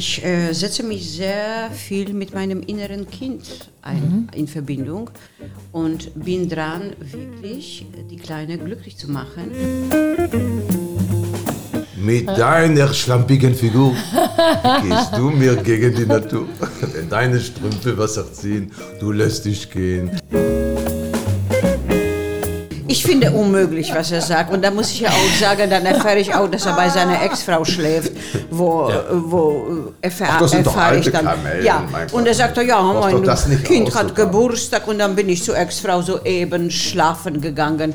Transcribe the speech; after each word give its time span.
Ich 0.00 0.24
äh, 0.24 0.54
setze 0.54 0.82
mich 0.82 1.10
sehr 1.10 1.70
viel 1.72 2.14
mit 2.14 2.32
meinem 2.32 2.62
inneren 2.62 3.06
Kind 3.10 3.70
ein, 3.82 4.30
in 4.34 4.48
Verbindung 4.48 5.10
und 5.72 6.10
bin 6.14 6.48
dran, 6.48 6.96
wirklich 6.98 7.84
die 8.10 8.16
Kleine 8.16 8.56
glücklich 8.56 8.96
zu 8.96 9.10
machen. 9.10 9.50
Mit 12.02 12.28
deiner 12.28 12.94
schlampigen 12.94 13.54
Figur 13.54 13.94
gehst 14.82 15.18
du 15.18 15.28
mir 15.28 15.56
gegen 15.56 15.94
die 15.94 16.06
Natur. 16.06 16.48
Wenn 16.94 17.08
deine 17.10 17.38
Strümpfe 17.38 17.98
Wasser 17.98 18.32
ziehen, 18.32 18.72
du 19.00 19.12
lässt 19.12 19.44
dich 19.44 19.70
gehen. 19.70 20.18
Ich 23.00 23.06
finde 23.06 23.30
unmöglich, 23.30 23.94
was 23.94 24.12
er 24.12 24.20
sagt. 24.20 24.52
Und 24.52 24.62
da 24.62 24.70
muss 24.70 24.90
ich 24.90 25.00
ja 25.00 25.08
auch 25.08 25.40
sagen, 25.40 25.70
dann 25.70 25.86
erfahre 25.86 26.18
ich 26.18 26.34
auch, 26.34 26.50
dass 26.50 26.66
er 26.66 26.76
bei 26.76 26.90
seiner 26.90 27.22
Ex-Frau 27.22 27.64
schläft, 27.64 28.12
wo, 28.50 28.92
wo 29.10 29.92
äh, 30.02 30.06
erfahr, 30.06 30.42
erfahre 30.42 30.98
ich 30.98 31.10
dann. 31.10 31.24
Kamellen, 31.24 31.64
ja. 31.64 31.82
Und 32.12 32.26
er 32.26 32.34
sagt, 32.34 32.58
ja, 32.58 32.82
mein 32.82 33.64
Kind 33.64 33.94
hat. 33.94 34.14
Geburtstag 34.14 34.86
und 34.86 34.98
dann 34.98 35.16
bin 35.16 35.30
ich 35.30 35.42
zur 35.42 35.56
Ex-Frau 35.56 36.02
soeben 36.02 36.70
schlafen 36.70 37.40
gegangen. 37.40 37.94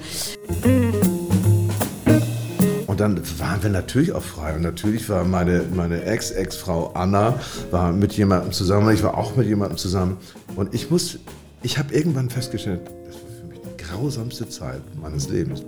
Und 2.88 3.00
dann 3.00 3.22
waren 3.38 3.62
wir 3.62 3.70
natürlich 3.70 4.12
auch 4.12 4.24
frei. 4.24 4.56
Und 4.56 4.64
natürlich 4.64 5.08
war 5.08 5.24
meine, 5.24 5.66
meine 5.72 6.04
Ex-Ex-Frau 6.04 6.94
Anna 6.96 7.40
war 7.70 7.92
mit 7.92 8.14
jemandem 8.14 8.52
zusammen. 8.54 8.92
Ich 8.96 9.04
war 9.04 9.16
auch 9.20 9.36
mit 9.36 9.46
jemandem 9.46 9.78
zusammen. 9.78 10.18
Und 10.56 10.74
ich 10.74 10.90
muss, 10.90 11.20
ich 11.62 11.78
habe 11.78 11.94
irgendwann 11.94 12.32
festgestellt, 12.32 12.82
grausamste 13.90 14.48
Zeit 14.50 14.82
meines 15.02 15.30
Lebens. 15.30 15.64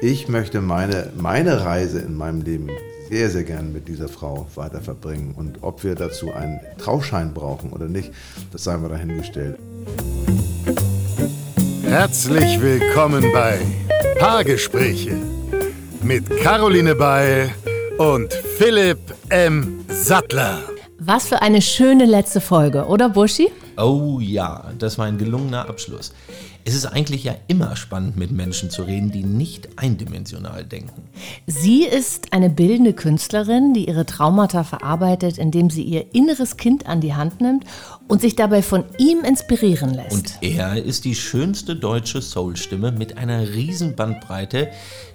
Ich 0.00 0.28
möchte 0.28 0.60
meine, 0.60 1.12
meine 1.16 1.64
Reise 1.64 2.00
in 2.00 2.16
meinem 2.16 2.42
Leben 2.42 2.68
sehr, 3.08 3.30
sehr 3.30 3.44
gern 3.44 3.72
mit 3.72 3.88
dieser 3.88 4.08
Frau 4.08 4.46
weiter 4.54 4.80
verbringen. 4.80 5.34
Und 5.36 5.58
ob 5.62 5.82
wir 5.82 5.94
dazu 5.94 6.32
einen 6.32 6.60
Trauschein 6.78 7.32
brauchen 7.32 7.72
oder 7.72 7.86
nicht, 7.86 8.12
das 8.52 8.64
sei 8.64 8.76
mal 8.76 8.88
dahingestellt. 8.88 9.58
Herzlich 11.82 12.60
willkommen 12.60 13.24
bei 13.32 13.58
Paargespräche 14.18 15.16
mit 16.02 16.28
Caroline 16.42 16.94
Beil 16.94 17.50
und 17.96 18.32
Philipp 18.32 18.98
M. 19.30 19.84
Sattler. 19.88 20.60
Was 20.98 21.28
für 21.28 21.40
eine 21.40 21.62
schöne 21.62 22.04
letzte 22.04 22.40
Folge, 22.40 22.84
oder 22.84 23.08
Buschi? 23.08 23.50
Oh 23.78 24.18
ja, 24.20 24.72
das 24.78 24.98
war 24.98 25.06
ein 25.06 25.18
gelungener 25.18 25.68
Abschluss. 25.68 26.12
Es 26.64 26.74
ist 26.74 26.84
eigentlich 26.84 27.22
ja 27.24 27.36
immer 27.46 27.76
spannend, 27.76 28.16
mit 28.16 28.32
Menschen 28.32 28.70
zu 28.70 28.82
reden, 28.82 29.12
die 29.12 29.22
nicht 29.22 29.68
eindimensional 29.76 30.64
denken. 30.64 31.02
Sie 31.46 31.84
ist 31.84 32.32
eine 32.32 32.50
bildende 32.50 32.92
Künstlerin, 32.92 33.74
die 33.74 33.86
ihre 33.86 34.04
Traumata 34.04 34.64
verarbeitet, 34.64 35.38
indem 35.38 35.70
sie 35.70 35.82
ihr 35.84 36.12
inneres 36.12 36.56
Kind 36.56 36.86
an 36.86 37.00
die 37.00 37.14
Hand 37.14 37.40
nimmt 37.40 37.64
und 38.08 38.20
sich 38.20 38.34
dabei 38.34 38.62
von 38.62 38.84
ihm 38.98 39.20
inspirieren 39.24 39.94
lässt. 39.94 40.12
Und 40.12 40.38
er 40.40 40.82
ist 40.82 41.04
die 41.04 41.14
schönste 41.14 41.76
deutsche 41.76 42.20
Soulstimme 42.20 42.90
mit 42.90 43.16
einer 43.16 43.48
riesen 43.54 43.94
Bandbreite, 43.94 44.68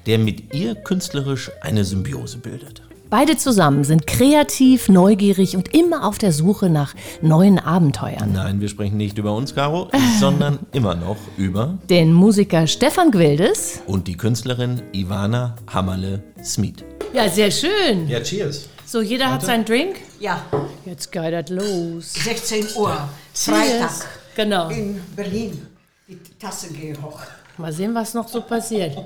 der 0.05 0.19
mit 0.19 0.53
ihr 0.53 0.75
künstlerisch 0.75 1.51
eine 1.61 1.83
Symbiose 1.83 2.37
bildet. 2.37 2.81
Beide 3.13 3.37
zusammen 3.37 3.83
sind 3.83 4.07
kreativ, 4.07 4.89
neugierig 4.89 5.55
und 5.55 5.71
immer 5.71 6.03
auf 6.07 6.17
der 6.17 6.31
Suche 6.31 6.67
nach 6.67 6.95
neuen 7.21 7.59
Abenteuern. 7.59 8.33
Nein, 8.33 8.59
wir 8.59 8.67
sprechen 8.69 8.97
nicht 8.97 9.19
über 9.19 9.35
uns, 9.35 9.53
Caro, 9.53 9.87
sondern 10.19 10.57
immer 10.71 10.95
noch 10.95 11.17
über 11.37 11.77
Den 11.87 12.11
Musiker 12.11 12.65
Stefan 12.65 13.11
Gwildes. 13.11 13.81
und 13.85 14.07
die 14.07 14.17
Künstlerin 14.17 14.81
Ivana 14.93 15.53
Hammerle-Smith. 15.71 16.77
Ja, 17.13 17.29
sehr 17.29 17.51
schön. 17.51 18.07
Ja, 18.09 18.19
cheers. 18.19 18.67
So, 18.83 18.99
jeder 19.01 19.31
hat 19.31 19.43
seinen 19.43 19.65
Drink? 19.65 19.97
Ja, 20.19 20.41
Jetzt 20.83 21.11
geht 21.11 21.33
das 21.33 21.51
los. 21.51 22.13
16 22.15 22.65
Uhr, 22.77 22.97
Freitag 23.31 23.91
Genau. 24.35 24.69
in 24.69 24.99
Berlin. 25.15 25.67
Die 26.07 26.17
Tasse 26.39 26.73
geht 26.73 26.99
hoch. 26.99 27.19
Mal 27.59 27.71
sehen, 27.71 27.93
was 27.93 28.15
noch 28.15 28.27
so 28.27 28.41
passiert. 28.41 28.97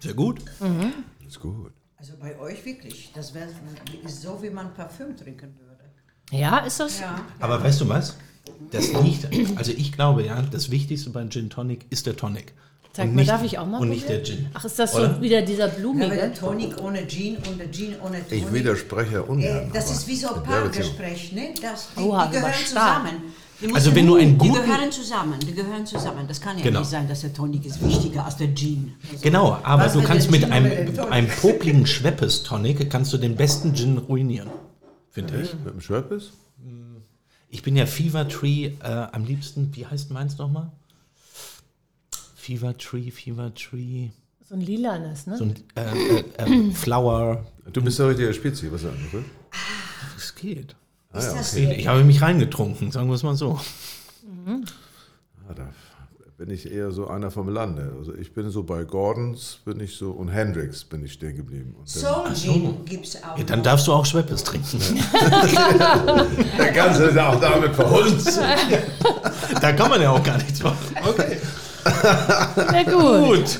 Sehr 0.00 0.14
gut. 0.14 0.40
Ist 1.26 1.40
gut. 1.40 1.72
Also 1.96 2.14
bei 2.18 2.38
euch 2.38 2.64
wirklich, 2.64 3.10
das 3.14 3.34
wär, 3.34 3.46
ist 4.04 4.22
so, 4.22 4.38
wie 4.42 4.50
man 4.50 4.72
Parfüm 4.74 5.16
trinken 5.16 5.54
würde. 5.58 5.84
Ja, 6.30 6.58
ist 6.58 6.80
das? 6.80 7.00
Ja. 7.00 7.20
Aber 7.40 7.62
weißt 7.62 7.80
du 7.82 7.88
was? 7.88 8.16
Das 8.70 8.92
liegt, 9.02 9.26
also 9.58 9.72
ich 9.72 9.92
glaube 9.92 10.24
ja, 10.24 10.40
das 10.42 10.70
Wichtigste 10.70 11.10
beim 11.10 11.30
Gin 11.30 11.50
Tonic 11.50 11.86
ist 11.90 12.06
der 12.06 12.16
Tonic. 12.16 12.52
Zeig 12.92 13.04
Und 13.06 13.14
mal, 13.14 13.20
nicht- 13.20 13.30
darf 13.30 13.44
ich 13.44 13.58
auch 13.58 13.66
mal 13.66 13.80
Und 13.80 13.90
nicht 13.90 14.08
der 14.08 14.16
probieren? 14.18 14.38
Gin. 14.38 14.50
Ach, 14.54 14.64
ist 14.64 14.78
das 14.78 14.94
Oder? 14.94 15.14
so 15.16 15.20
wieder 15.20 15.42
dieser 15.42 15.66
Ja, 15.66 15.72
aber 15.72 15.80
blumige? 15.80 16.14
der 16.16 16.34
Tonic 16.34 16.80
ohne 16.82 17.06
Gin 17.06 17.36
und 17.36 17.58
der 17.58 17.70
Gin 17.70 17.94
ohne 18.00 18.26
Tonic. 18.26 18.32
Ich 18.46 18.52
widerspreche 18.52 19.22
ungern. 19.22 19.68
Äh, 19.68 19.72
das 19.72 19.90
ist 19.90 20.08
wie 20.08 20.16
so 20.16 20.34
ein. 20.34 20.42
Paargespräch, 20.42 21.32
ne? 21.32 21.54
Das, 21.62 21.88
die, 21.96 22.00
Oha, 22.02 22.26
die 22.26 22.32
gehören 22.32 22.44
aber 22.50 22.54
stark. 22.54 23.06
zusammen. 23.06 23.22
Die 23.60 23.74
Also 23.74 23.94
wenn 23.94 24.06
du 24.06 24.16
einen 24.16 24.38
Die 24.38 24.48
guten- 24.48 24.62
gehören 24.62 24.90
zusammen, 24.90 25.38
die 25.40 25.52
gehören 25.52 25.84
zusammen. 25.84 26.26
Das 26.26 26.40
kann 26.40 26.56
ja 26.58 26.64
Genau. 26.64 26.80
nicht 26.80 26.88
sein, 26.90 27.06
dass 27.08 27.20
der 27.20 27.32
Tonic 27.34 27.66
ist 27.66 27.84
wichtiger 27.84 28.24
als 28.24 28.36
der 28.36 28.54
Gin. 28.54 28.94
Also, 29.10 29.22
Genau, 29.22 29.58
aber 29.62 29.88
du 29.88 30.02
kannst 30.02 30.30
mit 30.30 30.42
Gin 30.42 30.52
einem, 30.52 30.98
einem 31.10 31.28
popligen 31.28 31.86
Schweppes-Tonic 31.86 32.88
kannst 32.90 33.12
du 33.12 33.18
den 33.18 33.36
besten 33.36 33.74
Gin 33.74 33.98
ruinieren, 33.98 34.48
finde 35.10 35.42
ich. 35.42 35.52
Mit 35.62 35.74
dem 35.74 35.80
Schwäppes? 35.80 36.32
Ich 37.50 37.62
bin 37.62 37.74
ja 37.76 37.84
Fever 37.84 38.28
Tree 38.28 38.66
äh, 38.80 39.06
am 39.12 39.24
liebsten, 39.24 39.74
wie 39.74 39.84
heißt 39.84 40.10
meins 40.12 40.38
nochmal? 40.38 40.70
Fever 42.36 42.76
Tree, 42.78 43.10
Fever 43.10 43.52
Tree, 43.54 44.10
So 44.48 44.54
ein 44.54 44.60
lilanes, 44.60 45.26
ne? 45.26 45.36
so 45.36 45.44
ein 45.44 45.54
äh, 45.74 46.20
äh, 46.38 46.68
äh, 46.68 46.70
Flower. 46.72 47.44
Du 47.72 47.82
bist 47.82 47.98
der 47.98 48.08
richtige 48.08 48.32
Spezi, 48.32 48.70
was 48.72 48.82
sagen 48.82 49.04
wir? 49.10 49.24
Es 50.16 50.34
geht. 50.34 50.74
Ist 51.14 51.32
das 51.32 51.54
Ich 51.54 51.86
habe 51.86 52.04
mich 52.04 52.22
reingetrunken, 52.22 52.90
sagen 52.90 53.08
wir 53.08 53.14
es 53.14 53.22
mal 53.22 53.34
so. 53.36 53.60
Ah, 55.48 55.54
da 55.54 55.68
bin 56.40 56.48
ich 56.48 56.72
eher 56.72 56.90
so 56.90 57.06
einer 57.06 57.30
vom 57.30 57.50
Lande. 57.50 57.92
Also 57.98 58.14
ich 58.14 58.32
bin 58.32 58.48
so 58.48 58.62
bei 58.62 58.84
Gordons, 58.84 59.58
bin 59.66 59.78
ich 59.78 59.96
so, 59.96 60.12
und 60.12 60.28
Hendrix 60.28 60.84
bin 60.84 61.04
ich 61.04 61.12
stehen 61.12 61.36
geblieben. 61.36 61.76
Soul 61.84 62.32
Gin 62.34 62.82
gibt 62.86 63.06
es 63.06 63.22
auch. 63.22 63.36
Ja, 63.36 63.44
dann 63.44 63.62
darfst 63.62 63.86
du 63.86 63.92
auch 63.92 64.06
Schweppes 64.06 64.42
trinken. 64.42 64.80
der 66.58 66.72
ganze 66.72 67.04
ist 67.04 67.18
auch 67.18 67.38
damit 67.38 67.74
verhunzt. 67.74 68.40
da 69.60 69.72
kann 69.72 69.90
man 69.90 70.00
ja 70.00 70.12
auch 70.12 70.22
gar 70.22 70.38
nichts 70.38 70.62
machen. 70.62 70.78
Okay. 71.06 71.36
Sehr 72.70 72.84
gut. 72.84 72.94
Gut. 72.94 73.58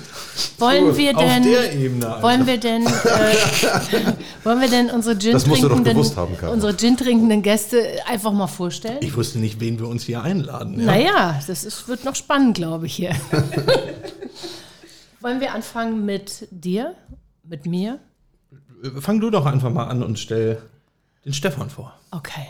Wollen 0.58 0.96
wir 0.96 1.16
Auf 1.16 1.24
denn, 1.24 1.80
Ebene. 1.80 2.16
Wollen 2.20 2.46
wir 2.46 2.58
denn, 2.58 2.86
äh, 2.86 2.88
wollen 4.44 4.60
wir 4.60 4.68
denn 4.68 4.90
unsere 4.90 5.18
Gin 5.18 5.38
trinkenden, 5.38 6.16
haben, 6.16 6.48
unsere 6.48 6.76
Gin 6.76 6.96
trinkenden 6.96 7.42
Gäste 7.42 7.84
einfach 8.06 8.32
mal 8.32 8.46
vorstellen? 8.46 8.98
Ich 9.00 9.16
wusste 9.16 9.38
nicht, 9.38 9.60
wen 9.60 9.78
wir 9.78 9.88
uns 9.88 10.04
hier 10.04 10.22
einladen. 10.22 10.78
Ja? 10.78 10.86
Naja, 10.86 11.40
das 11.46 11.64
ist, 11.64 11.88
wird 11.88 12.04
noch 12.04 12.14
spannend, 12.14 12.56
glaube 12.56 12.86
ich 12.86 12.94
hier. 12.94 13.10
wollen 15.20 15.40
wir 15.40 15.54
anfangen 15.54 16.04
mit 16.04 16.48
dir, 16.50 16.94
mit 17.44 17.66
mir? 17.66 17.98
Fang 19.00 19.20
du 19.20 19.30
doch 19.30 19.46
einfach 19.46 19.70
mal 19.70 19.86
an 19.86 20.02
und 20.02 20.18
stell 20.18 20.62
den 21.24 21.34
Stefan 21.34 21.68
vor. 21.68 21.94
Okay. 22.10 22.46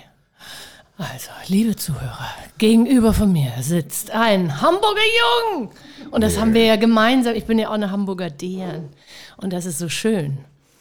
Also, 1.00 1.31
liebe 1.47 1.77
Zuhörer, 1.77 2.28
gegenüber 2.59 3.15
von 3.15 3.33
mir 3.33 3.50
sitzt 3.62 4.11
ein 4.11 4.61
Hamburger 4.61 5.00
Jung. 5.55 5.71
Und 6.11 6.21
das 6.22 6.38
haben 6.38 6.53
wir 6.53 6.65
ja 6.66 6.77
gemeinsam. 6.77 7.34
Ich 7.34 7.47
bin 7.47 7.59
ja 7.59 7.69
auch 7.71 7.75
eine 7.75 7.91
Hamburger 7.91 8.28
Deren. 8.28 8.91
Und 9.39 9.55
das 9.55 9.65
ist 9.65 9.78
so 9.78 9.89
schön. 9.89 10.39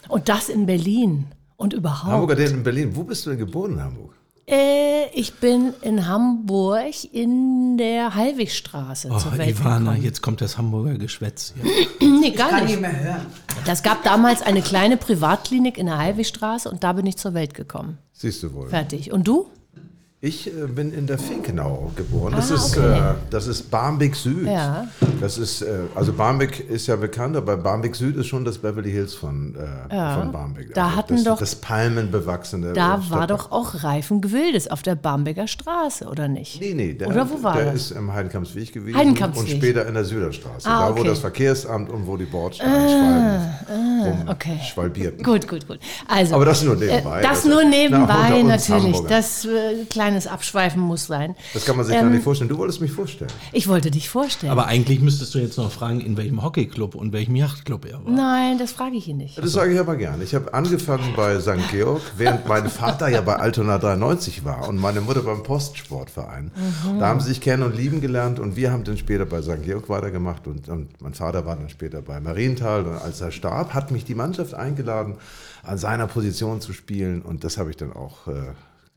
Und 0.09 0.27
das 0.27 0.49
in 0.49 0.65
Berlin. 0.65 1.27
Und 1.55 1.71
überhaupt. 1.73 2.11
Hamburger 2.11 2.35
Date 2.35 2.51
in 2.51 2.63
Berlin. 2.63 2.95
Wo 2.97 3.03
bist 3.03 3.25
du 3.25 3.29
denn 3.29 3.39
geboren 3.39 3.73
in 3.75 3.81
Hamburg? 3.81 4.13
Äh, 4.45 5.07
ich 5.13 5.35
bin 5.35 5.73
in 5.83 6.05
Hamburg 6.05 6.85
in 7.13 7.77
der 7.77 8.13
Hallwigstraße 8.13 9.09
Oh, 9.13 9.17
zur 9.19 9.37
Welt 9.37 9.51
Ivana, 9.51 9.91
gekommen. 9.91 10.03
jetzt 10.03 10.21
kommt 10.21 10.41
das 10.41 10.57
Hamburger 10.57 10.97
Geschwätz 10.97 11.53
hier. 11.55 12.09
Nee, 12.19 12.31
gar 12.31 12.49
Kann 12.49 12.65
nicht. 12.65 12.71
nicht 12.71 12.81
mehr 12.81 12.99
hören. 12.99 13.25
Das 13.65 13.83
gab 13.83 14.03
damals 14.03 14.41
eine 14.41 14.61
kleine 14.61 14.97
Privatklinik 14.97 15.77
in 15.77 15.85
der 15.85 15.97
Hallwigstraße 15.97 16.69
und 16.69 16.83
da 16.83 16.91
bin 16.91 17.05
ich 17.05 17.15
zur 17.15 17.33
Welt 17.33 17.53
gekommen. 17.53 17.97
Siehst 18.11 18.43
du 18.43 18.53
wohl. 18.53 18.67
Fertig. 18.67 19.13
Und 19.13 19.25
du? 19.25 19.47
Ich 20.21 20.47
äh, 20.47 20.67
bin 20.67 20.91
in 20.93 21.07
der 21.07 21.17
Finkenau 21.17 21.91
geboren. 21.95 22.33
Das, 22.35 22.51
Ah, 22.51 22.55
ist, 22.55 22.77
okay. 22.77 22.99
äh, 22.99 23.13
das 23.29 23.47
ist 23.47 23.71
Barmbek 23.71 24.17
Süd. 24.17 24.47
Ja. 24.47 24.85
Das 25.21 25.37
ist, 25.37 25.61
äh, 25.61 25.67
also 25.95 26.11
Barmbek 26.11 26.69
ist 26.69 26.87
ja 26.87 26.97
bekannt, 26.97 27.37
aber 27.37 27.55
Barmbek 27.55 27.95
Süd 27.95 28.17
ist 28.17 28.27
schon 28.27 28.43
das 28.43 28.57
Beverly 28.57 28.91
Hills 28.91 29.13
von, 29.13 29.55
äh, 29.55 30.15
von 30.15 30.33
Barmbek. 30.33 30.73
Da 30.73 30.87
also 30.87 30.95
hatten 30.97 31.15
das, 31.15 31.23
doch- 31.23 31.39
das 31.39 31.55
palmenbewachsene. 31.55 32.73
Da 32.73 32.95
äh, 32.95 33.09
war 33.11 33.23
Stadt- 33.23 33.29
doch 33.29 33.51
auch 33.53 33.81
Reifen 33.85 34.19
Gewildes 34.19 34.69
auf 34.69 34.81
der 34.81 34.95
Bamberger 34.95 35.47
Straße, 35.47 36.05
oder 36.05 36.27
nicht? 36.27 36.59
Nee, 36.59 36.73
nee, 36.73 36.93
der, 36.95 37.07
Oder 37.07 37.29
wo 37.29 37.41
war 37.41 37.53
der 37.55 37.67
das? 37.71 37.75
ist 37.75 37.91
im 37.91 38.11
Heidenkampsweg 38.11 38.73
gewesen 38.73 38.97
Heidenkampsweg. 38.97 39.43
und 39.53 39.57
später 39.57 39.87
in 39.87 39.93
der 39.93 40.03
Süderstraße. 40.03 40.67
Ah, 40.69 40.89
Da, 40.89 40.97
wo 40.97 41.03
das 41.03 41.19
Verkehrsamt 41.19 41.89
und 41.89 42.05
wo 42.05 42.17
die 42.17 42.25
Bordsteine 42.25 42.89
Schwalben 42.89 44.27
okay. 44.29 44.59
schwalbierten. 44.69 45.23
Gut, 45.23 45.47
gut, 45.47 45.65
gut. 45.65 45.79
Also, 46.09 46.35
Aber 46.35 46.43
das 46.43 46.61
nur 46.63 46.75
nebenbei. 46.75 47.19
Äh, 47.19 47.23
das 47.23 47.43
Das 47.43 47.45
nur 47.45 47.61
ist- 47.61 47.67
Na, 47.69 47.69
nebenbei, 47.69 48.33
uns 48.41 48.67
natürlich. 48.69 48.99
Das 49.07 49.45
äh, 49.45 49.85
kleines 50.09 50.27
Abschweifen 50.27 50.81
muss 50.81 51.05
sein. 51.05 51.35
Das 51.53 51.65
kann 51.65 51.77
man 51.77 51.85
sich 51.85 51.95
Ähm, 51.95 52.01
gar 52.01 52.09
nicht 52.09 52.23
vorstellen. 52.23 52.49
Du 52.49 52.57
wolltest 52.57 52.81
mich 52.81 52.91
vorstellen. 52.91 53.31
Ich 53.51 53.67
wollte 53.67 53.91
dich 53.91 54.09
vorstellen. 54.09 54.51
Aber 54.51 54.65
eigentlich 54.65 55.01
müsstest 55.01 55.35
du 55.35 55.39
jetzt 55.39 55.57
noch 55.57 55.71
fragen, 55.71 56.01
in 56.01 56.17
welchem 56.17 56.41
Hockeyclub 56.41 56.95
und 56.95 57.13
welchem 57.13 57.35
Yachtclub 57.35 57.85
er 57.85 58.03
war. 58.03 58.11
Nein, 58.11 58.57
das 58.57 58.71
frage 58.71 58.95
ich 58.95 59.07
ihn 59.07 59.17
nicht. 59.17 59.37
Das 59.37 59.51
sage 59.51 59.73
ich 59.73 59.79
aber 59.79 59.95
gern. 59.95 60.21
Ich 60.21 60.33
habe 60.33 60.53
angefangen 60.53 61.13
bei 61.15 61.39
St. 61.39 61.69
Georg, 61.71 62.01
während 62.17 62.47
mein 62.47 62.69
Vater 62.69 63.07
ja 63.09 63.21
bei 63.21 63.35
Altona 63.35 63.77
93 63.77 64.43
war 64.45 64.67
und 64.67 64.77
meine 64.77 65.01
Mutter 65.01 65.21
beim 65.21 65.43
Postsportverein. 65.43 66.51
Da 66.99 67.07
haben 67.07 67.19
sie 67.19 67.29
sich 67.29 67.41
kennen 67.41 67.63
und 67.63 67.75
lieben 67.75 68.01
gelernt 68.01 68.39
und 68.39 68.55
wir 68.55 68.71
haben 68.71 68.83
dann 68.83 68.97
später 68.97 69.25
bei 69.25 69.41
St. 69.41 69.63
Georg 69.63 69.89
weitergemacht 69.89 70.47
und, 70.47 70.67
und 70.69 71.01
mein 71.01 71.13
Vater 71.13 71.45
war 71.45 71.55
dann 71.55 71.69
später 71.69 72.01
bei 72.01 72.19
Marienthal 72.19 72.85
und 72.85 72.97
als 72.97 73.21
er 73.21 73.31
starb, 73.31 73.73
hat 73.73 73.91
mich 73.91 74.05
die 74.05 74.15
Mannschaft 74.15 74.53
eingeladen, 74.53 75.15
an 75.63 75.77
seiner 75.77 76.07
Position 76.07 76.61
zu 76.61 76.73
spielen 76.73 77.21
und 77.21 77.43
das 77.43 77.57
habe 77.57 77.69
ich 77.69 77.77
dann 77.77 77.93
auch 77.93 78.27
äh, 78.27 78.33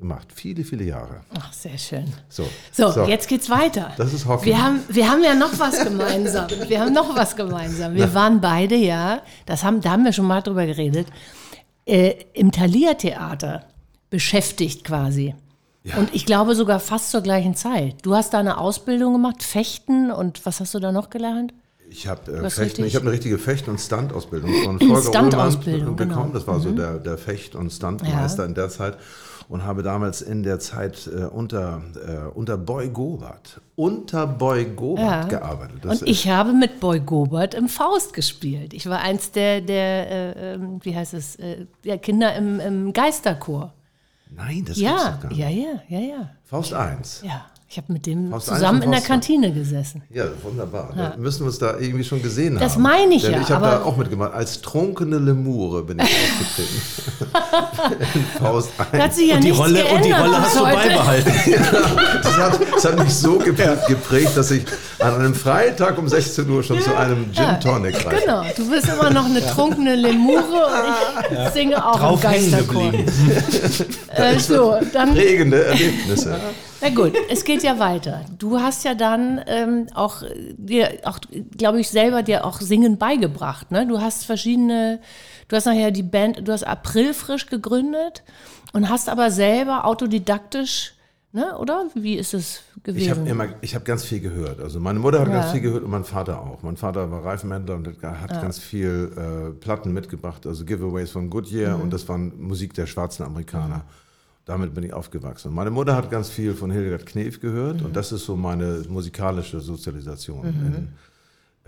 gemacht. 0.03 0.29
Viele, 0.35 0.63
viele 0.65 0.85
Jahre. 0.85 1.23
Ach, 1.39 1.51
sehr 1.53 1.79
schön. 1.79 2.13
So, 2.29 2.47
So, 2.71 3.05
jetzt 3.07 3.27
geht's 3.29 3.49
weiter. 3.49 3.93
Das 3.97 4.13
ist 4.13 4.27
Hockey. 4.27 4.47
Wir 4.47 4.63
haben, 4.63 4.81
wir 4.89 5.11
haben 5.11 5.25
ja 5.25 5.35
noch 5.35 5.59
was 5.59 5.83
gemeinsam. 5.83 6.47
Wir 6.69 6.81
haben 6.81 6.93
noch 6.93 7.17
was 7.17 7.35
gemeinsam. 7.35 7.95
Wir 7.95 8.13
waren 8.15 8.41
beide 8.43 8.77
ja, 8.77 9.23
das 9.47 9.65
haben, 9.65 9.81
da 9.81 9.93
haben 9.93 10.05
wir 10.05 10.13
schon 10.13 10.27
mal 10.27 10.43
drüber 10.43 10.67
geredet, 10.67 11.07
äh, 11.87 12.15
im 12.35 12.53
Thalia-Theater 12.53 13.65
beschäftigt 14.11 14.85
quasi. 14.85 15.35
Und 15.97 16.15
ich 16.15 16.27
glaube 16.27 16.55
sogar 16.55 16.79
fast 16.79 17.11
zur 17.11 17.23
gleichen 17.23 17.57
Zeit. 17.57 17.97
Du 18.03 18.15
hast 18.15 18.33
da 18.35 18.39
eine 18.39 18.59
Ausbildung 18.59 19.15
gemacht, 19.15 19.43
Fechten 19.43 20.13
und 20.13 20.45
was 20.47 20.61
hast 20.61 20.75
du 20.75 20.79
da 20.79 20.93
noch 20.93 21.11
gelernt? 21.11 21.55
Ich 21.91 22.07
habe 22.07 22.31
äh, 22.33 22.49
Fechten, 22.51 22.61
richtig- 22.63 22.87
ich 22.87 22.95
habe 22.95 23.03
eine 23.07 23.13
richtige 23.13 23.37
Fecht- 23.39 23.69
und 23.69 23.79
Stunt-Ausbildung 23.81 24.51
von 24.65 24.79
Volker 24.81 25.03
Stunt-Ausbildung, 25.09 25.97
bekommen. 25.97 26.25
genau. 26.29 26.31
Das 26.33 26.47
war 26.47 26.61
so 26.61 26.71
der, 26.71 26.99
der 26.99 27.19
Fecht- 27.19 27.55
und 27.57 27.71
Stuntmeister 27.73 28.43
Ja. 28.45 28.49
in 28.49 28.55
der 28.55 28.69
Zeit 28.71 28.97
und 29.49 29.65
habe 29.65 29.83
damals 29.83 30.23
in 30.23 30.43
der 30.43 30.59
Zeit 30.61 31.07
äh, 31.07 31.25
unter, 31.25 31.83
äh, 32.07 32.29
unter 32.35 32.57
Boy 32.57 32.89
Gobert, 32.89 33.61
unter 33.77 34.27
Boy 34.27 34.65
Gobert 34.67 35.29
gearbeitet. 35.29 35.79
Das 35.85 36.03
und 36.03 36.09
ich 36.09 36.29
habe 36.29 36.53
mit 36.53 36.81
Boy 36.81 37.01
Gobert 37.01 37.55
im 37.55 37.69
Faust 37.69 38.13
gespielt. 38.15 38.73
Ich 38.75 38.87
war 38.89 39.01
eins 39.01 39.31
der, 39.33 39.61
der 39.61 40.11
äh, 40.37 40.55
ähm, 40.55 40.79
wie 40.83 40.95
heißt 40.97 41.15
es, 41.15 41.37
äh, 41.37 41.67
der 41.85 41.99
Kinder 41.99 42.35
im, 42.35 42.61
im 42.61 42.93
Geisterchor. 42.93 43.73
nein, 44.31 44.65
das 44.67 44.77
gibt's 44.77 44.81
Ja, 44.81 45.11
doch 45.13 45.21
gar 45.21 45.29
nicht. 45.29 45.39
ja, 45.39 45.49
ja, 45.49 45.83
ja, 45.89 45.99
ja. 46.01 46.31
Faust 46.45 46.73
1. 46.75 47.23
Ja, 47.25 47.47
ich 47.73 47.79
habe 47.79 47.91
mit 47.91 48.05
dem 48.05 48.31
Faust 48.31 48.49
zusammen 48.49 48.83
in 48.83 48.91
der. 48.91 49.01
Kantine 49.01 49.51
gesessen. 49.51 50.03
Ja, 50.13 50.25
wunderbar. 50.43 50.93
Da 50.95 51.15
müssen 51.17 51.41
wir 51.41 51.47
uns 51.47 51.59
da 51.59 51.79
irgendwie 51.79 52.05
schon 52.05 52.23
gesehen 52.23 52.59
Das 52.59 52.75
haben. 52.75 52.83
meine 52.83 53.15
ich 53.15 53.23
Denn 53.23 53.33
ja, 53.33 53.41
Ich 53.41 53.51
habe 53.51 53.65
da 53.65 53.83
auch 53.83 53.97
mitgemacht. 53.97 54.35
Als 54.35 54.61
trunkene 54.61 55.19
Lemure 55.19 55.83
bin 55.83 55.99
ich 55.99 56.05
aufgetreten. 56.05 56.83
in 58.15 58.25
Faust 58.39 58.69
1. 58.77 58.89
Da 58.93 58.99
hat 58.99 59.15
sich 59.15 59.29
ja 59.31 59.37
Und 59.37 59.45
die 59.45 59.51
Rolle, 59.51 59.73
geändert 59.73 59.95
und 59.97 60.05
die 60.05 60.13
Rolle 60.13 60.41
hast 60.43 60.55
du 60.55 60.67
heute. 60.67 60.77
beibehalten. 60.77 61.33
Das 62.23 62.37
hat, 62.39 62.61
das 62.75 62.85
hat 62.85 62.99
mich 62.99 63.15
so 63.15 63.39
geprägt, 63.39 63.87
geprägt, 63.89 64.37
dass 64.37 64.51
ich 64.51 64.65
an 65.01 65.15
einem 65.17 65.35
Freitag 65.35 65.99
um 65.99 66.09
16 66.09 66.49
Uhr 66.49 66.63
schon 66.63 66.81
zu 66.81 66.95
einem 66.97 67.33
Gin 67.33 67.61
Tonic 67.61 68.07
reise. 68.07 68.21
Genau, 68.25 68.45
du 68.57 68.71
bist 68.71 68.89
immer 68.89 69.11
noch 69.11 69.25
eine 69.27 69.41
trunkene 69.47 69.97
Lemure 69.97 70.67
und 70.67 71.39
ich 71.39 71.53
singe 71.53 71.85
auch 71.85 71.99
Drauf 71.99 72.23
im 72.25 72.31
Geisterchor. 72.31 72.93
Äh, 74.15 74.39
so, 74.39 74.77
dann, 74.93 75.13
Prägende 75.15 75.65
Erlebnisse. 75.67 76.39
Na 76.83 76.91
gut, 76.91 77.13
es 77.31 77.45
geht 77.45 77.63
ja 77.63 77.79
weiter. 77.79 78.25
Du 78.39 78.59
hast 78.61 78.85
ja 78.85 78.95
dann 78.95 79.41
ähm, 79.47 79.87
auch 79.95 80.23
äh, 80.23 80.55
dir, 80.57 80.99
auch 81.05 81.19
glaube 81.57 81.81
ich, 81.81 81.89
selber 81.89 82.23
dir 82.23 82.45
auch 82.45 82.61
Singen 82.61 82.99
beigebracht. 82.99 83.71
Ne? 83.71 83.87
Du 83.87 84.01
hast 84.01 84.25
verschiedene, 84.27 85.01
du 85.49 85.57
hast 85.57 85.67
nachher 85.67 85.91
die 85.91 86.03
Band, 86.03 86.47
du 86.47 86.53
hast 86.53 86.65
April 86.65 87.15
frisch 87.15 87.47
gegründet 87.47 88.23
und 88.73 88.89
hast 88.89 89.09
aber 89.09 89.31
selber 89.31 89.85
autodidaktisch, 89.85 90.95
ne, 91.33 91.57
oder? 91.59 91.87
Wie 91.95 92.15
ist 92.17 92.35
es 92.35 92.63
Ich 92.85 93.09
habe 93.11 93.21
gewesen? 93.21 93.27
immer, 93.27 93.47
ich 93.61 93.75
habe 93.75 93.85
ganz 93.85 94.05
viel 94.05 94.21
gehört. 94.21 94.61
Also 94.61 94.81
meine 94.81 94.99
Mutter 94.99 95.21
hat 95.21 95.29
Ja. 95.29 95.35
ganz 95.41 95.53
viel 95.53 95.61
gehört 95.61 95.85
und 95.85 95.91
mein 95.91 96.05
Vater 96.05 96.41
auch. 96.41 96.63
Mein 96.63 96.77
Vater 96.77 97.11
war 97.11 97.25
Reifenhändler 97.25 97.75
und 97.77 97.87
hat 98.03 98.31
ganz 98.41 98.59
viel 98.59 99.13
äh, 99.17 99.51
Platten 99.61 99.93
mitgebracht, 99.93 100.47
also 100.47 100.65
Giveaways 100.65 101.11
von 101.11 101.31
Goodyear 101.31 101.77
Mhm. 101.77 101.83
und 101.85 101.93
das 101.93 102.09
waren 102.09 102.33
Musik 102.43 102.75
der 102.75 102.87
schwarzen 102.87 103.25
Amerikaner. 103.25 103.83
Damit 104.45 104.75
bin 104.75 104.83
ich 104.83 104.93
aufgewachsen. 104.93 105.55
Meine 105.55 105.71
Mutter 105.71 105.95
hat 105.95 106.11
ganz 106.11 106.29
viel 106.29 106.55
von 106.55 106.71
Hildegard 106.71 107.07
Knef 107.07 107.41
gehört 107.41 107.81
Mhm. 107.81 107.87
und 107.87 107.97
das 107.97 108.11
ist 108.13 108.25
so 108.25 108.35
meine 108.37 108.83
musikalische 108.89 109.61
Sozialisation 109.61 110.45
in, 110.45 110.89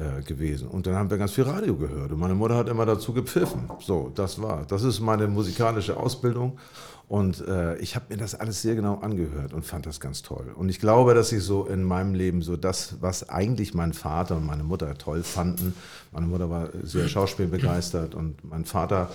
äh, 0.05 0.23
gewesen. 0.23 0.67
Und 0.67 0.87
dann 0.89 0.97
haben 0.97 1.09
wir 1.09 1.19
ganz 1.19 1.33
viel 1.33 1.45
Radio 1.45 1.77
gehört 1.77 2.11
und 2.11 2.19
meine 2.19 2.35
Mutter 2.35 2.57
hat 2.57 2.69
immer 2.69 2.85
dazu 2.85 3.13
gepfiffen. 3.13 3.71
So, 3.81 4.11
das 4.15 4.43
war. 4.43 4.65
Das 4.67 4.83
ist 4.83 4.99
meine 5.01 5.29
musikalische 5.29 5.97
Ausbildung 5.97 6.59
und 7.07 7.47
äh, 7.47 7.77
ich 7.77 7.95
habe 7.95 8.07
mir 8.09 8.17
das 8.17 8.35
alles 8.35 8.61
sehr 8.63 8.75
genau 8.75 8.97
angehört 8.99 9.53
und 9.53 9.65
fand 9.65 9.87
das 9.87 10.01
ganz 10.01 10.23
toll. 10.23 10.47
Und 10.57 10.69
ich 10.69 10.81
glaube, 10.81 11.15
dass 11.15 11.31
ich 11.31 11.45
so 11.45 11.67
in 11.67 11.85
meinem 11.85 12.15
Leben 12.15 12.43
so 12.43 12.57
das, 12.57 12.97
was 13.01 13.29
eigentlich 13.29 13.73
mein 13.73 13.93
Vater 13.93 14.37
und 14.37 14.47
meine 14.47 14.65
Mutter 14.65 14.99
toll 14.99 15.23
fanden. 15.23 15.75
Meine 16.11 16.27
Mutter 16.27 16.51
war 16.51 16.71
sehr 16.83 17.07
schauspielbegeistert 17.07 18.17
und 18.17 18.43
mein 18.43 18.65
Vater 18.65 19.11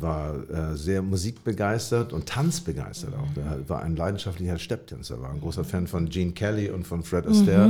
war 0.00 0.34
äh, 0.34 0.76
sehr 0.76 1.02
musikbegeistert 1.02 2.12
und 2.12 2.26
tanzbegeistert 2.26 3.12
auch. 3.14 3.36
Er 3.36 3.68
war 3.68 3.82
ein 3.82 3.96
leidenschaftlicher 3.96 4.58
Stepptänzer, 4.58 5.20
war 5.20 5.30
ein 5.30 5.40
großer 5.40 5.64
Fan 5.64 5.86
von 5.86 6.08
Gene 6.08 6.32
Kelly 6.32 6.70
und 6.70 6.86
von 6.86 7.02
Fred 7.02 7.26
Astaire 7.26 7.68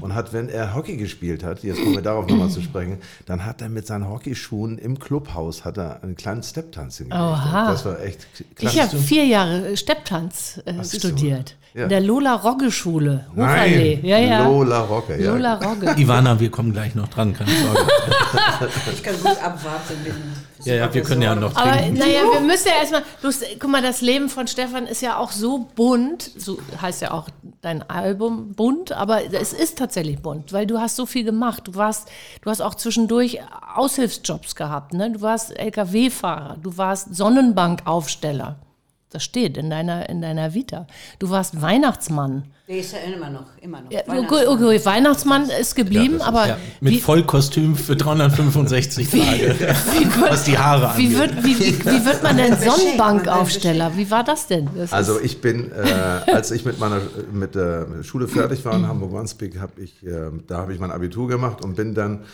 und 0.00 0.14
hat, 0.14 0.32
wenn 0.32 0.48
er 0.48 0.74
Hockey 0.74 0.96
gespielt 0.96 1.44
hat, 1.44 1.62
jetzt 1.62 1.80
kommen 1.82 1.94
wir 1.94 2.02
darauf 2.02 2.26
nochmal 2.26 2.50
zu 2.50 2.60
sprechen, 2.60 2.98
dann 3.26 3.44
hat 3.44 3.62
er 3.62 3.68
mit 3.68 3.86
seinen 3.86 4.08
Hockeyschuhen 4.08 4.78
im 4.78 4.98
Clubhaus 4.98 5.64
hat 5.64 5.78
er 5.78 6.02
einen 6.02 6.16
kleinen 6.16 6.42
Stepptanz 6.42 6.98
hingelegt. 6.98 7.22
Oha. 7.24 7.70
Das 7.70 7.84
war 7.84 8.00
echt 8.00 8.26
Ich 8.40 8.56
klasse. 8.56 8.82
habe 8.82 8.98
vier 8.98 9.24
Jahre 9.26 9.76
Stepptanz 9.76 10.60
äh, 10.64 10.82
studiert. 10.84 11.56
Ja. 11.74 11.84
In 11.84 11.88
der 11.88 12.00
Lola 12.00 12.34
Rogge 12.34 12.70
Schule. 12.70 13.26
Hochallee. 13.34 13.98
Ja, 14.04 14.18
ja. 14.18 14.44
Lola 14.46 14.80
Rocker, 14.82 15.18
ja. 15.18 15.32
Lola 15.32 15.54
Rogge. 15.54 15.92
Ivana, 16.00 16.38
wir 16.38 16.48
kommen 16.48 16.72
gleich 16.72 16.94
noch 16.94 17.08
dran, 17.08 17.32
keine 17.34 17.50
Sorge. 17.50 17.90
Ich 18.92 19.02
kann 19.02 19.16
gut 19.16 19.42
abwarten. 19.42 19.96
Ja, 20.64 20.74
ja, 20.74 20.94
wir 20.94 21.02
können 21.02 21.22
ja 21.22 21.34
noch 21.34 21.54
Aber 21.56 21.72
trinken. 21.72 21.98
naja, 21.98 22.22
wir 22.32 22.40
müssen 22.40 22.68
ja 22.68 22.74
erstmal, 22.74 23.02
guck 23.58 23.70
mal, 23.70 23.82
das 23.82 24.00
Leben 24.00 24.28
von 24.28 24.46
Stefan 24.46 24.86
ist 24.86 25.02
ja 25.02 25.18
auch 25.18 25.32
so 25.32 25.68
bunt, 25.74 26.30
so 26.36 26.58
heißt 26.80 27.02
ja 27.02 27.10
auch 27.12 27.28
dein 27.60 27.88
Album 27.88 28.52
bunt, 28.54 28.92
aber 28.92 29.32
es 29.32 29.52
ist 29.52 29.78
tatsächlich 29.78 30.20
bunt, 30.20 30.52
weil 30.52 30.66
du 30.66 30.78
hast 30.78 30.96
so 30.96 31.06
viel 31.06 31.24
gemacht. 31.24 31.62
Du 31.66 31.74
warst, 31.74 32.08
du 32.42 32.50
hast 32.50 32.60
auch 32.60 32.74
zwischendurch 32.74 33.40
Aushilfsjobs 33.74 34.54
gehabt, 34.54 34.92
ne? 34.94 35.10
Du 35.12 35.20
warst 35.20 35.58
LKW-Fahrer, 35.58 36.56
du 36.62 36.76
warst 36.76 37.14
Sonnenbankaufsteller. 37.14 38.56
Das 39.14 39.22
steht 39.22 39.56
in 39.56 39.70
deiner, 39.70 40.08
in 40.08 40.20
deiner 40.20 40.54
Vita. 40.54 40.88
Du 41.20 41.30
warst 41.30 41.62
Weihnachtsmann. 41.62 42.42
Der 42.66 42.78
ist 42.78 42.92
ja 42.92 42.98
immer 43.14 43.30
noch, 43.30 43.44
immer 43.60 43.80
noch. 43.80 43.92
Ja, 43.92 44.00
okay, 44.00 44.10
Weihnachtsmann. 44.10 44.48
okay, 44.66 44.84
Weihnachtsmann 44.84 45.50
ist 45.60 45.76
geblieben, 45.76 46.20
aber 46.20 46.48
Ja, 46.48 46.56
mit 46.80 46.94
wie, 46.94 47.00
Vollkostüm 47.00 47.76
für 47.76 47.94
365 47.94 49.08
Tage, 49.08 49.22
wie 49.92 50.20
wird, 50.20 50.20
was 50.32 50.44
die 50.44 50.58
Haare 50.58 50.98
wie 50.98 51.04
angeht. 51.14 51.18
wird, 51.18 51.44
wie, 51.44 51.58
wie, 51.60 51.78
wie 51.84 52.04
wird 52.04 52.22
man 52.24 52.36
denn 52.38 52.56
Sonnenbankaufsteller? 52.60 53.96
Wie 53.96 54.10
war 54.10 54.24
das 54.24 54.48
denn? 54.48 54.68
Das 54.76 54.92
Also 54.92 55.18
ist- 55.18 55.24
ich 55.26 55.40
bin, 55.40 55.70
äh, 55.70 56.30
als 56.32 56.50
ich 56.50 56.64
mit 56.64 56.80
meiner 56.80 57.00
mit 57.32 57.54
der 57.54 57.86
Schule 58.02 58.26
fertig 58.26 58.64
war 58.64 58.74
in 58.74 58.88
Hamburg-Wandsbek, 58.88 59.60
habe 59.60 59.80
ich, 59.80 60.04
äh, 60.04 60.30
da 60.48 60.56
habe 60.58 60.74
ich 60.74 60.80
mein 60.80 60.90
Abitur 60.90 61.28
gemacht 61.28 61.62
und 61.64 61.76
bin 61.76 61.94
dann 61.94 62.24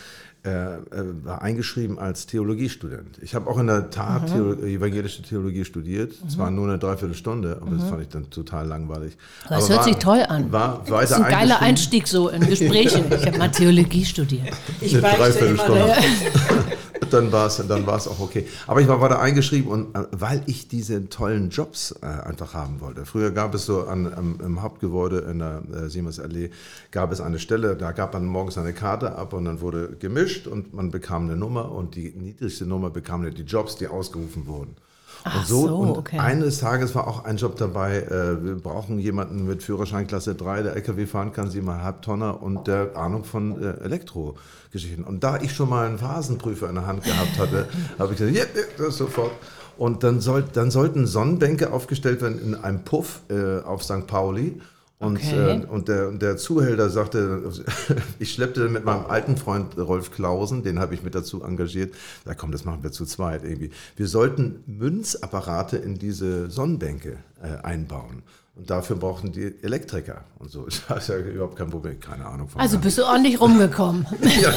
äh, 0.42 0.48
äh, 0.48 0.78
war 1.22 1.42
eingeschrieben 1.42 1.98
als 1.98 2.24
Theologiestudent. 2.26 3.18
Ich 3.20 3.34
habe 3.34 3.50
auch 3.50 3.58
in 3.58 3.66
der 3.66 3.90
Tat 3.90 4.26
Theo 4.32 4.54
evangelische 4.54 5.22
Theologie 5.22 5.64
studiert. 5.66 6.14
Zwar 6.28 6.50
nur 6.50 6.66
eine 6.68 6.78
Dreiviertelstunde, 6.78 7.58
aber 7.60 7.76
das 7.76 7.88
fand 7.88 8.02
ich 8.02 8.08
dann 8.08 8.30
total 8.30 8.66
langweilig. 8.66 9.18
Das 9.48 9.64
Aber 9.64 9.68
hört 9.68 9.78
war- 9.80 9.84
sich 9.84 9.96
toll 9.96 10.24
an. 10.26 10.50
War 10.50 10.82
das 10.88 11.10
ist 11.10 11.16
ein 11.16 11.30
geiler. 11.30 11.60
Einstieg 11.60 12.08
so 12.08 12.28
in 12.30 12.40
Gespräche. 12.46 13.04
Ich 13.10 13.26
habe 13.26 13.36
mal 13.38 13.50
Theologie 13.50 14.04
studiert. 14.04 14.48
Ich 14.80 14.92
eine 14.96 15.02
Dreiviertelstunde. 15.14 15.94
dann 17.12 17.32
war 17.32 17.46
es 17.46 17.56
dann 17.56 17.86
war's 17.86 18.08
auch 18.08 18.20
okay. 18.20 18.46
Aber 18.66 18.80
ich 18.80 18.88
war 18.88 19.00
weiter 19.00 19.20
eingeschrieben 19.20 19.70
und 19.70 19.94
äh, 19.94 20.06
weil 20.12 20.42
ich 20.46 20.68
diese 20.68 21.08
tollen 21.08 21.50
Jobs 21.50 21.94
äh, 22.02 22.06
einfach 22.06 22.54
haben 22.54 22.80
wollte. 22.80 23.04
Früher 23.04 23.30
gab 23.30 23.54
es 23.54 23.66
so 23.66 23.84
an, 23.84 24.12
am, 24.12 24.40
im 24.40 24.62
Hauptgebäude 24.62 25.18
in 25.18 25.38
der 25.38 25.62
äh, 25.72 25.88
Siemensallee 25.88 26.50
gab 26.90 27.12
es 27.12 27.20
eine 27.20 27.38
Stelle, 27.38 27.76
da 27.76 27.92
gab 27.92 28.14
man 28.14 28.24
morgens 28.24 28.58
eine 28.58 28.72
Karte 28.72 29.16
ab 29.16 29.32
und 29.32 29.44
dann 29.44 29.60
wurde 29.60 29.96
gemischt 29.98 30.46
und 30.46 30.74
man 30.74 30.90
bekam 30.90 31.24
eine 31.24 31.36
Nummer 31.36 31.72
und 31.72 31.94
die 31.94 32.12
niedrigste 32.16 32.66
Nummer 32.66 32.90
bekam 32.90 33.28
die 33.30 33.42
Jobs, 33.42 33.76
die 33.76 33.88
ausgerufen 33.88 34.46
wurden. 34.46 34.76
Ach 35.24 35.40
und 35.40 35.46
so, 35.46 35.68
so, 35.68 35.76
und 35.76 35.98
okay. 35.98 36.18
eines 36.18 36.58
Tages 36.58 36.94
war 36.94 37.06
auch 37.06 37.24
ein 37.24 37.36
Job 37.36 37.56
dabei, 37.56 37.98
äh, 37.98 38.44
wir 38.44 38.54
brauchen 38.56 38.98
jemanden 38.98 39.46
mit 39.46 39.62
Führerschein 39.62 40.06
Klasse 40.06 40.34
3, 40.34 40.62
der 40.62 40.76
LKW 40.76 41.06
fahren 41.06 41.32
kann, 41.32 41.50
siebenmal 41.50 41.82
Halbtonner 41.82 42.42
und 42.42 42.66
der 42.66 42.96
Ahnung 42.96 43.24
von 43.24 43.62
äh, 43.62 43.84
Elektrogeschichten. 43.84 45.04
Und 45.04 45.22
da 45.24 45.38
ich 45.40 45.52
schon 45.52 45.68
mal 45.68 45.86
einen 45.86 45.98
Phasenprüfer 45.98 46.68
in 46.68 46.76
der 46.76 46.86
Hand 46.86 47.04
gehabt 47.04 47.38
hatte, 47.38 47.68
habe 47.98 48.12
ich 48.12 48.18
gesagt, 48.18 48.36
ja, 48.36 48.44
ja, 48.44 48.66
das 48.78 48.96
sofort. 48.96 49.32
Und 49.76 50.02
dann, 50.04 50.20
soll, 50.20 50.44
dann 50.52 50.70
sollten 50.70 51.06
Sonnenbänke 51.06 51.72
aufgestellt 51.72 52.20
werden 52.20 52.40
in 52.40 52.54
einem 52.54 52.84
Puff 52.84 53.20
äh, 53.30 53.60
auf 53.60 53.82
St. 53.82 54.06
Pauli. 54.06 54.60
Und, 55.00 55.16
Okay. 55.16 55.62
äh, 55.62 55.66
und 55.66 55.88
der, 55.88 56.08
und 56.08 56.20
der 56.20 56.36
Zuhälter 56.36 56.90
sagte, 56.90 57.42
ich 58.18 58.32
schleppte 58.32 58.68
mit 58.68 58.84
meinem 58.84 59.06
alten 59.06 59.38
Freund 59.38 59.76
Rolf 59.78 60.10
Klausen, 60.12 60.62
den 60.62 60.78
habe 60.78 60.94
ich 60.94 61.02
mit 61.02 61.14
dazu 61.14 61.42
engagiert. 61.42 61.94
Da 62.26 62.34
komm, 62.34 62.52
das 62.52 62.66
machen 62.66 62.82
wir 62.82 62.92
zu 62.92 63.06
zweit 63.06 63.42
irgendwie. 63.42 63.70
Wir 63.96 64.06
sollten 64.06 64.62
Münzapparate 64.66 65.78
in 65.78 65.98
diese 65.98 66.50
Sonnenbänke 66.50 67.16
äh, 67.42 67.62
einbauen. 67.64 68.22
Und 68.60 68.68
dafür 68.68 68.96
brauchten 68.96 69.32
die 69.32 69.54
Elektriker 69.62 70.20
und 70.38 70.50
so. 70.50 70.66
Das 70.88 71.04
ist 71.04 71.08
ja 71.08 71.16
überhaupt 71.16 71.56
kein 71.56 71.70
Problem, 71.70 71.98
keine 71.98 72.26
Ahnung 72.26 72.46
von. 72.46 72.60
Also 72.60 72.78
bist 72.78 72.98
du 72.98 73.04
ordentlich 73.04 73.40
rumgekommen. 73.40 74.06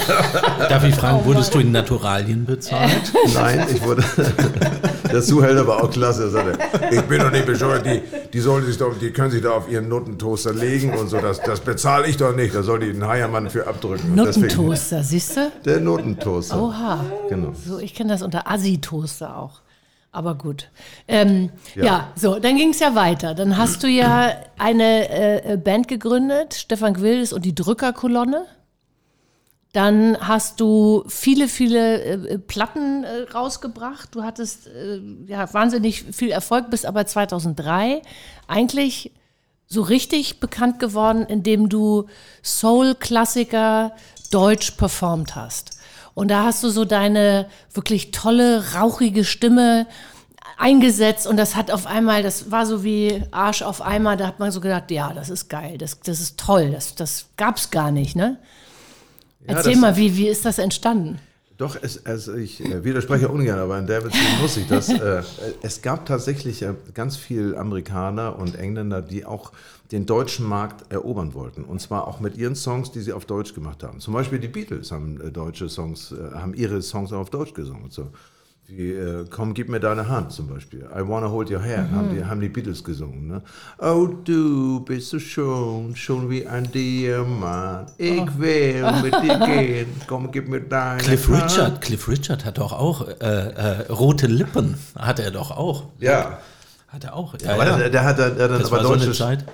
Darf 0.60 0.84
ich 0.84 0.94
fragen, 0.94 1.24
wurdest 1.24 1.54
du 1.54 1.60
in 1.60 1.72
Naturalien 1.72 2.46
bezahlt? 2.46 3.14
Nein, 3.34 3.66
ich 3.72 3.82
wurde. 3.82 4.04
Der 5.10 5.22
Zuhälter 5.22 5.66
war 5.68 5.84
auch 5.84 5.90
klasse. 5.90 6.24
Er 6.24 6.30
sagte, 6.32 6.60
ich 6.92 7.02
bin 7.04 7.20
doch 7.20 7.32
nicht 7.32 7.46
bescheuert, 7.46 7.86
die, 7.86 8.02
die, 8.34 8.40
sollen 8.42 8.66
sich 8.66 8.78
doch, 8.78 8.98
die 9.00 9.12
können 9.12 9.32
sich 9.32 9.42
da 9.42 9.52
auf 9.52 9.70
ihren 9.72 9.88
Nuttentoaster 9.88 10.54
legen 10.54 10.94
und 10.98 11.08
so. 11.08 11.22
Das, 11.22 11.42
das 11.42 11.62
bezahle 11.62 12.08
ich 12.08 12.18
doch 12.18 12.36
nicht. 12.36 12.54
Da 12.54 12.62
soll 12.62 12.80
die 12.80 12.90
einen 12.90 13.08
Heiermann 13.08 13.50
für 13.50 13.68
abdrücken. 13.68 14.16
Nuttentoaster, 14.16 15.02
siehst 15.02 15.38
du? 15.38 15.52
Der 15.64 15.80
Notentoaster. 15.80 16.62
Oha. 16.62 17.06
Genau. 17.30 17.54
So, 17.66 17.80
ich 17.80 17.94
kenne 17.94 18.12
das 18.12 18.22
unter 18.22 18.52
Assi-Toaster 18.52 19.38
auch. 19.38 19.63
Aber 20.14 20.36
gut. 20.36 20.70
Ähm, 21.08 21.50
ja. 21.76 21.84
Ja. 21.84 22.14
so, 22.16 22.38
dann 22.38 22.56
ging 22.56 22.70
es 22.70 22.80
ja 22.80 22.94
weiter. 22.94 23.34
Dann 23.34 23.58
hast 23.58 23.82
du 23.82 23.88
ja 23.88 24.32
eine 24.60 25.44
äh, 25.44 25.58
Band 25.58 25.88
gegründet, 25.88 26.54
Stefan 26.54 26.94
Gwildes 26.94 27.34
und 27.34 27.44
die 27.44 27.56
Drückerkolonne. 27.56 28.46
Dann 29.72 30.16
hast 30.20 30.60
du 30.60 31.04
viele, 31.08 31.48
viele 31.48 32.04
äh, 32.04 32.38
Platten 32.38 33.04
äh, 33.04 33.24
rausgebracht. 33.34 34.14
Du 34.14 34.22
hattest 34.22 34.68
äh, 34.68 35.02
ja, 35.26 35.52
wahnsinnig 35.52 36.04
viel 36.04 36.30
Erfolg, 36.30 36.70
bist 36.70 36.86
aber 36.86 37.08
2003 37.08 38.04
eigentlich 38.48 39.12
so 39.66 39.82
richtig 39.82 40.40
bekannt 40.40 40.78
geworden, 40.78 41.26
indem 41.28 41.70
du 41.70 42.06
Soul-Klassiker 42.44 43.94
deutsch 44.30 44.72
performt 44.72 45.36
hast. 45.36 45.80
Und 46.14 46.30
da 46.30 46.44
hast 46.44 46.64
du 46.64 46.70
so 46.70 46.86
deine 46.86 47.48
wirklich 47.74 48.12
tolle, 48.12 48.74
rauchige 48.76 49.24
Stimme 49.24 49.88
eingesetzt 50.58 51.26
und 51.26 51.38
das 51.38 51.56
hat 51.56 51.72
auf 51.72 51.88
einmal, 51.88 52.24
das 52.24 52.52
war 52.52 52.66
so 52.66 52.84
wie 52.84 53.24
Arsch 53.32 53.62
auf 53.64 53.82
einmal, 53.82 54.18
da 54.18 54.28
hat 54.28 54.40
man 54.40 54.52
so 54.52 54.62
gedacht, 54.62 54.92
ja, 54.92 55.12
das 55.14 55.30
ist 55.30 55.50
geil, 55.50 55.78
das, 55.78 56.00
das 56.02 56.20
ist 56.20 56.40
toll, 56.40 56.72
das, 56.72 56.96
das 56.96 57.26
gab's 57.38 57.72
gar 57.72 57.92
nicht, 57.92 58.16
ne? 58.16 58.38
Ja, 59.48 59.56
Erzähl 59.56 59.76
mal, 59.76 59.98
wie, 59.98 60.16
wie 60.16 60.28
ist 60.28 60.46
das 60.46 60.60
entstanden? 60.60 61.20
Doch, 61.58 61.78
es, 61.82 62.06
also 62.06 62.34
ich 62.34 62.64
äh, 62.64 62.84
widerspreche 62.84 63.30
ungern, 63.30 63.60
aber 63.60 63.78
in 63.78 63.88
der 63.88 64.02
Beziehung 64.02 64.26
muss 64.42 64.58
ich 64.58 64.68
das. 64.68 64.90
Äh, 64.90 65.22
es 65.62 65.82
gab 65.82 66.06
tatsächlich 66.06 66.62
äh, 66.62 66.74
ganz 66.94 67.16
viele 67.16 67.58
Amerikaner 67.58 68.38
und 68.38 68.56
Engländer, 68.56 69.02
die 69.02 69.26
auch 69.26 69.52
den 69.94 70.08
deutschen 70.08 70.46
Markt 70.46 70.92
erobern 70.92 71.36
wollten. 71.36 71.64
Und 71.64 71.80
zwar 71.80 72.08
auch 72.08 72.20
mit 72.20 72.36
ihren 72.36 72.56
Songs, 72.56 72.92
die 72.92 73.00
sie 73.00 73.14
auf 73.14 73.26
Deutsch 73.26 73.54
gemacht 73.54 73.84
haben. 73.84 74.00
Zum 74.00 74.14
Beispiel 74.14 74.40
die 74.40 74.48
Beatles 74.48 74.92
haben 74.92 75.22
äh, 75.22 75.32
deutsche 75.32 75.70
Songs, 75.70 76.12
äh, 76.12 76.36
haben 76.36 76.56
ihre 76.56 76.82
Songs 76.82 77.14
auch 77.14 77.20
auf 77.20 77.30
Deutsch 77.30 77.54
gesungen. 77.54 77.92
So. 77.92 78.10
Wie 78.66 78.92
äh, 78.92 79.26
Komm, 79.30 79.54
gib 79.54 79.70
mir 79.70 79.80
deine 79.80 80.08
Hand 80.08 80.32
zum 80.32 80.48
Beispiel. 80.48 80.88
I 80.96 81.08
wanna 81.08 81.30
hold 81.30 81.52
your 81.52 81.62
hand, 81.62 81.92
haben, 81.92 82.16
die, 82.16 82.26
haben 82.26 82.42
die 82.42 82.50
Beatles 82.50 82.84
gesungen. 82.84 83.28
Ne? 83.28 83.44
Oh, 83.78 84.08
du 84.08 84.80
bist 84.80 85.10
so 85.10 85.20
schön, 85.20 85.96
schon 85.96 86.28
wie 86.30 86.48
ein 86.48 86.72
Diamant. 86.72 87.92
Ich 87.98 88.40
will 88.40 88.84
mit 89.04 89.14
dir 89.22 89.38
gehen. 89.46 90.02
Komm, 90.08 90.32
gib 90.32 90.48
mir 90.48 90.62
deine 90.62 91.04
Cliff 91.04 91.28
Hand. 91.28 91.44
Richard, 91.44 91.82
Cliff 91.82 92.08
Richard 92.08 92.46
hat 92.46 92.58
doch 92.58 92.72
auch 92.72 93.08
äh, 93.08 93.14
äh, 93.20 93.92
rote 93.92 94.26
Lippen. 94.26 94.76
Hat 94.98 95.20
er 95.20 95.30
doch 95.30 95.52
auch. 95.52 95.90
Ja, 96.00 96.40
Hat 96.88 97.04
er 97.04 97.16
auch. 97.16 97.36
Ja, 97.40 97.54
aber 97.54 97.68
ja. 97.68 97.78
der, 97.78 97.90
der 97.92 98.04
hat, 98.06 98.18
der, 98.18 98.30
der 98.32 98.44
hat 98.46 98.52
dann 98.52 98.60
das 98.60 98.72
aber 98.72 98.78
war 98.78 98.86
so 98.86 98.94
eine 98.94 99.00
deutsches. 99.02 99.18
Zeit, 99.18 99.46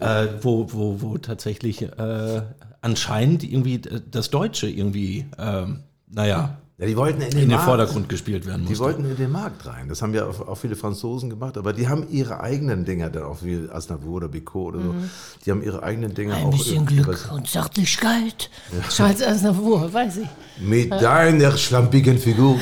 äh, 0.00 0.28
wo, 0.42 0.72
wo, 0.72 1.00
wo 1.00 1.18
tatsächlich 1.18 1.82
äh, 1.82 2.42
anscheinend 2.80 3.44
irgendwie 3.44 3.78
das 3.78 4.30
Deutsche 4.30 4.68
irgendwie, 4.68 5.26
ähm, 5.38 5.80
naja, 6.08 6.58
ja, 6.80 6.86
die 6.86 6.96
wollten 6.96 7.20
in 7.20 7.28
den, 7.30 7.38
in 7.40 7.48
den 7.48 7.50
Markt. 7.50 7.64
Vordergrund 7.64 8.08
gespielt 8.08 8.46
werden 8.46 8.62
Die 8.62 8.70
musste. 8.70 8.84
wollten 8.84 9.04
in 9.04 9.16
den 9.16 9.30
Markt 9.30 9.66
rein. 9.66 9.88
Das 9.88 10.00
haben 10.02 10.14
ja 10.14 10.24
auch, 10.26 10.48
auch 10.48 10.54
viele 10.56 10.74
Franzosen 10.76 11.28
gemacht, 11.28 11.58
aber 11.58 11.72
die 11.74 11.86
haben 11.88 12.06
ihre 12.10 12.40
eigenen 12.40 12.84
Dinger 12.86 13.10
dann 13.10 13.24
auch 13.24 13.42
wie 13.42 13.68
Asnavour 13.70 14.16
oder 14.16 14.28
Bicot 14.28 14.74
oder 14.74 14.82
so. 14.84 14.94
Die 15.44 15.50
haben 15.50 15.62
ihre 15.62 15.82
eigenen 15.82 16.14
Dinger 16.14 16.36
Ein 16.36 16.46
auch. 16.46 16.50
bisschen 16.56 16.88
über- 16.88 17.02
Glück 17.12 17.28
und 17.32 17.46
Zärtlichkeit. 17.48 18.48
Charles 18.88 19.22
Aznavour, 19.22 19.92
weiß 19.92 20.16
ich. 20.18 20.28
Mit 20.66 20.90
deiner 20.92 21.56
schlampigen 21.56 22.18
Figur 22.18 22.56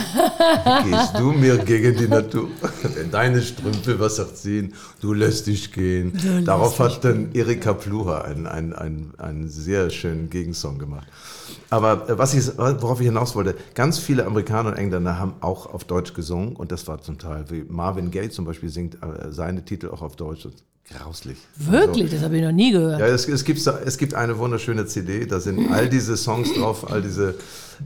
gehst 0.85 1.19
du 1.19 1.33
mir 1.33 1.59
gegen 1.59 1.97
die 1.97 2.09
Natur. 2.09 2.49
Denn 2.97 3.11
deine 3.11 3.41
Strümpfe 3.43 3.99
Wasser 4.01 4.35
ziehen, 4.35 4.75
du 5.01 5.13
lässt 5.15 5.47
dich 5.47 5.73
gehen. 5.73 6.13
Darauf 6.45 6.79
hat 6.81 7.05
dann 7.05 7.31
Erika 7.35 7.73
Pluha 7.73 8.23
einen, 8.23 8.47
einen, 8.47 8.73
einen, 8.73 9.13
einen 9.19 9.49
sehr 9.49 9.91
schönen 9.91 10.31
Gegensong 10.31 10.79
gemacht. 10.79 11.07
Aber 11.71 12.09
äh, 12.09 12.19
was 12.19 12.35
ich, 12.35 12.57
worauf 12.57 13.01
ich 13.01 13.07
hinaus 13.07 13.35
wollte, 13.35 13.57
ganz 13.75 13.99
viele 13.99 14.27
Amerikaner 14.27 14.71
und 14.71 14.77
Engländer 14.77 15.19
haben 15.19 15.35
auch 15.41 15.73
auf 15.73 15.85
Deutsch 15.85 16.15
gesungen 16.15 16.57
und 16.57 16.73
das 16.73 16.87
war 16.89 17.01
zum 17.01 17.19
Teil, 17.19 17.45
wie 17.51 17.65
Marvin 17.69 18.11
Gaye 18.11 18.31
zum 18.31 18.45
Beispiel 18.45 18.69
singt 18.69 18.95
äh, 19.03 19.31
seine 19.31 19.65
Titel 19.65 19.89
auch 19.89 20.03
auf 20.03 20.17
Deutsch. 20.17 20.47
Grauslich. 20.91 21.37
Wirklich, 21.57 22.11
das 22.11 22.23
habe 22.23 22.37
ich 22.37 22.43
noch 22.43 22.53
nie 22.53 22.73
gehört. 22.73 22.99
Ja, 22.99 23.07
es, 23.07 23.29
es, 23.29 23.45
gibt, 23.45 23.59
es 23.67 23.99
gibt 23.99 24.15
eine 24.15 24.39
wunderschöne 24.39 24.87
CD, 24.87 25.27
da 25.27 25.39
sind 25.39 25.71
all 25.71 25.87
diese 25.89 26.17
Songs 26.17 26.55
drauf, 26.55 26.91
all 26.91 27.03
diese, 27.03 27.35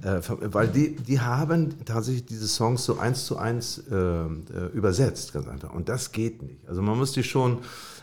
äh, 0.04 0.20
weil 0.28 0.68
die, 0.68 0.94
die 0.94 1.18
haben 1.18 1.74
tatsächlich 1.84 2.26
diese 2.26 2.46
Songs 2.46 2.84
so 2.84 2.98
eins 2.98 3.26
zu 3.26 3.38
eins 3.38 3.82
äh, 3.90 3.96
äh, 3.96 4.28
übersetzt, 4.72 5.32
ganz 5.32 5.48
einfach. 5.48 5.72
Und 5.72 5.88
das 5.88 6.12
geht 6.12 6.42
nicht. 6.42 6.60
Also 6.68 6.80
man 6.80 6.96
muss 6.96 7.10
die 7.10 7.24
schon 7.24 7.58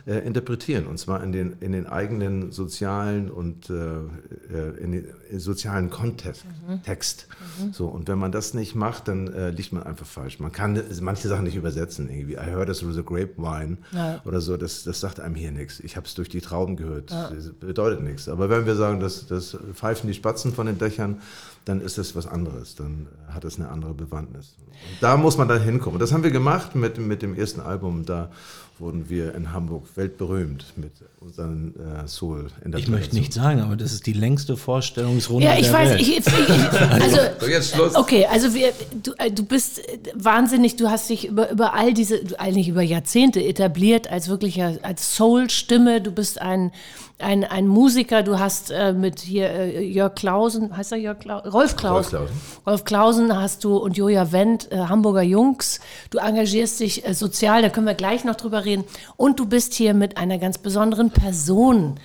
äh, 0.09 0.19
interpretieren, 0.25 0.87
und 0.87 0.97
zwar 0.97 1.23
in 1.23 1.31
den, 1.31 1.57
in 1.59 1.71
den 1.71 1.85
eigenen 1.85 2.51
sozialen 2.51 3.29
und 3.29 3.69
äh, 3.69 3.73
äh, 3.73 4.77
in 4.83 4.91
den 4.91 5.05
sozialen 5.39 5.89
Kontext. 5.91 6.45
Text. 6.83 7.27
So, 7.71 7.87
und 7.87 8.07
wenn 8.07 8.17
man 8.17 8.31
das 8.31 8.53
nicht 8.53 8.73
macht, 8.75 9.07
dann 9.07 9.27
äh, 9.33 9.51
liegt 9.51 9.71
man 9.71 9.83
einfach 9.83 10.05
falsch. 10.07 10.39
Man 10.39 10.51
kann 10.51 10.81
manche 11.01 11.27
Sachen 11.27 11.43
nicht 11.43 11.55
übersetzen, 11.55 12.09
irgendwie. 12.09 12.33
I 12.33 12.51
heard 12.51 12.69
it 12.69 12.77
through 12.79 12.93
the 12.93 13.03
grapevine 13.03 13.77
Ja. 13.91 14.21
oder 14.25 14.41
so, 14.41 14.57
das, 14.57 14.83
das 14.83 14.99
sagt 14.99 15.19
einem 15.19 15.35
hier 15.35 15.51
nichts. 15.51 15.79
Ich 15.81 15.95
habe 15.95 16.07
es 16.07 16.15
durch 16.15 16.29
die 16.29 16.41
Trauben 16.41 16.75
gehört, 16.75 17.11
das 17.11 17.51
bedeutet 17.59 18.01
nichts. 18.01 18.27
Aber 18.27 18.49
wenn 18.49 18.65
wir 18.65 18.75
sagen, 18.75 18.99
das, 18.99 19.27
das 19.27 19.57
pfeifen 19.73 20.07
die 20.07 20.13
Spatzen 20.15 20.53
von 20.53 20.65
den 20.65 20.77
Dächern, 20.79 21.21
dann 21.65 21.81
ist 21.81 21.97
das 21.97 22.15
was 22.15 22.25
anderes, 22.27 22.75
dann 22.75 23.07
hat 23.27 23.45
es 23.45 23.57
eine 23.57 23.69
andere 23.69 23.93
Bewandtnis. 23.93 24.55
Und 24.59 25.01
da 25.01 25.17
muss 25.17 25.37
man 25.37 25.47
dann 25.47 25.61
hinkommen. 25.61 25.99
Das 25.99 26.11
haben 26.11 26.23
wir 26.23 26.31
gemacht 26.31 26.75
mit, 26.75 26.97
mit 26.97 27.21
dem 27.21 27.35
ersten 27.35 27.61
Album, 27.61 28.05
da 28.05 28.31
wurden 28.79 29.09
wir 29.09 29.35
in 29.35 29.51
Hamburg 29.51 29.85
weltberühmt 29.95 30.73
mit 30.77 30.93
unseren 31.21 31.75
äh, 31.75 32.07
Soul 32.07 32.47
in 32.63 32.71
der 32.71 32.79
Ich 32.79 32.87
möchte 32.87 33.15
nicht 33.15 33.33
sagen, 33.33 33.59
aber 33.61 33.75
das 33.75 33.91
ist 33.91 34.05
die 34.05 34.13
längste 34.13 34.55
Vorstellungsrunde 34.55 35.45
Ja, 35.45 35.55
ich 35.55 35.63
der 35.65 35.73
weiß, 35.73 35.89
Welt. 35.89 36.01
ich, 36.01 36.17
ich, 36.17 36.25
ich 36.27 36.81
also 37.01 37.17
So, 37.41 37.47
jetzt 37.47 37.75
Schluss. 37.75 37.95
Okay, 37.95 38.25
also 38.25 38.53
wir, 38.53 38.71
du, 39.03 39.11
äh, 39.17 39.29
du 39.29 39.43
bist 39.43 39.79
äh, 39.79 39.97
wahnsinnig, 40.15 40.77
du 40.77 40.89
hast 40.89 41.09
dich 41.09 41.27
über, 41.27 41.51
über 41.51 41.73
all 41.73 41.93
diese, 41.93 42.21
eigentlich 42.37 42.69
über 42.69 42.81
Jahrzehnte 42.81 43.43
etabliert 43.43 44.09
als 44.09 44.29
wirklicher, 44.29 44.77
als 44.81 45.15
Soul-Stimme. 45.17 45.99
Du 46.01 46.11
bist 46.11 46.39
ein, 46.41 46.71
ein, 47.17 47.43
ein 47.43 47.67
Musiker, 47.67 48.23
du 48.23 48.39
hast 48.39 48.71
äh, 48.71 48.93
mit 48.93 49.19
hier 49.19 49.49
äh, 49.49 49.83
Jörg 49.83 50.15
Klausen, 50.15 50.75
heißt 50.77 50.93
er 50.93 50.99
Jörg 50.99 51.19
Klausen? 51.19 51.51
Rolf 51.51 51.75
Klausen. 51.75 51.95
Rolf 51.95 52.09
Klausen. 52.29 52.41
Rolf 52.65 52.83
Klausen 52.85 53.37
hast 53.41 53.65
du 53.65 53.75
und 53.75 53.97
Joja 53.97 54.31
Wendt, 54.31 54.71
äh, 54.71 54.77
Hamburger 54.77 55.21
Jungs. 55.23 55.81
Du 56.11 56.19
engagierst 56.19 56.79
dich 56.79 57.05
äh, 57.05 57.13
sozial, 57.13 57.61
da 57.61 57.67
können 57.67 57.87
wir 57.87 57.93
gleich 57.93 58.23
noch 58.23 58.35
drüber 58.35 58.63
reden. 58.63 58.85
Und 59.17 59.37
du 59.37 59.45
bist 59.45 59.73
hier 59.73 59.93
mit 59.93 60.17
einer 60.17 60.37
ganz 60.37 60.57
besonderen 60.59 61.08
Person 61.11 61.99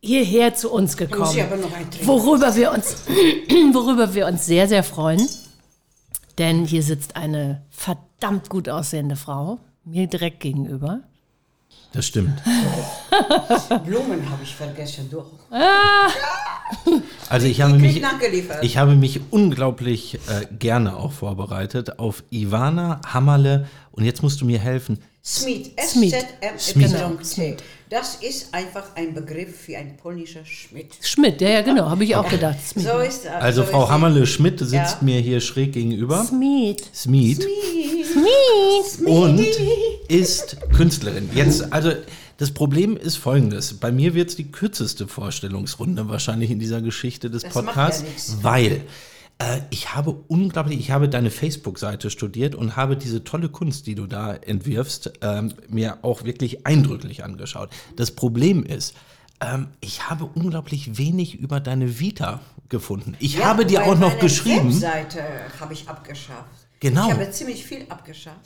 hierher 0.00 0.54
zu 0.54 0.70
uns 0.70 0.96
gekommen. 0.96 1.36
Worüber 2.04 2.54
wir 2.56 2.72
uns, 2.72 3.06
worüber 3.72 4.14
wir 4.14 4.26
uns 4.26 4.46
sehr, 4.46 4.68
sehr 4.68 4.82
freuen. 4.82 5.28
Denn 6.38 6.64
hier 6.64 6.82
sitzt 6.82 7.16
eine 7.16 7.62
verdammt 7.70 8.48
gut 8.48 8.68
aussehende 8.68 9.16
Frau, 9.16 9.58
mir 9.84 10.06
direkt 10.06 10.40
gegenüber. 10.40 11.00
Das 11.92 12.06
stimmt. 12.06 12.42
Blumen 13.84 14.28
habe 14.30 14.42
ich 14.42 14.54
vergessen. 14.56 15.10
Du. 15.10 15.24
Also 17.28 17.46
ich 17.46 17.60
habe 17.60 17.74
mich, 17.74 18.02
ich 18.62 18.76
habe 18.78 18.96
mich 18.96 19.20
unglaublich 19.30 20.14
äh, 20.14 20.46
gerne 20.58 20.96
auch 20.96 21.12
vorbereitet 21.12 21.98
auf 21.98 22.24
Ivana 22.30 23.00
Hammerle 23.06 23.68
und 23.90 24.04
jetzt 24.04 24.22
musst 24.22 24.40
du 24.40 24.46
mir 24.46 24.58
helfen. 24.58 25.00
Smith. 25.24 25.70
Smith. 25.80 26.12
S-Z-M-Y-C. 26.56 27.56
Das 27.88 28.16
ist 28.16 28.52
einfach 28.52 28.96
ein 28.96 29.14
Begriff 29.14 29.60
für 29.66 29.76
ein 29.76 29.96
polnischer 29.96 30.44
Schmidt. 30.44 30.94
Schmidt, 31.00 31.40
ja, 31.40 31.48
ja, 31.50 31.60
genau, 31.62 31.88
habe 31.90 32.02
ich 32.04 32.16
auch 32.16 32.28
gedacht. 32.28 32.56
Smith. 32.66 32.84
So 32.86 32.98
ist 32.98 33.26
Also 33.26 33.62
so 33.62 33.68
Frau 33.70 33.88
Hammerle 33.88 34.26
Schmidt 34.26 34.58
sitzt 34.58 34.72
Ja. 34.72 34.98
mir 35.02 35.20
hier 35.20 35.40
schräg 35.40 35.72
gegenüber. 35.74 36.24
Smith. 36.24 36.78
Smith. 36.92 37.46
Und 39.04 39.46
ist 40.08 40.56
Künstlerin. 40.74 41.28
Jetzt, 41.34 41.72
also 41.72 41.92
das 42.38 42.50
Problem 42.50 42.96
ist 42.96 43.16
folgendes. 43.16 43.74
Bei 43.74 43.92
mir 43.92 44.14
wird 44.14 44.30
es 44.30 44.36
die 44.36 44.50
kürzeste 44.50 45.06
Vorstellungsrunde 45.06 46.08
wahrscheinlich 46.08 46.50
in 46.50 46.58
dieser 46.58 46.80
Geschichte 46.80 47.30
des 47.30 47.42
Das 47.42 47.54
macht 47.54 47.64
ja 47.66 47.72
Podcasts, 47.72 48.02
nichts. 48.02 48.36
weil 48.42 48.80
ich 49.70 49.94
habe 49.94 50.10
unglaublich, 50.28 50.78
ich 50.78 50.90
habe 50.90 51.08
deine 51.08 51.30
Facebook-Seite 51.30 52.10
studiert 52.10 52.54
und 52.54 52.76
habe 52.76 52.96
diese 52.96 53.24
tolle 53.24 53.48
Kunst, 53.48 53.86
die 53.86 53.94
du 53.94 54.06
da 54.06 54.34
entwirfst, 54.34 55.12
ähm, 55.22 55.54
mir 55.68 55.98
auch 56.02 56.24
wirklich 56.24 56.66
eindrücklich 56.66 57.24
angeschaut. 57.24 57.70
Das 57.96 58.10
Problem 58.10 58.64
ist, 58.64 58.94
ähm, 59.40 59.68
ich 59.80 60.08
habe 60.10 60.24
unglaublich 60.34 60.98
wenig 60.98 61.34
über 61.34 61.60
deine 61.60 61.98
Vita 61.98 62.40
gefunden. 62.68 63.16
Ich 63.20 63.34
Ja, 63.34 63.44
habe 63.46 63.64
dir 63.66 63.84
auch 63.86 63.98
noch 63.98 64.18
geschrieben. 64.18 64.68
Webseite 64.72 65.22
habe 65.60 65.72
ich 65.72 65.88
abgeschafft. 65.88 66.50
Genau. 66.80 67.06
Ich 67.06 67.12
habe 67.14 67.30
ziemlich 67.30 67.64
viel 67.64 67.84
abgeschafft. 67.88 68.38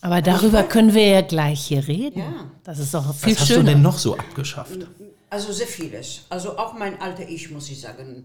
Aber 0.00 0.22
darüber 0.22 0.62
können 0.62 0.94
wir 0.94 1.06
ja 1.06 1.20
gleich 1.22 1.60
hier 1.66 1.86
reden. 1.88 2.20
Ja. 2.20 2.44
Das 2.64 2.78
ist 2.78 2.94
doch 2.94 3.14
viel 3.14 3.32
Was 3.34 3.40
hast 3.40 3.50
du 3.50 3.54
schöner. 3.54 3.72
denn 3.72 3.82
noch 3.82 3.98
so 3.98 4.16
abgeschafft? 4.16 4.78
Also 5.30 5.52
sehr 5.52 5.66
vieles. 5.66 6.22
Also 6.28 6.56
auch 6.56 6.72
mein 6.78 7.00
alter 7.00 7.28
Ich, 7.28 7.50
muss 7.50 7.68
ich 7.70 7.80
sagen, 7.80 8.24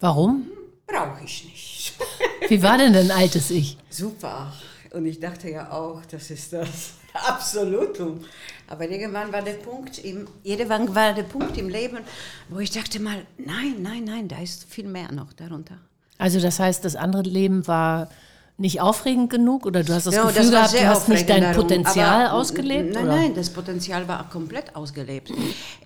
Warum? 0.00 0.46
Brauche 0.88 1.24
ich 1.24 1.44
nicht. 1.44 1.92
Wie 2.48 2.62
war 2.62 2.78
denn 2.78 2.92
dein 2.92 3.10
altes 3.10 3.50
Ich? 3.50 3.78
Super. 3.90 4.52
Und 4.90 5.06
ich 5.06 5.20
dachte 5.20 5.50
ja 5.50 5.70
auch, 5.70 6.04
das 6.06 6.30
ist 6.30 6.52
das 6.52 6.94
Absolutum. 7.12 8.24
Aber 8.66 8.88
irgendwann 8.88 9.32
war 9.32 9.42
der 9.42 9.54
Punkt 9.54 9.98
im, 9.98 10.26
irgendwann 10.42 10.94
war 10.94 11.14
der 11.14 11.22
Punkt 11.22 11.56
im 11.58 11.68
Leben, 11.68 11.98
wo 12.48 12.58
ich 12.58 12.70
dachte 12.70 13.00
mal, 13.00 13.26
nein, 13.36 13.76
nein, 13.80 14.04
nein, 14.04 14.28
da 14.28 14.38
ist 14.40 14.64
viel 14.64 14.88
mehr 14.88 15.12
noch 15.12 15.32
darunter. 15.32 15.78
Also 16.16 16.40
das 16.40 16.58
heißt, 16.58 16.84
das 16.84 16.96
andere 16.96 17.22
Leben 17.22 17.66
war 17.66 18.08
nicht 18.58 18.80
aufregend 18.80 19.30
genug 19.30 19.64
oder 19.66 19.84
du 19.84 19.94
hast 19.94 20.06
das 20.06 20.14
Ja, 20.14 20.24
Gefühl 20.26 20.50
das 20.50 20.72
gehabt, 20.72 20.74
du 20.74 20.88
hast 20.88 21.08
nicht 21.08 21.28
dein 21.28 21.42
darum, 21.42 21.62
Potenzial 21.62 22.28
ausgelebt? 22.28 22.92
Nein, 22.92 23.04
oder? 23.04 23.16
nein, 23.16 23.34
das 23.34 23.50
Potenzial 23.50 24.06
war 24.08 24.28
komplett 24.28 24.74
ausgelebt. 24.74 25.32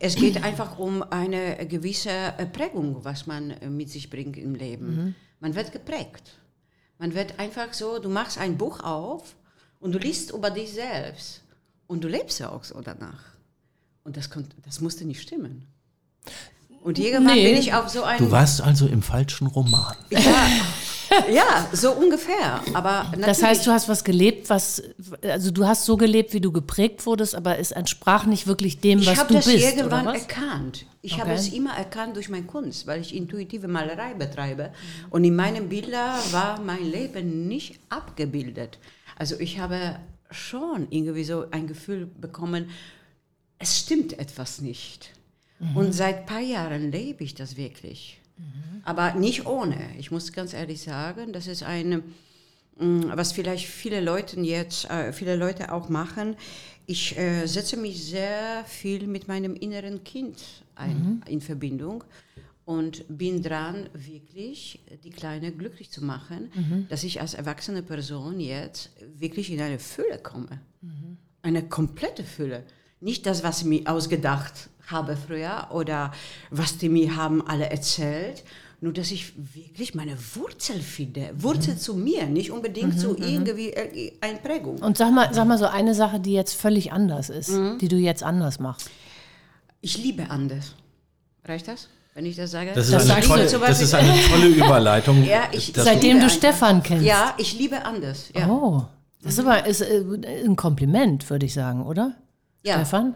Es 0.00 0.16
geht 0.16 0.42
einfach 0.42 0.78
um 0.78 1.02
eine 1.02 1.66
gewisse 1.66 2.08
äh, 2.10 2.46
Prägung, 2.46 2.96
was 3.04 3.26
man 3.26 3.50
äh, 3.50 3.68
mit 3.68 3.90
sich 3.90 4.08
bringt 4.08 4.38
im 4.38 4.54
Leben. 4.54 4.86
Mhm. 4.96 5.14
Man 5.40 5.54
wird 5.54 5.70
geprägt. 5.72 6.32
Man 6.98 7.14
wird 7.14 7.38
einfach 7.38 7.72
so, 7.72 7.98
du 7.98 8.08
machst 8.08 8.38
ein 8.38 8.56
Buch 8.56 8.80
auf 8.80 9.34
und 9.80 9.92
du 9.92 9.98
liest 9.98 10.30
über 10.30 10.50
dich 10.50 10.72
selbst 10.72 11.42
und 11.88 12.02
du 12.04 12.08
lebst 12.08 12.40
ja 12.40 12.50
auch 12.50 12.64
so 12.64 12.80
danach. 12.80 13.22
Und 14.04 14.16
das, 14.16 14.30
konnt, 14.30 14.48
das 14.64 14.80
musste 14.80 15.04
nicht 15.04 15.20
stimmen. 15.20 15.66
Und 16.82 16.98
irgendwann 16.98 17.34
Nee. 17.36 17.52
bin 17.52 17.60
ich 17.60 17.74
auf 17.74 17.88
so 17.88 18.02
ein... 18.02 18.18
Du 18.18 18.30
warst 18.30 18.60
also 18.60 18.86
im 18.86 19.02
falschen 19.02 19.46
Roman. 19.46 19.94
ja, 21.32 21.68
so 21.72 21.92
ungefähr. 21.92 22.60
Aber 22.74 23.12
Das 23.20 23.42
heißt, 23.42 23.66
du 23.66 23.70
hast 23.70 23.88
was 23.88 24.04
gelebt, 24.04 24.48
was, 24.50 24.82
also 25.22 25.50
du 25.50 25.66
hast 25.66 25.84
so 25.84 25.96
gelebt, 25.96 26.32
wie 26.32 26.40
du 26.40 26.52
geprägt 26.52 27.04
wurdest, 27.06 27.34
aber 27.34 27.58
es 27.58 27.70
entsprach 27.72 28.26
nicht 28.26 28.46
wirklich 28.46 28.80
dem, 28.80 29.00
Ich 29.00 29.06
was 29.06 29.18
habe 29.18 29.28
du 29.28 29.34
das 29.34 29.44
bist, 29.46 29.64
irgendwann 29.64 30.06
oder 30.06 30.14
was? 30.14 30.22
erkannt. 30.22 30.86
Ich 31.02 31.20
habe 31.20 31.30
Okay. 31.30 31.38
es 31.40 31.48
immer 31.52 31.74
erkannt 31.76 32.16
durch 32.16 32.28
meine 32.28 32.44
Kunst, 32.46 32.86
weil 32.86 33.00
ich 33.00 33.14
intuitive 33.14 33.66
Malerei 33.68 34.14
betreibe. 34.14 34.72
Und 35.10 35.24
in 35.24 35.34
meinen 35.34 35.68
Bildern 35.68 36.18
war 36.30 36.60
mein 36.60 36.84
Leben 36.90 37.48
nicht 37.48 37.78
abgebildet. 37.88 38.78
Also 39.18 39.38
ich 39.40 39.58
habe 39.58 39.96
schon 40.30 40.86
irgendwie 40.90 41.24
so 41.24 41.44
ein 41.50 41.66
Gefühl 41.66 42.06
bekommen, 42.06 42.70
es 43.58 43.78
stimmt 43.78 44.18
etwas 44.18 44.60
nicht. 44.60 45.10
Und 45.76 45.92
seit 45.92 46.20
ein 46.20 46.26
paar 46.26 46.40
Jahren 46.40 46.90
lebe 46.90 47.22
ich 47.22 47.34
das 47.36 47.56
wirklich. 47.56 48.18
Aber 48.84 49.14
nicht 49.14 49.46
ohne. 49.46 49.78
Ich 49.98 50.10
muss 50.10 50.32
ganz 50.32 50.54
ehrlich 50.54 50.82
sagen, 50.82 51.32
das 51.32 51.46
ist 51.46 51.62
eine 51.62 52.02
Mm, 52.78 53.02
was 53.14 53.32
vielleicht 53.32 53.66
viele 53.66 54.00
Leute 54.00 54.40
jetzt, 54.40 54.88
äh, 54.90 55.12
viele 55.12 55.36
Leute 55.36 55.72
auch 55.72 55.88
machen. 55.88 56.36
Ich 56.86 57.16
äh, 57.18 57.46
setze 57.46 57.76
mich 57.76 58.04
sehr 58.04 58.64
viel 58.66 59.06
mit 59.06 59.28
meinem 59.28 59.54
inneren 59.54 60.02
Kind 60.04 60.38
ein, 60.74 61.22
in 61.28 61.40
Verbindung 61.40 62.02
und 62.64 63.04
bin 63.08 63.42
dran, 63.42 63.88
wirklich 63.92 64.80
die 65.04 65.10
Kleine 65.10 65.52
glücklich 65.52 65.90
zu 65.90 66.04
machen, 66.04 66.50
dass 66.88 67.04
ich 67.04 67.20
als 67.20 67.34
erwachsene 67.34 67.82
Person 67.82 68.40
jetzt 68.40 68.90
wirklich 69.18 69.50
in 69.50 69.60
eine 69.60 69.78
Fülle 69.78 70.18
komme. 70.18 70.60
Eine 71.42 71.68
komplette 71.68 72.24
Fülle. 72.24 72.64
Nicht 73.00 73.26
das, 73.26 73.42
was 73.44 73.60
ich 73.60 73.66
mir 73.66 73.86
ausgedacht 73.86 74.70
habe 74.92 75.16
früher 75.16 75.68
oder 75.70 76.12
was 76.50 76.78
die 76.78 76.88
mir 76.88 77.16
haben 77.16 77.46
alle 77.46 77.68
erzählt, 77.70 78.44
nur 78.80 78.92
dass 78.92 79.10
ich 79.12 79.32
wirklich 79.54 79.94
meine 79.94 80.16
Wurzel 80.34 80.80
finde. 80.80 81.30
Wurzel 81.36 81.78
zu 81.78 81.94
mir, 81.94 82.26
nicht 82.26 82.50
unbedingt 82.50 82.98
zu 82.98 83.16
irgendwie 83.16 83.70
äh, 83.70 84.12
eine 84.20 84.38
Prägung. 84.38 84.78
Und 84.78 84.96
sag 84.98 85.12
mal, 85.12 85.32
sag 85.32 85.46
mal 85.46 85.56
so 85.58 85.66
eine 85.66 85.94
Sache, 85.94 86.18
die 86.20 86.32
jetzt 86.32 86.54
völlig 86.54 86.92
anders 86.92 87.30
ist, 87.30 87.50
Mhm. 87.50 87.78
die 87.78 87.88
du 87.88 87.96
jetzt 87.96 88.22
anders 88.24 88.58
machst. 88.58 88.90
Ich 89.80 89.98
liebe 89.98 90.30
anders. 90.30 90.74
Reicht 91.44 91.68
das, 91.68 91.88
wenn 92.14 92.26
ich 92.26 92.36
das 92.36 92.50
sage? 92.50 92.72
Das 92.74 92.86
ist, 92.86 92.92
Das 92.94 93.08
eine, 93.10 93.24
tolle, 93.24 93.44
das 93.44 93.80
ist 93.80 93.94
eine 93.94 94.14
tolle 94.30 94.46
Überleitung. 94.56 95.24
Ja, 95.24 95.44
ich- 95.52 95.72
Seitdem 95.76 96.18
du 96.18 96.24
einfach. 96.24 96.36
Stefan 96.36 96.82
kennst. 96.82 97.04
Ja, 97.06 97.34
ich 97.38 97.56
liebe 97.58 97.84
anders. 97.84 98.30
Ja. 98.34 98.48
Oh, 98.48 98.84
das 99.22 99.34
ist 99.34 99.38
aber 99.40 99.64
ist, 99.66 99.80
äh, 99.80 100.02
ein 100.44 100.56
Kompliment, 100.56 101.30
würde 101.30 101.46
ich 101.46 101.54
sagen, 101.54 101.84
oder? 101.86 102.14
Ja. 102.64 102.74
Stefan? 102.74 103.14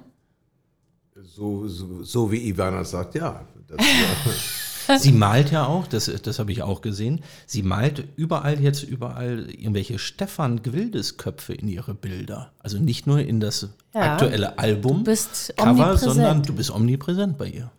So, 1.37 1.69
so, 1.69 2.03
so 2.03 2.33
wie 2.33 2.49
Ivana 2.49 2.83
sagt, 2.85 3.15
ja. 3.15 3.45
Das, 3.69 3.79
Sie 5.03 5.13
malt 5.13 5.51
ja 5.51 5.67
auch, 5.67 5.87
das, 5.87 6.11
das 6.23 6.39
habe 6.39 6.51
ich 6.53 6.63
auch 6.63 6.81
gesehen. 6.81 7.21
Sie 7.47 7.63
malt 7.63 8.05
überall 8.17 8.61
jetzt 8.61 8.85
überall 8.85 9.51
irgendwelche 9.51 9.99
Stefan 9.99 10.63
Gwildes 10.63 11.17
Köpfe 11.19 11.53
in 11.53 11.69
ihre 11.69 11.93
Bilder. 11.93 12.53
Also 12.61 12.79
nicht 12.79 13.07
nur 13.07 13.19
in 13.21 13.41
das 13.41 13.69
Ja. 13.95 14.13
aktuelle 14.15 14.59
Album 14.59 14.99
Du 14.99 15.05
bist 15.11 15.53
Cover, 15.57 15.97
sondern 15.99 16.43
du 16.43 16.55
bist 16.55 16.71
omnipräsent 16.71 17.37
bei 17.37 17.49
ihr. 17.49 17.71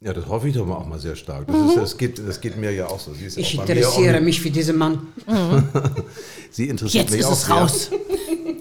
ja, 0.00 0.12
das 0.14 0.26
hoffe 0.26 0.48
ich 0.48 0.54
doch 0.54 0.64
mal 0.64 0.76
auch 0.76 0.86
mal 0.86 0.98
sehr 1.00 1.16
stark. 1.16 1.48
Das, 1.48 1.56
ist, 1.70 1.76
das, 1.76 1.96
geht, 1.98 2.18
das 2.26 2.40
geht 2.40 2.56
mir 2.56 2.72
ja 2.72 2.86
auch 2.86 3.00
so. 3.00 3.12
Sie 3.12 3.26
ist 3.26 3.36
Ich 3.36 3.54
interessiere 3.58 4.20
mich 4.20 4.40
für 4.40 4.50
diesen 4.50 4.76
Mann. 4.78 5.08
Sie 6.50 6.68
interessiert 6.68 7.04
Jetzt 7.04 7.10
mich 7.10 7.20
ist 7.20 7.26
auch 7.26 7.32
es 7.32 7.44
sehr. 7.44 7.54
raus. 7.56 7.90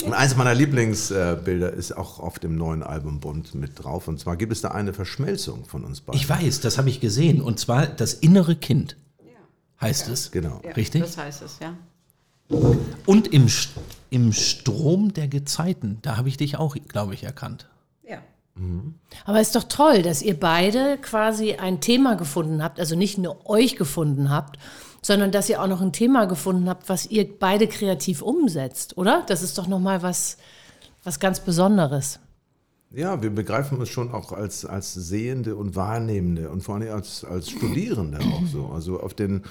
Und 0.04 0.14
eines 0.14 0.36
meiner 0.36 0.54
Lieblingsbilder 0.56 1.74
ist 1.74 1.96
auch 1.96 2.20
auf 2.20 2.40
dem 2.40 2.56
neuen 2.56 2.84
Album 2.84 3.20
Bund 3.20 3.56
mit 3.56 3.84
drauf. 3.84 4.08
Und 4.08 4.20
zwar 4.20 4.38
gibt 4.38 4.52
es 4.52 4.62
da 4.62 4.70
eine 4.70 4.94
Verschmelzung 4.94 5.66
von 5.66 5.84
uns 5.84 6.02
beiden. 6.02 6.20
Ich 6.20 6.28
weiß, 6.28 6.62
das 6.62 6.78
habe 6.78 6.90
ich 6.90 7.00
gesehen. 7.00 7.42
Und 7.42 7.60
zwar 7.60 7.88
das 7.88 8.14
innere 8.14 8.56
Kind 8.56 8.96
heißt 9.82 10.08
es. 10.10 10.32
Genau. 10.32 10.62
Ja, 10.64 10.72
Richtig? 10.72 11.02
Das 11.02 11.18
heißt 11.18 11.42
es, 11.42 11.60
ja. 11.60 11.76
Und 13.06 13.28
im, 13.30 13.48
im 14.10 14.34
Strom 14.34 15.14
der 15.14 15.28
Gezeiten, 15.28 16.00
da 16.02 16.18
habe 16.18 16.30
ich 16.30 16.38
dich 16.38 16.58
auch, 16.58 16.76
glaube 16.88 17.14
ich, 17.14 17.24
erkannt. 17.24 17.68
Ja. 18.08 18.20
Aber 19.26 19.40
ist 19.40 19.56
doch 19.56 19.64
toll, 19.64 20.02
dass 20.02 20.22
ihr 20.22 20.40
beide 20.40 20.98
quasi 21.02 21.54
ein 21.54 21.80
Thema 21.80 22.16
gefunden 22.16 22.62
habt, 22.62 22.80
also 22.80 22.96
nicht 22.96 23.18
nur 23.18 23.50
euch 23.50 23.78
gefunden 23.78 24.30
habt, 24.30 24.60
sondern 25.02 25.32
dass 25.32 25.50
ihr 25.50 25.62
auch 25.62 25.68
noch 25.68 25.82
ein 25.82 25.94
Thema 25.94 26.26
gefunden 26.26 26.70
habt, 26.70 26.90
was 26.90 27.08
ihr 27.08 27.28
beide 27.40 27.68
kreativ 27.68 28.22
umsetzt, 28.22 28.98
oder? 28.98 29.24
Das 29.28 29.42
ist 29.42 29.58
doch 29.58 29.68
noch 29.68 29.80
mal 29.80 30.02
was 30.04 30.38
was 31.04 31.20
ganz 31.20 31.40
Besonderes. 31.40 32.20
Ja, 32.94 33.22
wir 33.22 33.30
begreifen 33.30 33.78
uns 33.78 33.88
schon 33.88 34.12
auch 34.12 34.34
als, 34.34 34.66
als 34.66 34.94
Sehende 34.94 35.56
und 35.56 35.78
Wahrnehmende 35.78 36.50
und 36.50 36.62
vor 36.62 36.76
allem 36.76 36.92
als, 36.92 37.24
als 37.24 37.50
Studierende 37.50 38.20
auch 38.20 38.46
so. 38.46 38.66
Also 38.66 39.00
auf, 39.00 39.14
den, 39.14 39.44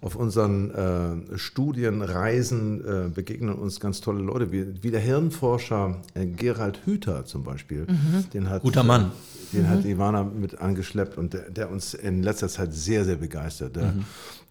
auf 0.00 0.16
unseren 0.16 0.70
äh, 0.70 1.36
Studienreisen 1.36 2.84
äh, 3.06 3.08
begegnen 3.10 3.54
uns 3.54 3.80
ganz 3.80 4.00
tolle 4.00 4.22
Leute, 4.22 4.50
wie, 4.50 4.82
wie 4.82 4.90
der 4.90 5.00
Hirnforscher 5.00 6.00
äh, 6.14 6.24
Gerald 6.24 6.86
Hüther 6.86 7.26
zum 7.26 7.44
Beispiel. 7.44 7.86
Den 8.32 8.48
hat, 8.48 8.62
Guter 8.62 8.82
Mann. 8.82 9.12
Den 9.52 9.68
hat 9.68 9.84
Ivana 9.84 10.24
mit 10.24 10.58
angeschleppt 10.58 11.18
und 11.18 11.34
der, 11.34 11.50
der 11.50 11.70
uns 11.70 11.92
in 11.92 12.22
letzter 12.22 12.48
Zeit 12.48 12.72
sehr, 12.72 13.04
sehr 13.04 13.16
begeistert, 13.16 13.76
der, 13.76 13.94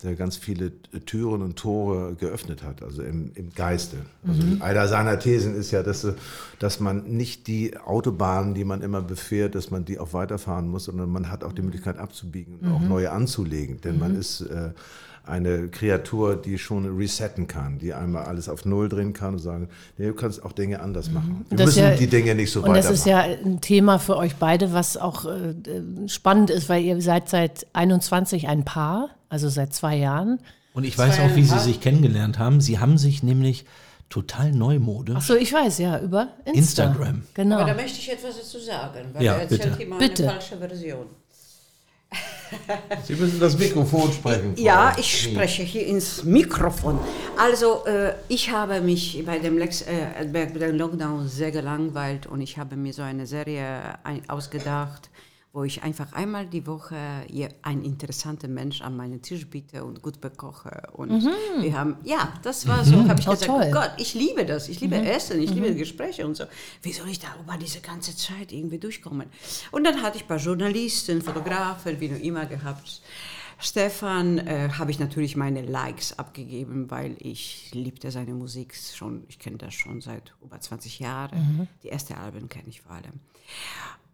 der 0.03 0.15
ganz 0.15 0.35
viele 0.35 0.71
Türen 1.05 1.41
und 1.41 1.55
Tore 1.55 2.15
geöffnet 2.15 2.63
hat, 2.63 2.83
also 2.83 3.01
im, 3.01 3.31
im 3.35 3.53
Geiste. 3.53 3.97
Also 4.27 4.41
einer 4.59 4.87
seiner 4.87 5.19
Thesen 5.19 5.55
ist 5.55 5.71
ja, 5.71 5.83
dass, 5.83 6.05
dass 6.59 6.79
man 6.79 7.05
nicht 7.15 7.47
die 7.47 7.77
Autobahnen, 7.77 8.53
die 8.53 8.65
man 8.65 8.81
immer 8.81 9.01
befährt, 9.01 9.55
dass 9.55 9.71
man 9.71 9.85
die 9.85 9.97
auch 9.97 10.13
weiterfahren 10.13 10.67
muss, 10.67 10.85
sondern 10.85 11.09
man 11.09 11.31
hat 11.31 11.43
auch 11.43 11.53
die 11.53 11.61
Möglichkeit 11.61 11.97
abzubiegen 11.97 12.57
und 12.59 12.71
auch 12.71 12.81
neue 12.81 13.11
anzulegen. 13.11 13.79
Denn 13.81 13.97
man 13.97 14.15
ist 14.15 14.41
äh, 14.41 14.71
eine 15.27 15.67
Kreatur, 15.69 16.35
die 16.35 16.57
schon 16.57 16.85
resetten 16.97 17.47
kann, 17.47 17.79
die 17.79 17.93
einmal 17.93 18.25
alles 18.25 18.47
auf 18.49 18.65
Null 18.65 18.89
drehen 18.89 19.13
kann 19.13 19.33
und 19.33 19.39
sagen, 19.39 19.69
nee, 19.97 20.07
du 20.07 20.13
kannst 20.13 20.43
auch 20.43 20.51
Dinge 20.51 20.81
anders 20.81 21.09
machen. 21.11 21.45
Wir 21.49 21.57
Das 21.57 21.65
müssen 21.67 21.83
ja- 21.83 21.95
die 21.95 22.07
Dinge 22.07 22.35
nicht 22.35 22.51
so 22.51 22.59
Und 22.61 22.69
das 22.75 22.85
weitermachen. 22.89 22.93
ist 22.95 23.05
ja 23.05 23.19
ein 23.45 23.61
Thema 23.61 23.99
für 23.99 24.17
euch 24.17 24.35
beide, 24.35 24.73
was 24.73 24.97
auch 24.97 25.25
äh, 25.25 25.53
spannend 26.07 26.49
ist, 26.49 26.69
weil 26.69 26.83
ihr 26.83 27.01
seid 27.01 27.29
seit 27.29 27.67
21 27.73 28.47
ein 28.47 28.65
Paar, 28.65 29.09
also 29.29 29.49
seit 29.49 29.73
zwei 29.73 29.95
Jahren. 29.95 30.39
Und 30.73 30.83
ich 30.83 30.97
weiß 30.97 31.19
auch, 31.21 31.35
wie 31.35 31.43
sie 31.43 31.59
sich 31.59 31.79
kennengelernt 31.81 32.37
haben. 32.39 32.59
Sie 32.61 32.79
haben 32.79 32.97
sich 32.97 33.23
nämlich 33.23 33.65
total 34.09 34.51
neumodisch 34.51 35.15
Ach 35.17 35.21
so, 35.21 35.35
ich 35.35 35.51
weiß, 35.51 35.79
ja, 35.79 35.99
über 35.99 36.27
Insta. 36.45 36.83
Instagram. 36.83 37.23
Genau. 37.33 37.55
Aber 37.57 37.69
da 37.71 37.73
möchte 37.75 37.97
ich 37.97 38.11
etwas 38.11 38.37
dazu 38.37 38.59
sagen, 38.59 38.99
weil 39.13 39.23
Ja, 39.23 39.33
er 39.33 39.41
erzählt 39.41 39.61
bitte. 39.71 39.83
immer 39.83 39.97
Bitte. 39.97 40.23
eine 40.23 40.31
falsche 40.33 40.57
Version. 40.57 41.05
Sie 43.03 43.15
müssen 43.15 43.39
das 43.39 43.57
Mikrofon 43.57 44.11
sprechen. 44.11 44.55
Frau 44.55 44.63
Ja, 44.63 44.95
ich 44.97 45.23
spreche 45.23 45.63
hier 45.63 45.85
ins 45.85 46.23
Mikrofon. 46.23 46.99
Also, 47.37 47.85
äh, 47.85 48.13
ich 48.27 48.51
habe 48.51 48.81
mich 48.81 49.23
bei 49.25 49.39
dem, 49.39 49.57
Lex, 49.57 49.81
äh, 49.81 50.27
bei 50.31 50.45
dem 50.45 50.77
Lockdown 50.77 51.27
sehr 51.27 51.51
gelangweilt 51.51 52.27
und 52.27 52.41
ich 52.41 52.57
habe 52.57 52.75
mir 52.75 52.93
so 52.93 53.01
eine 53.01 53.25
Serie 53.25 53.97
ausgedacht, 54.27 55.09
wo 55.55 55.63
ich 55.63 55.83
einfach 55.83 56.11
einmal 56.11 56.45
die 56.47 56.67
Woche 56.67 56.97
einen 57.61 57.83
interessanten 57.85 58.53
Mensch 58.53 58.81
an 58.81 58.97
meinen 58.97 59.21
Tisch 59.21 59.47
biete 59.47 59.85
und 59.85 60.01
gut 60.01 60.19
bekoche. 60.19 60.83
Und 60.91 61.23
wir 61.61 61.77
haben, 61.79 61.95
ja, 62.03 62.33
das 62.43 62.67
war 62.67 62.83
so, 62.83 63.07
habe 63.07 63.19
ich 63.21 63.27
Oh, 63.27 63.31
gesagt, 63.31 63.49
toll. 63.49 63.65
oh 63.69 63.71
Gott, 63.71 63.91
ich 63.97 64.13
liebe 64.13 64.45
das, 64.45 64.67
ich 64.67 64.81
liebe 64.81 64.97
Essen, 64.97 65.41
ich 65.41 65.51
liebe 65.51 65.73
Gespräche 65.73 66.25
und 66.27 66.35
so. 66.35 66.43
Wie 66.81 66.91
soll 66.91 67.07
ich 67.07 67.19
darüber 67.19 67.55
diese 67.57 67.79
ganze 67.79 68.15
Zeit 68.17 68.51
irgendwie 68.51 68.79
durchkommen? 68.79 69.27
Und 69.71 69.85
dann 69.85 70.01
hatte 70.01 70.17
ich 70.17 70.25
ein 70.25 70.27
paar 70.27 70.39
Journalisten, 70.39 71.21
Fotografen, 71.21 72.01
wie 72.01 72.09
noch 72.09 72.19
immer 72.19 72.45
gehabt. 72.45 73.01
Stefan 73.57 74.39
äh, 74.39 74.67
habe 74.77 74.91
ich 74.91 74.99
natürlich 74.99 75.37
meine 75.37 75.61
Likes 75.61 76.19
abgegeben, 76.19 76.91
weil 76.91 77.15
ich 77.19 77.69
liebte 77.73 78.11
seine 78.11 78.33
Musik 78.33 78.75
schon. 78.75 79.23
Ich 79.29 79.39
kenne 79.39 79.55
das 79.55 79.73
schon 79.73 80.01
seit 80.01 80.33
über 80.43 80.59
20 80.59 80.99
Jahren. 80.99 81.69
Die 81.81 81.87
ersten 81.89 82.15
Alben 82.15 82.49
kenne 82.49 82.65
ich 82.67 82.81
vor 82.81 82.91
allem. 82.91 83.21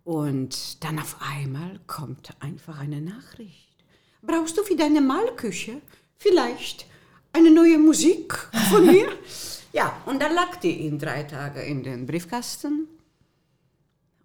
Und 0.04 0.84
dann 0.84 1.00
auf 1.00 1.18
einmal 1.20 1.80
kommt 1.88 2.36
einfach 2.40 2.80
eine 2.80 3.02
Nachricht. 3.02 3.76
Brauchst 4.22 4.58
du 4.58 4.64
für 4.64 4.76
deine 4.76 5.02
Malküche 5.02 5.82
vielleicht 6.18 6.86
eine 7.34 7.52
neue 7.52 7.78
Musik 7.78 8.34
von 8.70 8.86
mir? 8.86 9.08
ja, 9.74 9.94
und 10.06 10.22
dann 10.22 10.34
lag 10.34 10.58
die 10.58 10.86
in 10.86 11.00
drei 11.00 11.24
Tage 11.24 11.62
in 11.62 11.84
den 11.84 12.06
Briefkasten. 12.06 12.88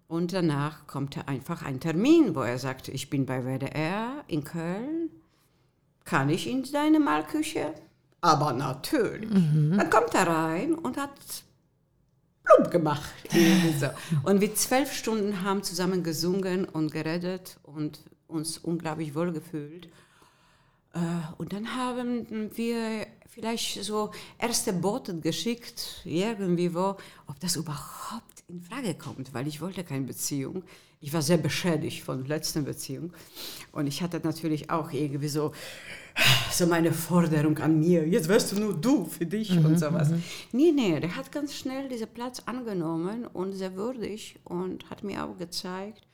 Und 0.07 0.33
danach 0.33 0.87
kommt 0.87 1.27
einfach 1.27 1.63
ein 1.63 1.79
Termin, 1.79 2.33
wo 2.33 2.41
er 2.41 2.59
sagte, 2.59 2.91
ich 2.91 3.09
bin 3.09 3.25
bei 3.25 3.43
WDR 3.43 4.23
in 4.27 4.43
Köln. 4.43 5.09
Kann 6.05 6.29
ich 6.29 6.47
in 6.47 6.63
deine 6.71 6.99
Malküche? 6.99 7.73
Aber 8.21 8.53
natürlich. 8.53 9.29
Dann 9.29 9.89
kommt 9.89 10.13
er 10.13 10.27
rein 10.27 10.73
und 10.73 10.97
hat 10.97 11.11
gemacht. 12.69 13.13
so. 13.79 13.87
Und 14.23 14.41
wir 14.41 14.53
zwölf 14.55 14.93
Stunden 14.93 15.43
haben 15.43 15.63
zusammen 15.63 16.03
gesungen 16.03 16.65
und 16.65 16.91
geredet 16.91 17.57
und 17.63 17.99
uns 18.27 18.57
unglaublich 18.57 19.15
wohl 19.15 19.31
gefühlt. 19.31 19.87
Äh, 20.93 20.99
Und 21.37 21.53
dann 21.53 21.75
haben 21.75 22.51
wir 22.55 23.07
vielleicht 23.29 23.83
so 23.83 24.11
erste 24.39 24.73
Boten 24.73 25.21
geschickt, 25.21 26.01
irgendwie 26.05 26.73
wo, 26.73 26.97
ob 27.27 27.39
das 27.39 27.55
überhaupt 27.55 28.43
in 28.47 28.61
Frage 28.61 28.95
kommt, 28.95 29.33
weil 29.33 29.47
ich 29.47 29.61
wollte 29.61 29.83
keine 29.83 30.05
Beziehung. 30.05 30.63
Ich 30.99 31.13
war 31.13 31.21
sehr 31.21 31.37
beschädigt 31.37 32.03
von 32.03 32.19
der 32.19 32.37
letzten 32.37 32.65
Beziehung. 32.65 33.13
Und 33.71 33.85
ich 33.85 34.01
hatte 34.01 34.19
natürlich 34.23 34.71
auch 34.71 34.91
irgendwie 34.91 35.27
so, 35.27 35.51
so 36.51 36.65
meine 36.65 36.91
Forderung 36.91 37.57
an 37.59 37.79
mir. 37.79 38.07
Jetzt 38.07 38.27
wirst 38.27 38.51
du 38.51 38.59
nur 38.59 38.73
du 38.73 39.05
für 39.05 39.25
dich 39.25 39.51
und 39.51 39.77
sowas. 39.79 40.11
Nee, 40.51 40.71
nee, 40.71 40.99
der 40.99 41.15
hat 41.15 41.31
ganz 41.31 41.53
schnell 41.53 41.87
diesen 41.89 42.07
Platz 42.07 42.41
angenommen 42.45 43.25
und 43.25 43.53
sehr 43.53 43.75
würdig 43.75 44.39
und 44.43 44.89
hat 44.89 45.03
mir 45.03 45.23
auch 45.23 45.37
gezeigt, 45.37 46.07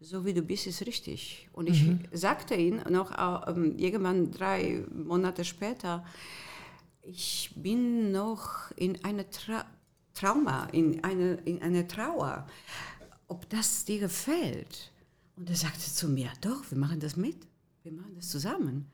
so 0.00 0.24
wie 0.24 0.34
du 0.34 0.42
bist, 0.42 0.66
ist 0.66 0.86
richtig. 0.86 1.48
Und 1.52 1.68
ich 1.68 1.84
sagte 2.12 2.54
ihm 2.54 2.80
noch 2.90 3.12
äh, 3.12 3.50
ähm, 3.50 3.78
irgendwann 3.78 4.30
drei 4.30 4.84
Monate 4.92 5.44
später, 5.44 6.04
ich 7.02 7.52
bin 7.56 8.12
noch 8.12 8.70
in 8.76 9.02
einer 9.04 9.28
Tra 9.30 9.64
Trauma, 10.12 10.66
in 10.72 11.04
eine, 11.04 11.34
in 11.44 11.60
eine 11.60 11.86
Trauer, 11.86 12.46
ob 13.28 13.48
das 13.50 13.84
dir 13.84 14.00
gefällt. 14.00 14.90
Und 15.36 15.50
er 15.50 15.56
sagte 15.56 15.80
zu 15.80 16.08
mir, 16.08 16.30
doch, 16.40 16.70
wir 16.70 16.78
machen 16.78 17.00
das 17.00 17.16
mit, 17.16 17.36
wir 17.82 17.92
machen 17.92 18.14
das 18.14 18.30
zusammen. 18.30 18.90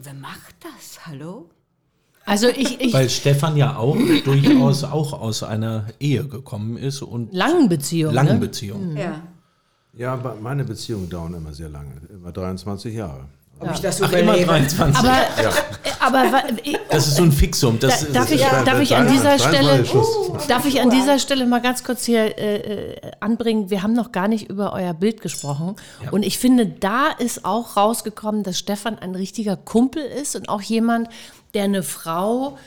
Wer 0.00 0.14
macht 0.14 0.54
das, 0.60 1.06
hallo? 1.06 1.50
Also 2.24 2.48
ich, 2.48 2.80
ich 2.80 2.92
Weil 2.92 3.08
Stefan 3.10 3.56
ja 3.56 3.76
auch 3.76 3.96
durchaus 4.24 4.84
auch 4.84 5.12
aus 5.12 5.42
einer 5.42 5.86
Ehe 5.98 6.24
gekommen 6.26 6.76
ist 6.76 7.02
und 7.02 7.32
langen 7.32 7.68
Beziehungen. 7.68 8.14
langen 8.14 8.34
ne? 8.34 8.38
Beziehungen. 8.38 8.96
Ja. 8.96 9.22
Ja, 9.94 10.12
aber 10.12 10.36
meine 10.36 10.64
Beziehungen 10.64 11.10
dauern 11.10 11.34
immer 11.34 11.52
sehr 11.52 11.68
lange, 11.68 12.00
immer 12.10 12.30
23 12.30 12.94
Jahre. 12.94 13.24
Ob 13.60 13.72
ich 13.74 13.80
das 13.80 14.00
Ach, 14.00 14.12
immer 14.12 14.20
überlebe? 14.38 14.46
23. 14.46 14.98
Aber, 15.04 15.16
aber 16.00 16.32
wa- 16.32 16.42
ich- 16.62 16.78
das 16.90 17.08
ist 17.08 17.16
so 17.16 17.24
ein 17.24 17.32
Fixum. 17.32 17.78
Das, 17.80 18.00
Da- 18.00 18.06
darf 18.06 18.14
das 18.14 18.30
ich, 18.30 18.40
ist, 18.42 18.66
darf 18.66 18.80
ich 18.80 18.94
an 18.96 19.08
dieser 19.08 19.36
23 19.36 19.46
Stelle, 19.48 19.84
Schuss. 19.86 20.46
darf 20.46 20.64
ich 20.64 20.80
an 20.80 20.90
dieser 20.90 21.18
Stelle 21.18 21.44
mal 21.46 21.60
ganz 21.60 21.82
kurz 21.82 22.04
hier 22.04 22.38
äh, 22.38 22.56
äh, 22.92 23.10
anbringen? 23.20 23.68
Wir 23.70 23.82
haben 23.82 23.94
noch 23.94 24.12
gar 24.12 24.28
nicht 24.28 24.48
über 24.48 24.72
euer 24.72 24.94
Bild 24.94 25.20
gesprochen. 25.20 25.74
Und 26.12 26.22
ich 26.24 26.38
finde, 26.38 26.66
da 26.66 27.08
ist 27.18 27.44
auch 27.44 27.76
rausgekommen, 27.76 28.44
dass 28.44 28.58
Stefan 28.58 28.98
ein 28.98 29.14
richtiger 29.14 29.56
Kumpel 29.56 30.02
ist 30.04 30.36
und 30.36 30.48
auch 30.48 30.62
jemand, 30.62 31.08
der 31.54 31.64
eine 31.64 31.82
Frau 31.82 32.58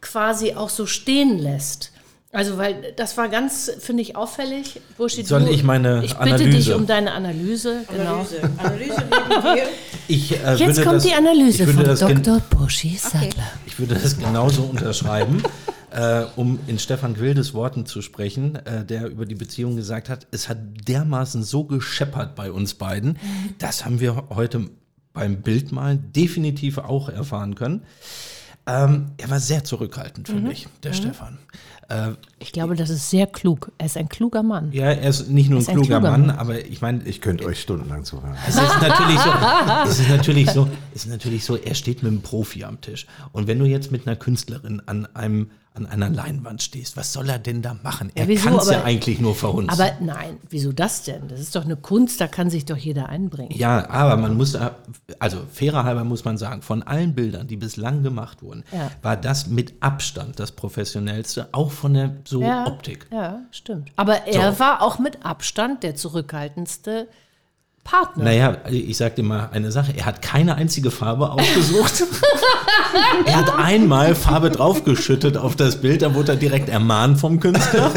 quasi 0.00 0.54
auch 0.54 0.68
so 0.70 0.86
stehen 0.86 1.38
lässt. 1.38 1.92
Also, 2.32 2.58
weil 2.58 2.92
das 2.96 3.16
war 3.16 3.28
ganz, 3.28 3.72
finde 3.80 4.02
ich, 4.02 4.14
auffällig. 4.14 4.80
Buschi, 4.96 5.24
Soll 5.24 5.46
du- 5.46 5.50
ich 5.50 5.64
meine 5.64 6.04
Ich 6.04 6.14
bitte 6.14 6.36
dich 6.36 6.44
Analyse? 6.72 6.76
um 6.76 6.86
deine 6.86 7.12
Analyse. 7.12 7.84
Genau. 7.90 8.20
Analyse. 8.20 8.42
Analyse 8.58 8.94
lieben 9.00 9.42
wir. 9.42 9.62
ich, 10.08 10.32
äh, 10.32 10.54
Jetzt 10.54 10.60
würde 10.60 10.82
kommt 10.84 10.96
das, 10.96 11.02
die 11.02 11.12
Analyse 11.14 11.64
ich 11.64 11.70
von 11.70 11.84
Dr. 12.22 12.40
Buschi 12.50 12.96
Sattler. 12.96 13.50
Ich 13.66 13.78
würde 13.80 13.94
das 13.96 14.16
genauso 14.16 14.62
unterschreiben, 14.62 15.42
äh, 15.90 16.22
um 16.36 16.60
in 16.68 16.78
Stefan 16.78 17.14
Gwildes 17.14 17.52
Worten 17.52 17.84
zu 17.84 18.00
sprechen, 18.00 18.54
äh, 18.64 18.84
der 18.84 19.08
über 19.08 19.26
die 19.26 19.34
Beziehung 19.34 19.74
gesagt 19.74 20.08
hat, 20.08 20.28
es 20.30 20.48
hat 20.48 20.58
dermaßen 20.86 21.42
so 21.42 21.64
gescheppert 21.64 22.36
bei 22.36 22.52
uns 22.52 22.74
beiden. 22.74 23.18
Das 23.58 23.84
haben 23.84 23.98
wir 23.98 24.26
heute 24.30 24.70
beim 25.12 25.42
Bildmalen 25.42 26.12
definitiv 26.12 26.78
auch 26.78 27.08
erfahren 27.08 27.56
können. 27.56 27.82
Ähm, 28.70 29.06
er 29.16 29.30
war 29.30 29.40
sehr 29.40 29.64
zurückhaltend, 29.64 30.28
finde 30.28 30.52
ich, 30.52 30.68
der 30.82 30.92
Stefan. 30.92 31.38
Äh, 31.88 32.12
Ich 32.38 32.52
glaube, 32.52 32.76
das 32.76 32.88
ist 32.88 33.10
sehr 33.10 33.26
klug. 33.26 33.72
Er 33.78 33.86
ist 33.86 33.96
ein 33.96 34.08
kluger 34.08 34.42
Mann. 34.44 34.70
ja, 34.72 34.86
er 34.92 35.08
ist 35.10 35.28
nicht 35.28 35.50
nur 35.50 35.58
ein 35.58 35.62
Ist 35.62 35.68
ein 35.70 35.74
kluger 35.74 35.98
kluger 35.98 36.10
Mann, 36.10 36.26
Mann. 36.28 36.36
aber 36.38 36.64
ich 36.64 36.80
meine, 36.80 37.02
Ich 37.04 37.20
könnte 37.20 37.44
euch 37.46 37.60
stundenlang 37.60 38.04
zuhören. 38.04 38.36
Es 38.46 38.54
ist 38.54 38.80
natürlich 38.80 39.18
so, 39.18 39.30
es 39.90 39.98
ist 39.98 40.08
natürlich 40.08 40.50
so, 40.50 40.68
es 40.94 41.04
ist 41.04 41.10
natürlich 41.10 41.44
so, 41.44 41.56
er 41.56 41.74
steht 41.74 42.02
mit 42.02 42.12
einem 42.12 42.22
Profi 42.22 42.64
am 42.64 42.80
Tisch. 42.80 43.06
Und 43.32 43.46
wenn 43.48 43.58
du 43.58 43.64
jetzt 43.64 43.90
mit 43.90 44.06
einer 44.06 44.16
Künstlerin 44.16 44.80
an 44.86 45.06
einem 45.14 45.50
an 45.72 45.86
einer 45.86 46.10
Leinwand 46.10 46.62
stehst, 46.62 46.96
was 46.96 47.12
soll 47.12 47.28
er 47.28 47.38
denn 47.38 47.62
da 47.62 47.74
machen? 47.82 48.10
Er 48.16 48.26
wieso? 48.26 48.48
kann 48.48 48.58
es 48.58 48.68
ja 48.70 48.82
eigentlich 48.82 49.20
nur 49.20 49.36
verhunzen. 49.36 49.70
Aber 49.70 49.92
nein, 50.00 50.38
wieso 50.48 50.72
das 50.72 51.04
denn? 51.04 51.28
Das 51.28 51.38
ist 51.38 51.54
doch 51.54 51.64
eine 51.64 51.76
Kunst, 51.76 52.20
da 52.20 52.26
kann 52.26 52.50
sich 52.50 52.64
doch 52.64 52.76
jeder 52.76 53.08
einbringen. 53.08 53.52
ja, 53.56 53.88
aber 53.88 54.16
man 54.16 54.36
muss, 54.36 54.58
also 55.20 55.38
fairer 55.52 55.84
halber 55.84 56.02
muss 56.04 56.24
man 56.24 56.38
sagen, 56.38 56.62
von 56.62 56.82
allen 56.82 57.14
Bildern, 57.14 57.46
die 57.46 57.56
bislang 57.56 58.02
gemacht 58.02 58.42
wurden, 58.42 58.64
Ja. 58.72 58.90
war 59.02 59.16
das 59.16 59.46
mit 59.46 59.74
Abstand 59.80 60.40
das 60.40 60.50
professionellste, 60.52 61.48
auch 61.52 61.70
von 61.70 61.94
der 61.94 62.16
so 62.24 62.42
Ja, 62.42 62.66
Optik. 62.66 63.06
Ja, 63.12 63.40
stimmt. 63.52 63.92
Aber 63.96 64.26
er 64.26 64.52
So. 64.54 64.58
war 64.58 64.82
auch 64.82 64.98
mit 64.98 65.24
Abstand 65.24 65.84
der 65.84 65.94
zurückhaltendste 65.94 67.06
Partner. 67.90 68.24
Naja, 68.24 68.56
ich 68.70 68.96
sag 68.96 69.16
dir 69.16 69.24
mal 69.24 69.48
eine 69.52 69.72
Sache, 69.72 69.92
er 69.96 70.06
hat 70.06 70.22
keine 70.22 70.54
einzige 70.54 70.90
Farbe 70.92 71.30
ausgesucht. 71.30 72.04
er 73.26 73.36
hat 73.36 73.58
einmal 73.58 74.14
Farbe 74.14 74.50
draufgeschüttet 74.50 75.36
auf 75.36 75.56
das 75.56 75.80
Bild, 75.80 76.02
da 76.02 76.14
wurde 76.14 76.32
er 76.32 76.36
direkt 76.36 76.68
ermahnt 76.68 77.18
vom 77.18 77.40
Künstler. 77.40 77.90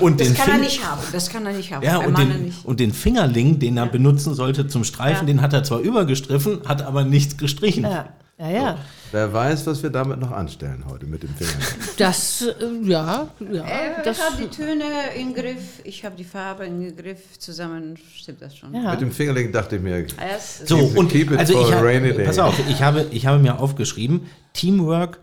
Und 0.00 0.20
Das 0.20 0.28
den 0.28 0.36
kann 0.36 0.48
er 0.48 0.52
Fin- 0.54 0.60
nicht 0.62 0.84
haben. 0.84 1.00
Das 1.12 1.30
kann 1.30 1.46
er 1.46 1.52
nicht 1.52 1.72
haben. 1.72 1.84
Ja, 1.84 1.98
und 1.98 2.18
den, 2.18 2.42
nicht. 2.46 2.64
und 2.64 2.80
den 2.80 2.92
Fingerling, 2.92 3.58
den 3.60 3.76
er 3.76 3.86
benutzen 3.86 4.34
sollte 4.34 4.66
zum 4.66 4.82
Streifen, 4.84 5.26
den 5.26 5.40
hat 5.42 5.52
er 5.52 5.62
zwar 5.62 5.78
übergestriffen, 5.78 6.60
hat 6.66 6.82
aber 6.82 7.04
nichts 7.04 7.36
gestrichen. 7.36 7.84
Ja, 7.84 8.06
ja, 8.38 8.50
ja. 8.50 8.78
Wer 9.12 9.32
weiß, 9.32 9.66
was 9.66 9.82
wir 9.82 9.90
damit 9.90 10.20
noch 10.20 10.30
anstellen 10.30 10.84
heute 10.88 11.04
mit 11.06 11.22
dem 11.24 11.30
Finger. 11.34 11.50
Das, 11.96 12.42
äh, 12.42 12.54
ja, 12.88 13.28
ja. 13.52 13.64
Er 13.64 14.02
Das, 14.04 14.20
hat 14.20 14.38
die 14.38 14.46
Töne 14.46 14.84
im 15.18 15.34
Griff, 15.34 15.80
ich 15.82 16.04
habe 16.04 16.14
die 16.16 16.22
Farbe 16.24 16.64
im 16.66 16.96
Griff. 16.96 17.38
Zusammen 17.38 17.96
stimmt 18.16 18.40
das 18.40 18.56
schon. 18.56 18.72
ja. 18.74 18.92
Mit 18.92 19.00
dem 19.00 19.10
Fingerling 19.10 19.50
dachte 19.50 19.76
ich 19.76 19.82
mir, 19.82 20.06
Erst- 20.20 20.68
So, 20.68 20.76
Keep 20.76 20.90
it- 20.92 20.96
und 20.98 21.08
keep 21.10 21.30
it 21.32 21.38
also 21.38 21.54
for 21.54 21.66
ich 21.68 21.72
a 21.74 21.76
hab, 21.78 21.84
rainy 21.84 22.12
day. 22.12 22.24
pass 22.24 22.38
auf, 22.38 22.54
ich 22.68 22.82
habe, 22.82 23.06
ich 23.10 23.26
habe 23.26 23.40
mir 23.40 23.58
aufgeschrieben, 23.58 24.26
Teamwork, 24.52 25.18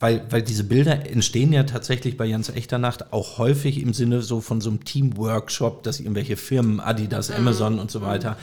weil, 0.00 0.24
weil 0.30 0.42
diese 0.42 0.64
Bilder 0.64 1.08
entstehen 1.08 1.52
ja 1.52 1.62
tatsächlich 1.62 2.16
bei 2.16 2.24
Jans 2.26 2.48
Echternacht 2.50 3.12
auch 3.12 3.38
häufig 3.38 3.80
im 3.80 3.94
Sinne 3.94 4.20
so 4.22 4.40
von 4.40 4.60
so 4.60 4.68
einem 4.70 4.84
Teamworkshop, 4.84 5.84
dass 5.84 6.00
irgendwelche 6.00 6.36
Firmen, 6.36 6.80
Adidas, 6.80 7.30
Amazon 7.30 7.78
und 7.78 7.90
so 7.90 8.02
weiter, 8.02 8.36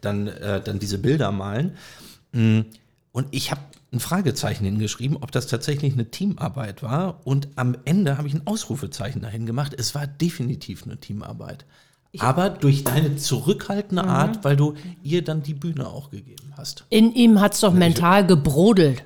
dann, 0.00 0.26
äh, 0.26 0.60
dann 0.62 0.78
diese 0.78 0.98
Bilder 0.98 1.30
malen. 1.32 1.76
Mm, 2.32 2.60
Und 3.12 3.28
ich 3.30 3.50
habe 3.50 3.60
ein 3.96 4.00
Fragezeichen 4.00 4.64
hingeschrieben, 4.64 5.18
ob 5.20 5.32
das 5.32 5.46
tatsächlich 5.46 5.94
eine 5.94 6.10
Teamarbeit 6.10 6.82
war. 6.82 7.20
Und 7.24 7.48
am 7.56 7.76
Ende 7.84 8.18
habe 8.18 8.28
ich 8.28 8.34
ein 8.34 8.46
Ausrufezeichen 8.46 9.22
dahin 9.22 9.46
gemacht. 9.46 9.74
Es 9.76 9.94
war 9.94 10.06
definitiv 10.06 10.84
eine 10.84 10.98
Teamarbeit. 10.98 11.64
Aber 12.18 12.48
durch 12.48 12.84
deine 12.84 13.16
zurückhaltende 13.16 14.04
Art, 14.04 14.42
weil 14.42 14.56
du 14.56 14.74
ihr 15.02 15.22
dann 15.22 15.42
die 15.42 15.54
Bühne 15.54 15.86
auch 15.86 16.10
gegeben 16.10 16.54
hast. 16.56 16.86
In 16.88 17.12
ihm 17.12 17.40
hat 17.40 17.54
es 17.54 17.60
doch 17.60 17.74
mental 17.74 18.26
gebrodelt. 18.26 19.04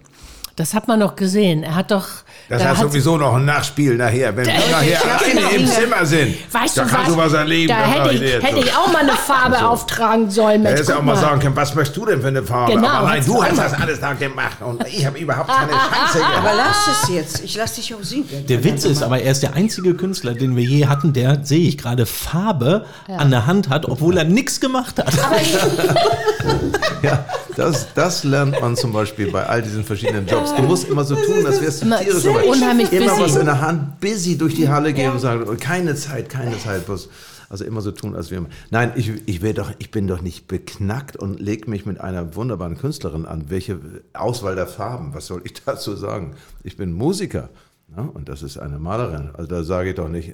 Das 0.54 0.74
hat 0.74 0.88
man 0.88 1.00
doch 1.00 1.16
gesehen. 1.16 1.62
Er 1.62 1.74
hat 1.74 1.90
doch. 1.90 2.08
Das 2.50 2.62
da 2.62 2.68
hat 2.70 2.78
sowieso 2.78 3.16
noch 3.16 3.36
ein 3.36 3.44
Nachspiel 3.44 3.94
nachher, 3.94 4.36
wenn 4.36 4.44
wir 4.44 4.52
nachher 4.52 5.00
alleine 5.04 5.54
im 5.54 5.66
Zimmer 5.68 6.04
sind. 6.04 6.34
Weißt 6.52 6.76
da 6.76 6.82
du 6.82 6.88
kannst 6.90 7.06
was? 7.06 7.14
du 7.14 7.20
was 7.20 7.32
erleben. 7.32 7.68
Da 7.68 7.76
hätte 7.86 8.12
ich, 8.24 8.42
hätte 8.42 8.58
ich 8.58 8.76
auch 8.76 8.92
mal 8.92 9.02
eine 9.02 9.12
Farbe 9.12 9.64
auftragen 9.64 10.28
sollen. 10.30 10.64
Da 10.64 10.70
hättest 10.70 10.90
du 10.90 10.94
auch 10.94 11.02
mal 11.02 11.14
sagen 11.16 11.40
können, 11.40 11.54
was 11.54 11.72
möchtest 11.76 11.96
du 11.96 12.06
denn 12.06 12.20
für 12.20 12.26
eine 12.26 12.42
Farbe? 12.42 12.72
Genau, 12.72 12.88
Aber 12.88 13.06
nein, 13.08 13.24
du 13.24 13.40
hast 13.42 13.56
das 13.56 13.74
alles 13.74 14.00
da 14.00 14.14
gemacht 14.14 14.56
und 14.62 14.84
ich 14.84 15.06
habe 15.06 15.18
überhaupt 15.20 15.48
keine 15.48 15.70
Chance 15.72 16.24
Aber 16.24 16.50
gehabt. 16.50 16.56
lass 16.88 17.02
es 17.04 17.08
jetzt. 17.14 17.44
Ich 17.44 17.56
lass 17.56 17.74
dich 17.74 17.94
auch 17.94 18.02
singen. 18.02 18.44
Der 18.48 18.64
Witz 18.64 18.84
ist 18.84 19.04
aber, 19.04 19.20
er 19.20 19.30
ist 19.30 19.44
der 19.44 19.54
einzige 19.54 19.94
Künstler, 19.94 20.34
den 20.34 20.56
wir 20.56 20.64
je 20.64 20.86
hatten, 20.88 21.12
der, 21.12 21.44
sehe 21.44 21.68
ich 21.68 21.78
gerade, 21.78 22.04
Farbe 22.04 22.84
an 23.06 23.30
der 23.30 23.46
Hand 23.46 23.68
hat, 23.68 23.86
obwohl 23.86 24.18
er 24.18 24.24
nichts 24.24 24.60
gemacht 24.60 24.98
hat. 24.98 25.06
Ja, 27.10 27.24
das, 27.56 27.92
das 27.94 28.24
lernt 28.24 28.60
man 28.60 28.76
zum 28.76 28.92
Beispiel 28.92 29.30
bei 29.30 29.46
all 29.46 29.62
diesen 29.62 29.84
verschiedenen 29.84 30.26
Jobs. 30.26 30.54
Du 30.54 30.62
musst 30.62 30.88
immer 30.88 31.04
so 31.04 31.14
tun, 31.14 31.46
als 31.46 31.60
wärst 31.60 31.82
du 31.82 31.86
Immer 31.86 32.00
tierisch 32.00 32.22
dabei. 32.24 32.44
unheimlich 32.44 32.92
Immer 32.92 33.10
busy. 33.10 33.22
was 33.22 33.36
in 33.36 33.46
der 33.46 33.60
Hand, 33.60 34.00
busy 34.00 34.36
durch 34.38 34.54
die 34.54 34.68
Halle 34.68 34.92
gehen 34.92 35.12
und 35.12 35.18
sagen, 35.20 35.58
keine 35.58 35.94
Zeit, 35.94 36.28
keine 36.28 36.58
Zeit. 36.58 36.86
Bloß. 36.86 37.08
Also 37.48 37.64
immer 37.64 37.80
so 37.80 37.90
tun, 37.90 38.14
als 38.14 38.30
wäre 38.30 38.42
man. 38.42 38.52
Nein, 38.70 38.92
ich, 38.94 39.10
ich, 39.26 39.42
wär 39.42 39.54
doch, 39.54 39.72
ich 39.78 39.90
bin 39.90 40.06
doch 40.06 40.22
nicht 40.22 40.46
beknackt 40.46 41.16
und 41.16 41.40
leg 41.40 41.66
mich 41.66 41.84
mit 41.84 42.00
einer 42.00 42.36
wunderbaren 42.36 42.78
Künstlerin 42.78 43.26
an. 43.26 43.46
Welche 43.48 43.80
Auswahl 44.12 44.54
der 44.54 44.68
Farben, 44.68 45.14
was 45.14 45.26
soll 45.26 45.42
ich 45.44 45.54
dazu 45.64 45.96
sagen? 45.96 46.36
Ich 46.62 46.76
bin 46.76 46.92
Musiker 46.92 47.48
ne? 47.88 48.08
und 48.14 48.28
das 48.28 48.42
ist 48.44 48.58
eine 48.58 48.78
Malerin. 48.78 49.30
Also 49.32 49.48
da 49.50 49.64
sage 49.64 49.90
ich 49.90 49.94
doch 49.96 50.08
nicht, 50.08 50.32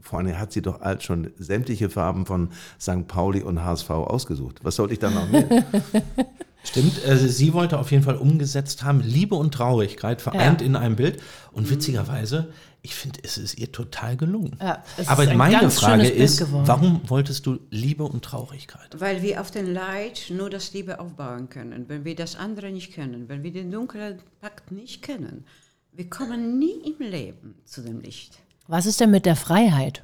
vor 0.00 0.18
allem 0.18 0.38
hat 0.38 0.52
sie 0.52 0.62
doch 0.62 0.80
alt 0.80 1.02
schon 1.02 1.30
sämtliche 1.38 1.90
Farben 1.90 2.26
von 2.26 2.50
St. 2.80 3.06
Pauli 3.08 3.42
und 3.42 3.64
HSV 3.64 3.90
ausgesucht. 3.90 4.60
Was 4.62 4.76
sollte 4.76 4.94
ich 4.94 4.98
da 5.00 5.10
noch 5.10 5.28
mehr? 5.30 5.64
Stimmt, 6.64 7.04
also 7.06 7.28
sie 7.28 7.52
wollte 7.52 7.78
auf 7.78 7.92
jeden 7.92 8.02
Fall 8.02 8.16
umgesetzt 8.16 8.82
haben, 8.82 9.00
Liebe 9.00 9.36
und 9.36 9.54
Traurigkeit 9.54 10.20
vereint 10.20 10.60
Ja. 10.60 10.66
in 10.66 10.74
einem 10.74 10.96
Bild. 10.96 11.22
Und 11.52 11.70
witzigerweise, 11.70 12.52
ich 12.82 12.94
finde, 12.96 13.20
es 13.22 13.38
ist 13.38 13.56
ihr 13.56 13.70
total 13.70 14.16
gelungen. 14.16 14.56
Ja, 14.60 14.82
es 14.96 15.06
Aber 15.06 15.22
ist 15.22 15.28
ein 15.30 15.36
meine 15.36 15.60
ganz 15.60 15.78
Frage 15.78 16.08
ist, 16.08 16.44
warum 16.50 17.02
wolltest 17.06 17.46
du 17.46 17.60
Liebe 17.70 18.02
und 18.02 18.24
Traurigkeit? 18.24 18.88
Weil 18.98 19.22
wir 19.22 19.40
auf 19.40 19.52
den 19.52 19.72
Leid 19.72 20.26
nur 20.30 20.50
das 20.50 20.72
Liebe 20.72 20.98
aufbauen 20.98 21.48
können. 21.48 21.88
Wenn 21.88 22.04
wir 22.04 22.16
das 22.16 22.34
andere 22.34 22.72
nicht 22.72 22.92
können, 22.94 23.28
wenn 23.28 23.44
wir 23.44 23.52
den 23.52 23.70
dunklen 23.70 24.18
Pakt 24.40 24.72
nicht 24.72 25.02
kennen, 25.02 25.44
wir 25.92 26.10
kommen 26.10 26.58
nie 26.58 26.80
im 26.84 26.98
Leben 26.98 27.54
zu 27.64 27.80
dem 27.80 28.00
Licht. 28.00 28.38
Was 28.68 28.86
ist 28.86 29.00
denn 29.00 29.10
mit 29.10 29.26
der 29.26 29.36
Freiheit? 29.36 30.02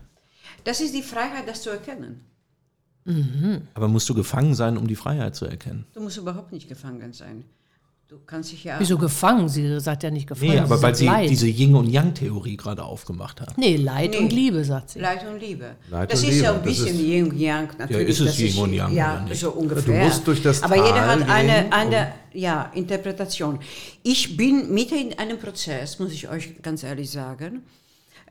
Das 0.64 0.80
ist 0.80 0.94
die 0.94 1.02
Freiheit, 1.02 1.48
das 1.48 1.62
zu 1.62 1.70
erkennen. 1.70 2.24
Aber 3.74 3.88
musst 3.88 4.08
du 4.08 4.14
gefangen 4.14 4.54
sein, 4.54 4.76
um 4.78 4.86
die 4.86 4.94
Freiheit 4.94 5.34
zu 5.34 5.44
erkennen? 5.46 5.86
Du 5.92 6.00
musst 6.00 6.18
überhaupt 6.18 6.52
nicht 6.52 6.68
gefangen 6.68 7.12
sein. 7.12 7.44
Du 8.06 8.18
kannst 8.26 8.52
dich 8.52 8.62
ja. 8.62 8.76
Wieso 8.78 8.98
gefangen? 8.98 9.48
Sie 9.48 9.80
sagt 9.80 10.02
ja 10.02 10.10
nicht 10.10 10.28
gefangen. 10.28 10.50
Nee, 10.52 10.58
aber 10.58 10.80
weil 10.82 10.94
sie 10.94 11.06
Leid. 11.06 11.30
diese 11.30 11.46
Yin- 11.48 11.74
und 11.74 11.88
Yang-Theorie 11.88 12.58
gerade 12.58 12.84
aufgemacht 12.84 13.40
hat. 13.40 13.56
nee, 13.56 13.76
Leid 13.76 14.10
Nee. 14.10 14.18
und 14.18 14.32
Liebe, 14.32 14.62
sagt 14.64 14.90
sie. 14.90 15.00
Leid 15.00 15.26
und 15.26 15.40
Liebe. 15.40 15.76
Leid 15.90 16.12
das 16.12 16.22
und 16.22 16.28
ist 16.28 16.40
ja 16.42 16.50
Liebe, 16.52 16.62
ein 16.62 16.68
das 16.68 16.78
bisschen 16.84 16.94
ist- 16.94 17.00
Yin 17.06 17.30
und 17.30 17.38
Yang 17.38 17.68
natürlich. 17.78 18.08
ist 18.10 18.20
es 18.20 18.26
das 18.26 18.38
Yin 18.38 18.58
und 18.62 18.72
Yang, 18.74 18.92
Ja, 18.92 19.14
oder 19.14 19.22
nicht? 19.24 19.40
so 19.40 19.50
ungefähr. 19.52 20.04
musst 20.04 20.26
durch 20.26 20.42
das 20.42 20.62
Aber 20.62 20.76
jeder 20.76 20.90
Tal 20.90 21.20
hat 21.22 21.28
eine, 21.30 21.72
eine 21.72 22.12
ja, 22.34 22.70
Interpretation. 22.74 23.58
Ich 24.02 24.36
bin 24.36 24.72
mitten 24.74 24.94
in 24.94 25.18
einem 25.18 25.38
Prozess, 25.38 25.98
muss 25.98 26.12
ich 26.12 26.28
euch 26.28 26.60
ganz 26.60 26.82
ehrlich 26.84 27.10
sagen, 27.10 27.62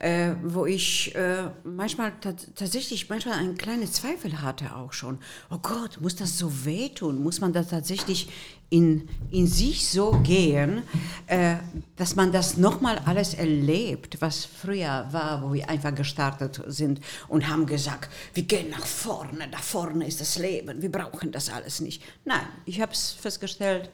äh, 0.02 0.34
wo 0.44 0.66
ich 0.66 1.14
äh, 1.16 1.44
manchmal 1.64 2.12
tat- 2.22 2.48
tatsächlich 2.56 3.08
manchmal 3.08 3.36
einen 3.38 3.56
kleinen 3.56 3.86
Zweifel 3.86 4.42
hatte 4.42 4.76
auch 4.76 4.94
schon. 4.94 5.20
Oh 5.52 5.60
Gott, 5.62 6.02
muss 6.02 6.16
das 6.16 6.40
so 6.40 6.66
wehtun? 6.66 7.22
Muss 7.22 7.40
man 7.40 7.54
da 7.54 7.62
tatsächlich 7.62 8.28
in, 8.72 9.08
in 9.30 9.46
sich 9.46 9.88
so 9.88 10.14
gehen, 10.24 10.82
äh, 11.28 11.58
dass 11.98 12.16
man 12.16 12.32
das 12.32 12.58
nochmal 12.58 12.98
alles 13.06 13.36
erlebt, 13.36 14.18
was 14.22 14.44
früher 14.46 15.08
war, 15.12 15.44
wo 15.44 15.54
wir 15.54 15.70
einfach 15.70 15.94
gestartet 15.94 16.62
sind 16.66 17.00
und 17.28 17.48
haben 17.48 17.68
gesagt, 17.68 18.10
wir 18.34 18.44
gehen 18.44 18.72
nach 18.72 18.86
vorne, 18.88 19.48
da 19.52 19.60
vorne 19.60 20.08
ist 20.08 20.20
das 20.20 20.40
Leben, 20.40 20.82
wir 20.82 20.92
brauchen 20.92 21.32
das 21.32 21.52
alles 21.52 21.80
nicht. 21.80 22.02
Nein, 22.26 22.48
ich 22.66 22.82
habe 22.82 22.94
es 22.94 23.12
festgestellt, 23.12 23.92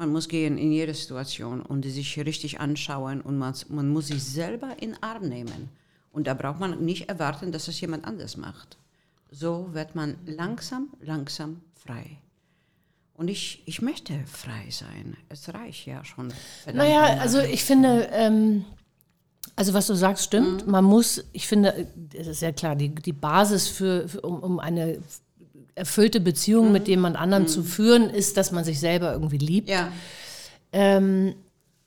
man 0.00 0.12
muss 0.12 0.28
gehen 0.28 0.56
in 0.56 0.72
jede 0.72 0.94
Situation 0.94 1.60
und 1.60 1.84
sich 1.84 2.18
richtig 2.18 2.58
anschauen 2.58 3.20
und 3.20 3.36
man, 3.36 3.54
man 3.68 3.90
muss 3.90 4.06
sich 4.06 4.24
selber 4.24 4.70
in 4.80 4.92
den 4.92 5.02
Arm 5.02 5.28
nehmen. 5.28 5.68
Und 6.10 6.26
da 6.26 6.32
braucht 6.32 6.58
man 6.58 6.82
nicht 6.82 7.10
erwarten, 7.10 7.52
dass 7.52 7.68
es 7.68 7.78
jemand 7.82 8.06
anders 8.06 8.38
macht. 8.38 8.78
So 9.30 9.68
wird 9.74 9.94
man 9.94 10.16
langsam, 10.24 10.88
langsam 11.02 11.60
frei. 11.74 12.16
Und 13.12 13.28
ich, 13.28 13.62
ich 13.66 13.82
möchte 13.82 14.14
frei 14.24 14.70
sein. 14.70 15.18
Es 15.28 15.52
reicht 15.52 15.84
ja 15.84 16.02
schon. 16.02 16.32
Naja, 16.72 17.02
lange. 17.02 17.20
also 17.20 17.40
ich 17.40 17.62
finde, 17.62 18.08
ähm, 18.10 18.64
also 19.54 19.74
was 19.74 19.86
du 19.86 19.94
sagst, 19.94 20.24
stimmt. 20.24 20.64
Mhm. 20.64 20.72
Man 20.72 20.84
muss, 20.86 21.22
ich 21.34 21.46
finde, 21.46 21.88
es 22.14 22.26
ist 22.26 22.40
ja 22.40 22.52
klar, 22.52 22.74
die, 22.74 22.88
die 22.88 23.12
Basis 23.12 23.68
für, 23.68 24.08
für 24.08 24.22
um, 24.22 24.40
um 24.40 24.58
eine 24.60 25.02
erfüllte 25.80 26.20
Beziehung 26.20 26.66
Mhm. 26.66 26.72
mit 26.72 26.88
jemand 26.88 27.16
anderem 27.16 27.46
zu 27.48 27.62
führen, 27.64 28.08
ist, 28.10 28.36
dass 28.36 28.52
man 28.52 28.62
sich 28.64 28.78
selber 28.78 29.12
irgendwie 29.12 29.38
liebt. 29.38 29.68
Ja, 29.68 29.90
Ähm, 30.72 31.34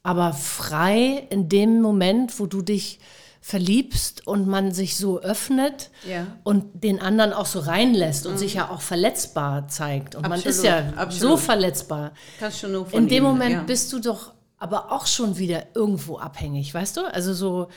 aber 0.04 0.34
frei 0.34 1.26
in 1.30 1.48
dem 1.48 1.82
Moment, 1.82 2.38
wo 2.40 2.46
du 2.48 2.62
dich 2.62 3.00
verliebst 3.40 4.28
und 4.28 4.48
man 4.48 4.72
sich 4.74 4.98
so 4.98 5.20
öffnet 5.22 5.90
Ja. 6.10 6.28
und 6.44 6.84
den 6.84 7.00
anderen 7.02 7.32
auch 7.34 7.46
so 7.46 7.60
reinlässt 7.60 8.26
und 8.26 8.38
sich 8.38 8.54
ja 8.56 8.70
auch 8.70 8.82
verletzbar 8.82 9.68
zeigt. 9.70 10.16
Und 10.16 10.24
man 10.28 10.40
ist 10.40 10.48
Absolut, 10.48 10.66
ja 10.66 10.92
so 10.92 10.98
absolut. 10.98 11.40
verletzbar. 11.40 12.12
kannst 12.40 12.64
du 12.64 12.68
nur 12.70 12.86
von 12.86 13.00
In 13.04 13.08
dem 13.10 13.24
ihm, 13.24 13.30
Moment 13.30 13.52
ja. 13.54 13.64
bist 13.64 13.92
du 13.94 14.00
doch 14.00 14.34
aber 14.58 14.92
auch 14.94 15.08
schon 15.08 15.38
wieder 15.38 15.64
irgendwo 15.76 16.18
abhängig, 16.18 16.74
weißt 16.74 16.98
du? 16.98 17.02
Also 17.14 17.34
so 17.34 17.68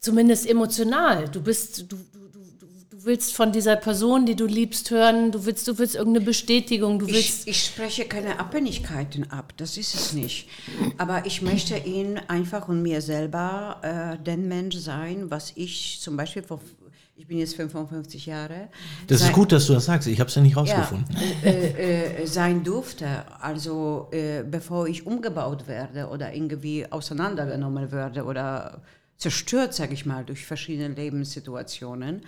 zumindest 0.00 0.48
emotional. 0.48 1.28
Du 1.28 1.40
bist, 1.40 1.78
du, 1.90 1.96
du- 1.96 1.96
du 2.60 2.65
willst 3.06 3.34
von 3.34 3.52
dieser 3.52 3.76
Person, 3.76 4.26
die 4.26 4.34
du 4.36 4.44
liebst, 4.46 4.90
hören. 4.90 5.32
Du 5.32 5.46
willst, 5.46 5.66
du 5.68 5.78
willst 5.78 5.94
irgendeine 5.94 6.24
Bestätigung. 6.26 6.98
Du 6.98 7.06
willst 7.06 7.46
Ich, 7.46 7.48
ich 7.48 7.64
spreche 7.64 8.04
keine 8.04 8.38
Abhängigkeiten 8.38 9.30
ab, 9.30 9.52
das 9.56 9.76
ist 9.78 9.94
es 9.94 10.12
nicht. 10.12 10.48
Aber 10.98 11.24
ich 11.24 11.40
möchte 11.42 11.76
ihn 11.78 12.18
einfach 12.28 12.68
und 12.68 12.82
mir 12.82 13.00
selber 13.00 13.80
äh, 14.18 14.22
den 14.22 14.48
Mensch 14.48 14.76
sein, 14.76 15.30
was 15.30 15.52
ich 15.54 15.98
zum 16.00 16.16
Beispiel 16.16 16.42
vor, 16.42 16.60
ich 17.18 17.26
bin 17.26 17.38
jetzt 17.38 17.56
55 17.56 18.26
Jahre. 18.26 18.68
Das 19.06 19.20
ist 19.20 19.26
sein- 19.26 19.32
gut, 19.34 19.50
dass 19.52 19.66
du 19.66 19.72
das 19.72 19.86
sagst. 19.86 20.06
Ich 20.08 20.20
habe 20.20 20.28
es 20.28 20.34
ja 20.34 20.42
nicht 20.42 20.52
Ja, 20.54 20.58
rausgefunden. 20.60 21.16
äh, 21.44 22.22
äh, 22.22 22.26
sein 22.26 22.62
durfte, 22.62 23.06
also 23.40 24.08
äh, 24.12 24.42
bevor 24.42 24.86
ich 24.86 25.06
umgebaut 25.06 25.66
werde 25.66 26.08
oder 26.08 26.34
irgendwie 26.34 26.84
auseinandergenommen 26.92 27.90
werde 27.90 28.24
oder 28.24 28.82
zerstört, 29.16 29.74
sage 29.74 29.94
ich 29.94 30.06
mal, 30.06 30.24
durch 30.24 30.44
verschiedene 30.44 30.94
Lebenssituationen. 30.94 32.24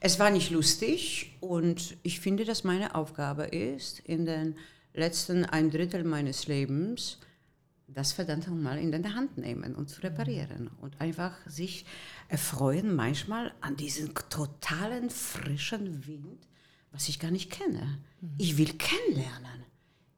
Es 0.00 0.18
war 0.18 0.30
nicht 0.30 0.50
lustig 0.50 1.36
und 1.40 1.96
ich 2.02 2.20
finde, 2.20 2.44
dass 2.44 2.64
meine 2.64 2.94
Aufgabe 2.94 3.44
ist, 3.44 4.00
in 4.00 4.24
den 4.24 4.56
letzten 4.94 5.44
ein 5.44 5.70
Drittel 5.70 6.04
meines 6.04 6.46
Lebens 6.46 7.18
das 7.94 8.12
verdammt 8.12 8.48
mal 8.62 8.78
in 8.78 8.90
der 8.90 9.14
Hand 9.14 9.36
nehmen 9.36 9.74
und 9.74 9.88
zu 9.90 10.02
reparieren 10.02 10.70
und 10.80 11.00
einfach 11.00 11.34
sich 11.46 11.84
erfreuen 12.28 12.94
manchmal 12.94 13.52
an 13.60 13.76
diesem 13.76 14.14
totalen 14.28 15.10
frischen 15.10 16.06
Wind, 16.06 16.46
was 16.92 17.08
ich 17.08 17.18
gar 17.18 17.30
nicht 17.30 17.50
kenne. 17.50 17.98
Ich 18.38 18.58
will 18.58 18.72
kennenlernen. 18.74 19.64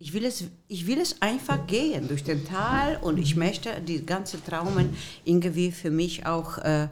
Ich 0.05 0.13
will, 0.13 0.25
es, 0.25 0.43
ich 0.67 0.89
will 0.89 0.99
es 0.99 1.23
einfach 1.23 1.65
gehen 1.69 2.09
durch 2.09 2.25
den 2.25 2.45
Tal 2.45 2.99
und 3.03 3.19
ich 3.19 3.37
möchte 3.37 3.81
die 3.81 4.05
ganzen 4.05 4.45
Traumen 4.45 4.97
irgendwie 5.25 5.71
für 5.71 5.93
mich 5.93 6.27
auch 6.27 6.59
äh, 6.59 6.89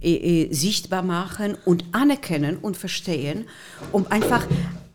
äh, 0.00 0.52
sichtbar 0.52 1.04
machen 1.04 1.56
und 1.64 1.84
anerkennen 1.92 2.56
und 2.56 2.76
verstehen, 2.76 3.44
um 3.92 4.04
einfach 4.08 4.48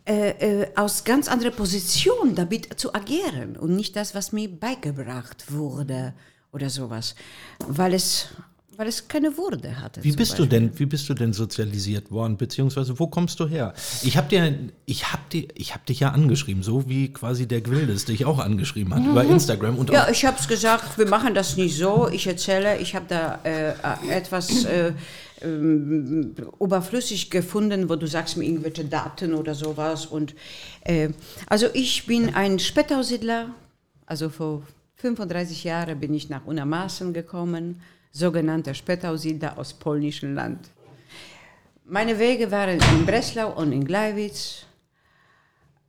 äh, 0.05 0.31
äh, 0.63 0.67
aus 0.75 1.05
ganz 1.05 1.29
anderer 1.29 1.51
Position 1.51 2.35
damit 2.35 2.77
zu 2.77 2.93
agieren 2.93 3.55
und 3.55 3.73
nicht 3.73 3.95
das, 3.95 4.13
was 4.13 4.33
mir 4.33 4.49
beigebracht 4.49 5.49
wurde 5.49 6.13
oder 6.51 6.69
sowas, 6.69 7.15
weil 7.65 7.93
es, 7.93 8.27
weil 8.77 8.87
es 8.87 9.07
keine 9.07 9.37
Würde 9.37 9.79
hatte. 9.79 10.03
Wie 10.03 10.11
bist 10.11 10.37
du 10.39 10.45
denn, 10.45 10.77
wie 10.77 10.85
bist 10.85 11.07
du 11.09 11.13
denn 11.13 11.33
sozialisiert 11.33 12.11
worden, 12.11 12.37
beziehungsweise 12.37 12.99
wo 12.99 13.07
kommst 13.07 13.39
du 13.39 13.47
her? 13.47 13.73
Ich 14.03 14.17
habe 14.17 14.27
dir, 14.27 14.57
ich 14.85 15.11
habe 15.11 15.23
dir, 15.31 15.47
ich 15.55 15.73
habe 15.73 15.85
dich 15.85 15.99
ja 15.99 16.09
angeschrieben, 16.09 16.63
so 16.63 16.87
wie 16.89 17.11
quasi 17.11 17.47
der 17.47 17.61
Gwildes 17.61 18.05
dich 18.05 18.25
auch 18.25 18.39
angeschrieben 18.39 18.93
hat 18.93 19.05
über 19.05 19.23
Instagram 19.23 19.77
und 19.77 19.89
Ja, 19.89 20.09
ich 20.09 20.25
habe 20.25 20.37
es 20.39 20.47
gesagt, 20.47 20.97
wir 20.97 21.07
machen 21.07 21.33
das 21.33 21.57
nicht 21.57 21.77
so. 21.77 22.09
Ich 22.11 22.27
erzähle, 22.27 22.77
ich 22.79 22.95
habe 22.95 23.05
da 23.07 23.39
äh, 23.43 23.69
äh, 23.69 24.17
etwas 24.17 24.65
äh, 24.65 24.93
ähm, 25.41 26.35
oberflüssig 26.59 27.29
gefunden, 27.29 27.89
wo 27.89 27.95
du 27.95 28.07
sagst 28.07 28.37
mir 28.37 28.45
irgendwelche 28.45 28.85
Daten 28.85 29.33
oder 29.33 29.55
sowas. 29.55 30.05
Und, 30.05 30.35
äh, 30.81 31.09
also 31.47 31.67
ich 31.73 32.05
bin 32.05 32.33
ein 32.33 32.59
Spätaussiedler, 32.59 33.49
also 34.05 34.29
vor 34.29 34.63
35 34.97 35.63
Jahren 35.63 35.99
bin 35.99 36.13
ich 36.13 36.29
nach 36.29 36.45
Unermaßen 36.45 37.13
gekommen, 37.13 37.81
sogenannter 38.15 38.73
Spätaussiedler 38.73 39.57
aus 39.57 39.73
polnischem 39.73 40.35
Land. 40.35 40.69
Meine 41.83 42.17
Wege 42.17 42.49
waren 42.49 42.79
in 42.79 43.05
Breslau 43.05 43.51
und 43.51 43.73
in 43.73 43.83
Gleiwitz. 43.83 44.65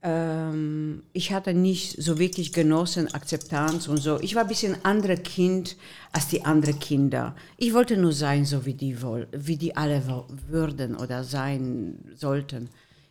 Ähm, 0.02 1.04
ich 1.12 1.32
hatte 1.32 1.54
nicht 1.54 2.02
so 2.02 2.18
wirklich 2.18 2.52
genossen, 2.52 3.14
Akzeptanz 3.14 3.86
und 3.86 3.98
so. 3.98 4.18
Ich 4.20 4.34
war 4.34 4.42
ein 4.42 4.48
bisschen 4.48 4.84
anderes 4.84 5.22
Kind 5.22 5.76
als 6.12 6.26
die 6.26 6.44
anderen 6.44 6.80
Kinder. 6.80 7.36
Ich 7.56 7.72
wollte 7.72 7.96
nur 7.96 8.12
sein, 8.12 8.44
so 8.44 8.66
wie 8.66 8.74
die, 8.74 9.00
woll 9.00 9.28
wie 9.32 9.56
die 9.56 9.76
alle 9.76 10.02
würden 10.48 10.96
oder 10.96 11.22
sein 11.22 11.98
sollten. 12.16 12.70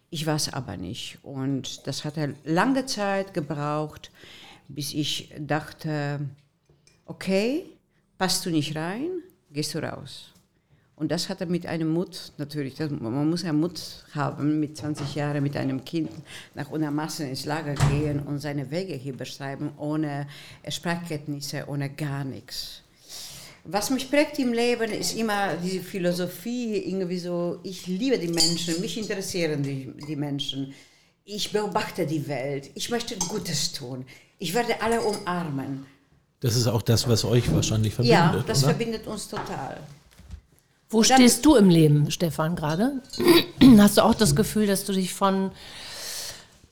Ich 0.09 0.25
war 0.25 0.35
es 0.35 0.51
aber 0.51 0.75
nicht. 0.75 1.19
Und 1.23 1.87
das 1.87 2.03
hat 2.03 2.15
lange 2.43 2.85
Zeit 2.85 3.33
gebraucht, 3.33 4.11
bis 4.67 4.93
ich 4.93 5.33
dachte, 5.39 6.19
okay, 7.05 7.65
passt 8.17 8.45
du 8.45 8.49
nicht 8.49 8.75
rein, 8.75 9.09
gehst 9.51 9.73
du 9.73 9.79
raus. 9.79 10.31
Und 10.97 11.11
das 11.11 11.27
hatte 11.27 11.45
mit 11.45 11.65
einem 11.65 11.89
Mut, 11.89 12.31
natürlich, 12.37 12.75
das, 12.75 12.89
man 12.89 13.29
muss 13.29 13.43
ja 13.43 13.51
Mut 13.51 13.81
haben, 14.13 14.61
mit 14.61 14.77
20 14.77 15.13
Jahren 15.15 15.43
mit 15.43 15.57
einem 15.57 15.83
Kind 15.83 16.09
nach 16.53 16.69
Unermaßen 16.69 17.27
ins 17.27 17.45
Lager 17.45 17.75
gehen 17.89 18.21
und 18.21 18.39
seine 18.39 18.71
Wege 18.71 18.93
hier 18.93 19.15
beschreiben, 19.15 19.71
ohne 19.77 20.25
Sprachkenntnisse, 20.69 21.65
ohne 21.67 21.89
gar 21.89 22.23
nichts. 22.23 22.81
Was 23.65 23.89
mich 23.89 24.09
prägt 24.09 24.39
im 24.39 24.53
Leben 24.53 24.91
ist 24.91 25.17
immer 25.17 25.55
diese 25.55 25.81
Philosophie, 25.81 26.77
irgendwie 26.77 27.17
so, 27.17 27.59
ich 27.63 27.87
liebe 27.87 28.17
die 28.17 28.27
Menschen, 28.27 28.79
mich 28.79 28.97
interessieren 28.97 29.63
die, 29.63 29.91
die 30.07 30.15
Menschen. 30.15 30.73
Ich 31.25 31.51
beobachte 31.51 32.05
die 32.05 32.25
Welt, 32.27 32.69
ich 32.75 32.89
möchte 32.89 33.17
Gutes 33.17 33.73
tun. 33.73 34.05
Ich 34.37 34.53
werde 34.53 34.79
alle 34.81 35.01
umarmen. 35.01 35.87
Das 36.41 36.55
ist 36.55 36.67
auch 36.67 36.81
das, 36.81 37.07
was 37.07 37.25
euch 37.25 37.51
wahrscheinlich 37.53 37.93
verbindet, 37.95 38.19
Ja, 38.19 38.43
das 38.45 38.59
oder? 38.63 38.69
verbindet 38.73 39.07
uns 39.07 39.27
total. 39.27 39.79
Wo 40.89 41.01
dann- 41.01 41.17
stehst 41.17 41.45
du 41.45 41.55
im 41.55 41.69
Leben, 41.69 42.11
Stefan, 42.11 42.55
gerade? 42.55 43.01
Hast 43.77 43.97
du 43.97 44.03
auch 44.03 44.13
das 44.15 44.35
Gefühl, 44.35 44.67
dass 44.67 44.85
du 44.85 44.93
dich 44.93 45.13
von 45.13 45.51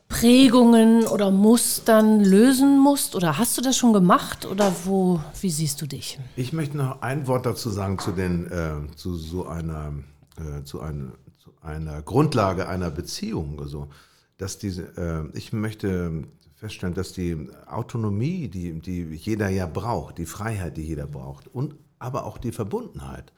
Prägungen 0.08 1.08
oder 1.08 1.32
Mustern 1.32 2.24
lösen 2.24 2.78
musst? 2.80 3.16
Oder 3.16 3.38
hast 3.40 3.58
du 3.58 3.62
das 3.62 3.76
schon 3.78 3.94
gemacht? 3.94 4.46
Oder 4.46 4.72
wo, 4.86 5.20
wie 5.42 5.50
siehst 5.50 5.82
du 5.82 5.88
dich? 5.88 6.20
Ich 6.36 6.54
möchte 6.54 6.78
noch 6.78 7.02
ein 7.02 7.26
Wort 7.28 7.46
dazu 7.48 7.70
sagen 7.72 7.98
zu, 7.98 8.12
den, 8.12 8.46
äh, 8.52 8.96
zu 8.96 9.16
so 9.16 9.48
einer, 9.48 9.94
äh, 10.38 10.64
zu, 10.64 10.82
einer, 10.82 11.14
zu 11.44 11.52
einer 11.64 12.02
Grundlage 12.04 12.68
einer 12.68 12.92
Beziehung. 12.92 13.60
Also, 13.60 13.88
dass 14.38 14.60
diese, 14.60 14.84
äh, 15.34 15.36
ich 15.38 15.52
möchte 15.52 16.26
feststellen, 16.64 16.96
dass 16.96 17.12
die 17.12 17.50
Autonomie, 17.66 18.48
die, 18.48 18.80
die 18.80 19.04
jeder 19.16 19.50
ja 19.50 19.66
braucht, 19.68 20.18
die 20.18 20.26
Freiheit, 20.26 20.78
die 20.78 20.84
jeder 20.84 21.08
braucht, 21.08 21.54
und 21.54 21.76
aber 22.00 22.24
auch 22.24 22.38
die 22.38 22.54
Verbundenheit 22.54 23.34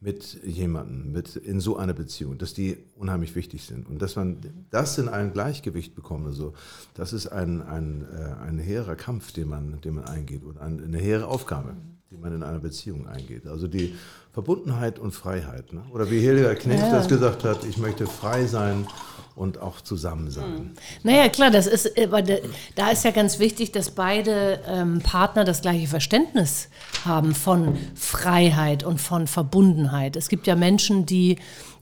mit 0.00 0.42
jemandem, 0.42 1.12
mit 1.12 1.36
in 1.36 1.60
so 1.60 1.76
einer 1.76 1.92
Beziehung, 1.92 2.38
dass 2.38 2.54
die 2.54 2.78
unheimlich 2.96 3.34
wichtig 3.34 3.64
sind. 3.64 3.86
Und 3.86 4.00
dass 4.00 4.16
man 4.16 4.38
das 4.70 4.96
in 4.96 5.10
ein 5.10 5.34
Gleichgewicht 5.34 5.94
bekommt, 5.94 6.26
also, 6.26 6.54
das 6.94 7.12
ist 7.12 7.26
ein, 7.26 7.60
ein, 7.60 8.06
äh, 8.10 8.42
ein 8.42 8.58
hehrer 8.58 8.96
Kampf, 8.96 9.32
den 9.32 9.48
man, 9.48 9.78
den 9.82 9.96
man 9.96 10.04
eingeht 10.04 10.42
und 10.42 10.58
ein, 10.58 10.82
eine 10.82 10.98
hehre 10.98 11.26
Aufgabe, 11.26 11.76
die 12.10 12.16
man 12.16 12.34
in 12.34 12.42
einer 12.42 12.58
Beziehung 12.58 13.06
eingeht. 13.06 13.46
Also 13.46 13.68
die 13.68 13.94
Verbundenheit 14.32 14.98
und 14.98 15.12
Freiheit. 15.12 15.74
Ne? 15.74 15.82
Oder 15.92 16.10
wie 16.10 16.20
Hildegard 16.20 16.60
Knecht 16.60 16.90
das 16.90 17.06
gesagt 17.06 17.44
hat, 17.44 17.64
ich 17.64 17.76
möchte 17.76 18.06
frei 18.06 18.46
sein 18.46 18.86
und 19.34 19.60
auch 19.60 19.80
zusammen 19.80 20.30
sein. 20.30 20.72
Naja, 21.02 21.28
klar, 21.28 21.50
das 21.50 21.66
ist, 21.66 21.98
aber 21.98 22.22
da 22.22 22.36
da 22.74 22.90
ist 22.90 23.04
ja 23.04 23.10
ganz 23.10 23.38
wichtig, 23.38 23.72
dass 23.72 23.90
beide 23.90 24.60
ähm, 24.66 25.00
Partner 25.00 25.44
das 25.44 25.62
gleiche 25.62 25.86
Verständnis 25.86 26.68
haben 27.04 27.34
von 27.34 27.76
Freiheit 27.94 28.82
und 28.84 29.00
von 29.00 29.26
Verbundenheit. 29.26 30.16
Es 30.16 30.28
gibt 30.28 30.46
ja 30.46 30.56
Menschen, 30.56 31.06
die, 31.06 31.36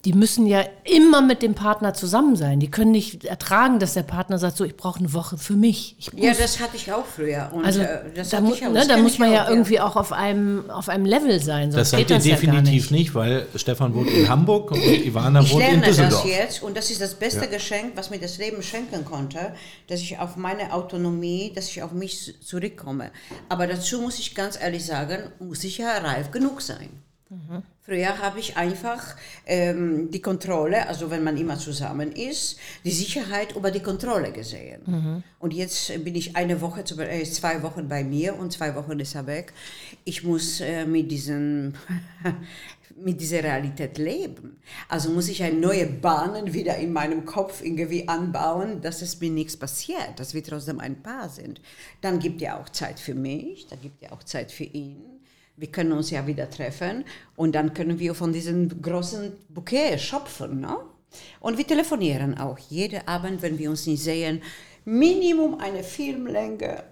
die 0.06 0.14
müssen 0.14 0.46
ja 0.46 0.64
immer 0.84 1.20
mit 1.20 1.42
dem 1.42 1.54
Partner 1.54 1.92
zusammen 1.92 2.34
sein. 2.34 2.58
Die 2.58 2.70
können 2.70 2.90
nicht 2.90 3.24
ertragen, 3.26 3.78
dass 3.78 3.92
der 3.92 4.02
Partner 4.02 4.38
sagt, 4.38 4.56
so, 4.56 4.64
ich 4.64 4.74
brauche 4.74 4.98
eine 4.98 5.12
Woche 5.12 5.36
für 5.36 5.52
mich. 5.52 5.94
Ich. 5.98 6.10
Ja, 6.16 6.32
das 6.32 6.58
hatte 6.58 6.76
ich 6.76 6.90
auch 6.90 7.04
früher. 7.04 7.50
Und, 7.52 7.66
also 7.66 7.82
äh, 7.82 7.98
das 8.14 8.30
da, 8.30 8.40
mu 8.40 8.54
ich 8.54 8.64
auch, 8.66 8.70
ne, 8.70 8.78
das 8.78 8.88
da 8.88 8.96
muss 8.96 9.12
ich 9.12 9.18
man 9.18 9.30
ja 9.30 9.44
auch, 9.44 9.50
irgendwie 9.50 9.78
auch 9.78 9.96
auf 9.96 10.12
einem, 10.12 10.70
auf 10.70 10.88
einem 10.88 11.04
Level 11.04 11.38
sein. 11.42 11.70
Sonst 11.70 11.80
Das 11.80 11.90
seid 11.90 11.98
geht 12.00 12.10
ihr 12.10 12.16
das 12.16 12.24
ja 12.26 12.34
definitiv 12.36 12.90
nicht. 12.90 12.90
nicht, 12.90 13.14
weil 13.14 13.46
Stefan 13.56 13.94
wohnt 13.94 14.10
in 14.10 14.26
Hamburg 14.28 14.70
und 14.70 14.82
Ivana 14.82 15.42
Ich 15.42 15.52
wohnt 15.52 15.64
in 15.64 15.70
lerne 15.70 15.86
Düsseldorf. 15.86 16.22
das 16.22 16.30
jetzt 16.30 16.62
und 16.62 16.76
das 16.76 16.90
ist 16.90 17.00
das 17.02 17.14
beste 17.14 17.46
Geschenk, 17.48 17.92
was 17.94 18.08
mir 18.08 18.18
das 18.18 18.38
Leben 18.38 18.62
schenken 18.62 19.04
konnte, 19.04 19.52
dass 19.88 20.00
ich 20.00 20.18
auf 20.18 20.36
meine 20.36 20.72
Autonomie, 20.72 21.52
dass 21.54 21.68
ich 21.68 21.82
auf 21.82 21.92
mich 21.92 22.34
zurückkomme. 22.42 23.10
Aber 23.50 23.66
dazu 23.66 24.00
muss 24.00 24.18
ich 24.18 24.34
ganz 24.34 24.58
ehrlich 24.58 24.86
sagen, 24.86 25.30
muss 25.40 25.62
ich 25.64 25.76
ja 25.78 25.98
reif 25.98 26.30
genug 26.30 26.62
sein. 26.62 26.88
Früher 27.82 28.18
habe 28.18 28.40
ich 28.40 28.56
einfach 28.56 29.16
ähm, 29.46 30.10
die 30.10 30.20
Kontrolle, 30.20 30.88
also 30.88 31.10
wenn 31.10 31.22
man 31.22 31.36
immer 31.36 31.58
zusammen 31.58 32.10
ist, 32.12 32.58
die 32.84 32.90
Sicherheit 32.90 33.54
über 33.54 33.70
die 33.70 33.80
Kontrolle 33.80 34.32
gesehen. 34.32 34.82
Und 35.38 35.54
jetzt 35.54 36.04
bin 36.04 36.16
ich 36.16 36.34
eine 36.36 36.60
Woche, 36.60 36.80
äh, 36.80 37.24
zwei 37.24 37.62
Wochen 37.62 37.88
bei 37.88 38.02
mir 38.02 38.36
und 38.36 38.52
zwei 38.52 38.74
Wochen 38.74 38.98
ist 38.98 39.14
er 39.14 39.26
weg. 39.26 39.52
Ich 40.04 40.24
muss 40.24 40.60
äh, 40.60 40.84
mit 40.84 41.10
diesen 41.10 41.76
mit 42.96 43.20
dieser 43.20 43.42
Realität 43.42 43.98
leben. 43.98 44.58
Also 44.88 45.10
muss 45.10 45.28
ich 45.28 45.42
eine 45.42 45.56
neue 45.56 45.86
Bahnen 45.86 46.52
wieder 46.52 46.76
in 46.76 46.92
meinem 46.92 47.24
Kopf 47.24 47.62
irgendwie 47.62 48.08
anbauen, 48.08 48.80
dass 48.82 49.02
es 49.02 49.20
mir 49.20 49.30
nichts 49.30 49.56
passiert, 49.56 50.18
dass 50.18 50.34
wir 50.34 50.42
trotzdem 50.44 50.80
ein 50.80 51.02
Paar 51.02 51.28
sind. 51.28 51.60
Dann 52.00 52.18
gibt 52.18 52.42
er 52.42 52.60
auch 52.60 52.68
Zeit 52.68 53.00
für 53.00 53.14
mich, 53.14 53.66
dann 53.68 53.80
gibt 53.80 54.02
er 54.02 54.12
auch 54.12 54.22
Zeit 54.22 54.52
für 54.52 54.64
ihn. 54.64 55.19
Wir 55.60 55.70
können 55.70 55.92
uns 55.92 56.10
ja 56.10 56.26
wieder 56.26 56.48
treffen 56.48 57.04
und 57.36 57.54
dann 57.54 57.74
können 57.74 57.98
wir 57.98 58.14
von 58.14 58.32
diesem 58.32 58.80
großen 58.80 59.32
Bouquet 59.50 59.98
schöpfen. 59.98 60.60
Ne? 60.60 60.74
Und 61.38 61.58
wir 61.58 61.66
telefonieren 61.66 62.38
auch 62.38 62.58
jeden 62.70 63.06
Abend, 63.06 63.42
wenn 63.42 63.58
wir 63.58 63.68
uns 63.68 63.86
nicht 63.86 64.02
sehen, 64.02 64.40
Minimum 64.86 65.60
eine 65.60 65.82
Filmlänge, 65.82 66.82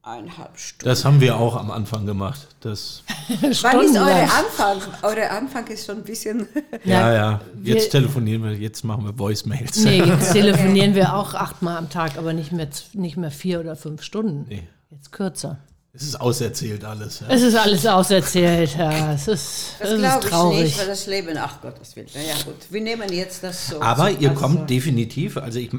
eineinhalb 0.00 0.58
Stunden. 0.58 0.86
Das 0.88 1.04
haben 1.04 1.20
wir 1.20 1.36
auch 1.36 1.54
am 1.54 1.70
Anfang 1.70 2.06
gemacht. 2.06 2.48
Das, 2.60 3.02
Wann 3.28 3.82
ist 3.82 3.94
eure 3.94 4.22
Anfang? 4.22 4.80
Eure 5.02 5.28
Anfang 5.28 5.66
ist 5.66 5.84
schon 5.84 5.98
ein 5.98 6.04
bisschen... 6.04 6.48
ja, 6.84 7.12
ja. 7.12 7.40
Jetzt 7.62 7.92
wir- 7.92 8.00
telefonieren 8.00 8.42
wir, 8.42 8.52
jetzt 8.54 8.84
machen 8.84 9.04
wir 9.04 9.18
Voicemails. 9.18 9.84
Nee, 9.84 10.02
jetzt 10.02 10.32
telefonieren 10.32 10.94
wir 10.94 11.14
auch 11.14 11.34
achtmal 11.34 11.76
am 11.76 11.90
Tag, 11.90 12.16
aber 12.16 12.32
nicht 12.32 12.52
mehr, 12.52 12.68
nicht 12.94 13.18
mehr 13.18 13.30
vier 13.30 13.60
oder 13.60 13.76
fünf 13.76 14.00
Stunden. 14.02 14.46
Nee. 14.48 14.66
Jetzt 14.90 15.12
kürzer. 15.12 15.58
Es 16.00 16.04
ist 16.04 16.20
auserzählt 16.20 16.84
alles. 16.84 17.20
Ja. 17.20 17.26
Es 17.28 17.42
ist 17.42 17.56
alles 17.56 17.84
auserzählt, 17.84 18.76
ja. 18.78 19.12
Es 19.14 19.22
ist, 19.26 19.74
Das 19.80 19.88
es 19.88 19.94
ist 19.94 19.98
glaube 19.98 20.24
ich 20.24 20.30
traurig. 20.30 20.62
nicht, 20.64 20.78
weil 20.78 20.86
das 20.86 21.06
Leben, 21.06 21.36
ach 21.36 21.60
Gottes 21.60 21.96
Willen. 21.96 22.06
Na 22.14 22.20
Ja 22.22 22.34
gut, 22.44 22.54
wir 22.70 22.80
nehmen 22.80 23.12
jetzt 23.12 23.42
das 23.42 23.68
so. 23.68 23.82
Aber 23.82 24.10
ihr 24.10 24.30
als- 24.30 24.38
kommt 24.38 24.70
definitiv, 24.70 25.36
also 25.36 25.58
ich, 25.58 25.70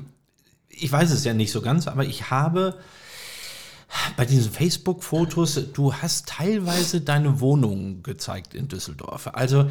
ich 0.67 0.91
weiß 0.91 1.11
es 1.11 1.23
ja 1.23 1.33
nicht 1.33 1.51
so 1.53 1.61
ganz, 1.61 1.87
aber 1.87 2.03
ich 2.03 2.29
habe 2.29 2.75
bei 4.17 4.25
diesen 4.25 4.51
Facebook-Fotos, 4.51 5.59
du 5.73 5.93
hast 5.93 6.27
teilweise 6.27 7.01
deine 7.01 7.39
Wohnung 7.39 8.03
gezeigt 8.03 8.53
in 8.53 8.67
Düsseldorf. 8.67 9.29
Also, 9.33 9.69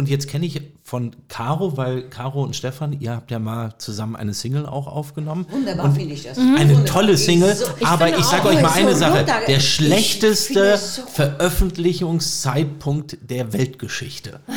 und 0.00 0.08
jetzt 0.08 0.26
kenne 0.28 0.46
ich 0.46 0.60
von 0.82 1.14
Caro, 1.28 1.76
weil 1.76 2.02
Caro 2.08 2.42
und 2.42 2.56
Stefan, 2.56 2.98
ihr 3.00 3.12
habt 3.12 3.30
ja 3.30 3.38
mal 3.38 3.74
zusammen 3.78 4.16
eine 4.16 4.34
Single 4.34 4.66
auch 4.66 4.88
aufgenommen. 4.88 5.46
Wunderbar 5.50 5.92
finde 5.94 6.14
ich 6.14 6.24
das. 6.24 6.36
Eine 6.38 6.60
Wunderbar. 6.70 6.84
tolle 6.86 7.16
Single, 7.16 7.54
So- 7.54 7.66
ich 7.78 7.86
aber 7.86 8.08
ich 8.18 8.24
sage 8.24 8.48
euch 8.48 8.60
mal 8.62 8.70
so 8.72 8.78
eine 8.80 8.96
Sache, 8.96 9.18
runter- 9.20 9.40
der 9.46 9.58
ich 9.58 9.72
schlechteste 9.74 10.76
so- 10.78 11.02
Veröffentlichungszeitpunkt 11.06 13.18
der 13.28 13.52
Weltgeschichte. 13.52 14.40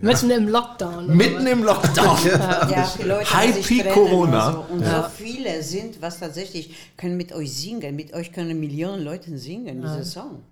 Mitten 0.00 0.30
im 0.30 0.48
Lockdown. 0.48 1.16
Mitten 1.16 1.46
im 1.46 1.62
Lockdown. 1.62 2.18
Ja, 2.26 2.90
die 2.98 3.02
Leute 3.04 3.24
trennen 3.62 3.92
Corona. 3.94 4.48
Und, 4.50 4.68
so. 4.68 4.74
und 4.74 4.84
so 4.84 5.04
viele 5.16 5.62
sind, 5.62 6.02
was 6.02 6.18
tatsächlich, 6.18 6.74
können 6.96 7.16
mit 7.16 7.32
euch 7.32 7.52
singen. 7.54 7.94
Mit 7.96 8.12
euch 8.12 8.32
können 8.32 8.58
Millionen 8.60 9.02
Leute 9.04 9.38
singen, 9.38 9.80
diese 9.82 10.04
Song. 10.04 10.42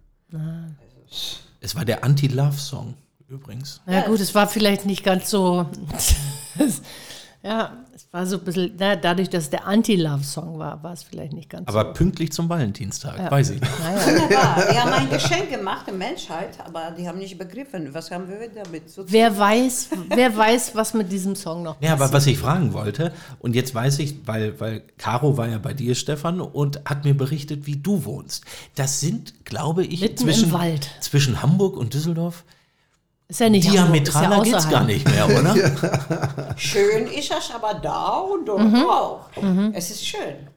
Es 1.61 1.75
war 1.75 1.85
der 1.85 2.05
Anti-Love-Song 2.05 2.95
übrigens. 3.31 3.81
Ja, 3.87 4.03
gut, 4.07 4.21
es 4.21 4.35
war 4.35 4.49
vielleicht 4.49 4.87
nicht 4.87 5.05
ganz 5.05 5.31
so. 5.31 5.67
ja, 7.43 7.85
es 7.95 8.07
war 8.13 8.27
so 8.27 8.39
ein 8.39 8.45
bisschen. 8.45 8.73
Na, 8.79 8.97
dadurch, 8.97 9.31
dass 9.31 9.45
es 9.45 9.51
der 9.51 9.67
Anti-Love-Song 9.67 10.59
war, 10.59 10.83
war 10.83 10.93
es 10.93 11.05
vielleicht 11.05 11.33
nicht 11.33 11.49
ganz 11.49 11.69
Aber 11.69 11.93
pünktlich 11.93 12.33
zum 12.33 12.49
Valentinstag, 12.49 13.31
weiß 13.31 13.51
ich. 13.51 13.61
so. 13.61 13.83
Naja. 13.83 14.07
Wunderbar. 14.07 14.57
Wir 14.71 14.83
haben 14.83 14.93
ein 14.93 15.11
Geschenk 15.11 15.51
gemacht 15.51 15.87
der 15.87 15.95
Menschheit, 15.95 16.59
aber 16.65 16.91
die 16.99 17.07
haben 17.07 17.19
nicht 17.19 17.39
begriffen, 17.39 17.95
was 17.95 18.11
haben 18.11 18.29
wir 18.29 18.49
damit 18.49 18.91
zu 18.91 19.03
tun. 19.03 19.13
Wer 19.13 19.39
weiß, 19.39 19.91
wer 20.09 20.37
weiß, 20.37 20.75
was 20.75 20.93
mit 20.95 21.13
diesem 21.13 21.37
Song 21.37 21.63
noch 21.63 21.81
Ja, 21.81 21.93
aber 21.93 22.13
was 22.13 22.27
ich 22.27 22.39
fragen 22.39 22.73
wollte, 22.73 23.13
und 23.39 23.55
jetzt 23.55 23.75
weiß 23.75 24.01
ich, 24.01 24.27
weil, 24.27 24.59
weil 24.61 24.83
Caro 24.99 25.37
war 25.37 25.49
ja 25.49 25.59
bei 25.59 25.73
dir, 25.73 25.95
Stefan, 25.95 26.41
und 26.41 26.81
hat 26.85 27.05
mir 27.05 27.15
berichtet, 27.15 27.67
wie 27.67 27.77
du 27.77 28.05
wohnst. 28.05 28.45
Das 28.75 29.01
sind, 29.01 29.45
glaube 29.45 29.85
ich, 29.85 30.01
Mitten 30.01 30.15
im 30.15 30.25
zwischen, 30.25 30.53
Wald. 30.53 30.91
zwischen 31.01 31.43
Hamburg 31.43 31.77
und 31.77 31.95
Düsseldorf 31.95 32.45
Ist 33.31 33.41
ja 33.41 33.49
nicht 33.49 33.65
ja 33.67 33.73
diametraler 33.73 34.43
geht's 34.43 34.57
außerhalb. 34.57 34.71
gar 34.73 34.85
nicht 34.85 35.09
mehr, 35.09 35.27
oder? 35.27 36.55
Schön 36.57 37.07
ist 37.07 37.31
das 37.31 37.51
aber 37.55 37.75
da 37.75 38.17
und 38.19 38.47
dort 38.47 38.61
Mhm. 38.63 38.85
auch. 38.87 39.21
Es 39.73 39.91
ist 39.91 40.05
schön. 40.07 40.49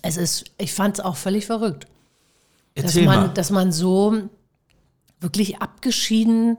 Es 0.00 0.16
ist, 0.16 0.44
ich 0.58 0.72
fand 0.72 0.98
es 0.98 1.04
auch 1.04 1.16
völlig 1.16 1.44
verrückt. 1.46 1.86
dass 2.76 2.94
man, 2.94 3.04
mal. 3.04 3.28
dass 3.30 3.50
man 3.50 3.72
so 3.72 4.14
wirklich 5.20 5.60
abgeschieden 5.60 6.56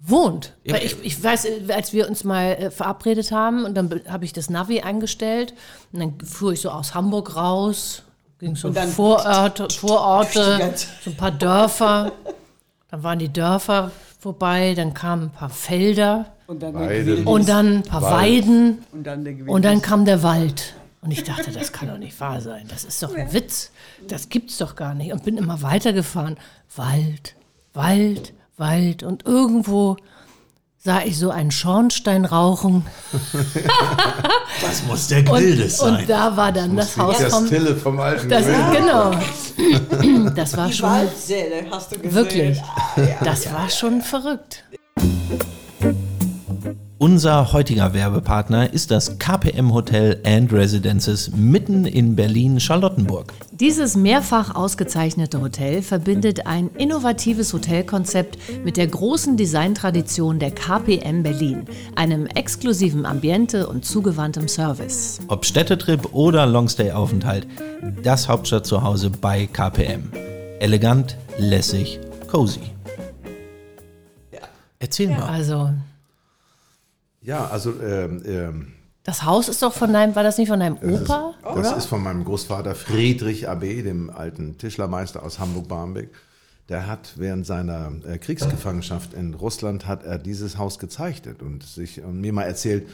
wohnt. 0.00 0.54
Ja, 0.64 0.74
Weil 0.74 0.84
ich, 0.84 0.96
ich 1.02 1.22
weiß, 1.24 1.44
äh, 1.46 1.72
als 1.72 1.92
wir 1.92 2.08
uns 2.08 2.22
mal 2.24 2.44
äh, 2.52 2.70
verabredet 2.70 3.32
haben 3.32 3.64
und 3.64 3.74
dann 3.74 3.88
be- 3.88 4.02
habe 4.08 4.24
ich 4.24 4.32
das 4.32 4.48
Navi 4.50 4.80
eingestellt 4.80 5.54
und 5.92 6.00
dann 6.00 6.20
fuhr 6.20 6.52
ich 6.52 6.60
so 6.60 6.70
aus 6.70 6.94
Hamburg 6.94 7.34
raus, 7.36 8.02
ging 8.38 8.54
so 8.54 8.70
dann- 8.70 8.88
Vororte, 8.88 9.66
so 9.70 11.10
ein 11.10 11.16
paar 11.16 11.30
Dörfer. 11.32 12.12
Dann 12.90 13.02
waren 13.02 13.18
die 13.18 13.32
Dörfer 13.32 13.90
vorbei, 14.18 14.74
dann 14.76 14.94
kamen 14.94 15.24
ein 15.24 15.30
paar 15.30 15.50
Felder 15.50 16.26
Und 16.46 16.62
dann, 16.62 16.74
Weiden. 16.74 17.26
und 17.26 17.48
dann 17.48 17.76
ein 17.78 17.82
paar 17.82 18.02
Wald. 18.02 18.14
Weiden. 18.46 18.78
und 18.92 19.04
dann. 19.06 19.48
Und 19.48 19.64
dann 19.64 19.82
kam 19.82 20.04
der 20.04 20.22
Wald. 20.22 20.74
Und 21.00 21.12
ich 21.12 21.22
dachte, 21.22 21.52
das 21.52 21.72
kann 21.72 21.88
doch 21.88 21.98
nicht 21.98 22.20
wahr 22.20 22.40
sein. 22.40 22.66
Das 22.68 22.84
ist 22.84 23.02
doch 23.02 23.14
ein 23.14 23.32
Witz. 23.32 23.70
Das 24.08 24.28
gibt's 24.28 24.58
doch 24.58 24.74
gar 24.74 24.94
nicht. 24.94 25.12
Und 25.12 25.22
bin 25.22 25.36
immer 25.38 25.62
weitergefahren. 25.62 26.36
Wald, 26.74 27.36
Wald, 27.72 28.34
Wald. 28.56 29.04
Und 29.04 29.24
irgendwo 29.24 29.96
sah 30.76 31.02
ich 31.02 31.16
so 31.16 31.30
einen 31.30 31.52
Schornstein 31.52 32.24
rauchen. 32.24 32.84
Das 34.60 34.82
muss 34.88 35.06
der 35.08 35.22
Grill 35.22 35.56
des 35.56 35.78
sein. 35.78 36.00
Und 36.00 36.10
da 36.10 36.36
war 36.36 36.50
dann 36.50 36.76
das 36.76 36.96
Haus 36.96 37.18
Der 37.18 37.30
vom. 37.30 37.46
Stille 37.46 37.76
vom 37.76 38.00
alten 38.00 38.28
Das, 38.28 38.44
genau. 38.72 39.12
Das 40.34 40.56
war 40.56 40.68
Die 40.68 40.72
schon 40.74 40.88
Waldsäle 40.88 41.64
hast 41.70 41.92
du 41.92 41.98
gesehen. 41.98 42.14
wirklich. 42.14 42.62
Das 43.24 43.52
war 43.52 43.68
schon 43.70 44.00
verrückt. 44.02 44.64
Unser 46.98 47.52
heutiger 47.52 47.94
Werbepartner 47.94 48.72
ist 48.72 48.90
das 48.90 49.18
KPM 49.18 49.72
Hotel 49.72 50.20
and 50.26 50.52
Residences 50.52 51.30
mitten 51.34 51.84
in 51.86 52.16
Berlin-Charlottenburg. 52.16 53.32
Dieses 53.60 53.96
mehrfach 53.96 54.54
ausgezeichnete 54.54 55.40
Hotel 55.40 55.82
verbindet 55.82 56.46
ein 56.46 56.70
innovatives 56.78 57.52
Hotelkonzept 57.52 58.38
mit 58.64 58.76
der 58.76 58.86
großen 58.86 59.36
Designtradition 59.36 60.38
der 60.38 60.52
KPM 60.52 61.24
Berlin, 61.24 61.64
einem 61.96 62.26
exklusiven 62.26 63.04
Ambiente 63.04 63.66
und 63.66 63.84
zugewandtem 63.84 64.46
Service. 64.46 65.18
Ob 65.26 65.44
Städtetrip 65.44 66.14
oder 66.14 66.46
Longstay-Aufenthalt, 66.46 67.48
das 68.04 68.28
Hauptstadtzuhause 68.28 69.10
bei 69.10 69.48
KPM. 69.48 70.12
Elegant, 70.60 71.16
lässig, 71.36 71.98
cozy. 72.30 72.60
Erzähl 74.78 75.08
mal. 75.08 75.22
Also, 75.22 75.70
Ja, 77.22 77.48
also 77.48 77.72
ähm, 77.82 78.22
ähm, 78.24 78.72
das 79.08 79.24
Haus 79.24 79.48
ist 79.48 79.62
doch 79.62 79.72
von 79.72 79.90
deinem, 79.90 80.14
war 80.14 80.22
das 80.22 80.36
nicht 80.36 80.48
von 80.48 80.60
deinem 80.60 80.76
Opa? 80.76 81.32
das 81.54 81.74
ist 81.74 81.86
von 81.86 82.02
meinem 82.02 82.24
Großvater 82.24 82.74
Friedrich 82.74 83.48
AB, 83.48 83.82
dem 83.82 84.10
alten 84.10 84.58
Tischlermeister 84.58 85.22
aus 85.22 85.38
Hamburg-Barmbek. 85.38 86.10
Der 86.68 86.86
hat 86.86 87.14
während 87.16 87.46
seiner 87.46 87.90
äh, 88.06 88.18
Kriegsgefangenschaft 88.18 89.14
in 89.14 89.32
Russland 89.32 89.86
hat 89.86 90.04
er 90.04 90.18
dieses 90.18 90.58
Haus 90.58 90.78
gezeichnet 90.78 91.40
und 91.40 91.62
sich 91.62 92.02
und 92.02 92.20
mir 92.20 92.34
mal 92.34 92.42
erzählt, 92.42 92.86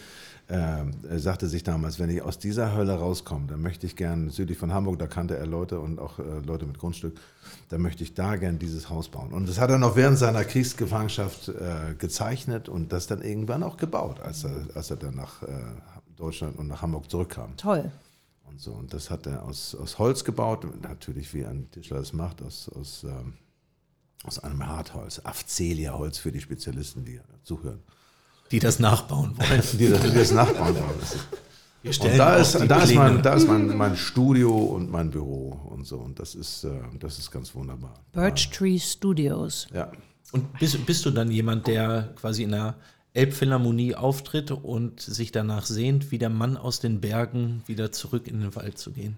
äh, 0.47 0.85
er 1.09 1.19
sagte 1.19 1.49
sich 1.49 1.65
damals, 1.65 1.99
wenn 1.99 2.11
ich 2.11 2.23
aus 2.23 2.39
dieser 2.39 2.77
Hölle 2.77 2.93
rauskomme, 2.93 3.47
dann 3.49 3.61
möchte 3.61 3.87
ich 3.87 3.97
gern 3.97 4.31
südlich 4.31 4.57
von 4.57 4.73
Hamburg, 4.73 5.01
da 5.01 5.09
kannte 5.09 5.37
er 5.37 5.47
Leute 5.47 5.81
und 5.81 5.99
auch 5.99 6.21
äh, 6.21 6.23
Leute 6.47 6.67
mit 6.67 6.79
Grundstück, 6.79 7.17
dann 7.71 7.81
möchte 7.81 8.05
ich 8.05 8.15
da 8.15 8.37
gern 8.37 8.61
dieses 8.61 8.91
Haus 8.91 9.09
bauen. 9.09 9.33
Und 9.33 9.49
das 9.49 9.59
hat 9.59 9.71
er 9.71 9.79
noch 9.79 9.97
während 9.97 10.19
seiner 10.19 10.45
Kriegsgefangenschaft 10.45 11.49
äh, 11.49 11.95
gezeichnet 11.99 12.69
und 12.69 12.93
das 12.93 13.09
dann 13.09 13.23
irgendwann 13.23 13.65
auch 13.65 13.79
gebaut, 13.79 14.21
als 14.21 14.45
er, 14.45 14.53
als 14.75 14.91
er 14.91 14.97
dann 14.97 15.17
nach 15.17 15.43
äh, 15.43 15.47
Deutschland 16.25 16.59
und 16.59 16.69
nach 16.69 16.81
Hamburg 16.83 17.11
zurückkam. 17.11 17.57
Toll. 17.57 17.91
Und 18.49 18.61
so. 18.61 18.73
Und 18.73 18.95
das 18.95 19.11
hat 19.11 19.27
er 19.27 19.43
aus, 19.45 19.75
aus 19.75 19.99
Holz 19.99 20.25
gebaut, 20.25 20.67
natürlich 20.83 21.33
wie 21.35 21.45
ein 21.45 21.71
Tischler 21.71 21.99
das 21.99 22.13
macht, 22.13 22.43
aus, 22.43 22.69
aus, 22.69 23.05
ähm, 23.05 23.35
aus 24.25 24.39
einem 24.39 24.67
Hartholz, 24.67 25.21
Afzelia-Holz 25.23 26.19
für 26.19 26.33
die 26.33 26.41
Spezialisten, 26.41 27.05
die 27.05 27.21
zuhören. 27.43 27.81
Die 28.51 28.59
das 28.59 28.79
nachbauen 28.79 29.37
wollen. 29.37 29.63
Die 29.79 29.89
das, 29.89 30.03
die 30.03 30.13
das 30.13 30.31
nachbauen 30.33 30.75
wollen. 30.77 31.01
Und 31.85 32.19
da 32.19 32.37
ist, 32.37 32.55
da 32.55 32.83
ist, 32.83 32.95
mein, 32.95 33.23
da 33.23 33.35
ist 33.35 33.47
mein, 33.47 33.77
mein 33.77 33.97
Studio 33.97 34.57
und 34.57 34.91
mein 34.91 35.11
Büro 35.11 35.61
und 35.71 35.87
so. 35.87 35.99
Und 35.99 36.19
das 36.19 36.35
ist, 36.35 36.65
äh, 36.65 36.71
das 36.99 37.19
ist 37.19 37.31
ganz 37.31 37.55
wunderbar. 37.55 37.95
Birch 38.13 38.51
Tree 38.51 38.79
Studios. 38.79 39.67
Ja. 39.73 39.91
Und 40.33 40.59
bist, 40.59 40.85
bist 40.87 41.05
du 41.05 41.11
dann 41.11 41.31
jemand, 41.31 41.67
der 41.67 42.15
quasi 42.17 42.45
in 42.45 42.55
einer 42.55 42.75
Elbphilharmonie 43.15 43.95
auftritt 43.95 44.51
und 44.51 45.01
sich 45.01 45.33
danach 45.33 45.67
sehnt, 45.67 46.11
wie 46.11 46.19
der 46.19 46.31
Mann 46.31 46.57
aus 46.57 46.81
den 46.81 47.01
Bergen 47.01 47.63
wieder 47.67 47.93
zurück 47.93 48.27
in 48.27 48.41
den 48.41 48.55
Wald 48.57 48.77
zu 48.77 48.91
gehen? 48.91 49.17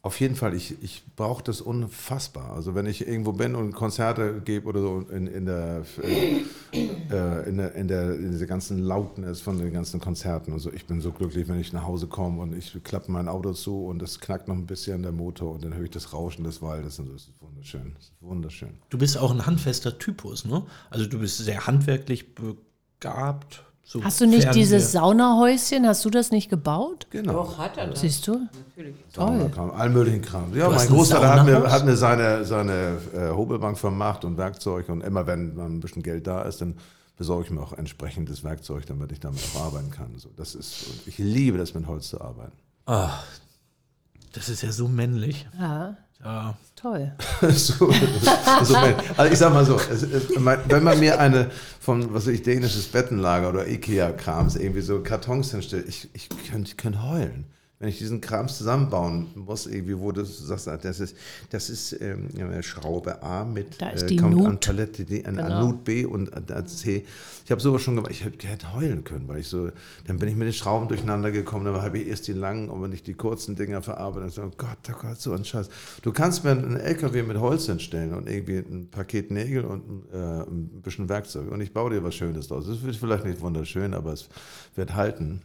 Auf 0.00 0.20
jeden 0.20 0.36
Fall, 0.36 0.54
ich, 0.54 0.80
ich 0.80 1.02
brauche 1.16 1.42
das 1.42 1.60
unfassbar. 1.60 2.52
Also 2.52 2.74
wenn 2.74 2.86
ich 2.86 3.06
irgendwo 3.06 3.32
bin 3.32 3.56
und 3.56 3.72
Konzerte 3.72 4.40
gebe 4.42 4.68
oder 4.68 4.80
so 4.80 5.04
in, 5.10 5.26
in, 5.26 5.44
der, 5.44 5.82
äh, 6.02 7.48
in, 7.48 7.56
der, 7.58 7.74
in, 7.74 7.88
der, 7.88 8.14
in 8.14 8.30
dieser 8.30 8.46
ganzen 8.46 8.78
Lautness 8.78 9.40
von 9.40 9.58
den 9.58 9.72
ganzen 9.72 10.00
Konzerten 10.00 10.52
und 10.52 10.60
so, 10.60 10.72
ich 10.72 10.86
bin 10.86 11.00
so 11.00 11.10
glücklich, 11.10 11.48
wenn 11.48 11.58
ich 11.58 11.72
nach 11.72 11.84
Hause 11.84 12.06
komme 12.06 12.40
und 12.40 12.56
ich 12.56 12.80
klappe 12.84 13.10
mein 13.10 13.28
Auto 13.28 13.52
zu 13.52 13.86
und 13.86 14.00
es 14.00 14.20
knackt 14.20 14.46
noch 14.46 14.54
ein 14.54 14.66
bisschen 14.66 15.02
der 15.02 15.12
Motor 15.12 15.54
und 15.54 15.64
dann 15.64 15.74
höre 15.74 15.84
ich 15.84 15.90
das 15.90 16.12
Rauschen 16.12 16.44
des 16.44 16.62
Waldes 16.62 17.00
und 17.00 17.06
so, 17.06 17.12
das 17.14 17.22
ist 17.22 17.42
wunderschön. 17.42 17.92
Das 17.96 18.04
ist 18.04 18.12
wunderschön. 18.20 18.78
Du 18.90 18.98
bist 18.98 19.18
auch 19.18 19.32
ein 19.32 19.44
handfester 19.44 19.98
Typus, 19.98 20.44
ne? 20.44 20.64
Also 20.90 21.06
du 21.06 21.18
bist 21.18 21.38
sehr 21.38 21.66
handwerklich 21.66 22.24
begabt. 23.00 23.64
so 23.84 24.02
Hast 24.04 24.20
du 24.20 24.26
nicht 24.26 24.42
Fernseher. 24.42 24.62
dieses 24.62 24.92
Saunahäuschen, 24.92 25.86
hast 25.86 26.04
du 26.04 26.10
das 26.10 26.30
nicht 26.30 26.50
gebaut? 26.50 27.06
Genau. 27.10 27.32
Doch, 27.32 27.58
hat 27.58 27.76
er 27.76 27.88
das. 27.88 28.00
Siehst 28.00 28.26
du? 28.26 28.48
Toll. 29.12 29.50
Kram, 29.54 29.70
allen 29.70 29.92
möglichen 29.92 30.22
Kram. 30.22 30.54
Ja, 30.56 30.66
Du 30.66 30.72
mein 30.72 30.80
ein 30.80 30.88
Großvater 30.88 31.34
hat 31.34 31.46
mir, 31.46 31.70
hat 31.70 31.84
mir 31.84 31.96
seine, 31.96 32.44
seine 32.44 32.98
äh, 33.14 33.30
Hobelbank 33.34 33.78
vermacht 33.78 34.24
und 34.24 34.36
Werkzeug 34.36 34.88
und 34.88 35.02
immer 35.02 35.26
wenn 35.26 35.54
mal 35.54 35.66
ein 35.66 35.80
bisschen 35.80 36.02
Geld 36.02 36.26
da 36.26 36.42
ist, 36.42 36.60
dann 36.60 36.76
besorge 37.16 37.44
ich 37.46 37.50
mir 37.50 37.60
auch 37.60 37.72
entsprechendes 37.72 38.44
Werkzeug, 38.44 38.86
damit 38.86 39.10
ich 39.10 39.18
damit 39.20 39.42
auch 39.56 39.62
arbeiten 39.66 39.90
kann. 39.90 40.16
So, 40.18 40.28
das 40.36 40.54
ist, 40.54 40.86
ich 41.06 41.18
liebe 41.18 41.58
das, 41.58 41.74
mit 41.74 41.86
Holz 41.88 42.08
zu 42.08 42.20
arbeiten. 42.20 42.52
Ah, 42.86 43.10
das 44.32 44.48
ist 44.48 44.62
ja 44.62 44.70
so 44.70 44.86
männlich. 44.86 45.48
Ja, 45.58 45.96
Ja. 46.24 46.56
toll. 46.74 47.12
so, 47.42 47.90
so, 47.92 48.76
also 49.16 49.32
ich 49.32 49.38
sag 49.38 49.52
mal 49.52 49.64
so, 49.64 49.76
es, 49.76 50.02
es, 50.02 50.38
mein- 50.38 50.60
wenn 50.68 50.82
man 50.82 50.98
mir 50.98 51.20
eine 51.20 51.50
von, 51.80 52.12
was 52.12 52.26
weiß 52.26 52.34
ich, 52.34 52.42
dänisches 52.42 52.88
Bettenlager 52.88 53.48
oder 53.50 53.66
Ikea-Krams 53.68 54.56
irgendwie 54.56 54.80
so 54.80 55.00
Kartons 55.02 55.50
hinstellt, 55.52 55.86
ich, 55.88 56.08
ich 56.14 56.28
könnte 56.50 56.74
könnt 56.76 57.02
heulen. 57.02 57.44
Wenn 57.80 57.90
ich 57.90 57.98
diesen 57.98 58.20
Krams 58.20 58.58
zusammenbauen 58.58 59.28
muss, 59.36 59.66
irgendwie, 59.66 59.96
wo 59.98 60.10
du 60.10 60.24
sagst, 60.24 60.66
das 60.66 60.98
ist, 60.98 61.16
das 61.50 61.70
ist 61.70 61.92
ähm, 62.00 62.28
Schraube 62.60 63.22
A 63.22 63.44
mit 63.44 63.80
Da 63.80 63.90
ist 63.90 64.02
äh, 64.02 64.06
die 64.06 64.16
kommt 64.16 64.36
Nut. 64.36 64.46
an 64.46 64.58
Palette 64.58 65.04
D, 65.04 65.24
an, 65.24 65.38
an 65.38 65.46
Genau. 65.46 65.66
Nut 65.66 65.84
B 65.84 66.04
und 66.04 66.34
an, 66.34 66.44
an 66.52 66.66
C. 66.66 67.04
Ich 67.44 67.50
habe 67.52 67.60
sowas 67.60 67.80
schon 67.80 67.94
gemacht, 67.94 68.10
ich 68.10 68.24
hätte, 68.24 68.46
hätte 68.48 68.74
heulen 68.74 69.04
können, 69.04 69.28
weil 69.28 69.38
ich 69.38 69.46
so, 69.46 69.70
dann 70.06 70.18
bin 70.18 70.28
ich 70.28 70.34
mit 70.34 70.46
den 70.46 70.52
Schrauben 70.52 70.88
durcheinander 70.88 71.30
gekommen, 71.30 71.64
dann 71.66 71.80
habe 71.80 71.98
ich 71.98 72.08
erst 72.08 72.26
die 72.26 72.32
langen 72.32 72.68
und 72.68 72.82
wenn 72.82 72.92
ich 72.92 73.04
die 73.04 73.14
kurzen 73.14 73.54
Dinger 73.54 73.80
verarbeite, 73.80 74.22
dann 74.22 74.30
so, 74.30 74.42
oh 74.42 74.50
Gott, 74.56 74.78
oh 74.90 74.96
Gott, 75.00 75.20
so 75.20 75.32
ein 75.32 75.44
Scheiß. 75.44 75.68
Du 76.02 76.12
kannst 76.12 76.42
mir 76.42 76.50
einen 76.50 76.76
LKW 76.76 77.22
mit 77.22 77.38
Holz 77.38 77.66
hinstellen 77.66 78.12
und 78.12 78.28
irgendwie 78.28 78.58
ein 78.58 78.88
Paket 78.90 79.30
Nägel 79.30 79.64
und 79.64 80.04
äh, 80.12 80.16
ein 80.16 80.82
bisschen 80.82 81.08
Werkzeug 81.08 81.50
und 81.52 81.60
ich 81.60 81.72
baue 81.72 81.90
dir 81.90 82.02
was 82.02 82.16
Schönes 82.16 82.48
draus. 82.48 82.66
Es 82.66 82.82
wird 82.82 82.96
vielleicht 82.96 83.24
nicht 83.24 83.40
wunderschön, 83.40 83.94
aber 83.94 84.12
es 84.14 84.28
wird 84.74 84.94
halten. 84.94 85.42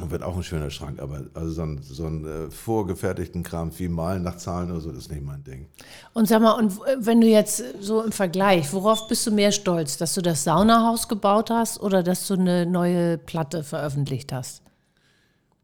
Und 0.00 0.10
wird 0.10 0.22
auch 0.22 0.36
ein 0.36 0.42
schöner 0.42 0.70
Schrank, 0.70 1.00
aber 1.00 1.22
also 1.34 1.50
so 1.50 1.62
einen, 1.62 1.82
so 1.82 2.06
einen 2.06 2.24
äh, 2.24 2.50
vorgefertigten 2.50 3.42
Kram 3.42 3.70
wie 3.78 3.88
Malen 3.88 4.22
nach 4.22 4.36
Zahlen 4.36 4.70
oder 4.70 4.80
so, 4.80 4.90
das 4.90 5.04
ist 5.04 5.12
nicht 5.12 5.24
mein 5.24 5.44
Ding. 5.44 5.66
Und 6.12 6.28
sag 6.28 6.40
mal, 6.40 6.52
und 6.52 6.78
wenn 6.98 7.20
du 7.20 7.26
jetzt 7.26 7.62
so 7.80 8.02
im 8.02 8.12
Vergleich, 8.12 8.72
worauf 8.72 9.08
bist 9.08 9.26
du 9.26 9.30
mehr 9.30 9.52
stolz? 9.52 9.96
Dass 9.98 10.14
du 10.14 10.22
das 10.22 10.44
Saunahaus 10.44 11.08
gebaut 11.08 11.50
hast 11.50 11.80
oder 11.80 12.02
dass 12.02 12.26
du 12.26 12.34
eine 12.34 12.66
neue 12.66 13.18
Platte 13.18 13.62
veröffentlicht 13.62 14.32
hast? 14.32 14.62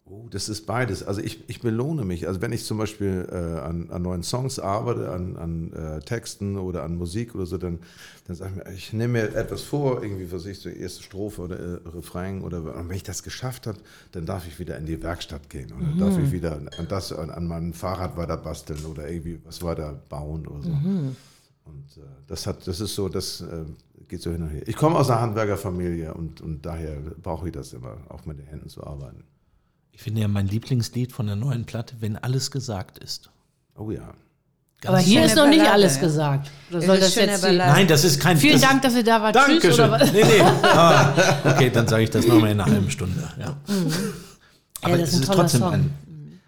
Oh, 0.08 0.28
das 0.30 0.48
ist 0.48 0.66
beides. 0.66 1.02
Also 1.02 1.20
ich, 1.20 1.48
ich 1.48 1.60
belohne 1.60 2.04
mich. 2.04 2.28
Also 2.28 2.40
wenn 2.40 2.52
ich 2.52 2.64
zum 2.64 2.78
Beispiel 2.78 3.26
äh, 3.28 3.34
an, 3.34 3.90
an 3.90 4.02
neuen 4.02 4.22
Songs 4.22 4.60
arbeite, 4.60 5.10
an, 5.10 5.36
an 5.36 5.72
äh, 5.72 6.00
Texten 6.00 6.56
oder 6.58 6.84
an 6.84 6.94
Musik 6.94 7.34
oder 7.34 7.44
so, 7.44 7.58
dann, 7.58 7.80
dann 8.28 8.36
sage 8.36 8.52
ich 8.52 8.56
mir, 8.56 8.72
ich 8.72 8.92
nehme 8.92 9.12
mir 9.14 9.34
etwas 9.34 9.62
vor, 9.62 10.04
irgendwie, 10.04 10.30
was 10.30 10.46
ich 10.46 10.60
so 10.60 10.68
erste 10.68 11.02
Strophe 11.02 11.42
oder 11.42 11.58
äh, 11.58 11.88
Refrain 11.88 12.42
oder 12.42 12.58
und 12.76 12.88
wenn 12.88 12.96
ich 12.96 13.02
das 13.02 13.24
geschafft 13.24 13.66
habe, 13.66 13.78
dann 14.12 14.26
darf 14.26 14.46
ich 14.46 14.60
wieder 14.60 14.76
in 14.78 14.86
die 14.86 15.02
Werkstatt 15.02 15.50
gehen 15.50 15.72
oder 15.72 15.98
darf 15.98 16.16
ich 16.18 16.30
wieder 16.30 16.52
an 16.78 16.86
das 16.88 17.12
an, 17.12 17.30
an 17.30 17.48
meinem 17.48 17.72
Fahrrad 17.72 18.16
weiter 18.16 18.36
basteln 18.36 18.84
oder 18.84 19.08
irgendwie 19.10 19.40
was 19.44 19.60
weiter 19.62 20.00
bauen 20.08 20.46
oder 20.46 20.62
so. 20.62 20.70
Und 21.64 21.96
äh, 21.96 22.06
das 22.28 22.46
hat, 22.46 22.64
das 22.68 22.78
ist 22.78 22.94
so, 22.94 23.08
das 23.08 23.40
äh, 23.40 23.64
geht 24.06 24.22
so 24.22 24.30
hin 24.30 24.42
und 24.42 24.50
her. 24.50 24.62
Ich 24.68 24.76
komme 24.76 24.96
aus 24.96 25.10
einer 25.10 25.20
Handwerkerfamilie 25.20 26.14
und, 26.14 26.40
und 26.40 26.64
daher 26.64 26.96
brauche 27.20 27.48
ich 27.48 27.52
das 27.52 27.72
immer, 27.72 27.96
auch 28.08 28.24
mit 28.24 28.38
den 28.38 28.46
Händen 28.46 28.68
zu 28.68 28.84
arbeiten. 28.86 29.24
Ich 29.96 30.02
finde 30.02 30.20
ja 30.20 30.28
mein 30.28 30.46
Lieblingslied 30.46 31.10
von 31.10 31.26
der 31.26 31.36
neuen 31.36 31.64
Platte, 31.64 31.96
wenn 32.00 32.18
alles 32.18 32.50
gesagt 32.50 32.98
ist. 32.98 33.30
Oh 33.74 33.90
ja. 33.90 34.12
Aber 34.84 34.98
hier 34.98 35.24
ist 35.24 35.36
noch 35.36 35.46
nicht 35.46 35.56
Ballade, 35.56 35.72
alles 35.72 35.94
ja. 35.96 36.02
gesagt. 36.02 36.50
Oder 36.70 36.82
soll 36.82 37.00
das 37.00 37.14
jetzt. 37.14 37.42
Nein, 37.42 37.88
das 37.88 38.04
ist 38.04 38.20
kein. 38.20 38.36
Vielen 38.36 38.60
das, 38.60 38.68
Dank, 38.68 38.82
dass 38.82 38.94
ihr 38.94 39.02
da 39.02 39.22
wart. 39.22 39.34
Tschüss. 39.34 39.46
Dankeschön. 39.46 39.88
Oder 39.88 39.90
was? 39.92 40.12
Nee, 40.12 40.22
nee. 40.22 40.40
Ah, 40.62 41.14
okay, 41.46 41.70
dann 41.70 41.88
sage 41.88 42.02
ich 42.04 42.10
das 42.10 42.26
nochmal 42.26 42.50
in 42.50 42.60
einer 42.60 42.70
halben 42.70 42.90
Stunde. 42.90 43.26
Ja. 43.40 43.56
Aber 44.82 44.98
das 44.98 45.08
es 45.08 45.14
ist 45.14 45.16
ein 45.16 45.22
ist 45.22 45.32
trotzdem 45.32 45.60
Song. 45.60 45.72
ein. 45.72 45.94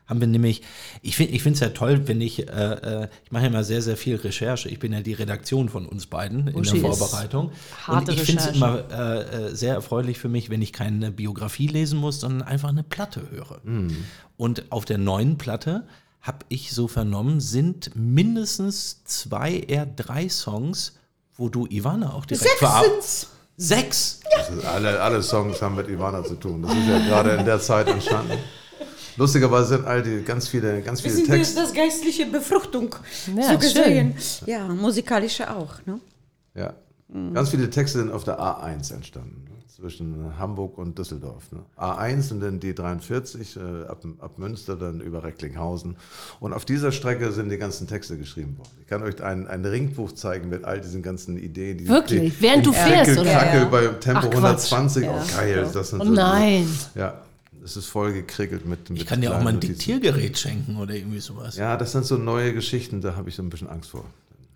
Haben 0.09 0.21
wir 0.21 0.27
nämlich, 0.27 0.63
ich 1.03 1.17
finde 1.17 1.37
es 1.37 1.61
ja 1.61 1.69
toll, 1.69 2.09
wenn 2.09 2.21
ich, 2.23 2.49
äh, 2.49 2.53
äh, 2.53 3.09
ich 3.25 3.31
mache 3.31 3.43
ja 3.43 3.49
immer 3.51 3.63
sehr, 3.63 3.83
sehr 3.83 3.99
viel 3.99 4.17
Recherche. 4.17 4.71
Ich 4.71 4.79
bin 4.79 4.93
ja 4.93 5.03
die 5.03 5.13
Redaktion 5.13 5.69
von 5.69 5.85
uns 5.85 6.07
beiden 6.07 6.49
in 6.49 6.57
Uschi 6.57 6.81
der 6.81 6.91
ist 6.91 6.99
Vorbereitung. 6.99 7.53
harte 7.87 8.13
Und 8.13 8.19
ich 8.19 8.25
finde 8.25 8.43
es 8.43 8.57
immer 8.57 8.85
äh, 8.91 9.21
äh, 9.21 9.55
sehr 9.55 9.75
erfreulich 9.75 10.19
für 10.19 10.31
mich, 10.31 10.49
wenn 10.49 10.63
ich 10.63 10.73
keine 10.73 11.11
Biografie 11.11 11.67
lesen 11.67 11.99
muss, 11.99 12.21
sondern 12.21 12.43
einfach 12.49 12.71
eine 12.71 12.83
Platte 12.83 13.31
höre. 13.31 13.61
Und 14.39 14.73
auf 14.73 14.87
der 14.87 14.99
neuen 14.99 15.37
Platte 15.37 15.87
habe 16.23 16.39
ich 16.49 16.73
so 16.73 16.89
vernommen, 16.89 17.41
sind 17.41 17.91
mindestens 17.95 19.05
zwei, 19.05 19.59
eher 19.59 19.87
drei 19.87 20.29
Songs, 20.29 20.95
wo 21.37 21.49
du 21.49 21.67
Ivana 21.67 22.15
auch 22.15 22.27
direkt 22.27 22.49
verarbeitet. 22.59 23.29
Sechs? 23.57 24.21
Das 24.37 24.51
ist 24.51 24.65
alle, 24.65 25.01
alle 25.01 25.23
Songs 25.23 25.61
haben 25.61 25.75
mit 25.75 25.89
Ivana 25.89 26.23
zu 26.23 26.37
tun. 26.37 26.63
Das 26.63 26.73
ist 26.73 26.87
ja 26.87 26.99
gerade 26.99 27.33
in 27.33 27.45
der 27.45 27.61
Zeit 27.61 27.89
entstanden. 27.89 28.39
Lustigerweise 29.19 29.69
sind 29.77 29.87
all 29.87 30.03
die 30.03 30.23
ganz 30.23 30.49
viele, 30.49 30.81
ganz 30.83 31.01
viele 31.01 31.15
sind 31.15 31.27
Texte. 31.27 31.61
das 31.61 31.75
geistliche 31.75 32.27
Befruchtung. 32.27 32.95
Ja, 33.37 33.43
so 33.43 33.49
schön. 33.61 33.61
gesehen. 33.61 34.15
Ja, 34.47 34.67
musikalische 34.69 35.55
auch. 35.55 35.75
Ne? 35.87 36.01
Ja. 36.55 36.75
Ganz 37.35 37.51
viele 37.51 37.69
Texte 37.71 37.99
sind 37.99 38.13
auf 38.13 38.25
der 38.25 38.39
A1 38.39 38.93
entstanden. 38.95 39.45
zwischen 39.75 40.37
Hamburg 40.39 40.77
und 40.77 40.99
Düsseldorf. 40.99 41.53
Ne? 41.53 41.61
A1 41.77 42.33
und 42.33 42.41
dann 42.41 42.59
die 42.59 42.75
43 42.75 43.57
äh, 43.57 43.61
ab, 43.89 44.05
ab 44.19 44.37
Münster, 44.39 44.75
dann 44.77 45.01
über 45.01 45.23
Recklinghausen. 45.23 45.97
Und 46.41 46.53
auf 46.53 46.65
dieser 46.65 46.91
Strecke 46.91 47.31
sind 47.31 47.49
die 47.49 47.59
ganzen 47.59 47.87
Texte 47.87 48.19
geschrieben 48.19 48.59
worden. 48.59 48.71
Ich 48.81 48.89
kann 48.89 49.03
euch 49.05 49.23
ein, 49.23 49.47
ein 49.47 49.65
Ringbuch 49.65 50.11
zeigen 50.13 50.49
mit 50.49 50.65
all 50.65 50.81
diesen 50.81 51.01
ganzen 51.03 51.39
Ideen. 51.39 51.79
Die, 51.79 51.87
Wirklich? 51.89 52.35
Die, 52.37 52.43
Während 52.43 52.67
du 52.67 52.73
fährst, 52.73 53.17
oder? 53.19 53.31
Krackel 53.31 53.61
Ja. 53.61 53.65
bei 53.69 53.87
Tempo 53.87 54.21
Ach, 54.27 54.31
Quatsch. 54.31 54.73
120. 54.73 55.05
Ja. 55.05 55.13
Oh, 55.25 55.37
geil. 55.37 55.71
Das 55.73 55.91
sind 55.91 56.01
Oh 56.01 56.05
so- 56.07 56.11
nein. 56.13 56.69
Ja, 56.97 57.23
es 57.71 57.77
ist 57.77 57.87
voll 57.87 58.13
gekrickelt 58.13 58.67
mit, 58.67 58.91
mit 58.91 59.01
Ich 59.01 59.07
kann 59.07 59.21
dir 59.21 59.31
auch 59.35 59.43
mal 59.43 59.49
ein 59.51 59.55
Notizen. 59.57 59.75
Diktiergerät 59.75 60.39
schenken 60.39 60.77
oder 60.77 60.95
irgendwie 60.95 61.21
sowas. 61.21 61.57
Ja, 61.57 61.77
das 61.77 61.93
sind 61.93 62.05
so 62.05 62.17
neue 62.17 62.53
Geschichten, 62.55 63.01
da 63.01 63.15
habe 63.17 63.29
ich 63.29 63.35
so 63.37 63.43
ein 63.43 63.51
bisschen 63.51 63.69
Angst 63.69 63.91
vor. 63.91 64.05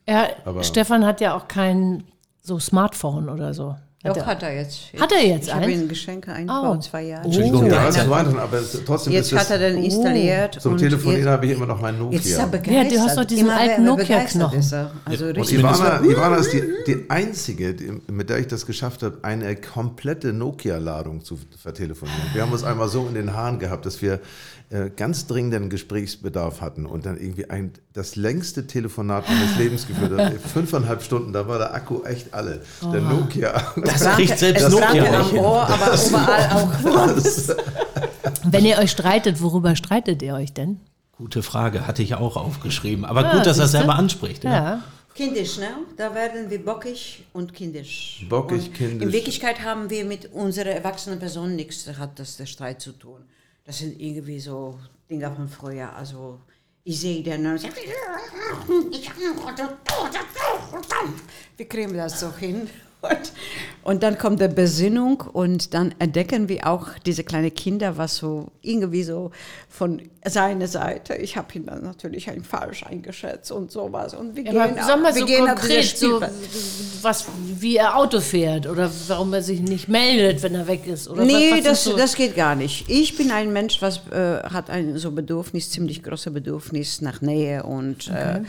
Ja, 0.08 0.28
Aber- 0.44 0.64
Stefan 0.64 1.04
hat 1.06 1.20
ja 1.20 1.34
auch 1.36 1.46
kein 1.48 2.04
so 2.40 2.58
Smartphone 2.58 3.28
oder 3.28 3.54
so. 3.54 3.76
Doch, 4.04 4.16
er- 4.16 4.26
hat 4.26 4.42
er 4.42 4.54
jetzt. 4.56 4.80
Hat 4.98 5.12
er 5.12 5.24
jetzt 5.24 5.46
Ich 5.46 5.54
habe 5.54 5.70
ihm 5.70 5.88
Geschenke 5.88 6.32
ein 6.32 6.50
Oh. 6.50 6.64
vor 6.64 6.80
zwei 6.80 7.02
Jahren. 7.02 7.24
Entschuldigung, 7.24 7.66
Ja, 7.66 7.84
ja, 7.84 7.90
zu 7.90 7.98
ja. 8.00 8.10
Weihnachten, 8.10 8.38
aber 8.38 8.58
es- 8.58 8.80
trotzdem 8.84 9.12
Jetzt 9.12 9.30
ist 9.32 9.38
hat 9.38 9.50
er 9.50 9.60
es, 9.60 9.74
den 9.74 9.84
installiert. 9.84 10.60
zum 10.60 10.72
und 10.72 10.78
Telefonieren 10.78 11.22
jetzt- 11.22 11.30
habe 11.32 11.46
ich 11.46 11.52
immer 11.52 11.66
noch 11.66 11.80
mein 11.80 11.98
Nokia. 11.98 12.16
Jetzt 12.18 12.26
ist 12.26 12.32
er 12.34 12.40
Ja, 12.40 12.46
begeistert. 12.46 12.92
du 12.92 13.00
hast 13.00 13.16
doch 13.16 13.24
diesen 13.24 13.44
Immer 13.46 13.56
alten 13.60 13.84
Nokia-Knochen. 13.84 14.58
Also 15.04 15.26
Und 15.26 15.36
richtig. 15.36 15.58
Ivana, 15.60 16.00
Ivana 16.04 16.36
ist 16.36 16.52
die, 16.52 16.62
die 16.86 17.04
einzige, 17.10 17.74
die, 17.74 17.92
mit 18.10 18.28
der 18.28 18.38
ich 18.38 18.48
das 18.48 18.66
geschafft 18.66 19.04
habe, 19.04 19.18
eine 19.22 19.54
komplette 19.54 20.32
Nokia-Ladung 20.32 21.24
zu 21.24 21.38
vertelefonieren. 21.56 22.18
Wir 22.32 22.42
haben 22.42 22.52
uns 22.52 22.64
einmal 22.64 22.88
so 22.88 23.06
in 23.06 23.14
den 23.14 23.32
Haaren 23.34 23.58
gehabt, 23.60 23.86
dass 23.86 24.02
wir 24.02 24.18
äh, 24.72 24.90
ganz 24.96 25.26
dringenden 25.26 25.68
Gesprächsbedarf 25.68 26.62
hatten 26.62 26.86
und 26.86 27.04
dann 27.04 27.18
irgendwie 27.18 27.50
ein, 27.50 27.72
das 27.92 28.16
längste 28.16 28.66
Telefonat 28.66 29.28
meines 29.28 29.58
Lebens 29.58 29.86
geführt 29.86 30.18
haben. 30.18 30.38
Fünfeinhalb 30.54 31.02
Stunden, 31.02 31.32
da 31.34 31.46
war 31.46 31.58
der 31.58 31.74
Akku 31.74 32.02
echt 32.04 32.32
alle. 32.32 32.62
Der 32.82 33.02
Nokia. 33.02 33.52
Das 33.84 34.04
kriegt 34.16 34.38
selbst 34.38 34.62
es 34.64 34.72
Nokia 34.72 34.92
nicht 34.94 35.14
am. 35.14 35.38
Ohr, 35.38 35.68
aber 35.68 35.94
überall 36.08 36.50
auch. 36.54 36.72
Wenn 38.44 38.64
ihr 38.64 38.78
euch 38.78 38.90
streitet, 38.90 39.42
worüber 39.42 39.76
streitet 39.76 40.22
ihr 40.22 40.34
euch 40.34 40.52
denn? 40.54 40.80
Gute 41.18 41.42
Frage, 41.42 41.86
hatte 41.86 42.02
ich 42.02 42.14
auch 42.14 42.36
aufgeschrieben. 42.36 43.04
Aber 43.04 43.26
Ah, 43.26 43.36
gut, 43.36 43.46
dass 43.46 43.58
er 43.58 43.68
selber 43.68 43.94
anspricht. 43.96 44.44
Ja. 44.44 44.50
Ja. 44.50 44.82
Kindisch, 45.14 45.58
ne? 45.58 45.68
Da 45.98 46.14
werden 46.14 46.48
wir 46.48 46.64
bockig 46.64 47.24
und 47.34 47.52
kindisch. 47.52 48.24
Bockig, 48.30 48.68
und 48.68 48.74
kindisch. 48.74 49.02
In 49.02 49.12
Wirklichkeit 49.12 49.62
haben 49.62 49.90
wir 49.90 50.06
mit 50.06 50.32
unserer 50.32 50.70
erwachsenen 50.70 51.18
Person 51.18 51.54
nichts, 51.54 51.86
hat 51.98 52.18
das 52.18 52.38
der 52.38 52.46
Streit 52.46 52.80
zu 52.80 52.92
tun. 52.92 53.20
Das 53.64 53.78
sind 53.78 54.00
irgendwie 54.00 54.40
so 54.40 54.78
Dinge 55.08 55.30
von 55.34 55.48
früher. 55.48 55.94
Also 55.94 56.40
ich 56.84 57.00
sehe 57.00 57.22
den 57.22 57.42
wir 61.56 61.68
kriegen 61.68 61.96
das 61.96 62.18
so 62.18 62.34
hin. 62.36 62.68
Und, 63.02 63.32
und 63.82 64.02
dann 64.04 64.16
kommt 64.16 64.40
der 64.40 64.46
Besinnung 64.46 65.22
und 65.22 65.74
dann 65.74 65.92
entdecken 65.98 66.48
wir 66.48 66.68
auch 66.68 66.96
diese 67.00 67.24
kleinen 67.24 67.52
Kinder, 67.52 67.96
was 67.96 68.14
so 68.14 68.52
irgendwie 68.60 69.02
so 69.02 69.32
von 69.68 70.08
seiner 70.24 70.68
Seite, 70.68 71.14
ich 71.14 71.36
habe 71.36 71.48
ihn 71.54 71.66
dann 71.66 71.82
natürlich 71.82 72.30
falsch 72.48 72.84
eingeschätzt 72.84 73.50
und 73.50 73.72
sowas. 73.72 74.14
Und 74.14 74.36
wir 74.36 74.48
Aber 74.50 74.68
gehen, 74.68 74.84
sag 74.84 75.02
mal 75.02 75.14
wir 75.14 75.20
so 75.20 75.26
gehen 75.26 75.46
konkret, 75.46 75.98
so, 75.98 76.20
was, 77.02 77.26
wie 77.58 77.76
er 77.76 77.96
Auto 77.96 78.20
fährt 78.20 78.68
oder 78.68 78.88
warum 79.08 79.32
er 79.34 79.42
sich 79.42 79.60
nicht 79.60 79.88
meldet, 79.88 80.42
wenn 80.42 80.54
er 80.54 80.66
weg 80.68 80.86
ist. 80.86 81.08
Oder 81.08 81.24
Nee, 81.24 81.50
was, 81.50 81.58
was 81.58 81.64
das, 81.64 81.84
so, 81.84 81.96
das 81.96 82.14
geht 82.14 82.36
gar 82.36 82.54
nicht. 82.54 82.88
Ich 82.88 83.16
bin 83.16 83.32
ein 83.32 83.52
Mensch, 83.52 83.82
was 83.82 84.06
äh, 84.12 84.42
hat 84.44 84.70
ein 84.70 84.96
so 84.96 85.10
Bedürfnis, 85.10 85.70
ziemlich 85.70 86.02
großes 86.02 86.32
Bedürfnis 86.32 87.00
nach 87.00 87.20
Nähe 87.20 87.64
und 87.64 88.08
äh, 88.08 88.42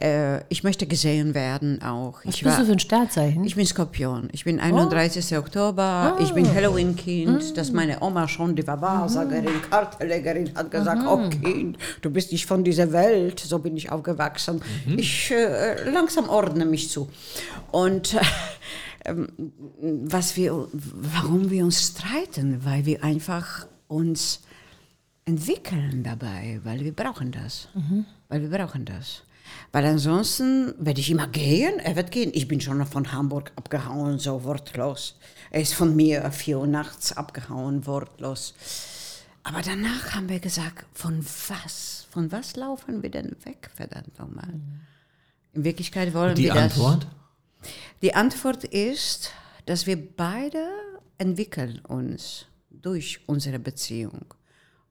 äh, 0.00 0.42
ich 0.50 0.64
möchte 0.64 0.86
gesehen 0.86 1.34
werden 1.34 1.82
auch. 1.82 2.24
was 2.24 2.34
ich 2.34 2.42
bist 2.42 2.58
du 2.58 2.66
für 2.66 2.72
ein 2.72 2.78
Sternzeichen? 2.78 3.44
ich 3.44 3.56
bin 3.56 3.64
Skorpion. 3.64 4.28
Ich 4.32 4.44
bin 4.44 4.60
31. 4.60 5.36
Oktober. 5.38 6.16
Ich 6.20 6.32
bin 6.32 6.52
Halloween-Kind. 6.52 7.56
Das 7.56 7.72
meine 7.72 8.02
Oma 8.02 8.28
schon, 8.28 8.54
die 8.54 8.66
war 8.66 8.80
Wahrsagerin, 8.80 9.62
Kartenlegerin, 9.70 10.50
hat 10.54 10.70
gesagt, 10.70 11.05
oh 11.08 11.28
Kind, 11.28 11.78
du 12.02 12.10
bist 12.10 12.32
nicht 12.32 12.46
von 12.46 12.64
dieser 12.64 12.92
Welt. 12.92 13.40
So 13.40 13.58
bin 13.58 13.76
ich 13.76 13.90
aufgewachsen. 13.90 14.62
Ich 14.96 15.30
äh, 15.30 15.88
langsam 15.90 16.28
ordne 16.28 16.64
mich 16.64 16.90
zu. 16.90 17.08
Und 17.70 18.14
äh, 18.14 18.20
ähm, 19.06 19.28
was 19.80 20.36
wir, 20.36 20.68
warum 20.72 21.50
wir 21.50 21.64
uns 21.64 21.88
streiten, 21.88 22.64
weil 22.64 22.86
wir 22.86 23.04
einfach 23.04 23.66
uns 23.88 24.40
entwickeln 25.24 26.02
dabei, 26.02 26.60
weil 26.64 26.84
wir 26.84 26.92
brauchen 26.92 27.32
das. 27.32 27.68
Weil 28.28 28.42
wir 28.42 28.50
brauchen 28.50 28.84
das. 28.84 29.22
Weil 29.72 29.84
ansonsten 29.84 30.74
werde 30.78 31.00
ich 31.00 31.10
immer 31.10 31.28
gehen, 31.28 31.78
er 31.78 31.96
wird 31.96 32.10
gehen. 32.10 32.30
Ich 32.34 32.48
bin 32.48 32.60
schon 32.60 32.84
von 32.86 33.12
Hamburg 33.12 33.52
abgehauen, 33.56 34.18
so 34.18 34.42
wortlos. 34.44 35.16
Er 35.50 35.60
ist 35.60 35.74
von 35.74 35.94
mir 35.94 36.30
vier 36.30 36.58
Uhr 36.58 36.66
nachts 36.66 37.16
abgehauen, 37.16 37.86
wortlos. 37.86 38.54
Aber 39.46 39.62
danach 39.62 40.12
haben 40.12 40.28
wir 40.28 40.40
gesagt, 40.40 40.86
von 40.92 41.24
was? 41.48 42.08
Von 42.10 42.32
was 42.32 42.56
laufen 42.56 43.04
wir 43.04 43.10
denn 43.10 43.36
weg, 43.44 43.70
verdammt 43.76 44.18
nochmal? 44.18 44.52
In 45.52 45.62
Wirklichkeit 45.62 46.12
wollen 46.14 46.34
Die 46.34 46.44
wir 46.44 46.54
das. 46.54 46.72
Antwort? 46.72 47.06
Die 48.02 48.12
Antwort 48.12 48.64
ist, 48.64 49.30
dass 49.64 49.86
wir 49.86 49.96
beide 50.16 50.68
entwickeln 51.18 51.78
uns 51.86 52.46
durch 52.70 53.20
unsere 53.26 53.60
Beziehung. 53.60 54.34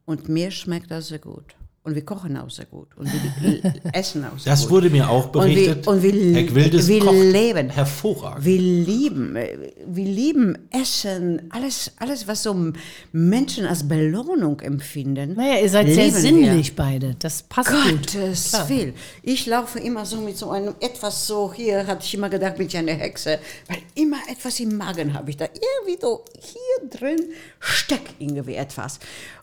Und 0.06 0.30
mir 0.30 0.52
schmeckt 0.52 0.90
das 0.90 1.10
sehr 1.10 1.20
gut. 1.20 1.54
Und 1.86 1.94
wir 1.94 2.04
kochen 2.04 2.36
auch 2.36 2.50
sehr 2.50 2.66
gut. 2.66 2.88
Und 2.98 3.08
wir 3.42 3.74
essen 3.94 4.26
auch 4.26 4.40
sehr 4.40 4.52
Das 4.52 4.64
gut. 4.64 4.72
wurde 4.72 4.90
mir 4.90 5.08
auch 5.08 5.28
berichtet. 5.28 5.88
Und 5.88 6.02
wir, 6.02 6.12
und 6.14 6.20
wir, 6.20 6.34
Herr 6.34 6.44
Gwildes 6.44 6.88
wir 6.88 7.00
kocht 7.00 7.14
leben. 7.14 7.70
hervorragend. 7.70 8.44
Wir 8.44 8.60
lieben, 8.60 9.36
wir 9.36 10.06
lieben 10.06 10.58
Essen, 10.72 11.44
alles, 11.52 11.92
alles, 12.00 12.28
was 12.28 12.42
so 12.42 12.74
Menschen 13.12 13.68
als 13.68 13.88
Belohnung 13.88 14.60
empfinden. 14.62 15.36
naja, 15.36 15.60
ihr 15.62 15.70
seid 15.70 15.86
sehr 15.88 16.06
lieben 16.06 16.16
wir. 16.16 16.22
sinnlich 16.22 16.76
beide. 16.76 17.16
Das 17.20 17.44
passt 17.44 17.70
gut. 17.70 18.14
Gottes 18.14 18.50
Klar. 18.50 18.70
Willen. 18.70 18.94
Ich 19.22 19.46
laufe 19.46 19.78
immer 19.80 20.06
so 20.08 20.18
mit 20.22 20.38
so 20.38 20.50
einem 20.50 20.74
etwas 20.80 21.28
so, 21.28 21.54
hier 21.54 21.86
hatte 21.86 22.04
ich 22.04 22.16
immer 22.16 22.30
gedacht, 22.30 22.56
bin 22.58 22.66
ich 22.66 22.76
eine 22.76 22.94
Hexe, 22.94 23.38
weil 23.68 23.78
immer 23.94 24.18
etwas 24.32 24.60
im 24.60 24.76
Magen 24.76 25.14
habe 25.14 25.30
ich 25.30 25.38
da. 25.38 25.46
Irgendwie 25.46 26.02
so 26.02 26.26
hier 26.40 26.90
drin 26.90 27.20
steckt 27.60 28.16
irgendwie 28.20 28.56
etwas. 28.56 29.00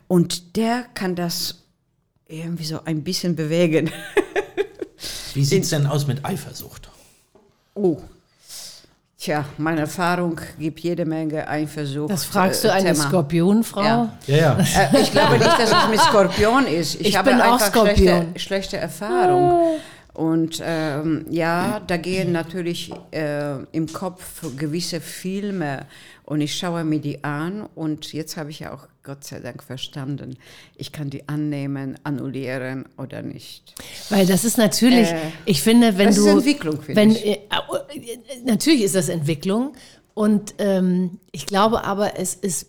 Und 0.09 0.57
der 0.57 0.86
kann 0.95 1.14
das 1.14 1.61
irgendwie 2.32 2.64
so 2.64 2.80
ein 2.84 3.02
bisschen 3.02 3.36
bewegen. 3.36 3.90
Wie 5.34 5.44
sieht 5.44 5.64
es 5.64 5.70
denn 5.70 5.86
aus 5.86 6.06
mit 6.06 6.24
Eifersucht? 6.24 6.90
Oh. 7.74 7.98
Tja, 9.18 9.44
meine 9.56 9.82
Erfahrung 9.82 10.40
gibt 10.58 10.80
jede 10.80 11.04
Menge 11.04 11.46
Eifersucht. 11.48 12.10
Das 12.10 12.24
fragst 12.24 12.64
äh, 12.64 12.68
du 12.68 12.72
eine 12.74 12.92
Thema. 12.92 13.08
Skorpionfrau? 13.08 13.82
Ja. 13.82 14.18
Ja, 14.26 14.36
ja. 14.36 14.58
Äh, 14.58 15.00
ich 15.00 15.12
glaube 15.12 15.38
nicht, 15.38 15.46
dass 15.46 15.70
es 15.70 15.88
mit 15.88 16.00
Skorpion 16.00 16.66
ist. 16.66 16.96
Ich, 16.96 17.08
Ich 17.08 17.16
habe 17.16 17.30
bin 17.30 17.40
auch 17.40 17.52
einfach 17.54 17.68
Skorpion. 17.68 17.96
schlechte, 17.96 18.38
schlechte 18.40 18.76
Erfahrung. 18.78 19.78
Und 20.14 20.60
ähm, 20.62 21.24
ja, 21.30 21.80
da 21.86 21.96
gehen 21.96 22.32
natürlich 22.32 22.92
äh, 23.12 23.62
im 23.72 23.90
Kopf 23.92 24.42
gewisse 24.58 25.00
Filme 25.00 25.86
und 26.24 26.40
ich 26.42 26.54
schaue 26.54 26.84
mir 26.84 27.00
die 27.00 27.24
an 27.24 27.66
und 27.74 28.12
jetzt 28.12 28.36
habe 28.36 28.50
ich 28.50 28.60
ja 28.60 28.74
auch 28.74 28.88
Gott 29.05 29.24
sei 29.24 29.40
Dank 29.40 29.62
verstanden, 29.64 30.36
ich 30.76 30.92
kann 30.92 31.11
die 31.11 31.28
annehmen, 31.28 31.98
annullieren 32.05 32.84
oder 32.98 33.22
nicht. 33.22 33.74
Weil 34.11 34.26
das 34.26 34.44
ist 34.44 34.59
natürlich, 34.59 35.09
Äh, 35.11 35.18
ich 35.44 35.61
finde, 35.62 35.98
wenn 35.98 36.07
das 36.07 36.16
du. 36.16 36.22
ist 36.22 36.28
Entwicklung, 36.28 36.80
finde 36.82 37.00
wenn, 37.00 37.11
ich. 37.11 37.24
äh, 37.26 37.38
natürlich 38.44 38.82
ist 38.82 38.94
das 38.94 39.09
Entwicklung. 39.09 39.72
Und 40.14 40.55
ähm, 40.59 41.18
ich 41.32 41.46
glaube 41.46 41.84
aber, 41.84 42.18
es 42.18 42.34
ist 42.34 42.68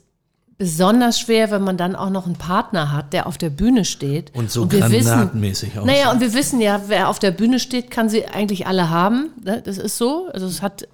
besonders 0.57 1.19
schwer, 1.19 1.51
wenn 1.51 1.63
man 1.63 1.77
dann 1.77 1.95
auch 1.95 2.09
noch 2.09 2.25
einen 2.25 2.35
Partner 2.37 2.91
hat, 2.91 3.11
der 3.13 3.27
auf 3.27 3.37
der 3.37 3.49
Bühne 3.49 3.85
steht. 3.85 4.33
Und 4.33 4.49
so 4.49 4.71
wir 4.71 4.79
granatenmäßig 4.79 5.77
aussieht. 5.77 5.85
Naja, 5.85 6.11
und 6.11 6.19
wir 6.21 6.33
wissen 6.33 6.61
ja, 6.61 6.81
wer 6.87 7.09
auf 7.09 7.19
der 7.19 7.31
Bühne 7.31 7.59
steht, 7.59 7.91
kann 7.91 8.07
sie 8.09 8.25
eigentlich 8.25 8.65
alle 8.65 8.89
haben. 8.89 9.31
Ne? 9.43 9.61
Das 9.63 9.77
ist 9.77 9.97
so. 9.97 10.29
Also 10.33 10.47
es 10.47 10.61
hat, 10.61 10.87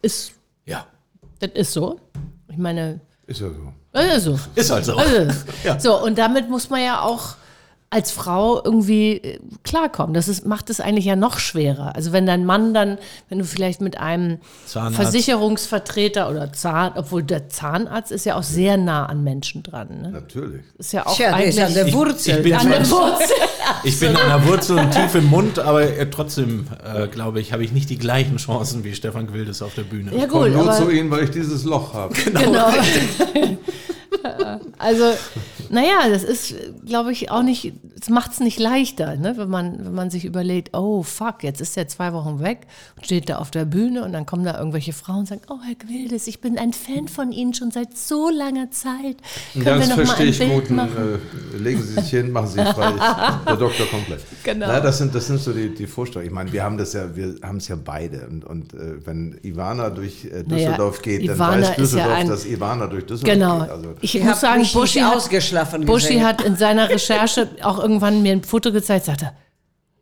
ist, 0.00 0.32
Ja. 0.64 0.86
das 1.40 1.50
ist 1.54 1.72
so. 1.72 1.98
Ich 2.48 2.56
meine, 2.58 3.00
Ist 3.26 3.40
ja 3.40 3.48
so. 3.48 3.72
Das 3.92 4.16
ist 4.18 4.24
so. 4.24 4.38
Ist 4.54 4.70
halt 4.70 4.84
so. 4.84 4.96
Also, 4.96 5.26
Ja. 5.64 5.78
So, 5.78 6.02
und 6.02 6.16
damit 6.16 6.48
muss 6.48 6.70
man 6.70 6.82
ja 6.82 7.00
auch 7.00 7.34
als 7.92 8.12
Frau 8.12 8.62
irgendwie 8.64 9.16
äh, 9.16 9.38
klarkommen. 9.64 10.14
Das 10.14 10.28
ist, 10.28 10.46
macht 10.46 10.70
es 10.70 10.80
eigentlich 10.80 11.06
ja 11.06 11.16
noch 11.16 11.40
schwerer. 11.40 11.96
Also 11.96 12.12
wenn 12.12 12.24
dein 12.24 12.46
Mann 12.46 12.72
dann, 12.72 12.98
wenn 13.28 13.40
du 13.40 13.44
vielleicht 13.44 13.80
mit 13.80 13.98
einem 13.98 14.38
Zahnarzt. 14.64 14.96
Versicherungsvertreter 14.96 16.30
oder 16.30 16.52
Zahn, 16.52 16.92
obwohl 16.94 17.24
der 17.24 17.48
Zahnarzt 17.48 18.12
ist 18.12 18.26
ja 18.26 18.36
auch 18.36 18.44
sehr 18.44 18.76
nah 18.76 19.06
an 19.06 19.24
Menschen 19.24 19.64
dran. 19.64 20.02
Ne? 20.02 20.10
Natürlich. 20.12 20.62
Ist 20.78 20.92
ja 20.92 21.04
auch 21.04 21.16
Tja, 21.16 21.34
eigentlich 21.34 21.62
an 21.62 21.74
der 21.74 21.92
Wurzel. 21.92 22.36
ich 22.36 22.42
bin 22.44 22.54
an 22.54 22.70
der 22.70 22.88
Wurzel. 22.88 23.36
Ich 23.84 24.00
bin 24.00 24.16
an 24.16 24.28
der 24.28 24.48
Wurzel 24.48 24.78
und 24.78 24.90
tief 24.90 25.14
im 25.14 25.26
Mund, 25.26 25.58
aber 25.58 25.82
äh, 25.82 26.10
trotzdem, 26.10 26.66
äh, 26.84 27.06
glaube 27.06 27.40
ich, 27.40 27.52
habe 27.52 27.62
ich 27.64 27.72
nicht 27.72 27.88
die 27.88 27.98
gleichen 27.98 28.36
Chancen 28.36 28.84
wie 28.84 28.94
Stefan 28.94 29.26
Gwildes 29.26 29.62
auf 29.62 29.74
der 29.74 29.84
Bühne. 29.84 30.12
Ja 30.14 30.26
Komm 30.26 30.42
gut, 30.42 30.52
nur 30.52 30.62
aber 30.62 30.72
zu 30.72 30.90
Ihnen, 30.90 31.10
weil 31.10 31.24
ich 31.24 31.30
dieses 31.30 31.64
Loch 31.64 31.94
habe. 31.94 32.14
genau. 32.24 32.68
also, 34.78 35.04
naja, 35.70 36.08
das 36.08 36.22
ist, 36.24 36.54
glaube 36.84 37.12
ich, 37.12 37.30
auch 37.30 37.42
nicht 37.42 37.72
es 38.00 38.08
macht 38.08 38.32
es 38.32 38.40
nicht 38.40 38.58
leichter, 38.58 39.16
ne? 39.16 39.34
wenn, 39.36 39.48
man, 39.48 39.84
wenn 39.84 39.94
man 39.94 40.10
sich 40.10 40.24
überlegt, 40.24 40.74
oh 40.76 41.02
fuck, 41.02 41.42
jetzt 41.42 41.60
ist 41.60 41.76
er 41.76 41.86
zwei 41.88 42.12
Wochen 42.12 42.40
weg 42.40 42.60
und 42.96 43.04
steht 43.04 43.28
da 43.28 43.36
auf 43.36 43.50
der 43.50 43.64
Bühne 43.64 44.04
und 44.04 44.12
dann 44.12 44.26
kommen 44.26 44.44
da 44.44 44.58
irgendwelche 44.58 44.92
Frauen 44.92 45.20
und 45.20 45.28
sagen, 45.28 45.42
oh 45.50 45.58
Herr 45.64 45.74
Gwildes, 45.74 46.26
ich 46.26 46.40
bin 46.40 46.58
ein 46.58 46.72
Fan 46.72 47.08
von 47.08 47.32
Ihnen 47.32 47.52
schon 47.52 47.70
seit 47.70 47.96
so 47.96 48.30
langer 48.30 48.70
Zeit. 48.70 49.16
Können 49.52 49.64
Das 49.64 49.80
wir 49.80 49.88
noch 49.88 49.96
mal 49.96 50.06
verstehe 50.06 50.26
ein 50.26 50.32
ich 50.32 50.38
Bild 50.38 50.68
gut. 50.68 50.70
machen? 50.70 51.20
Äh, 51.54 51.56
legen 51.58 51.82
Sie 51.82 51.94
sich 51.94 52.10
hin, 52.10 52.32
machen 52.32 52.48
Sie 52.48 52.58
frei. 52.64 52.92
Ich, 52.96 53.44
der 53.46 53.56
Doktor 53.56 53.86
kommt 53.86 54.06
gleich. 54.06 54.20
Genau. 54.44 54.66
Na, 54.66 54.80
das, 54.80 54.98
sind, 54.98 55.14
das 55.14 55.26
sind 55.26 55.40
so 55.40 55.52
die, 55.52 55.74
die 55.74 55.86
Vorstellungen. 55.86 56.28
Ich 56.28 56.34
meine, 56.34 56.52
wir 56.52 56.64
haben 56.64 56.78
das 56.78 56.92
ja, 56.94 57.14
wir 57.14 57.34
haben 57.42 57.58
es 57.58 57.68
ja 57.68 57.76
beide. 57.82 58.26
Und, 58.28 58.44
und 58.44 58.72
äh, 58.74 59.04
wenn 59.04 59.38
Ivana 59.42 59.90
durch 59.90 60.24
äh, 60.24 60.42
Düsseldorf 60.44 61.00
Naja, 61.04 61.18
geht, 61.18 61.28
dann 61.28 61.36
Ivana 61.36 61.56
weiß 61.60 61.68
ja 61.68 61.74
Düsseldorf, 61.74 62.12
ein- 62.12 62.28
dass 62.28 62.46
Ivana 62.46 62.86
durch 62.86 63.04
Düsseldorf 63.06 63.34
Genau. 63.34 63.60
geht. 63.60 63.70
Also, 63.70 63.94
Ich 64.14 64.20
Ich 64.22 64.24
muss 64.24 64.40
sagen, 64.40 64.66
Buschi 64.72 65.00
hat, 65.00 65.86
Buschi 65.86 66.18
hat 66.20 66.42
in 66.42 66.56
seiner 66.56 66.88
Recherche 66.88 67.48
auch 67.62 67.78
irgendwann 67.78 68.22
mir 68.22 68.32
ein 68.32 68.42
Foto 68.44 68.72
gezeigt, 68.72 69.04
sagte, 69.06 69.32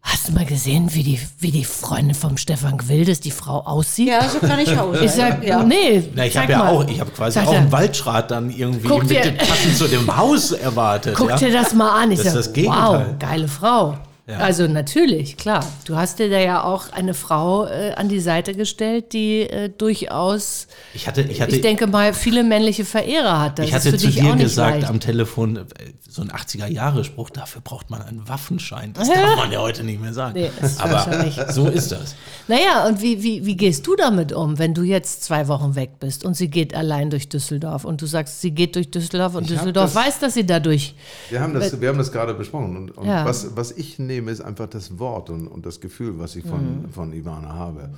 hast 0.03 0.29
du 0.29 0.33
mal 0.33 0.47
gesehen, 0.47 0.95
wie 0.95 1.03
die, 1.03 1.21
wie 1.39 1.51
die 1.51 1.65
Freundin 1.65 2.15
vom 2.15 2.37
Stefan 2.39 2.79
Gwildes, 2.79 3.21
die 3.21 3.31
Frau 3.31 3.61
aussieht? 3.61 4.09
Ja, 4.09 4.27
so 4.29 4.39
kann 4.39 4.59
ich 4.61 4.77
auch 4.79 4.95
Ich 4.95 5.11
sag, 5.11 5.45
ja. 5.45 5.63
nee, 5.63 6.03
Na, 6.15 6.25
ich 6.25 6.37
habe 6.37 6.51
ja 6.53 6.59
mal. 6.59 6.69
auch, 6.71 6.89
ich 6.89 6.99
habe 7.01 7.11
quasi 7.11 7.35
Sagt 7.35 7.49
auch 7.49 7.55
einen 7.55 7.71
Waldschrat 7.73 8.31
dann 8.31 8.51
irgendwie 8.51 8.89
Guck 8.89 9.03
mit 9.03 9.11
dir- 9.11 9.21
dem 9.23 9.37
passend 9.37 9.77
zu 9.77 9.87
dem 9.89 10.17
Haus 10.17 10.53
erwartet. 10.53 11.15
Guck 11.19 11.29
ja? 11.31 11.37
dir 11.37 11.53
das 11.53 11.75
mal 11.75 11.91
an. 12.03 12.11
Ich 12.13 12.19
Das 12.19 12.29
ist 12.29 12.33
sag, 12.33 12.41
das 12.45 12.53
Gegenteil. 12.55 13.07
wow, 13.11 13.19
geile 13.19 13.49
Frau. 13.49 13.99
Ja. 14.29 14.39
Also 14.41 14.67
natürlich, 14.67 15.39
klar. 15.39 15.65
Du 15.87 15.97
hast 15.97 16.19
dir 16.19 16.29
da 16.29 16.39
ja 16.39 16.63
auch 16.63 16.93
eine 16.93 17.15
Frau 17.15 17.65
äh, 17.67 17.93
an 17.95 18.11
die 18.11 18.21
Seite 18.21 18.55
gestellt, 18.55 19.15
die 19.15 19.41
äh, 19.41 19.71
durchaus, 19.71 20.67
Ich 20.93 21.07
hatte, 21.09 21.23
ich 21.23 21.41
hatte, 21.41 21.55
ich 21.57 21.63
denke 21.63 21.87
mal, 21.87 22.13
viele 22.13 22.45
männliche 22.45 22.85
Verehrer 22.85 23.41
hat. 23.41 23.59
Das 23.59 23.67
ich 23.69 23.73
hatte 23.75 23.97
zu 23.97 24.09
dir 24.09 24.37
gesagt 24.37 24.77
leicht. 24.83 24.89
am 24.91 25.01
Telefon, 25.01 25.57
äh, 25.57 25.65
so 26.11 26.21
ein 26.23 26.31
80er-Jahre-Spruch, 26.31 27.31
dafür 27.31 27.63
braucht 27.63 27.89
man 27.91 28.03
einen 28.03 28.29
Waffenschein. 28.29 28.93
Das 28.93 29.09
darf 29.15 29.37
man 29.37 29.51
ja 29.51 29.61
heute 29.61 29.83
nicht 29.83 30.01
mehr 30.01 30.13
sagen. 30.13 30.35
Nee, 30.39 30.51
Aber 30.79 31.53
so 31.53 31.69
ist 31.69 31.93
das. 31.93 32.15
Naja, 32.49 32.87
und 32.87 33.01
wie, 33.01 33.23
wie, 33.23 33.47
wie 33.47 33.57
gehst 33.57 33.87
du 33.87 33.97
damit 33.97 34.33
um, 34.35 34.59
wenn 34.59 34.75
du 34.75 34.83
jetzt 34.83 35.25
zwei 35.25 35.49
Wochen 35.49 35.75
weg 35.75 36.01
bist 36.01 36.25
und 36.27 36.35
sie 36.35 36.49
geht 36.49 36.75
allein 36.75 37.09
durch 37.09 37.31
Düsseldorf 37.31 37.85
und 37.87 38.03
du 38.03 38.07
sagst, 38.07 38.41
sie 38.43 38.51
geht 38.51 38.77
durch 38.77 38.91
Düsseldorf 38.91 39.35
und 39.37 39.45
Ich 39.45 39.49
Düsseldorf 39.57 39.95
das- 39.95 40.05
weiß, 40.07 40.19
dass 40.21 40.35
sie 40.35 40.45
dadurch. 40.45 40.95
wir, 41.31 41.41
haben 41.41 41.55
das, 41.55 41.81
wir 41.81 41.89
haben 41.89 41.99
das 41.99 42.13
gerade 42.13 42.35
besprochen. 42.35 42.77
Und, 42.77 42.91
und 42.99 43.07
Ja. 43.07 43.25
was, 43.25 43.57
was 43.57 43.71
ich 43.73 43.99
nehme, 43.99 44.18
ist 44.27 44.41
einfach 44.41 44.67
das 44.69 44.99
Wort 44.99 45.31
und, 45.31 45.47
und 45.47 45.65
das 45.67 45.81
Gefühl, 45.81 46.19
was 46.19 46.35
ich 46.35 46.45
von, 46.45 46.83
Mhm. 46.83 46.89
von 46.89 47.13
Ivana 47.13 47.51
habe. 47.55 47.91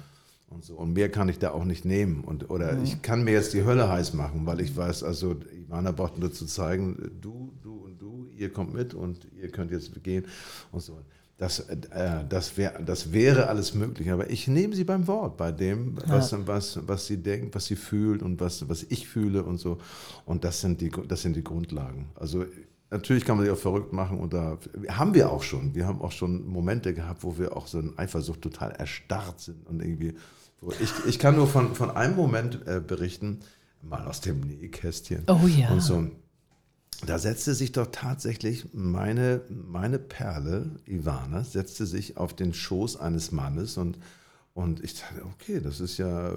Und, 0.50 0.64
so. 0.64 0.74
und 0.74 0.92
mehr 0.94 1.08
kann 1.08 1.28
ich 1.28 1.38
da 1.38 1.52
auch 1.52 1.64
nicht 1.64 1.84
nehmen. 1.84 2.22
Und, 2.24 2.50
oder 2.50 2.72
Mhm. 2.74 2.82
ich 2.84 3.00
kann 3.02 3.22
mir 3.24 3.32
jetzt 3.32 3.54
die 3.54 3.64
Hölle 3.64 3.88
heiß 3.88 4.12
machen, 4.14 4.44
weil 4.44 4.60
ich 4.60 4.76
weiß, 4.76 5.04
also 5.04 5.36
Ivana 5.66 5.92
braucht 5.92 6.18
nur 6.18 6.32
zu 6.32 6.44
zeigen, 6.44 6.96
du, 7.22 7.52
du 7.62 7.84
und 7.86 8.02
du, 8.02 8.26
ihr 8.36 8.52
kommt 8.52 8.74
mit 8.74 8.92
und 8.92 9.26
ihr 9.40 9.48
könnt 9.50 9.70
jetzt 9.70 10.02
gehen 10.02 10.24
und 10.72 10.80
so. 10.82 10.98
Das, 11.38 11.60
äh, 11.60 11.76
das, 12.28 12.58
wär, 12.58 12.82
das 12.82 13.12
wäre 13.14 13.46
alles 13.48 13.72
möglich, 13.74 14.10
aber 14.10 14.28
ich 14.28 14.46
nehme 14.46 14.74
sie 14.76 14.84
beim 14.84 15.06
Wort, 15.06 15.38
bei 15.38 15.52
dem, 15.52 15.96
was, 16.06 16.34
was, 16.46 16.80
was 16.86 17.06
sie 17.06 17.16
denkt, 17.16 17.54
was 17.54 17.64
sie 17.64 17.76
fühlt 17.76 18.22
und 18.22 18.40
was, 18.40 18.68
was 18.68 18.82
ich 18.90 19.08
fühle 19.08 19.42
und 19.44 19.56
so. 19.56 19.78
Und 20.26 20.44
das 20.44 20.60
sind 20.60 20.82
die, 20.82 20.90
das 21.08 21.22
sind 21.22 21.36
die 21.36 21.44
Grundlagen. 21.44 22.10
Also 22.14 22.44
natürlich 22.90 23.24
kann 23.24 23.36
man 23.36 23.46
sich 23.46 23.54
auch 23.54 23.58
verrückt 23.58 23.92
machen 23.92 24.18
und 24.18 24.32
da 24.32 24.58
haben 24.88 25.14
wir 25.14 25.30
auch 25.30 25.42
schon. 25.42 25.74
Wir 25.74 25.86
haben 25.86 26.00
auch 26.00 26.12
schon 26.12 26.46
Momente 26.46 26.94
gehabt, 26.94 27.22
wo 27.22 27.38
wir 27.38 27.56
auch 27.56 27.66
so 27.66 27.78
in 27.78 27.98
Eifersucht 27.98 28.42
total 28.42 28.72
erstarrt 28.72 29.40
sind 29.40 29.66
und 29.66 29.80
irgendwie. 29.80 30.14
Ich, 30.80 30.92
ich 31.06 31.18
kann 31.18 31.36
nur 31.36 31.46
von, 31.46 31.74
von 31.74 31.90
einem 31.90 32.16
Moment 32.16 32.66
äh, 32.66 32.82
berichten, 32.86 33.40
mal 33.82 34.06
aus 34.06 34.20
dem 34.20 34.40
Nähkästchen. 34.40 35.24
Oh 35.28 35.46
ja. 35.46 35.70
Und 35.70 35.80
so. 35.80 36.06
Da 37.06 37.18
setzte 37.18 37.54
sich 37.54 37.72
doch 37.72 37.86
tatsächlich 37.90 38.66
meine, 38.74 39.40
meine 39.48 39.98
Perle, 39.98 40.72
Ivana, 40.86 41.44
setzte 41.44 41.86
sich 41.86 42.18
auf 42.18 42.34
den 42.34 42.52
Schoß 42.52 43.00
eines 43.00 43.32
Mannes 43.32 43.78
und, 43.78 43.96
und 44.54 44.82
ich 44.84 44.94
dachte, 44.94 45.22
okay, 45.34 45.60
das 45.62 45.80
ist 45.80 45.98
ja, 45.98 46.32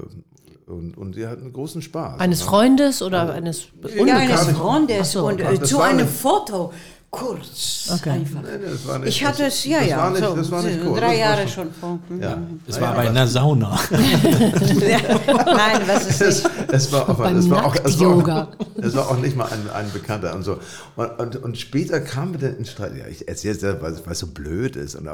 und, 0.68 0.98
und 0.98 1.14
sie 1.16 1.28
hatten 1.28 1.52
großen 1.52 1.82
Spaß. 1.82 2.20
Eines 2.20 2.42
Freundes 2.42 3.02
oder 3.02 3.34
eines 3.34 3.68
Ja, 4.06 4.18
eines. 4.18 4.48
Freundes 4.50 5.12
so, 5.12 5.28
und 5.28 5.40
äh, 5.42 5.58
das 5.58 5.70
zu 5.70 5.82
einem 5.82 6.00
eine- 6.00 6.08
Foto. 6.08 6.72
Kurz. 7.16 7.92
Okay. 7.94 8.10
Einfach. 8.10 8.42
Nee, 8.42 8.48
das 8.88 8.98
nicht, 9.02 9.08
Ich 9.10 9.24
hatte 9.24 9.44
das, 9.44 9.54
es, 9.54 9.66
ja, 9.66 9.82
das 9.82 9.88
ja. 9.88 9.98
War 9.98 10.10
nicht, 10.10 10.24
so, 10.24 10.36
das 10.36 10.50
war 10.50 10.64
nicht 10.64 10.84
kurz. 10.84 11.00
Drei 11.00 11.10
das 11.10 11.18
Jahre 11.20 11.48
schon 11.48 11.72
vor. 11.72 12.00
Ja. 12.20 12.42
Es 12.68 12.82
war 12.82 12.96
bei 12.96 13.08
einer 13.08 13.28
Sauna. 13.28 13.80
Nein, 13.92 15.82
was 15.86 16.08
ist 16.08 16.22
Es, 16.22 16.44
nicht. 16.44 16.56
es 16.72 16.92
war 16.92 17.08
auch, 17.08 17.14
Beim 17.16 17.38
es 17.38 17.48
war 17.52 17.66
auch, 17.66 17.76
es 17.84 18.00
war 18.00 18.08
auch, 18.10 18.48
es 18.82 18.96
war 18.96 19.12
auch 19.12 19.18
nicht 19.20 19.36
mal 19.38 19.46
ein, 19.46 19.70
ein 19.76 19.92
Bekannter 19.94 20.34
und 20.34 20.42
so. 20.42 20.58
Und, 20.96 21.20
und, 21.20 21.36
und 21.44 21.58
später 21.60 22.02
kam 22.02 22.32
mir 22.32 22.40
dann 22.40 22.58
in 22.58 22.66
Streit. 22.66 22.96
Ja, 22.98 23.06
ich 23.08 23.28
erzähle 23.28 23.54
es 23.56 23.62
ja, 23.62 23.80
weil 23.80 23.94
weil 24.06 24.14
es 24.14 24.20
so 24.20 24.28
blöd 24.28 24.76
ist. 24.76 24.96
Und, 24.96 25.08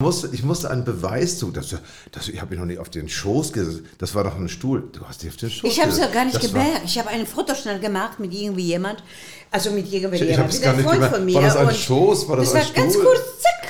Ich 0.00 0.04
musste, 0.04 0.28
ich 0.32 0.44
musste 0.44 0.70
einen 0.70 0.84
Beweis 0.84 1.38
zu. 1.40 1.50
Das, 1.50 1.74
das, 2.12 2.28
ich 2.28 2.40
habe 2.40 2.50
mich 2.50 2.60
noch 2.60 2.66
nicht 2.66 2.78
auf 2.78 2.88
den 2.88 3.08
Schoß 3.08 3.52
gesetzt. 3.52 3.82
Das 3.98 4.14
war 4.14 4.22
doch 4.22 4.36
ein 4.36 4.48
Stuhl. 4.48 4.88
Du 4.92 5.00
hast 5.08 5.24
dich 5.24 5.30
auf 5.30 5.36
den 5.38 5.50
Schoß 5.50 5.68
Ich 5.72 5.80
habe 5.80 5.90
es 5.90 5.98
ja 5.98 6.06
gar 6.06 6.24
nicht 6.24 6.36
Das 6.36 6.46
gemerkt. 6.52 6.82
Ich 6.84 6.96
habe 7.00 7.08
ein 7.08 7.26
Foto 7.26 7.52
schnell 7.56 7.80
gemacht 7.80 8.20
mit 8.20 8.32
irgendwie 8.32 8.62
jemand, 8.62 9.02
also 9.50 9.72
mit 9.72 9.92
irgendwie 9.92 10.14
Ich- 10.18 10.22
ich 10.22 10.28
jemand, 10.28 10.44
hab's 10.44 10.54
mit 10.54 10.62
gar 10.62 10.70
einem 10.74 10.76
nicht 10.82 10.86
Freund 10.88 10.98
gemerkt. 11.00 11.16
von 11.16 11.24
mir. 11.24 11.34
War 11.34 11.42
das 11.42 11.56
ein 11.56 11.74
Schoß? 11.74 12.28
War 12.28 12.36
das 12.36 12.54
ein 12.54 12.62
war 12.64 12.70
ganz 12.74 12.92
Stuhl? 12.92 13.04
kurz, 13.06 13.18
zack, 13.42 13.67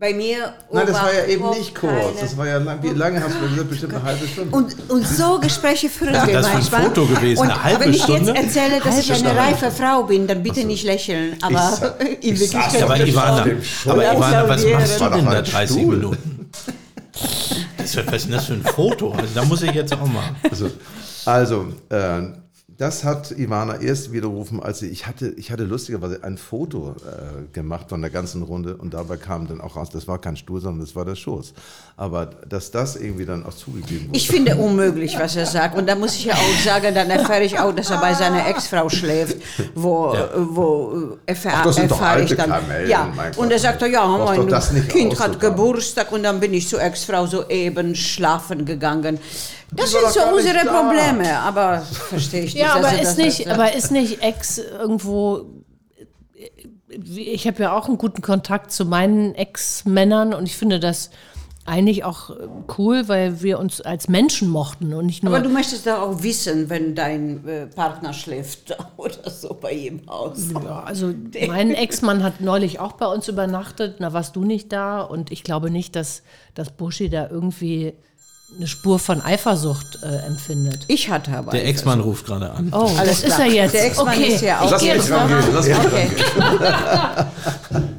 bei 0.00 0.14
mir. 0.14 0.54
Nein, 0.72 0.86
das 0.86 0.96
war 0.96 1.12
ja 1.12 1.26
eben 1.26 1.50
nicht 1.50 1.74
kurz. 1.74 1.92
keine- 1.92 2.20
Das 2.22 2.36
war 2.38 2.46
ja 2.46 2.56
lang. 2.56 2.82
Wie 2.82 2.88
lange 2.88 3.22
hast 3.22 3.34
du 3.36 3.48
gesagt? 3.50 3.68
Bestimmt 3.68 3.94
eine 3.94 4.02
halbe 4.02 4.26
Stunde. 4.26 4.56
Und, 4.56 4.74
und 4.90 5.06
so 5.06 5.38
Gespräche 5.38 5.90
führen 5.90 6.14
wir 6.14 6.32
das 6.32 6.46
für 6.46 6.52
ein 6.52 6.58
manchmal. 6.58 6.82
Foto 6.84 7.06
gewesen? 7.06 7.40
Und 7.42 7.50
Eine 7.50 7.62
halbe 7.64 7.84
wenn 7.84 7.90
ich 7.92 8.02
Stunde? 8.02 8.32
jetzt 8.32 8.56
erzähle, 8.56 8.80
dass 8.80 8.98
ich 8.98 9.10
Halbe 9.10 9.28
eine 9.28 9.34
Stunde. 9.34 9.40
reife 9.66 9.70
Frau 9.70 10.02
bin, 10.04 10.26
dann 10.26 10.42
bitte 10.42 10.64
nicht 10.64 10.84
lächeln. 10.84 11.36
Aber 11.42 11.92
ich 12.20 12.50
saß 12.50 12.72
ja 12.78 12.84
Aber 12.86 12.98
Ivana, 12.98 13.42
aber 13.86 14.12
Ivana, 14.16 14.48
was 14.48 14.64
machst 14.64 15.00
War 15.00 15.10
du 15.10 15.16
denn 15.16 15.26
da 15.26 15.42
30 15.42 15.76
Stuhl. 15.76 15.96
Minuten? 15.96 16.50
Das, 17.76 17.96
was 17.96 18.14
ist 18.14 18.24
denn 18.24 18.32
das 18.32 18.46
für 18.46 18.54
ein 18.54 18.62
Foto? 18.64 19.12
Also, 19.12 19.28
da 19.34 19.44
muss 19.44 19.60
ich 19.62 19.72
jetzt 19.72 19.92
auch 19.92 20.06
machen. 20.06 20.36
Also, 20.50 20.70
also 21.26 21.66
äh, 21.90 22.22
das 22.80 23.04
hat 23.04 23.30
Ivana 23.32 23.78
erst 23.82 24.10
widerrufen, 24.10 24.62
als 24.62 24.78
sie, 24.78 24.88
ich 24.88 25.06
hatte, 25.06 25.28
ich 25.36 25.50
hatte 25.52 25.64
lustigerweise 25.64 26.24
ein 26.24 26.38
Foto 26.38 26.94
äh, 27.04 27.52
gemacht 27.52 27.90
von 27.90 28.00
der 28.00 28.08
ganzen 28.08 28.40
Runde 28.40 28.74
und 28.74 28.94
dabei 28.94 29.18
kam 29.18 29.46
dann 29.46 29.60
auch 29.60 29.76
raus, 29.76 29.90
das 29.90 30.08
war 30.08 30.18
kein 30.18 30.34
Stuhl, 30.34 30.62
sondern 30.62 30.80
das 30.80 30.96
war 30.96 31.04
der 31.04 31.14
Schoß. 31.14 31.52
Aber 31.98 32.24
dass 32.24 32.70
das 32.70 32.96
irgendwie 32.96 33.26
dann 33.26 33.44
auch 33.44 33.52
zugegeben 33.52 34.08
wurde. 34.08 34.16
Ich 34.16 34.28
finde 34.28 34.56
unmöglich, 34.56 35.18
was 35.18 35.36
er 35.36 35.44
sagt. 35.44 35.76
Und 35.76 35.86
da 35.86 35.94
muss 35.94 36.14
ich 36.14 36.24
ja 36.24 36.32
auch 36.32 36.64
sagen, 36.64 36.94
dann 36.94 37.10
erfahre 37.10 37.42
ich 37.42 37.58
auch, 37.58 37.74
dass 37.74 37.90
er 37.90 37.98
bei 37.98 38.14
seiner 38.14 38.48
Ex-Frau 38.48 38.88
schläft, 38.88 39.36
wo, 39.74 40.16
wo 40.34 41.18
äh, 41.26 41.32
erfahr, 41.32 41.66
erfahre 41.66 42.22
ich 42.22 42.30
alte 42.30 42.36
dann. 42.36 42.50
Kamellen, 42.50 42.88
ja. 42.88 43.12
Und 43.36 43.52
er 43.52 43.58
sagt, 43.58 43.82
ja, 43.82 44.06
mein 44.06 44.88
Kind 44.88 45.20
hat. 45.20 45.38
Geburtstag 45.38 46.12
und 46.12 46.22
dann 46.22 46.40
bin 46.40 46.54
ich 46.54 46.66
zur 46.66 46.80
Ex-Frau 46.80 47.26
soeben 47.26 47.94
schlafen 47.94 48.64
gegangen. 48.64 49.18
Das 49.72 49.90
sind 49.90 50.06
so 50.08 50.20
unsere 50.34 50.64
da. 50.64 50.82
Probleme, 50.82 51.38
aber 51.38 51.80
verstehe 51.80 52.44
ich 52.44 52.54
nicht. 52.54 52.62
Ja, 52.62 52.74
aber 52.74 52.88
er 52.88 53.02
ist 53.02 53.08
das 53.10 53.16
nicht, 53.16 53.48
aber 53.48 53.72
ist 53.72 53.90
nicht 53.90 54.22
Ex 54.22 54.58
irgendwo. 54.58 55.46
Ich 56.88 57.46
habe 57.46 57.62
ja 57.62 57.76
auch 57.76 57.86
einen 57.86 57.98
guten 57.98 58.20
Kontakt 58.20 58.72
zu 58.72 58.84
meinen 58.84 59.34
Ex-Männern 59.34 60.34
und 60.34 60.46
ich 60.46 60.56
finde 60.56 60.80
das 60.80 61.10
eigentlich 61.66 62.04
auch 62.04 62.30
cool, 62.78 63.06
weil 63.06 63.42
wir 63.42 63.60
uns 63.60 63.80
als 63.80 64.08
Menschen 64.08 64.48
mochten 64.48 64.92
und 64.92 65.06
nicht 65.06 65.22
nur. 65.22 65.34
Aber 65.34 65.42
du 65.42 65.50
möchtest 65.50 65.86
doch 65.86 66.00
auch 66.00 66.22
wissen, 66.22 66.68
wenn 66.68 66.96
dein 66.96 67.46
äh, 67.46 67.66
Partner 67.66 68.12
schläft 68.12 68.76
oder 68.96 69.30
so 69.30 69.54
bei 69.54 69.72
ihm 69.72 70.02
Haus. 70.08 70.50
Ja, 70.52 70.82
also 70.82 71.14
mein 71.46 71.72
Ex-Mann 71.72 72.24
hat 72.24 72.40
neulich 72.40 72.80
auch 72.80 72.92
bei 72.92 73.06
uns 73.06 73.28
übernachtet, 73.28 74.00
da 74.00 74.12
warst 74.12 74.34
du 74.34 74.44
nicht 74.44 74.72
da 74.72 75.02
und 75.02 75.30
ich 75.30 75.44
glaube 75.44 75.70
nicht, 75.70 75.94
dass, 75.94 76.22
dass 76.54 76.70
Buschi 76.70 77.08
da 77.08 77.28
irgendwie 77.28 77.94
eine 78.56 78.66
Spur 78.66 78.98
von 78.98 79.22
Eifersucht 79.22 79.98
äh, 80.02 80.26
empfindet. 80.26 80.80
Ich 80.88 81.08
hatte 81.08 81.32
aber. 81.36 81.52
Der 81.52 81.66
Ex-Mann 81.66 82.00
ruft 82.00 82.26
gerade 82.26 82.50
an. 82.50 82.68
Oh, 82.72 82.90
Alles 82.98 83.22
das 83.22 83.30
ist 83.30 83.34
klar. 83.36 83.40
er 83.46 83.52
jetzt. 83.52 83.74
Der 83.74 83.86
Ex-Mann 83.86 84.08
okay. 84.08 84.34
ist 84.34 84.42
ja 84.42 84.60
auch- 84.60 84.64
ich 84.66 84.70
Lass 84.70 84.82
mich 84.82 85.10
rangehen, 85.12 85.38
ran. 85.38 85.48
lass 85.54 85.66
mich 85.68 85.76
Okay. 85.78 86.08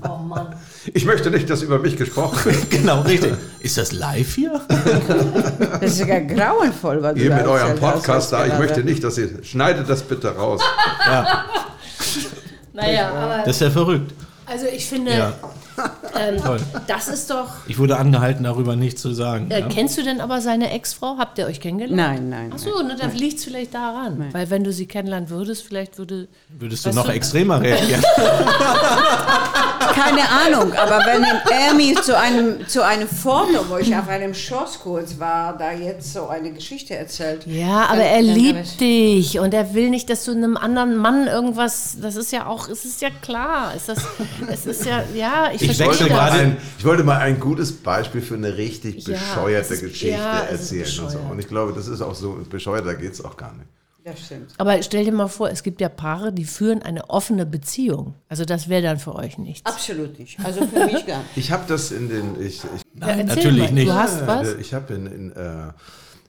Oh 0.09 0.17
Mann. 0.23 0.55
Ich 0.93 1.05
möchte 1.05 1.29
nicht, 1.29 1.49
dass 1.49 1.61
über 1.61 1.79
mich 1.79 1.95
gesprochen 1.95 2.43
wird. 2.45 2.69
Genau, 2.71 3.01
richtig. 3.01 3.33
Ist 3.59 3.77
das 3.77 3.91
live 3.91 4.33
hier? 4.35 4.61
Das 5.79 5.91
ist 5.91 5.99
ja 6.07 6.19
grauenvoll, 6.19 7.01
was 7.03 7.15
Ihr 7.17 7.33
mit 7.33 7.45
eurem 7.45 7.77
Podcast 7.77 8.33
da, 8.33 8.45
ich 8.47 8.57
möchte 8.57 8.83
nicht, 8.83 9.03
dass 9.03 9.17
ihr, 9.17 9.29
schneidet 9.43 9.87
das 9.89 10.01
bitte 10.03 10.35
raus. 10.35 10.61
Naja, 12.73 13.09
aber 13.09 13.37
Das 13.45 13.55
ist 13.57 13.61
ja 13.61 13.69
verrückt. 13.69 14.13
Also 14.45 14.65
ich 14.65 14.85
finde, 14.85 15.11
Ja, 15.13 15.33
ähm, 16.19 16.37
toll. 16.43 16.59
das 16.87 17.07
ist 17.07 17.29
doch. 17.29 17.47
Ich 17.67 17.77
wurde 17.79 17.97
angehalten, 17.97 18.43
darüber 18.43 18.75
nichts 18.75 19.01
zu 19.01 19.13
sagen. 19.13 19.49
Äh, 19.51 19.61
ja. 19.61 19.67
Kennst 19.67 19.97
du 19.97 20.03
denn 20.03 20.21
aber 20.21 20.41
seine 20.41 20.71
Ex-Frau? 20.71 21.15
Habt 21.17 21.37
ihr 21.37 21.45
euch 21.47 21.59
kennengelernt? 21.59 21.95
Nein, 21.95 22.29
nein. 22.29 22.53
Achso, 22.53 22.81
ne, 22.83 22.95
dann 22.99 23.13
liegt 23.15 23.39
es 23.39 23.45
vielleicht 23.45 23.73
daran. 23.73 24.27
Weil 24.31 24.49
wenn 24.49 24.63
du 24.63 24.71
sie 24.73 24.85
kennenlernen 24.85 25.29
würdest, 25.29 25.63
vielleicht 25.63 25.97
würde. 25.97 26.27
Würdest 26.49 26.85
du 26.85 26.91
noch 26.91 27.05
du- 27.05 27.11
extremer 27.13 27.61
reagieren? 27.61 28.03
Keine 29.93 30.21
Ahnung, 30.29 30.73
aber 30.73 30.99
wenn 31.05 31.23
er 31.51 31.73
mich 31.73 31.99
zu 32.01 32.17
einem, 32.17 32.65
zu 32.67 32.83
einem 32.85 33.07
Foto, 33.07 33.65
wo 33.69 33.77
ich 33.77 33.95
auf 33.95 34.07
einem 34.07 34.33
Schosskurs 34.33 35.19
war, 35.19 35.57
da 35.57 35.71
jetzt 35.71 36.13
so 36.13 36.27
eine 36.27 36.51
Geschichte 36.51 36.95
erzählt. 36.95 37.45
Ja, 37.45 37.85
aber 37.87 37.97
dann- 37.97 38.05
er 38.05 38.21
liebt 38.21 38.59
ich- 38.59 38.77
dich 38.77 39.39
und 39.39 39.53
er 39.53 39.73
will 39.73 39.89
nicht, 39.89 40.09
dass 40.09 40.23
du 40.25 40.31
einem 40.31 40.55
anderen 40.55 40.95
Mann 40.97 41.27
irgendwas. 41.27 41.97
Das 42.01 42.15
ist 42.15 42.31
ja 42.31 42.45
auch, 42.45 42.67
es 42.69 42.85
ist 42.85 43.01
ja 43.01 43.09
klar. 43.21 43.73
Ist 43.75 43.89
das, 43.89 43.99
es 44.49 44.65
ist 44.65 44.85
ja, 44.85 45.03
ja, 45.13 45.49
ich, 45.53 45.60
Ich 45.61 45.77
verstehe 45.77 45.87
wechsle 45.87 46.07
das. 46.09 46.17
gerade- 46.17 46.39
Ein, 46.39 46.57
ich 46.77 46.85
wollte 46.85 47.03
mal 47.03 47.17
ein 47.17 47.39
gutes 47.39 47.71
Beispiel 47.71 48.21
für 48.21 48.35
eine 48.35 48.57
richtig 48.57 49.05
Ja, 49.07 49.13
bescheuerte 49.17 49.73
es 49.73 49.81
ist- 49.81 49.89
Geschichte 49.89 50.17
ja, 50.17 50.39
erzählen. 50.41 50.99
Und, 51.03 51.11
so. 51.11 51.19
und 51.19 51.39
ich 51.39 51.47
glaube, 51.47 51.73
das 51.73 51.87
ist 51.87 52.01
auch 52.01 52.15
so 52.15 52.39
bescheuert, 52.49 52.85
da 52.85 52.93
geht 52.93 53.13
es 53.13 53.23
auch 53.23 53.37
gar 53.37 53.53
nicht. 53.53 53.67
Das 54.03 54.19
stimmt. 54.19 54.51
Aber 54.57 54.81
stell 54.81 55.05
dir 55.05 55.11
mal 55.11 55.27
vor, 55.27 55.51
es 55.51 55.61
gibt 55.61 55.79
ja 55.79 55.87
Paare, 55.87 56.33
die 56.33 56.45
führen 56.45 56.81
eine 56.81 57.11
offene 57.11 57.45
Beziehung. 57.45 58.15
Also 58.29 58.45
das 58.45 58.67
wäre 58.67 58.81
dann 58.81 58.97
für 58.97 59.13
euch 59.13 59.37
nichts. 59.37 59.63
Absolut 59.63 60.17
nicht. 60.17 60.39
Also 60.43 60.65
für 60.65 60.85
mich 60.87 61.05
gar 61.05 61.19
nicht. 61.19 61.29
Ich 61.37 61.51
habe 61.51 61.65
das 61.67 61.91
in 61.91 62.09
den. 62.09 62.41
Ich, 62.41 62.63
ich, 62.63 62.99
Ja, 62.99 63.07
erzähl 63.09 63.25
natürlich 63.25 63.59
mal. 63.65 63.71
nicht. 63.73 63.87
Du 63.87 63.93
hast 63.93 64.25
was? 64.25 64.53
Ich 64.55 64.73
habe 64.73 64.91
in, 64.95 65.05
in, 65.05 65.31
äh, 65.33 65.67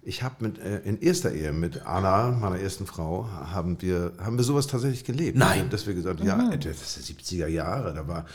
ich 0.04 0.22
habe 0.22 0.36
mit 0.40 0.58
äh, 0.58 0.80
in 0.80 1.00
erster 1.00 1.32
Ehe 1.32 1.52
mit 1.52 1.86
Anna, 1.86 2.30
meiner 2.32 2.58
ersten 2.58 2.86
Frau, 2.86 3.28
haben 3.52 3.80
wir 3.80 4.12
haben 4.18 4.36
wir 4.36 4.44
sowas 4.44 4.66
tatsächlich 4.66 5.04
gelebt. 5.04 5.38
Nein. 5.38 5.70
dass 5.70 5.86
wir 5.86 5.94
gesagt, 5.94 6.20
ja, 6.24 6.36
das 6.56 6.96
ist 6.96 7.08
70er 7.08 7.46
Jahre, 7.46 7.94
da 7.94 8.08
war 8.08 8.26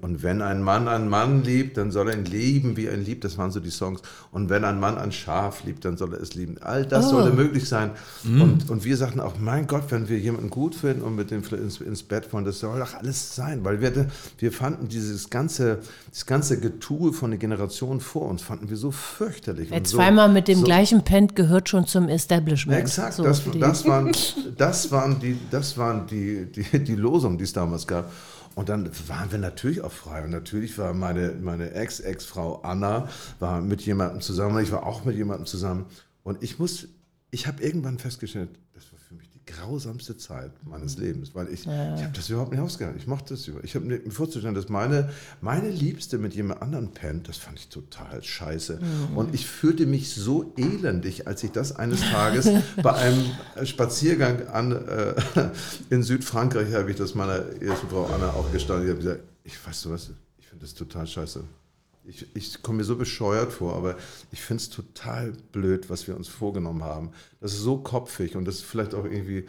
und 0.00 0.22
wenn 0.22 0.42
ein 0.42 0.62
Mann 0.62 0.88
einen 0.88 1.08
Mann 1.08 1.44
liebt, 1.44 1.76
dann 1.76 1.92
soll 1.92 2.08
er 2.08 2.16
ihn 2.16 2.24
lieben, 2.24 2.76
wie 2.76 2.86
er 2.86 2.94
ihn 2.94 3.04
liebt. 3.04 3.24
Das 3.24 3.38
waren 3.38 3.50
so 3.50 3.60
die 3.60 3.70
Songs. 3.70 4.00
Und 4.32 4.50
wenn 4.50 4.64
ein 4.64 4.80
Mann 4.80 4.98
ein 4.98 5.12
Schaf 5.12 5.64
liebt, 5.64 5.84
dann 5.84 5.96
soll 5.96 6.14
er 6.14 6.20
es 6.20 6.34
lieben. 6.34 6.56
All 6.60 6.84
das 6.86 7.10
sollte 7.10 7.34
möglich 7.34 7.68
sein. 7.68 7.92
Und, 8.24 8.68
und 8.70 8.84
wir 8.84 8.96
sagten 8.96 9.20
auch, 9.20 9.38
mein 9.38 9.66
Gott, 9.66 9.84
wenn 9.90 10.08
wir 10.08 10.18
jemanden 10.18 10.50
gut 10.50 10.74
finden 10.74 11.02
und 11.02 11.14
mit 11.14 11.30
dem 11.30 11.42
ins, 11.52 11.80
ins 11.80 12.02
Bett 12.02 12.32
wollen, 12.32 12.44
das 12.44 12.58
soll 12.58 12.78
doch 12.78 12.94
alles 12.94 13.34
sein, 13.34 13.64
weil 13.64 13.80
wir 13.80 14.06
wir 14.38 14.52
fanden 14.52 14.88
dieses 14.88 15.30
ganze 15.30 15.80
das 16.10 16.26
ganze 16.26 16.58
Getue 16.60 17.12
von 17.12 17.30
der 17.30 17.38
Generation 17.38 18.00
vor 18.00 18.28
uns 18.28 18.42
fanden 18.42 18.70
wir 18.70 18.76
so 18.76 18.90
fürchterlich. 18.90 19.70
Wer 19.70 19.78
und 19.78 19.86
so, 19.86 19.96
zweimal 19.96 20.28
mit 20.28 20.48
dem 20.48 20.60
so, 20.60 20.64
gleichen 20.64 21.04
pennt, 21.12 21.36
gehört 21.36 21.68
schon 21.68 21.86
zum 21.86 22.08
Establishment. 22.08 22.80
Exakt, 22.80 23.12
So, 23.14 23.22
das, 23.22 23.42
das, 23.60 23.84
waren, 23.84 24.12
das 24.56 24.90
waren 24.90 25.20
die, 25.20 25.38
das 25.50 25.76
waren 25.76 26.06
die, 26.06 26.46
die, 26.46 26.78
die 26.78 26.94
Losungen, 26.94 27.36
die 27.36 27.44
es 27.44 27.52
damals 27.52 27.86
gab. 27.86 28.10
Und 28.54 28.70
dann 28.70 28.90
waren 29.08 29.30
wir 29.30 29.38
natürlich 29.38 29.82
auch 29.82 29.92
frei. 29.92 30.24
Und 30.24 30.30
natürlich 30.30 30.78
war 30.78 30.94
meine, 30.94 31.32
meine 31.38 31.72
Ex-Ex-Frau 31.72 32.62
Anna 32.62 33.08
war 33.40 33.60
mit 33.60 33.82
jemandem 33.82 34.22
zusammen. 34.22 34.62
Ich 34.62 34.72
war 34.72 34.86
auch 34.86 35.04
mit 35.04 35.16
jemandem 35.16 35.44
zusammen. 35.44 35.84
Und 36.22 36.42
ich 36.42 36.58
muss, 36.58 36.88
ich 37.30 37.46
habe 37.46 37.62
irgendwann 37.62 37.98
festgestellt, 37.98 38.48
grausamste 39.46 40.16
Zeit 40.16 40.52
meines 40.64 40.98
Lebens, 40.98 41.34
weil 41.34 41.48
ich, 41.48 41.62
ich 41.62 41.66
habe 41.66 42.12
das 42.14 42.30
überhaupt 42.30 42.52
nicht 42.52 42.60
ausgehalten. 42.60 43.00
Ich 43.00 43.06
mochte 43.06 43.34
das 43.34 43.46
über. 43.48 43.62
Ich 43.64 43.74
habe 43.74 43.84
mir 43.84 44.00
vorzustellen, 44.10 44.54
dass 44.54 44.68
meine, 44.68 45.10
meine 45.40 45.68
Liebste 45.68 46.18
mit 46.18 46.34
jemand 46.34 46.62
anderem 46.62 46.92
pennt, 46.92 47.28
das 47.28 47.38
fand 47.38 47.58
ich 47.58 47.68
total 47.68 48.22
scheiße. 48.22 48.78
Und 49.14 49.34
ich 49.34 49.46
fühlte 49.46 49.86
mich 49.86 50.14
so 50.14 50.52
elendig, 50.56 51.26
als 51.26 51.42
ich 51.42 51.50
das 51.50 51.74
eines 51.74 52.00
Tages 52.00 52.48
bei 52.82 52.92
einem 52.92 53.24
Spaziergang 53.64 54.48
an, 54.48 54.72
äh, 54.72 55.14
in 55.90 56.02
Südfrankreich 56.02 56.72
habe 56.74 56.90
ich 56.90 56.96
das 56.96 57.14
meiner 57.14 57.44
ersten 57.60 57.88
Frau 57.88 58.06
Anna 58.06 58.30
auch 58.30 58.50
gestanden. 58.52 58.86
Ich 58.86 58.90
habe 58.90 59.02
gesagt, 59.02 59.20
ich 59.44 59.66
weiß 59.66 59.82
du 59.82 59.90
was, 59.90 60.10
ich 60.38 60.46
finde 60.46 60.64
das 60.64 60.74
total 60.74 61.06
scheiße. 61.06 61.42
Ich, 62.04 62.26
ich 62.34 62.62
komme 62.62 62.78
mir 62.78 62.84
so 62.84 62.96
bescheuert 62.96 63.52
vor, 63.52 63.76
aber 63.76 63.96
ich 64.32 64.40
finde 64.40 64.62
es 64.62 64.70
total 64.70 65.32
blöd, 65.52 65.88
was 65.88 66.08
wir 66.08 66.16
uns 66.16 66.28
vorgenommen 66.28 66.82
haben. 66.82 67.10
Das 67.40 67.52
ist 67.52 67.60
so 67.60 67.78
kopfig 67.78 68.34
und 68.34 68.44
das 68.44 68.56
ist 68.56 68.64
vielleicht 68.64 68.94
auch 68.94 69.04
irgendwie. 69.04 69.46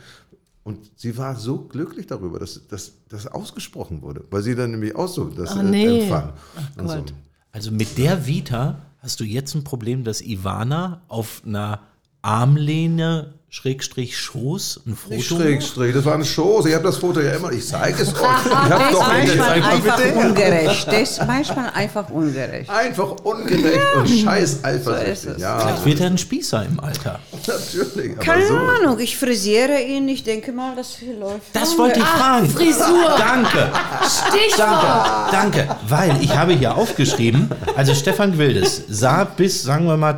Und 0.63 0.91
sie 0.95 1.17
war 1.17 1.35
so 1.35 1.59
glücklich 1.59 2.07
darüber, 2.07 2.39
dass 2.39 2.61
das 2.67 3.27
ausgesprochen 3.27 4.01
wurde, 4.01 4.23
weil 4.29 4.43
sie 4.43 4.55
dann 4.55 4.71
nämlich 4.71 4.95
auch 4.95 5.07
so 5.07 5.25
das 5.25 5.51
Ach, 5.51 5.59
äh, 5.59 5.63
nee. 5.63 6.03
empfand. 6.03 6.33
Und 6.77 6.89
so. 6.89 7.05
Also 7.51 7.71
mit 7.71 7.97
der 7.97 8.25
Vita 8.25 8.81
hast 8.99 9.19
du 9.19 9.23
jetzt 9.23 9.53
ein 9.55 9.63
Problem, 9.63 10.03
dass 10.03 10.21
Ivana 10.21 11.01
auf 11.07 11.41
einer 11.45 11.81
Armlehne 12.21 13.33
Schrägstrich 13.55 14.17
Schoß 14.17 14.81
ein 14.87 14.95
Foto 14.95 15.13
Nicht 15.15 15.27
schräg, 15.29 15.61
schräg, 15.61 15.93
das 15.93 16.03
war 16.05 16.15
eine 16.15 16.25
Show. 16.25 16.63
Ich 16.67 16.73
habe 16.73 16.85
das 16.85 16.97
Foto 16.97 17.19
ja 17.19 17.33
immer, 17.33 17.51
ich 17.51 17.63
zeige 17.67 18.01
es 18.01 18.09
euch. 18.09 18.19
Ich 18.19 18.51
habe 18.51 18.67
Das 18.67 18.81
ist 18.89 18.93
doch 18.93 19.07
manchmal 19.07 19.49
einfach, 19.51 19.71
einfach 19.73 19.97
bitte. 19.97 20.15
ungerecht. 20.15 20.87
Das 20.87 21.01
ist 21.11 21.27
manchmal 21.27 21.69
einfach 21.69 22.09
ungerecht. 22.09 22.67
einfach 22.67 23.11
ungerecht 23.23 23.79
und 23.95 24.07
scheiß 24.09 24.51
So 24.61 24.67
eifersüchtig. 24.67 25.07
ist 25.13 25.25
es. 25.25 25.41
ja, 25.43 25.59
Vielleicht 25.59 25.85
wird 25.85 25.99
er 25.99 26.07
ein 26.07 26.17
Spießer 26.17 26.65
im 26.65 26.79
Alter. 26.79 27.19
natürlich. 27.31 28.13
Aber 28.13 28.23
Keine 28.25 28.47
so. 28.47 28.55
Ahnung, 28.57 28.99
ich 28.99 29.15
frisiere 29.19 29.79
ihn. 29.83 30.07
Ich 30.09 30.23
denke 30.23 30.51
mal, 30.51 30.75
das 30.75 30.97
läuft. 31.19 31.53
Das 31.55 31.77
wollte 31.77 31.99
ich 31.99 32.05
fragen. 32.05 32.49
Frisur. 32.49 33.05
Danke. 33.19 33.69
Stichwort. 34.01 35.31
Danke, 35.31 35.67
danke. 35.67 35.75
Weil 35.87 36.17
ich 36.23 36.35
habe 36.35 36.53
hier 36.53 36.75
aufgeschrieben, 36.75 37.51
also 37.75 37.93
Stefan 37.93 38.39
Wildes 38.39 38.81
sah 38.89 39.25
bis, 39.25 39.61
sagen 39.61 39.85
wir 39.85 39.95
mal, 39.95 40.17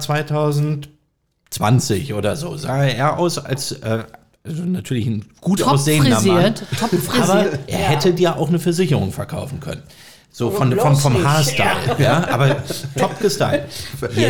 2020 1.55 2.13
oder 2.13 2.35
so, 2.35 2.55
sah 2.57 2.83
er 2.83 3.17
aus 3.17 3.37
als, 3.37 3.71
äh, 3.71 4.03
also 4.43 4.63
natürlich 4.63 5.07
ein 5.07 5.25
gut 5.41 5.59
Top 5.59 5.73
aussehender 5.73 6.21
Mann. 6.21 6.21
frisiert, 6.21 6.63
top 6.79 6.89
Aber 7.21 7.43
frisiert. 7.43 7.59
er 7.67 7.77
hätte 7.77 8.13
dir 8.13 8.37
auch 8.37 8.49
eine 8.49 8.59
Versicherung 8.59 9.11
verkaufen 9.11 9.59
können. 9.59 9.83
So 10.31 10.51
von, 10.51 10.69
bloß 10.69 11.01
vom. 11.01 11.23
Haarstyle, 11.23 11.69
ja. 11.97 12.27
aber 12.29 12.57
top 12.99 13.17
gestylt. 13.21 13.63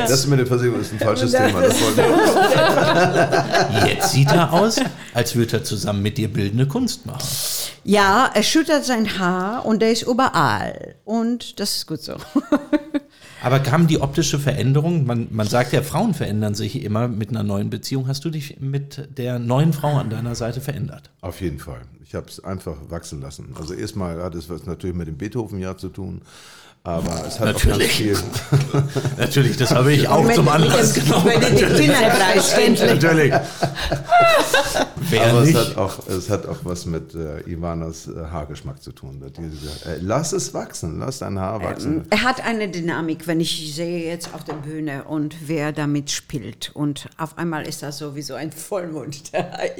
Das 0.07 0.28
mit 0.28 0.38
der 0.38 0.45
Versicherung 0.45 0.80
ist 0.80 0.93
ein 0.93 0.99
falsches 0.99 1.32
Thema. 1.32 1.63
Jetzt 3.88 4.11
sieht 4.11 4.32
er 4.32 4.53
aus, 4.53 4.80
als 5.15 5.36
würde 5.36 5.57
er 5.57 5.63
zusammen 5.63 6.03
mit 6.03 6.19
dir 6.19 6.32
bildende 6.32 6.67
Kunst 6.67 7.07
machen. 7.07 7.28
Ja, 7.84 8.30
er 8.32 8.43
schüttert 8.43 8.86
sein 8.86 9.17
Haar 9.17 9.65
und 9.65 9.82
der 9.82 9.93
ist 9.93 10.03
überall. 10.03 10.93
Und 11.05 11.59
das 11.59 11.78
ist 11.78 11.88
gut 11.88 12.03
so. 12.03 12.17
Aber 13.45 13.59
kam 13.59 13.85
die 13.85 14.01
optische 14.01 14.39
Veränderung? 14.39 15.05
Man, 15.05 15.27
man 15.29 15.45
sagt 15.47 15.71
ja, 15.71 15.83
Frauen 15.83 16.15
verändern 16.15 16.55
sich 16.55 16.81
immer 16.83 17.07
mit 17.07 17.29
einer 17.29 17.43
neuen 17.43 17.69
Beziehung. 17.69 18.07
Hast 18.07 18.25
du 18.25 18.31
dich 18.31 18.59
mit 18.59 19.07
der 19.19 19.37
neuen 19.37 19.71
Frau 19.71 19.97
an 19.97 20.09
deiner 20.09 20.33
Seite 20.33 20.61
verändert? 20.61 21.11
Auf 21.21 21.41
jeden 21.41 21.59
Fall. 21.59 21.81
Ich 22.03 22.15
habe 22.15 22.25
es 22.27 22.43
einfach 22.43 22.75
wachsen 22.89 23.21
lassen. 23.21 23.53
Also 23.59 23.75
erstmal 23.75 24.23
hat 24.23 24.33
es 24.33 24.49
was 24.49 24.65
natürlich 24.65 24.95
mit 24.95 25.07
dem 25.07 25.17
Beethoven-Jahr 25.17 25.77
zu 25.77 25.89
tun, 25.89 26.23
aber 26.83 27.23
es 27.27 27.39
hat 27.39 27.49
auch 27.55 27.61
ganz 27.61 27.65
Natürlich. 27.65 27.91
viel. 27.91 28.17
Natürlich, 29.19 29.57
das 29.57 29.69
habe 29.75 29.93
ich 29.93 30.07
auch 30.07 30.23
Mit- 30.23 30.33
zum 30.35 30.47
Anlass 30.49 30.95
genommen. 30.95 31.31
Natürlich. 31.39 33.33
Wer 35.09 35.27
Aber 35.29 35.41
es 35.41 35.47
nicht? 35.47 35.57
hat, 35.59 35.77
auch, 35.77 36.07
es 36.07 36.29
hat 36.29 36.45
auch 36.47 36.57
was 36.63 36.85
mit 36.85 37.13
äh, 37.15 37.41
Ivanas 37.49 38.07
äh, 38.07 38.11
Haargeschmack 38.31 38.81
zu 38.81 38.91
tun. 38.91 39.19
Die 39.21 39.25
hat 39.25 39.35
gesagt, 39.35 39.85
äh, 39.85 39.97
lass 40.01 40.33
es 40.33 40.53
wachsen, 40.53 40.99
lass 40.99 41.19
dein 41.19 41.39
Haar 41.39 41.61
wachsen. 41.63 42.05
Er 42.09 42.23
hat 42.23 42.43
eine 42.43 42.67
Dynamik, 42.69 43.27
wenn 43.27 43.39
ich 43.39 43.73
sehe 43.75 44.05
jetzt 44.07 44.33
auf 44.33 44.43
der 44.43 44.53
Bühne 44.53 45.03
und 45.05 45.35
wer 45.47 45.71
damit 45.71 46.11
spielt. 46.11 46.71
Und 46.73 47.09
auf 47.17 47.37
einmal 47.37 47.67
ist 47.67 47.83
das 47.83 47.97
sowieso 47.97 48.33
ein 48.35 48.51
Vollmond. 48.51 49.31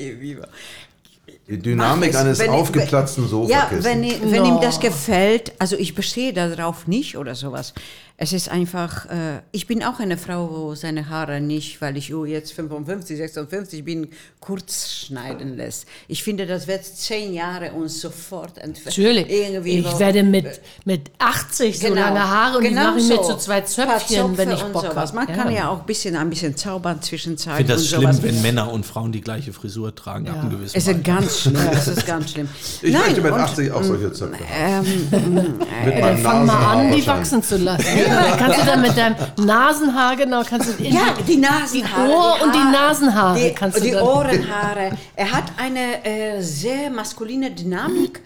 Die 1.48 1.60
Dynamik 1.60 2.10
es. 2.12 2.16
eines 2.16 2.42
aufgeplatzten 2.48 3.24
Ja, 3.26 3.30
Sofakissens. 3.30 3.84
wenn, 3.86 4.32
wenn 4.32 4.44
No. 4.44 4.56
ihm 4.56 4.62
das 4.62 4.80
gefällt, 4.80 5.54
also 5.60 5.76
ich 5.76 5.94
bestehe 5.96 6.34
darauf 6.34 6.88
nicht 6.88 7.18
oder 7.18 7.36
sowas. 7.36 7.74
Es 8.18 8.32
ist 8.32 8.50
einfach, 8.50 9.08
äh, 9.08 9.42
ich 9.52 9.68
bin 9.68 9.84
auch 9.84 10.00
eine 10.00 10.18
Frau, 10.18 10.50
wo 10.50 10.74
seine 10.76 11.10
Haare 11.10 11.42
nicht, 11.42 11.82
weil 11.82 11.98
ich 11.98 12.14
oh, 12.14 12.24
jetzt 12.24 12.54
55, 12.54 13.18
56 13.18 13.84
bin, 13.84 14.08
kurz 14.40 14.90
schneiden 14.90 15.58
lässt. 15.58 15.86
Ich 16.08 16.24
finde, 16.24 16.46
das 16.46 16.66
wird 16.66 16.86
zehn 16.86 17.34
Jahre 17.34 17.74
uns 17.74 18.00
sofort 18.00 18.58
entfernen. 18.58 18.86
Natürlich. 18.86 19.30
Irgendwie 19.30 19.80
ich 19.80 20.00
werde 20.00 20.24
mit, 20.24 20.62
mit 20.86 21.12
80 21.20 21.78
so 21.78 21.88
Genau. 21.90 22.00
lange 22.00 22.22
Haare 22.30 22.58
und 22.60 22.64
Genau 22.64 22.82
die 22.82 22.88
mache 22.88 23.00
ich 23.00 23.08
mir 23.10 23.16
so. 23.18 23.34
zu 23.34 23.38
zwei 23.38 23.60
Paar 23.60 23.66
Zöpfchen, 23.68 24.38
wenn 24.38 24.52
ich 24.52 24.64
und 24.64 24.72
Bock 24.72 24.96
habe. 24.96 25.14
Man 25.14 25.28
kann 25.28 25.52
ja 25.52 25.68
auch 25.70 25.82
ein 25.82 25.86
bisschen, 25.86 26.16
ein 26.16 26.30
bisschen 26.30 26.56
zaubern 26.56 27.02
zwischenzeit 27.02 27.60
Ich 27.60 27.68
finde 27.68 27.74
das 27.74 27.82
und 27.82 27.88
schlimm, 27.90 28.02
sowas. 28.14 28.24
wenn 28.24 28.42
Männer 28.42 28.72
und 28.72 28.86
Frauen 28.86 29.12
die 29.12 29.20
gleiche 29.22 29.52
Frisur 29.52 29.94
tragen 29.94 30.30
ab 30.30 30.40
einem 30.40 30.52
gewissen 30.52 30.78
Es 30.78 30.88
ist 30.88 31.04
ganz 31.04 31.40
schlimm, 31.42 31.58
es 31.74 31.88
ist 31.90 32.06
ganz 32.06 32.32
schlimm. 32.32 32.48
ich 32.82 32.94
möchte 32.94 33.20
mit 33.20 33.34
und, 33.34 33.40
80 33.42 33.72
auch 33.74 33.84
solche 33.84 34.14
Zöpfe 34.14 34.38
haben. 34.48 34.88
ähm, 35.12 35.60
Mit 35.86 36.00
meinem 36.00 36.18
Fang 36.20 36.46
mal 36.46 36.78
an, 36.78 36.92
die 36.96 37.06
wachsen 37.06 37.44
zu 37.44 37.58
lassen. 37.58 37.86
kannst 38.38 38.62
du 38.62 38.66
dann 38.66 38.82
mit 38.82 38.98
deinem 38.98 39.16
Nasenhaar 39.38 40.16
genau, 40.16 40.44
kannst 40.44 40.70
du 40.80 40.84
in 40.84 40.94
Ja, 40.94 41.14
die, 41.20 41.24
die 41.24 41.38
Nasenhaare. 41.38 42.10
Ohr- 42.12 42.42
und 42.44 42.54
die 42.56 42.60
Haare, 42.60 42.72
Nasenhaare 42.72 43.40
Die, 43.40 43.54
kannst 43.54 43.78
du 43.78 43.82
die 43.82 43.92
dann- 43.92 44.04
Ohrenhaare. 44.04 44.92
Er 45.16 45.32
hat 45.32 45.46
eine 45.58 46.06
äh, 46.06 46.42
sehr 46.42 46.90
maskuline 46.90 47.52
Dynamik 47.52 48.22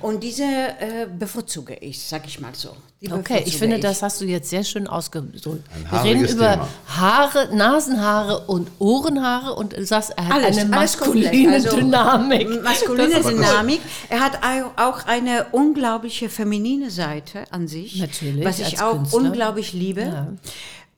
und 0.00 0.22
diese 0.22 0.44
äh, 0.44 1.06
bevorzuge 1.18 1.74
ich, 1.80 2.02
sag 2.02 2.26
ich 2.26 2.40
mal 2.40 2.54
so. 2.54 2.70
Die 3.00 3.12
Okay, 3.12 3.42
ich 3.44 3.58
finde, 3.58 3.78
das 3.80 4.02
hast 4.02 4.20
du 4.22 4.24
jetzt 4.24 4.48
sehr 4.48 4.64
schön 4.64 4.86
ausgedrückt. 4.86 5.44
Wir 5.90 6.02
reden 6.04 6.24
über 6.24 6.52
Thema. 6.52 6.68
Haare, 6.86 7.54
Nasenhaare 7.54 8.38
und 8.46 8.68
Ohrenhaare 8.78 9.54
und 9.56 9.74
du 9.76 9.84
sagst, 9.84 10.14
er 10.16 10.26
hat 10.28 10.32
Alles, 10.42 10.56
eine 10.58 10.70
maskuline. 10.70 11.52
Also, 11.52 11.76
Dynamik. 11.76 12.62
Maskuline 12.62 13.20
Dynamik. 13.20 13.80
Er 14.08 14.20
hat 14.20 14.38
au- 14.42 14.82
auch 14.82 15.04
eine 15.06 15.46
unglaubliche 15.52 16.30
feminine 16.30 16.90
Seite 16.90 17.44
an 17.50 17.68
sich. 17.68 17.96
Natürlich, 18.00 18.42
Was 18.44 18.58
ich 18.58 18.80
auch 18.80 18.92
Künstler. 18.96 19.20
Unglaublich 19.26 19.72
liebe. 19.72 20.36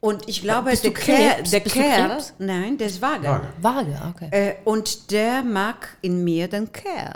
Und 0.00 0.28
ich 0.28 0.42
glaube, 0.42 0.70
Bist 0.70 0.84
du 0.84 0.90
der 0.90 0.98
Kerl, 1.00 1.42
der 1.44 1.60
Kerl 1.60 2.18
nein, 2.38 2.78
der 2.78 2.86
ist 2.88 3.00
vage. 3.02 3.26
Vage. 3.26 3.46
Vage, 3.60 4.02
okay. 4.14 4.28
Äh, 4.30 4.54
und 4.64 5.10
der 5.10 5.42
mag 5.42 5.96
in 6.02 6.22
mir 6.22 6.48
den 6.48 6.70
Kerl. 6.70 7.14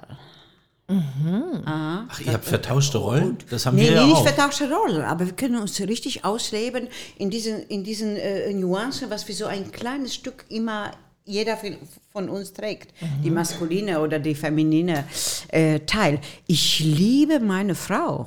Ach, 1.67 2.21
ihr 2.21 2.33
habt 2.33 2.45
vertauschte 2.45 2.99
Rollen? 2.99 3.39
Das 3.49 3.65
haben 3.67 3.77
Nee, 3.77 3.85
wir 3.91 3.93
ja 3.93 4.05
nicht 4.07 4.17
auch. 4.17 4.25
vertauschte 4.27 4.69
Rollen, 4.73 5.03
aber 5.03 5.27
wir 5.27 5.35
können 5.35 5.57
uns 5.61 5.79
richtig 5.81 6.25
ausleben 6.25 6.89
in 7.17 7.31
diesen, 7.31 7.63
in 7.69 7.85
diesen 7.85 8.17
äh, 8.17 8.53
Nuancen, 8.53 9.09
was 9.09 9.29
wir 9.29 9.35
so 9.37 9.47
ein 9.47 9.71
kleines 9.71 10.15
Stück 10.15 10.45
immer 10.49 10.91
jeder 11.25 11.57
von- 11.57 11.77
von 12.13 12.29
uns 12.29 12.53
trägt, 12.53 12.93
die 13.23 13.31
maskuline 13.31 14.01
oder 14.01 14.19
die 14.19 14.35
feminine 14.35 15.05
äh, 15.49 15.79
Teil. 15.81 16.19
Ich 16.49 16.81
liebe 16.81 17.39
meine 17.39 17.77
Frau, 17.77 18.27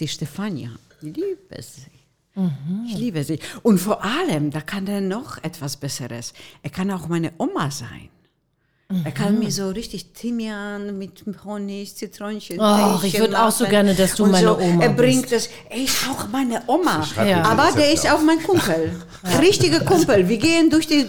die 0.00 0.08
Stefania. 0.08 0.70
Ich 1.02 1.14
liebe 1.16 1.62
sie. 1.62 1.82
Ich 2.86 2.96
liebe 2.96 3.24
sie. 3.24 3.38
Und 3.62 3.78
vor 3.78 4.02
allem, 4.02 4.50
da 4.50 4.60
kann 4.60 4.86
er 4.86 5.00
noch 5.00 5.42
etwas 5.42 5.76
Besseres. 5.76 6.32
Er 6.62 6.70
kann 6.70 6.90
auch 6.90 7.08
meine 7.08 7.32
Oma 7.38 7.70
sein. 7.70 8.08
Er 9.04 9.12
kann 9.12 9.38
mir 9.38 9.50
so 9.50 9.68
richtig 9.70 10.06
Thymian 10.12 10.98
mit 10.98 11.22
Honig, 11.44 11.94
Zitronchen. 11.94 12.58
Ach, 12.60 13.02
ich 13.04 13.12
Teechen 13.12 13.20
würd 13.30 13.34
auch 13.36 13.50
so 13.50 13.66
gerne, 13.66 13.94
dass 13.94 14.14
du 14.14 14.24
und 14.24 14.32
meine 14.32 14.46
so. 14.48 14.58
Oma 14.58 14.82
Er 14.82 14.88
bist. 14.90 14.96
bringt 14.96 15.32
das. 15.32 15.48
Er 15.68 15.82
ist 15.82 15.96
auch 16.10 16.28
meine 16.28 16.62
Oma. 16.66 17.06
Ja. 17.26 17.42
Aber 17.42 17.70
der 17.76 17.92
ist 17.92 18.10
auch 18.10 18.20
mein 18.22 18.42
Kumpel. 18.42 18.92
Richtiger 19.40 19.80
Kumpel. 19.80 20.28
Wir 20.28 20.38
gehen 20.38 20.70
durch 20.70 20.86
die, 20.86 21.06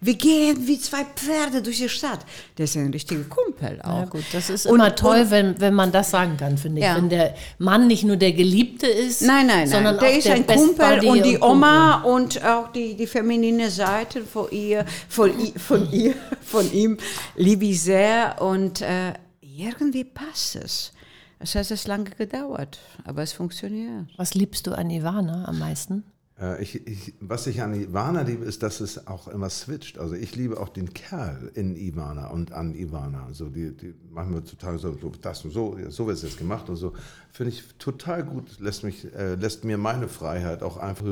wir 0.00 0.14
gehen 0.14 0.56
wie 0.66 0.78
zwei 0.80 1.04
Pferde 1.16 1.62
durch 1.62 1.78
die 1.78 1.88
Stadt. 1.88 2.20
Der 2.56 2.64
ist 2.64 2.76
ein 2.76 2.90
richtiger 2.90 3.24
Kumpel 3.24 3.80
auch. 3.82 3.98
Ja 4.00 4.04
gut, 4.06 4.24
das 4.32 4.50
ist 4.50 4.66
Und- 4.66 4.76
immer 4.76 4.94
toll, 4.94 5.26
wenn, 5.30 5.60
wenn 5.60 5.74
man 5.74 5.92
das 5.92 6.10
sagen 6.10 6.36
kann, 6.36 6.56
finde 6.58 6.80
ich. 6.80 6.86
Ja. 6.86 6.96
Wenn 6.96 7.08
der 7.08 7.34
Mann 7.58 7.86
nicht 7.86 8.04
nur 8.04 8.16
der 8.16 8.32
Geliebte 8.32 8.86
ist, 8.86 9.22
Nein, 9.22 9.46
nein, 9.46 9.66
sondern 9.68 9.96
nein. 9.96 10.04
Der 10.04 10.10
auch 10.12 10.16
ist 10.18 10.26
der 10.26 10.34
ein 10.34 10.44
Best 10.46 10.58
Kumpel 10.58 10.98
und 11.08 11.24
die 11.24 11.32
Kumpel. 11.34 11.48
Oma 11.48 12.02
und 12.02 12.44
auch 12.44 12.72
die, 12.72 12.94
die 12.94 13.06
feminine 13.06 13.70
Seite 13.70 14.22
von 14.22 14.50
ihr, 14.50 14.84
von, 15.08 15.32
von 15.56 15.90
ihr, 15.92 16.14
von 16.44 16.72
ihm 16.72 16.96
liebe 17.36 17.64
ich 17.66 17.82
sehr 17.82 18.40
und 18.40 18.80
äh, 18.80 19.14
irgendwie 19.40 20.04
passt 20.04 20.56
es. 20.56 20.92
Es 21.40 21.54
hat 21.54 21.70
es 21.70 21.86
lange 21.86 22.10
gedauert, 22.10 22.80
aber 23.04 23.22
es 23.22 23.32
funktioniert. 23.32 24.06
Was 24.16 24.34
liebst 24.34 24.66
du 24.66 24.72
an 24.72 24.90
Ivana 24.90 25.46
am 25.46 25.58
meisten? 25.58 26.04
Äh, 26.40 26.62
Ich, 26.62 26.86
ich, 26.86 27.14
was 27.20 27.46
ich 27.46 27.62
an 27.62 27.74
Ivana 27.74 28.22
liebe, 28.22 28.44
ist, 28.44 28.62
dass 28.62 28.80
es 28.80 29.06
auch 29.06 29.28
immer 29.28 29.48
switcht. 29.48 29.98
Also 29.98 30.14
ich 30.14 30.34
liebe 30.34 30.60
auch 30.60 30.68
den 30.68 30.92
Kerl 30.94 31.50
in 31.54 31.76
Ivana 31.76 32.28
und 32.28 32.52
an 32.52 32.74
Ivana. 32.74 33.28
So 33.32 33.48
die, 33.48 33.76
die 33.76 33.94
machen 34.10 34.34
wir 34.34 34.44
total 34.44 34.78
so, 34.78 34.96
so 35.00 35.12
das 35.20 35.44
und 35.44 35.52
so, 35.52 35.76
so 35.88 36.06
wird 36.06 36.16
es 36.16 36.22
jetzt 36.22 36.38
gemacht 36.38 36.68
und 36.68 36.76
so. 36.76 36.92
Finde 37.30 37.52
ich 37.52 37.62
total 37.78 38.24
gut. 38.24 38.58
Lässt 38.58 38.82
mich, 38.82 39.12
äh, 39.14 39.34
lässt 39.34 39.64
mir 39.64 39.78
meine 39.78 40.08
Freiheit 40.08 40.62
auch 40.62 40.76
einfach 40.76 41.04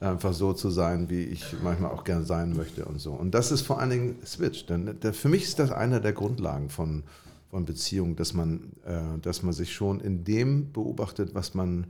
einfach 0.00 0.32
so 0.32 0.52
zu 0.52 0.70
sein, 0.70 1.10
wie 1.10 1.24
ich 1.24 1.44
manchmal 1.62 1.90
auch 1.90 2.04
gerne 2.04 2.24
sein 2.24 2.54
möchte 2.56 2.84
und 2.84 3.00
so. 3.00 3.12
Und 3.12 3.32
das 3.32 3.52
ist 3.52 3.62
vor 3.62 3.80
allen 3.80 3.90
Dingen 3.90 4.16
Switch. 4.24 4.66
Denn 4.66 4.98
der, 5.00 5.14
für 5.14 5.28
mich 5.28 5.44
ist 5.44 5.58
das 5.58 5.70
einer 5.70 6.00
der 6.00 6.12
Grundlagen 6.12 6.70
von, 6.70 7.02
von 7.50 7.64
Beziehungen, 7.64 8.16
dass 8.16 8.34
man, 8.34 8.72
äh, 8.84 9.18
dass 9.20 9.42
man 9.42 9.52
sich 9.52 9.72
schon 9.72 10.00
in 10.00 10.24
dem 10.24 10.72
beobachtet, 10.72 11.34
was 11.34 11.54
man 11.54 11.86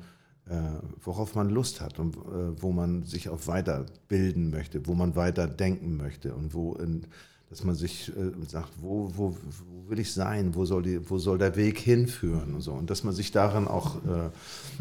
äh, 0.47 0.57
worauf 1.03 1.35
man 1.35 1.49
Lust 1.49 1.81
hat 1.81 1.99
und 1.99 2.17
äh, 2.17 2.61
wo 2.61 2.73
man 2.73 3.05
sich 3.05 3.31
auch 3.31 3.47
weiterbilden 3.47 4.51
möchte, 4.51 4.87
wo 4.87 4.95
man 4.95 5.17
weiter 5.17 5.47
denken 5.47 5.97
möchte 5.97 6.35
und 6.35 6.53
wo, 6.53 6.75
in, 6.75 7.07
dass 7.51 7.63
man 7.63 7.75
sich 7.75 8.09
äh, 8.09 8.33
sagt, 8.49 8.71
wo, 8.81 9.11
wo, 9.15 9.31
wo 9.31 9.91
will 9.91 9.99
ich 9.99 10.13
sein, 10.13 10.55
wo 10.55 10.65
soll, 10.65 10.83
die, 10.83 11.11
wo 11.11 11.19
soll 11.19 11.39
der 11.39 11.55
Weg 11.57 11.79
hinführen 11.79 12.55
und 12.55 12.63
so. 12.63 12.73
Und 12.73 12.91
dass 12.91 13.05
man 13.05 13.15
sich 13.15 13.31
daran 13.33 13.69
auch, 13.69 13.97
äh, 13.97 14.31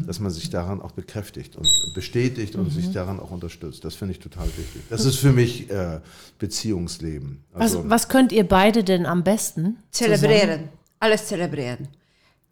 dass 0.06 0.18
man 0.18 0.30
sich 0.30 0.50
daran 0.50 0.80
auch 0.80 0.92
bekräftigt 0.92 1.56
und 1.56 1.68
bestätigt 1.94 2.56
und 2.56 2.70
sich 2.70 2.90
daran 2.90 3.20
auch 3.20 3.30
unterstützt. 3.30 3.84
Das 3.84 3.94
finde 3.94 4.12
ich 4.12 4.18
total 4.18 4.46
wichtig. 4.46 4.82
Das 4.88 5.04
ist 5.04 5.16
für 5.16 5.32
mich 5.32 5.70
äh, 5.70 6.00
Beziehungsleben. 6.38 7.44
Was, 7.52 7.62
Also, 7.62 7.88
was 7.88 8.08
könnt 8.08 8.32
ihr 8.32 8.48
beide 8.48 8.82
denn 8.82 9.06
am 9.06 9.22
besten? 9.22 9.76
Zelebrieren. 9.90 10.68
Alles 10.98 11.26
zelebrieren. 11.26 11.88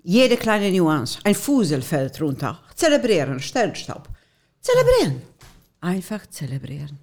Jede 0.05 0.37
kleine 0.37 0.71
Nuance. 0.71 1.21
Ein 1.25 1.35
Fusel 1.35 1.81
fällt 1.81 2.21
runter. 2.21 2.61
Zelebrieren. 2.75 3.41
Sternstaub. 3.41 4.09
Zelebrieren. 4.61 5.23
Einfach 5.81 6.27
zelebrieren. 6.29 6.99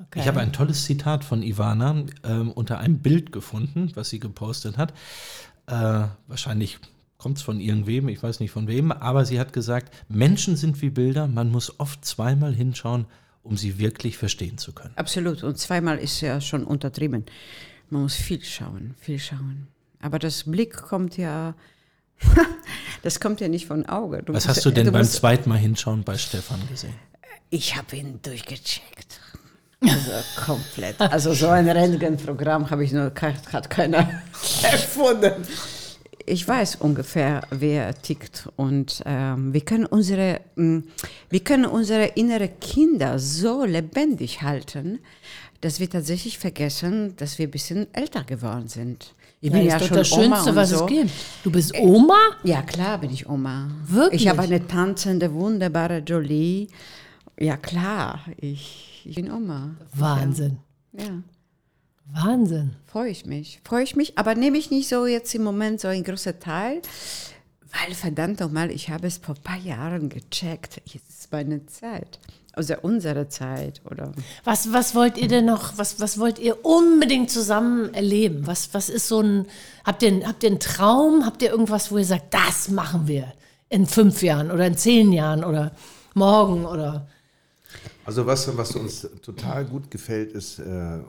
Okay. 0.00 0.20
Ich 0.20 0.28
habe 0.28 0.40
ein 0.40 0.52
tolles 0.52 0.84
Zitat 0.84 1.24
von 1.24 1.42
Ivana 1.42 2.04
ähm, 2.24 2.52
unter 2.52 2.78
einem 2.78 2.98
Bild 3.00 3.32
gefunden, 3.32 3.90
was 3.94 4.10
sie 4.10 4.20
gepostet 4.20 4.78
hat. 4.78 4.92
Äh, 5.66 6.04
wahrscheinlich 6.28 6.78
kommt 7.16 7.38
es 7.38 7.42
von 7.42 7.58
irgendwem, 7.60 8.08
ich 8.08 8.22
weiß 8.22 8.38
nicht 8.38 8.52
von 8.52 8.68
wem, 8.68 8.92
aber 8.92 9.24
sie 9.24 9.40
hat 9.40 9.52
gesagt, 9.52 9.92
Menschen 10.08 10.56
sind 10.56 10.80
wie 10.82 10.90
Bilder, 10.90 11.26
man 11.26 11.50
muss 11.50 11.80
oft 11.80 12.04
zweimal 12.04 12.54
hinschauen, 12.54 13.06
um 13.42 13.56
sie 13.56 13.78
wirklich 13.78 14.16
verstehen 14.16 14.56
zu 14.56 14.72
können. 14.72 14.92
Absolut. 14.94 15.42
Und 15.42 15.58
zweimal 15.58 15.98
ist 15.98 16.20
ja 16.20 16.40
schon 16.40 16.62
untertrieben. 16.64 17.24
Man 17.90 18.02
muss 18.02 18.14
viel 18.14 18.44
schauen, 18.44 18.94
viel 19.00 19.18
schauen. 19.18 19.66
Aber 20.00 20.20
das 20.20 20.44
Blick 20.44 20.76
kommt 20.76 21.16
ja, 21.16 21.54
das 23.02 23.18
kommt 23.18 23.40
ja 23.40 23.48
nicht 23.48 23.66
von 23.66 23.84
Auge. 23.86 24.22
Du 24.22 24.32
Was 24.32 24.46
musst- 24.46 24.58
hast 24.58 24.64
du 24.66 24.70
denn 24.70 24.92
beim 24.92 25.00
musst- 25.02 25.14
zweiten 25.14 25.48
Mal 25.48 25.58
hinschauen 25.58 26.04
bei 26.04 26.16
Stefan 26.16 26.60
gesehen? 26.68 26.94
Ich 27.50 27.76
habe 27.76 27.96
ihn 27.96 28.20
durchgecheckt. 28.22 29.20
Also 29.80 30.10
komplett. 30.44 31.00
Also 31.00 31.32
so 31.34 31.48
ein 31.48 31.68
Röntgenprogramm 31.68 32.68
habe 32.70 32.84
ich 32.84 32.92
nur 32.92 33.12
hat 33.52 33.70
keiner 33.70 33.98
erfunden. 34.62 35.46
Ich 36.26 36.46
weiß 36.46 36.76
ungefähr, 36.76 37.42
wer 37.50 37.94
tickt 38.02 38.48
und 38.56 39.02
ähm, 39.06 39.54
wir 39.54 39.62
können 39.62 39.86
unsere 39.86 40.40
mh, 40.56 40.82
wir 41.30 41.40
können 41.40 41.64
unsere 41.64 42.04
innere 42.04 42.48
Kinder 42.48 43.18
so 43.18 43.64
lebendig 43.64 44.42
halten, 44.42 44.98
dass 45.60 45.80
wir 45.80 45.88
tatsächlich 45.88 46.38
vergessen, 46.38 47.16
dass 47.16 47.38
wir 47.38 47.48
ein 47.48 47.50
bisschen 47.50 47.86
älter 47.94 48.24
geworden 48.24 48.68
sind. 48.68 49.14
Ich 49.40 49.52
ja, 49.52 49.76
ist 49.76 49.90
doch 49.90 49.96
das 49.96 50.12
Oma 50.12 50.36
Schönste, 50.36 50.56
was 50.56 50.70
so. 50.70 50.84
es 50.84 50.86
gibt. 50.86 51.10
Du 51.44 51.50
bist 51.52 51.72
Oma? 51.78 52.18
Ja, 52.42 52.62
klar 52.62 52.98
bin 52.98 53.10
ich 53.10 53.28
Oma. 53.28 53.70
Wirklich? 53.86 54.22
Ich 54.22 54.28
habe 54.28 54.42
eine 54.42 54.66
tanzende, 54.66 55.32
wunderbare 55.32 55.98
Jolie. 55.98 56.66
Ja, 57.38 57.56
klar, 57.56 58.20
ich, 58.36 58.87
ich 59.04 59.16
bin 59.16 59.30
Oma. 59.30 59.76
Wahnsinn. 59.94 60.58
Ja, 60.92 61.22
Wahnsinn. 62.12 62.76
freue 62.86 63.10
ich 63.10 63.26
mich. 63.26 63.60
Freue 63.64 63.84
ich 63.84 63.96
mich, 63.96 64.18
aber 64.18 64.34
nehme 64.34 64.58
ich 64.58 64.70
nicht 64.70 64.88
so 64.88 65.06
jetzt 65.06 65.34
im 65.34 65.42
Moment 65.42 65.80
so 65.80 65.88
ein 65.88 66.04
großer 66.04 66.38
Teil, 66.38 66.80
weil 67.72 67.94
verdammt 67.94 68.40
nochmal, 68.40 68.70
ich 68.70 68.88
habe 68.90 69.06
es 69.06 69.18
vor 69.18 69.34
ein 69.34 69.42
paar 69.42 69.58
Jahren 69.58 70.08
gecheckt. 70.08 70.80
Jetzt 70.86 71.10
ist 71.10 71.32
meine 71.32 71.66
Zeit. 71.66 72.18
Also 72.52 72.74
unsere 72.82 73.28
Zeit, 73.28 73.82
oder? 73.88 74.10
Was, 74.42 74.72
was 74.72 74.94
wollt 74.94 75.16
ihr 75.16 75.28
denn 75.28 75.44
noch, 75.44 75.76
was, 75.76 76.00
was 76.00 76.18
wollt 76.18 76.38
ihr 76.40 76.64
unbedingt 76.64 77.30
zusammen 77.30 77.94
erleben? 77.94 78.46
Was, 78.46 78.74
was 78.74 78.88
ist 78.88 79.06
so 79.06 79.20
ein, 79.20 79.46
habt 79.84 80.02
ihr, 80.02 80.26
habt 80.26 80.42
ihr 80.42 80.50
einen 80.50 80.58
Traum? 80.58 81.24
Habt 81.24 81.42
ihr 81.42 81.50
irgendwas, 81.50 81.92
wo 81.92 81.98
ihr 81.98 82.04
sagt, 82.04 82.34
das 82.34 82.68
machen 82.68 83.06
wir 83.06 83.32
in 83.68 83.86
fünf 83.86 84.22
Jahren 84.22 84.50
oder 84.50 84.66
in 84.66 84.76
zehn 84.76 85.12
Jahren 85.12 85.44
oder 85.44 85.72
morgen 86.14 86.64
oder? 86.64 87.06
Also 88.08 88.24
was, 88.24 88.56
was 88.56 88.74
uns 88.74 89.06
total 89.20 89.66
gut 89.66 89.90
gefällt, 89.90 90.32
ist 90.32 90.60
äh, 90.60 90.96
äh, 90.96 91.02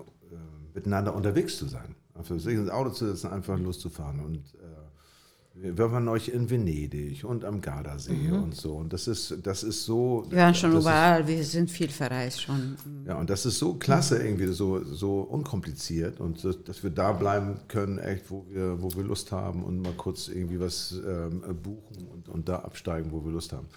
miteinander 0.74 1.16
unterwegs 1.16 1.58
zu 1.58 1.66
sein. 1.66 1.96
Einfach 2.14 2.38
sich 2.38 2.56
ins 2.56 2.70
Auto 2.70 2.90
zu 2.90 3.08
setzen, 3.08 3.32
einfach 3.32 3.58
loszufahren. 3.58 4.20
Und 4.20 4.40
äh, 4.56 5.78
wir 5.78 5.94
waren 5.94 6.04
neulich 6.04 6.34
in 6.34 6.50
Venedig 6.50 7.24
und 7.24 7.46
am 7.46 7.62
Gardasee 7.62 8.30
und 8.32 8.54
so. 8.54 8.74
Und 8.74 8.92
das 8.92 9.08
ist, 9.08 9.38
das 9.44 9.64
ist 9.64 9.86
so. 9.86 10.26
Wir 10.30 10.40
waren 10.40 10.54
schon 10.54 10.76
überall, 10.76 11.26
wir 11.26 11.42
sind 11.46 11.72
viel 11.72 11.88
verreist 11.88 12.42
schon. 12.42 12.74
Ist, 12.74 13.08
ja, 13.08 13.16
und 13.18 13.30
das 13.30 13.46
ist 13.46 13.60
so 13.60 13.76
klasse 13.76 14.22
irgendwie, 14.22 14.48
so, 14.48 14.84
so 14.84 15.22
unkompliziert. 15.22 16.20
Und 16.20 16.44
das, 16.44 16.62
dass 16.66 16.84
wir 16.84 16.90
da 16.90 17.14
bleiben 17.14 17.62
können, 17.70 17.98
echt, 18.00 18.30
wo 18.30 18.46
wir, 18.50 18.82
wo 18.82 18.94
wir 18.94 19.04
Lust 19.06 19.32
haben 19.32 19.64
und 19.64 19.82
mal 19.82 19.94
kurz 19.94 20.28
irgendwie 20.28 20.60
was 20.60 21.00
ähm, 21.08 21.44
buchen 21.64 22.08
und, 22.12 22.28
und 22.28 22.50
da 22.50 22.58
absteigen, 22.58 23.10
wo 23.14 23.24
wir 23.24 23.32
Lust 23.32 23.54
haben. 23.54 23.70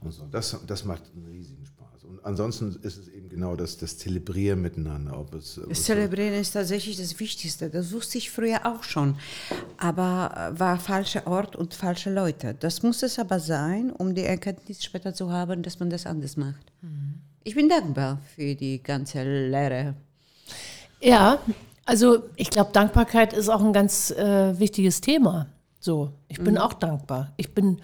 Und 0.00 0.12
so. 0.12 0.28
Das, 0.30 0.56
das 0.64 0.84
macht 0.84 1.02
einen 1.12 1.26
riesigen 1.26 1.66
Spaß. 1.66 1.77
Und 2.08 2.24
ansonsten 2.24 2.78
ist 2.82 2.96
es 2.98 3.08
eben 3.08 3.28
genau 3.28 3.54
das, 3.54 3.76
das 3.76 3.98
Zelebrieren 3.98 4.62
miteinander. 4.62 5.18
Ob 5.18 5.34
es, 5.34 5.58
ob 5.58 5.68
Das 5.68 5.82
Zelebrieren 5.84 6.34
ist 6.34 6.52
tatsächlich 6.52 6.96
das 6.96 7.18
Wichtigste. 7.20 7.68
Das 7.68 7.92
wusste 7.92 8.18
ich 8.18 8.30
früher 8.30 8.64
auch 8.64 8.82
schon. 8.82 9.16
Aber 9.76 10.52
äh, 10.54 10.58
war 10.58 10.78
falscher 10.78 11.26
Ort 11.26 11.54
und 11.54 11.74
falsche 11.74 12.12
Leute. 12.12 12.54
Das 12.58 12.82
muss 12.82 13.02
es 13.02 13.18
aber 13.18 13.40
sein, 13.40 13.90
um 13.90 14.14
die 14.14 14.24
Erkenntnis 14.24 14.82
später 14.82 15.12
zu 15.12 15.30
haben, 15.30 15.62
dass 15.62 15.78
man 15.80 15.90
das 15.90 16.06
anders 16.06 16.36
macht. 16.36 16.72
Ich 17.44 17.54
bin 17.54 17.68
dankbar 17.68 18.20
für 18.34 18.54
die 18.54 18.82
ganze 18.82 19.22
Lehre. 19.22 19.94
Ja, 21.00 21.38
also 21.84 22.24
ich 22.36 22.50
glaube, 22.50 22.72
Dankbarkeit 22.72 23.32
ist 23.32 23.48
auch 23.48 23.62
ein 23.62 23.72
ganz 23.72 24.10
äh, 24.10 24.58
wichtiges 24.58 25.00
Thema. 25.00 25.46
So, 25.80 26.12
ich 26.28 26.38
bin 26.38 26.58
auch 26.58 26.74
dankbar. 26.74 27.32
Ich 27.36 27.54
bin 27.54 27.80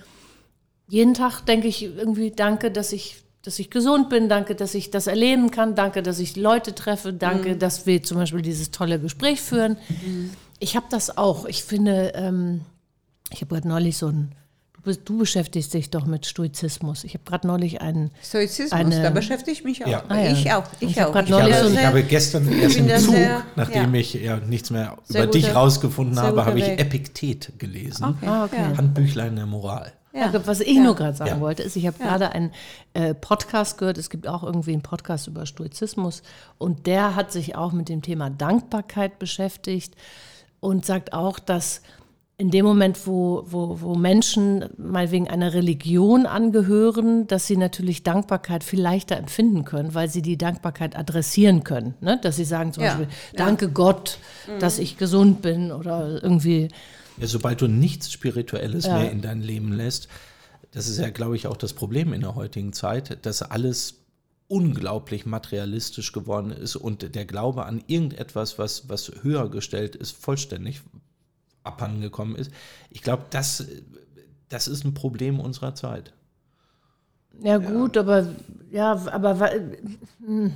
jeden 0.89 1.15
Tag 1.15 1.47
denke 1.47 1.69
ich 1.69 1.83
irgendwie 1.83 2.31
danke, 2.31 2.71
dass 2.71 2.93
ich 2.93 3.24
dass 3.45 3.59
ich 3.59 3.71
gesund 3.71 4.09
bin, 4.09 4.29
danke, 4.29 4.55
dass 4.55 4.75
ich 4.75 4.91
das 4.91 5.07
erleben 5.07 5.51
kann, 5.51 5.75
danke, 5.75 6.03
dass 6.03 6.19
ich 6.19 6.35
Leute 6.35 6.75
treffe, 6.75 7.13
danke, 7.13 7.57
dass 7.57 7.85
wir 7.87 8.03
zum 8.03 8.17
Beispiel 8.19 8.41
dieses 8.43 8.71
tolle 8.71 8.99
Gespräch 8.99 9.41
führen. 9.43 9.77
Ich 10.61 10.77
habe 10.77 10.87
das 10.91 11.17
auch. 11.19 11.45
Ich 11.45 11.63
finde, 11.63 12.13
ähm, 12.15 12.63
ich 13.31 13.43
habe 13.43 13.55
gerade 13.55 13.69
neulich 13.69 13.99
so 13.99 14.07
ein, 14.09 14.33
du, 15.05 15.19
beschäftigst 15.19 15.75
dich 15.75 15.91
doch 15.91 16.07
mit 16.07 16.25
Stoizismus. 16.25 17.05
Ich 17.05 17.13
habe 17.15 17.25
gerade 17.25 17.47
neulich 17.47 17.83
einen, 17.83 18.11
Stoizismus, 18.23 18.73
Eine- 18.73 19.03
da 19.03 19.11
beschäftige 19.11 19.53
ich 19.53 19.63
mich 19.63 19.85
auch. 19.85 19.91
Ja. 19.91 20.05
Ah, 20.09 20.19
ja. 20.21 20.33
Ich 20.33 20.51
auch. 20.53 20.65
Ich, 20.81 20.91
Ich 20.93 20.99
hab 20.99 21.09
auch. 21.09 21.13
grad 21.13 21.29
Ich 21.29 21.37
bin 21.37 21.55
so 21.55 21.69
Ich 21.79 21.85
habe 21.85 22.03
gestern 22.03 22.51
erst 22.51 22.77
im 22.77 22.89
Zug, 22.99 23.15
sehr- 23.15 23.43
nachdem 23.57 23.95
ja. 23.95 24.01
ich 24.01 24.15
ja 24.15 24.37
nichts 24.39 24.71
mehr 24.71 24.97
Sehr 25.05 25.25
über 25.25 25.33
dich 25.33 25.45
guter- 25.45 25.55
rausgefunden 25.57 26.19
habe, 26.19 26.47
habe 26.47 26.59
ich. 26.59 26.67
Epiktet 26.67 27.59
gelesen. 27.59 28.05
Okay. 28.05 28.27
Ah, 28.27 28.45
okay. 28.45 28.57
Ja. 28.71 28.77
Handbüchlein 28.79 29.37
der 29.37 29.47
Moral. 29.47 29.93
Ja. 30.15 30.33
Was 30.47 30.61
ich 30.61 30.79
nur 30.79 30.95
gerade 30.95 31.17
sagen 31.17 31.31
Ja. 31.31 31.41
wollte, 31.41 31.63
ist, 31.65 31.75
ich 31.77 31.87
habe 31.87 31.99
gerade 31.99 32.31
einen 32.33 32.53
äh, 32.95 33.15
Podcast 33.15 33.79
gehört. 33.79 33.99
Es 33.99 34.11
gibt 34.11 34.29
auch 34.29 34.45
irgendwie 34.45 34.73
einen 34.73 34.83
Podcast 34.83 35.27
über 35.27 35.45
Stoizismus 35.45 36.23
und 36.59 36.87
der 36.87 37.17
hat 37.17 37.33
sich 37.33 37.57
auch 37.57 37.73
mit 37.73 37.89
dem 37.89 38.01
Thema 38.01 38.31
Dankbarkeit 38.31 39.19
beschäftigt 39.19 39.95
und 40.61 40.87
sagt 40.87 41.13
auch, 41.13 41.39
dass 41.39 41.83
in 42.37 42.51
dem 42.51 42.65
Moment, 42.65 43.07
wo, 43.07 43.45
wo, 43.47 43.81
wo 43.81 43.95
Menschen 43.95 44.65
mal 44.77 45.13
wegen 45.13 45.29
einer 45.31 45.53
Religion 45.55 46.27
angehören, 46.27 47.29
dass 47.29 47.47
sie 47.47 47.57
natürlich 47.57 48.03
Dankbarkeit 48.03 48.65
viel 48.65 48.81
leichter 48.81 49.17
empfinden 49.17 49.65
können, 49.65 49.95
weil 49.95 50.09
sie 50.09 50.21
die 50.21 50.37
Dankbarkeit 50.37 50.97
adressieren 50.97 51.63
können. 51.63 51.95
Ne? 52.01 52.19
Dass 52.23 52.35
sie 52.35 52.45
sagen 52.45 52.73
zum 52.73 52.83
Ja, 52.83 52.91
Beispiel, 52.97 53.07
ja. 53.33 53.37
danke 53.45 53.69
Gott, 53.69 54.19
dass 54.59 54.79
ich 54.81 54.97
gesund 54.97 55.43
bin 55.43 55.71
oder 55.71 56.21
irgendwie. 56.23 56.69
Ja, 57.17 57.27
sobald 57.27 57.61
du 57.61 57.69
nichts 57.69 58.13
Spirituelles 58.13 58.87
Ja. 58.87 58.95
mehr 58.95 59.11
in 59.11 59.23
dein 59.23 59.41
Leben 59.41 59.73
lässt, 59.73 60.09
das 60.73 60.89
ist 60.89 60.99
ja, 60.99 61.11
glaube 61.11 61.37
ich, 61.37 61.47
auch 61.47 61.57
das 61.57 61.73
Problem 61.73 62.13
in 62.13 62.21
der 62.21 62.35
heutigen 62.35 62.73
Zeit, 62.73 63.25
dass 63.25 63.43
alles 63.43 64.01
unglaublich 64.49 65.25
materialistisch 65.25 66.13
geworden 66.13 66.51
ist 66.51 66.77
und 66.77 67.15
der 67.15 67.25
Glaube 67.25 67.65
an 67.65 67.83
irgendetwas, 67.87 68.59
was, 68.59 68.89
was 68.89 69.13
höher 69.23 69.49
gestellt 69.51 69.97
ist, 69.97 70.17
vollständig 70.17 70.83
abhandengekommen 71.63 72.37
ist. 72.37 72.51
Ich 72.91 73.03
glaube, 73.03 73.25
das, 73.31 73.65
das 74.49 74.69
ist 74.69 74.85
ein 74.85 74.95
Problem 74.95 75.41
unserer 75.41 75.75
Zeit. 75.75 76.13
Ja, 77.41 77.59
gut, 77.59 77.97
aber 77.97 78.29
ja, 78.71 78.93
aber 79.07 79.51
hm. 80.25 80.53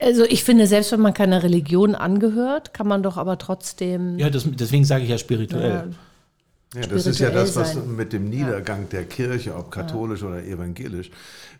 Also 0.00 0.24
ich 0.24 0.44
finde, 0.44 0.66
selbst 0.66 0.92
wenn 0.92 1.00
man 1.00 1.14
keiner 1.14 1.42
Religion 1.42 1.94
angehört, 1.94 2.72
kann 2.74 2.86
man 2.86 3.02
doch 3.02 3.16
aber 3.16 3.38
trotzdem. 3.38 4.18
Ja, 4.18 4.30
das, 4.30 4.46
deswegen 4.48 4.84
sage 4.84 5.04
ich 5.04 5.10
ja 5.10 5.18
spirituell. 5.18 5.90
Ja, 6.74 6.80
das 6.86 7.06
ist 7.06 7.18
ja 7.18 7.28
spirituell 7.28 7.44
das, 7.46 7.56
was 7.56 7.72
sein. 7.74 7.96
mit 7.96 8.12
dem 8.12 8.30
Niedergang 8.30 8.88
der 8.88 9.04
Kirche, 9.04 9.54
ob 9.54 9.70
katholisch 9.70 10.22
oder 10.22 10.42
evangelisch, 10.42 11.10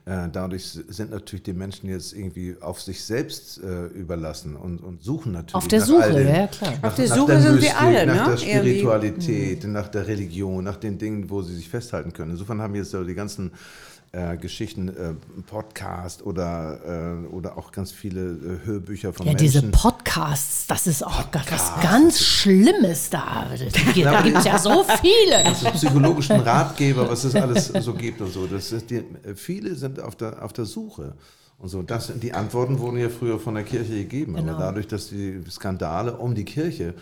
äh, 0.06 0.28
dadurch 0.32 0.64
sind 0.64 1.10
natürlich 1.10 1.42
die 1.42 1.52
Menschen 1.52 1.88
jetzt 1.90 2.12
irgendwie 2.14 2.56
auf 2.60 2.80
sich 2.80 3.04
selbst 3.04 3.60
äh, 3.62 3.86
überlassen 3.88 4.56
und, 4.56 4.78
und 4.78 5.02
suchen 5.02 5.32
natürlich 5.32 5.54
Auf 5.54 5.68
der 5.68 5.80
nach 5.80 5.86
Suche, 5.86 6.02
all 6.02 6.12
den- 6.14 6.28
ja, 6.28 6.46
klar. 6.46 6.72
Nach, 6.80 6.88
Auf 6.88 6.94
der 6.96 7.08
nach 7.08 7.16
Suche 7.16 7.32
der 7.32 7.40
sind 7.40 7.50
wir 7.50 7.60
Mystik, 7.60 7.82
alle, 7.82 8.06
nach 8.06 8.26
ne? 8.28 8.30
der. 8.30 8.38
Spiritualität, 8.38 9.64
nach 9.64 9.88
der 9.88 10.06
Religion, 10.06 10.64
nach 10.64 10.76
den 10.76 10.96
Dingen, 10.98 11.28
wo 11.28 11.42
sie 11.42 11.54
sich 11.54 11.68
festhalten 11.68 12.12
können. 12.12 12.30
Insofern 12.32 12.60
haben 12.62 12.74
jetzt 12.74 12.90
so 12.90 13.04
die 13.04 13.14
ganzen 13.14 13.52
äh, 14.12 14.36
Geschichten, 14.36 14.88
äh, 14.88 15.14
Podcast 15.46 16.22
oder, 16.24 17.24
äh, 17.24 17.26
oder 17.28 17.56
auch 17.56 17.72
ganz 17.72 17.92
viele 17.92 18.20
äh, 18.62 18.66
Hörbücher 18.66 19.12
von 19.14 19.24
Ja, 19.26 19.32
Menschen. 19.32 19.44
diese 19.46 19.62
Podcasts, 19.70 20.66
das 20.66 20.86
ist 20.86 21.02
auch 21.06 21.30
ga- 21.30 21.42
was 21.48 21.72
ganz 21.82 22.20
Schlimmes 22.20 23.08
da. 23.10 23.46
Da 24.02 24.22
gibt 24.22 24.36
es 24.38 24.44
ja 24.44 24.58
so 24.58 24.84
viele. 25.00 25.46
also 25.46 25.70
psychologischen 25.70 26.40
Ratgeber, 26.40 27.08
was 27.08 27.24
es 27.24 27.34
alles 27.34 27.68
so 27.68 27.94
gibt 27.94 28.20
und 28.20 28.30
so. 28.32 28.46
Das 28.46 28.70
ist 28.70 28.90
die, 28.90 29.02
viele 29.34 29.74
sind 29.74 29.98
auf 30.00 30.14
der, 30.16 30.42
auf 30.44 30.52
der 30.52 30.66
Suche. 30.66 31.14
Und 31.58 31.68
so, 31.68 31.82
das, 31.82 32.12
die 32.20 32.34
Antworten 32.34 32.80
wurden 32.80 32.98
ja 32.98 33.08
früher 33.08 33.38
von 33.38 33.54
der 33.54 33.64
Kirche 33.64 33.94
gegeben. 33.94 34.34
Genau. 34.34 34.52
Aber 34.52 34.60
dadurch, 34.64 34.88
dass 34.88 35.08
die 35.08 35.40
Skandale 35.48 36.16
um 36.16 36.34
die 36.34 36.44
Kirche 36.44 36.94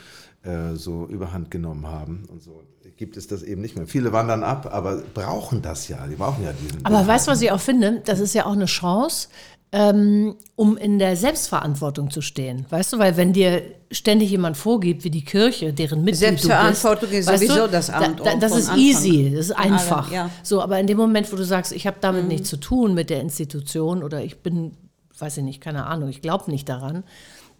äh, 0.43 0.75
so 0.75 1.07
überhand 1.07 1.51
genommen 1.51 1.87
haben 1.87 2.25
und 2.29 2.43
so, 2.43 2.63
gibt 3.01 3.17
es 3.17 3.27
das 3.27 3.43
eben 3.43 3.63
nicht 3.63 3.77
mehr. 3.77 3.87
Viele 3.87 4.13
wandern 4.13 4.45
ab, 4.45 4.69
aber 4.71 5.03
brauchen 5.15 5.63
das 5.63 5.89
ja. 5.89 6.07
Die 6.07 6.17
brauchen 6.17 6.45
ja 6.45 6.53
diesen. 6.53 6.85
Aber 6.85 7.07
weißt 7.07 7.27
du, 7.27 7.33
was 7.33 7.41
ich 7.41 7.51
auch 7.51 7.59
finde? 7.59 8.03
Das 8.05 8.21
ist 8.21 8.35
ja 8.35 8.45
auch 8.45 8.53
eine 8.53 8.67
Chance, 8.67 9.29
ähm, 9.73 10.37
um 10.55 10.77
in 10.77 10.99
der 10.99 11.17
Selbstverantwortung 11.17 12.11
zu 12.11 12.21
stehen. 12.21 12.67
Weißt 12.69 12.93
du, 12.93 12.99
weil 12.99 13.17
wenn 13.17 13.33
dir 13.33 13.63
ständig 13.91 14.31
jemand 14.31 14.59
vorgibt, 14.59 15.03
wie 15.03 15.11
die 15.11 15.25
Kirche, 15.25 15.73
deren 15.73 16.05
Mitglied 16.05 16.29
du 16.29 16.33
bist, 16.33 16.43
Selbstverantwortung 16.43 17.11
ist 17.11 17.27
weißt 17.27 17.47
sowieso 17.47 17.67
das 17.69 17.89
A 17.89 18.05
und 18.05 18.21
O 18.21 18.25
da, 18.25 18.37
Das 18.37 18.55
ist 18.55 18.69
Anfang. 18.69 18.79
easy, 18.85 19.33
das 19.35 19.47
ist 19.47 19.53
einfach. 19.53 20.13
ja. 20.13 20.29
So, 20.43 20.61
aber 20.61 20.79
in 20.79 20.87
dem 20.87 20.99
Moment, 20.99 21.33
wo 21.33 21.37
du 21.37 21.45
sagst, 21.45 21.73
ich 21.73 21.87
habe 21.87 21.97
damit 22.03 22.29
nichts 22.29 22.51
zu 22.51 22.59
tun 22.59 22.93
mit 22.93 23.09
der 23.09 23.23
Institution 23.23 24.03
oder 24.03 24.23
ich 24.23 24.41
bin, 24.41 24.73
weiß 25.19 25.39
ich 25.39 25.45
nicht, 25.45 25.63
keine 25.63 25.87
Ahnung, 25.87 26.11
ich 26.11 26.21
glaube 26.21 26.51
nicht 26.51 26.69
daran, 26.69 27.03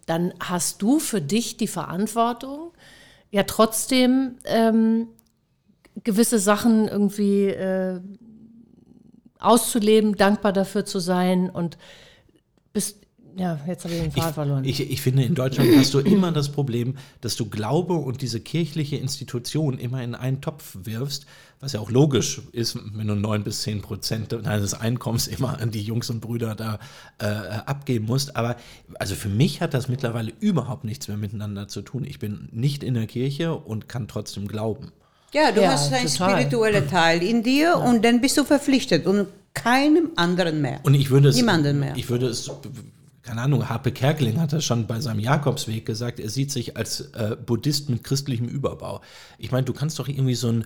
dann 0.05 0.35
hast 0.39 0.83
du 0.83 0.99
für 0.99 1.19
dich 1.19 1.57
die 1.57 1.67
Verantwortung, 1.67 2.73
ja 3.31 3.41
trotzdem 3.41 4.35
ähm, 4.45 5.07
gewisse 6.03 6.39
Sachen 6.39 6.87
irgendwie 6.87 7.47
äh, 7.47 7.99
auszuleben, 9.39 10.15
dankbar 10.15 10.53
dafür 10.53 10.85
zu 10.85 10.99
sein 10.99 11.49
und 11.49 11.77
bist, 12.73 12.97
ja, 13.37 13.59
jetzt 13.65 13.85
habe 13.85 13.95
ich 13.95 14.01
den 14.01 14.11
Faden 14.11 14.33
verloren. 14.33 14.65
Ich, 14.65 14.79
ich 14.79 15.01
finde, 15.01 15.23
in 15.23 15.35
Deutschland 15.35 15.69
hast 15.77 15.93
du 15.93 15.99
immer 15.99 16.31
das 16.31 16.51
Problem, 16.51 16.95
dass 17.21 17.35
du 17.35 17.49
Glaube 17.49 17.93
und 17.93 18.21
diese 18.21 18.39
kirchliche 18.39 18.97
Institution 18.97 19.77
immer 19.77 20.03
in 20.03 20.15
einen 20.15 20.41
Topf 20.41 20.77
wirfst, 20.83 21.25
was 21.59 21.73
ja 21.73 21.79
auch 21.79 21.91
logisch 21.91 22.41
ist, 22.51 22.77
wenn 22.93 23.07
du 23.07 23.15
neun 23.15 23.43
bis 23.43 23.61
zehn 23.61 23.81
Prozent 23.81 24.31
deines 24.31 24.73
Einkommens 24.73 25.27
immer 25.27 25.59
an 25.59 25.71
die 25.71 25.81
Jungs 25.81 26.09
und 26.09 26.19
Brüder 26.19 26.55
da 26.55 26.79
äh, 27.19 27.25
abgeben 27.25 28.05
musst. 28.05 28.35
Aber 28.35 28.57
also 28.99 29.15
für 29.15 29.29
mich 29.29 29.61
hat 29.61 29.73
das 29.73 29.87
mittlerweile 29.87 30.33
überhaupt 30.39 30.83
nichts 30.83 31.07
mehr 31.07 31.17
miteinander 31.17 31.67
zu 31.67 31.81
tun. 31.81 32.03
Ich 32.03 32.19
bin 32.19 32.49
nicht 32.51 32.83
in 32.83 32.95
der 32.95 33.07
Kirche 33.07 33.55
und 33.55 33.87
kann 33.87 34.07
trotzdem 34.07 34.47
glauben. 34.47 34.91
Ja, 35.33 35.51
du 35.51 35.61
Ja, 35.61 35.71
hast 35.71 35.91
einen 35.93 36.09
spirituellen 36.09 36.89
Teil 36.89 37.23
in 37.23 37.41
dir 37.43 37.77
und 37.77 38.03
dann 38.03 38.19
bist 38.21 38.37
du 38.37 38.43
verpflichtet 38.43 39.05
und 39.05 39.27
keinem 39.53 40.11
anderen 40.15 40.61
mehr. 40.61 40.79
Und 40.83 40.93
ich 40.93 41.09
würde 41.09 41.29
es, 41.29 41.35
Niemanden 41.35 41.79
mehr. 41.79 41.93
ich 41.95 42.09
würde 42.09 42.27
es, 42.27 42.49
keine 43.21 43.41
Ahnung, 43.41 43.67
Harpe 43.69 43.91
Kerkeling 43.91 44.39
hat 44.39 44.51
das 44.53 44.65
schon 44.65 44.87
bei 44.87 44.99
seinem 44.99 45.19
Jakobsweg 45.19 45.85
gesagt, 45.85 46.19
er 46.19 46.29
sieht 46.29 46.51
sich 46.51 46.75
als 46.77 47.01
äh, 47.13 47.35
Buddhist 47.45 47.89
mit 47.89 48.03
christlichem 48.03 48.47
Überbau. 48.47 49.01
Ich 49.37 49.51
meine, 49.51 49.63
du 49.63 49.73
kannst 49.73 49.99
doch 49.99 50.07
irgendwie 50.07 50.35
so 50.35 50.49
ein, 50.49 50.65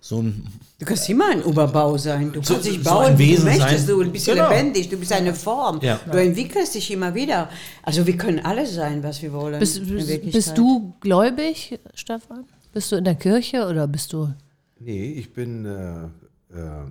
so 0.00 0.20
ein, 0.22 0.46
Du 0.78 0.84
kannst 0.86 1.08
immer 1.08 1.30
ein 1.30 1.42
Überbau 1.42 1.96
sein. 1.98 2.30
Du 2.32 2.42
So- 2.42 2.54
kannst 2.54 2.68
dich 2.68 2.78
so 2.78 2.84
bauen, 2.90 3.06
ein 3.06 3.18
wie 3.18 3.26
du 3.26 3.32
Wesen 3.32 3.44
möchtest. 3.46 3.86
sein. 3.86 3.96
Du 3.98 4.10
bist 4.10 4.26
Genau. 4.26 4.48
lebendig, 4.50 4.88
du 4.90 4.96
bist 4.96 5.12
eine 5.12 5.34
Form. 5.34 5.80
Ja. 5.82 5.98
Du 6.10 6.18
entwickelst 6.18 6.74
dich 6.74 6.90
immer 6.90 7.14
wieder. 7.14 7.48
Also 7.82 8.06
wir 8.06 8.16
können 8.16 8.38
alles 8.40 8.74
sein, 8.74 9.02
was 9.02 9.22
wir 9.22 9.32
wollen. 9.32 9.58
bist, 9.58 9.86
bist, 9.88 10.30
bist 10.32 10.58
du 10.58 10.94
gläubig, 11.00 11.78
Stefan? 11.94 12.44
Bist 12.72 12.92
du 12.92 12.96
in 12.96 13.04
der 13.04 13.14
Kirche 13.14 13.66
oder 13.66 13.86
bist 13.86 14.12
du? 14.12 14.32
Nee, 14.78 15.12
ich 15.12 15.32
bin, 15.32 15.64
äh, 15.64 16.04
äh, 16.04 16.08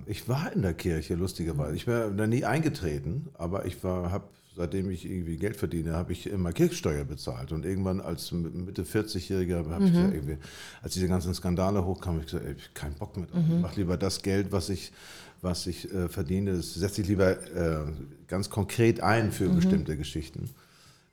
ich 0.06 0.28
war 0.28 0.52
in 0.52 0.62
der 0.62 0.74
Kirche, 0.74 1.14
lustigerweise. 1.14 1.76
Ich 1.76 1.86
war 1.86 2.10
da 2.10 2.26
nie 2.26 2.44
eingetreten, 2.44 3.28
aber 3.34 3.64
ich 3.64 3.82
war, 3.82 4.10
habe, 4.10 4.24
seitdem 4.56 4.90
ich 4.90 5.06
irgendwie 5.08 5.36
Geld 5.36 5.56
verdiene, 5.56 5.94
habe 5.94 6.12
ich 6.12 6.26
immer 6.26 6.52
Kirchensteuer 6.52 7.04
bezahlt. 7.04 7.52
Und 7.52 7.64
irgendwann 7.64 8.00
als 8.00 8.32
Mitte 8.32 8.82
40-Jähriger 8.82 9.70
habe 9.70 9.84
ich 9.86 9.92
gesagt, 9.92 10.14
irgendwie, 10.14 10.36
als 10.82 10.94
diese 10.94 11.08
ganzen 11.08 11.32
Skandale 11.32 11.84
hochkamen, 11.84 12.20
habe 12.20 12.26
ich 12.26 12.32
gesagt, 12.32 12.46
ey, 12.46 12.56
ich 12.58 12.74
keinen 12.74 12.94
Bock 12.94 13.16
mehr. 13.16 13.26
drauf. 13.26 13.42
Ich 13.48 13.62
mache 13.62 13.76
lieber 13.80 13.96
das 13.96 14.20
Geld, 14.20 14.52
was 14.52 14.68
ich, 14.68 14.92
was 15.40 15.66
ich 15.66 15.90
äh, 15.94 16.08
verdiene, 16.08 16.56
das 16.56 16.74
setze 16.74 17.00
ich 17.02 17.08
lieber 17.08 17.30
äh, 17.54 17.86
ganz 18.26 18.50
konkret 18.50 19.00
ein 19.00 19.30
für 19.32 19.48
bestimmte 19.48 19.96
Geschichten. 19.96 20.50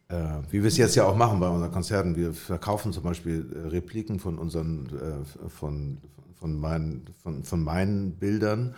Äh, 0.07 0.15
wie 0.51 0.61
wir 0.61 0.67
es 0.67 0.77
jetzt 0.77 0.95
ja 0.95 1.05
auch 1.05 1.15
machen 1.15 1.39
bei 1.39 1.49
unseren 1.49 1.71
Konzerten. 1.71 2.15
Wir 2.15 2.33
verkaufen 2.33 2.93
zum 2.93 3.03
Beispiel 3.03 3.45
äh, 3.53 3.69
Repliken 3.69 4.19
von 4.19 4.37
unseren, 4.37 4.87
äh, 4.87 5.49
von, 5.49 5.97
von, 6.39 6.59
meinen, 6.59 7.05
von, 7.23 7.43
von 7.43 7.63
meinen 7.63 8.13
Bildern. 8.13 8.75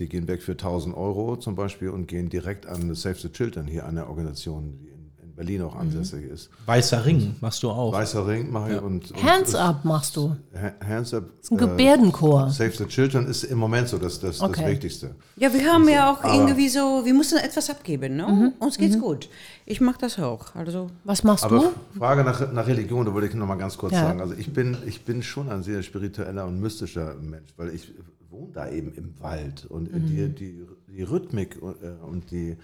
Die 0.00 0.08
gehen 0.08 0.26
weg 0.26 0.42
für 0.42 0.54
1000 0.54 0.96
Euro 0.96 1.36
zum 1.36 1.54
Beispiel 1.54 1.90
und 1.90 2.08
gehen 2.08 2.28
direkt 2.28 2.66
an 2.66 2.92
Save 2.96 3.14
the 3.14 3.28
Children, 3.30 3.68
hier 3.68 3.86
eine 3.86 4.08
Organisation, 4.08 4.80
die 4.80 4.88
Berlin 5.36 5.62
auch 5.62 5.74
ansässig 5.74 6.24
ist. 6.24 6.48
Weißer 6.66 7.04
Ring 7.04 7.34
machst 7.40 7.62
du 7.62 7.70
auch. 7.70 7.92
Weißer 7.92 8.26
Ring 8.26 8.50
mache 8.50 8.74
ich 8.74 8.80
und, 8.80 9.10
und 9.10 9.22
Hands 9.24 9.54
up 9.54 9.84
machst 9.84 10.16
du. 10.16 10.36
Ha- 10.54 10.72
Hands 10.86 11.12
up. 11.14 11.24
Das 11.36 11.44
ist 11.44 11.50
ein 11.50 11.58
Gebärdenchor. 11.58 12.50
Save 12.50 12.72
the 12.72 12.86
Children 12.86 13.26
ist 13.26 13.44
im 13.44 13.58
Moment 13.58 13.88
so 13.88 13.98
das, 13.98 14.20
das, 14.20 14.40
Okay. 14.40 14.60
das 14.62 14.70
Wichtigste. 14.70 15.14
Ja, 15.36 15.52
wir 15.52 15.72
haben 15.72 15.88
ja 15.88 16.12
auch 16.12 16.22
irgendwie 16.24 16.68
so, 16.68 17.02
wir 17.04 17.14
müssen 17.14 17.38
etwas 17.38 17.68
abgeben, 17.70 18.16
ne? 18.16 18.52
Uns 18.60 18.78
geht's 18.78 18.98
gut. 18.98 19.28
Ich 19.66 19.80
mache 19.80 19.98
das 20.00 20.18
auch. 20.18 20.54
Also 20.54 20.90
Was 21.04 21.24
machst 21.24 21.44
Aber 21.44 21.58
du? 21.92 21.98
Frage 21.98 22.22
nach, 22.24 22.52
nach 22.52 22.66
Religion, 22.66 23.04
da 23.06 23.12
wollte 23.12 23.26
ich 23.28 23.34
noch 23.34 23.46
mal 23.46 23.56
ganz 23.56 23.76
kurz 23.76 23.92
Ja. 23.92 24.02
sagen. 24.02 24.20
Also 24.20 24.34
ich 24.34 24.52
bin, 24.52 24.76
ich 24.86 25.04
bin 25.04 25.22
schon 25.22 25.48
ein 25.50 25.62
sehr 25.62 25.82
spiritueller 25.82 26.46
und 26.46 26.60
mystischer 26.60 27.14
Mensch, 27.20 27.48
weil 27.56 27.70
ich 27.74 27.92
wohne 28.30 28.52
da 28.52 28.68
eben 28.68 28.92
im 28.94 29.14
Wald 29.20 29.64
und 29.66 29.88
die, 29.94 30.28
die, 30.28 30.66
die 30.88 31.02
Rhythmik 31.02 31.56
und, 31.62 31.82
äh, 31.82 31.92
und 32.04 32.30
die 32.30 32.50
äh, 32.50 32.56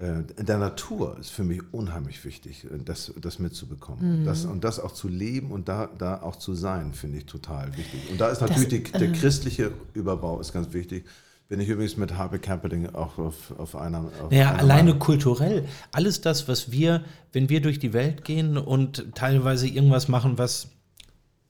der 0.00 0.56
Natur 0.56 1.18
ist 1.20 1.30
für 1.30 1.44
mich 1.44 1.60
unheimlich 1.72 2.24
wichtig, 2.24 2.64
äh, 2.64 2.78
das, 2.82 3.12
das 3.20 3.38
mitzubekommen. 3.38 4.24
Das, 4.24 4.46
und 4.46 4.64
das 4.64 4.80
auch 4.80 4.92
zu 4.92 5.08
leben 5.08 5.50
und 5.50 5.68
da, 5.68 5.90
da 5.98 6.22
auch 6.22 6.36
zu 6.36 6.54
sein, 6.54 6.94
finde 6.94 7.18
ich 7.18 7.26
total 7.26 7.76
wichtig. 7.76 8.10
Und 8.10 8.20
da 8.20 8.28
ist 8.28 8.40
natürlich 8.40 8.68
die, 8.68 8.82
der 8.92 9.12
christliche 9.12 9.72
Überbau 9.92 10.40
ist 10.40 10.52
ganz 10.52 10.72
wichtig. 10.72 11.04
Bin 11.48 11.60
ich 11.60 11.68
übrigens 11.68 11.96
mit 11.96 12.16
Harvey 12.16 12.38
Camperling 12.38 12.94
auch 12.94 13.18
auf, 13.18 13.52
auf 13.58 13.76
einer. 13.76 14.04
Auf 14.22 14.30
Naja, 14.30 14.50
einer 14.50 14.60
alleine 14.60 14.98
kulturell. 14.98 15.66
Alles 15.92 16.20
das, 16.20 16.48
was 16.48 16.70
wir, 16.70 17.04
wenn 17.32 17.48
wir 17.48 17.60
durch 17.60 17.78
die 17.78 17.92
Welt 17.92 18.24
gehen 18.24 18.56
und 18.56 19.14
teilweise 19.14 19.68
irgendwas 19.68 20.08
machen, 20.08 20.38
was, 20.38 20.68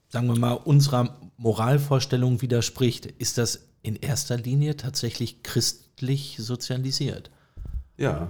sagen 0.09 0.27
wir 0.27 0.39
mal, 0.39 0.55
unserer 0.55 1.19
Moralvorstellung 1.37 2.43
widerspricht, 2.43 3.07
ist 3.07 3.39
das 3.39 3.69
in 3.83 3.95
erster 3.95 4.39
Linie 4.39 4.77
tatsächlich 4.77 5.43
christlich 5.43 6.37
sozialisiert. 6.41 7.31
Ja. 8.01 8.29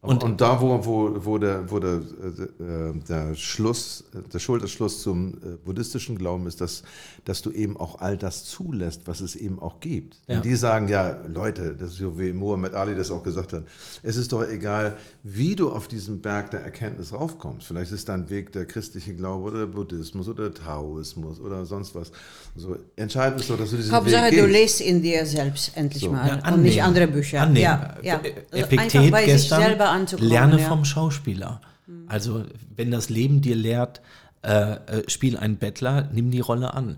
Und- 0.00 0.22
Und, 0.22 0.22
und 0.24 0.40
da, 0.40 0.60
wo, 0.60 0.84
wo, 0.86 1.24
wo, 1.24 1.38
der, 1.38 1.68
wo 1.72 1.80
der, 1.80 1.94
äh, 1.94 2.92
der 3.08 3.34
Schluss, 3.34 4.04
der 4.32 4.38
Schulterschluss 4.38 5.02
zum 5.02 5.34
äh, 5.34 5.56
buddhistischen 5.64 6.16
Glauben 6.16 6.46
ist, 6.46 6.60
dass, 6.60 6.84
dass 7.24 7.42
du 7.42 7.50
eben 7.50 7.76
auch 7.76 8.00
all 8.00 8.16
das 8.16 8.44
zulässt, 8.44 9.02
was 9.06 9.20
es 9.20 9.34
eben 9.34 9.58
auch 9.58 9.80
gibt. 9.80 10.14
Ja. 10.28 10.34
Denn 10.34 10.42
die 10.42 10.54
sagen 10.54 10.86
ja, 10.86 11.18
Leute, 11.26 11.74
das 11.74 11.90
ist 11.90 11.98
so 11.98 12.16
wie 12.16 12.32
Muhammad 12.32 12.74
Ali 12.74 12.94
das 12.94 13.10
auch 13.10 13.24
gesagt 13.24 13.52
hat, 13.52 13.64
es 14.04 14.16
ist 14.16 14.30
doch 14.32 14.46
egal, 14.48 14.96
wie 15.24 15.56
du 15.56 15.72
auf 15.72 15.88
diesen 15.88 16.20
Berg 16.20 16.52
der 16.52 16.60
Erkenntnis 16.60 17.12
raufkommst. 17.12 17.66
Vielleicht 17.66 17.90
ist 17.90 18.08
dein 18.08 18.30
Weg 18.30 18.52
der 18.52 18.66
christliche 18.66 19.14
Glaube 19.14 19.42
oder 19.50 19.58
der 19.58 19.66
Buddhismus 19.66 20.28
oder 20.28 20.48
der 20.50 20.54
Taoismus 20.64 21.40
oder 21.40 21.66
sonst 21.66 21.96
was. 21.96 22.12
So, 22.54 22.76
entscheidend 22.94 23.40
ist 23.40 23.50
doch, 23.50 23.58
dass 23.58 23.70
du 23.70 23.76
diesen 23.76 23.92
Hauptsache, 23.92 24.26
Weg 24.30 24.38
du 24.38 24.46
gehst. 24.46 24.52
lest 24.78 24.80
in 24.80 25.02
dir 25.02 25.26
selbst 25.26 25.72
endlich 25.76 26.04
So. 26.04 26.12
mal 26.12 26.40
Ja, 26.44 26.54
und 26.54 26.62
nicht 26.62 26.80
andere 26.84 27.08
Bücher. 27.08 27.40
Annehmen. 27.42 27.62
Ja, 27.62 27.96
ja. 28.00 28.20
Also 28.52 28.64
Epiktet 28.64 28.78
einfach 28.94 29.10
bei 29.10 29.24
sich 29.24 29.32
gestern, 29.32 29.60
anzukommen. 29.90 30.30
lerne 30.30 30.60
ja. 30.60 30.68
vom 30.68 30.84
Schauspieler. 30.84 31.60
Also, 32.06 32.44
wenn 32.76 32.90
das 32.90 33.08
Leben 33.08 33.40
dir 33.40 33.56
lehrt, 33.56 34.00
äh, 34.42 34.72
äh, 34.72 35.10
spiel 35.10 35.36
einen 35.36 35.56
Bettler, 35.56 36.08
nimm 36.12 36.30
die 36.30 36.40
Rolle 36.40 36.74
an. 36.74 36.96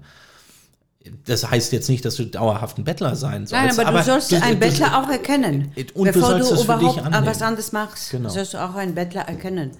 Das 1.24 1.51
heißt 1.51 1.72
jetzt 1.72 1.88
nicht, 1.88 2.05
dass 2.05 2.16
du 2.16 2.26
dauerhaft 2.26 2.76
ein 2.76 2.84
Bettler 2.84 3.16
sein 3.16 3.47
sollst. 3.47 3.78
Nein, 3.78 3.86
aber, 3.86 3.99
du 3.99 4.05
sollst 4.05 4.34
einen 4.34 4.61
Bettler 4.61 4.99
auch 4.99 5.09
erkennen. 5.09 5.72
Und 5.95 6.09
du 6.09 6.12
Bevor 6.12 6.30
sollst 6.30 6.51
du 6.51 6.55
dich 6.57 6.64
überhaupt 6.64 7.26
was 7.26 7.41
anderes 7.41 7.72
machst, 7.72 8.11
Genau. 8.11 8.28
sollst 8.28 8.53
du 8.53 8.59
auch 8.59 8.74
einen 8.74 8.95
Bettler 8.95 9.22
erkennen. 9.22 9.70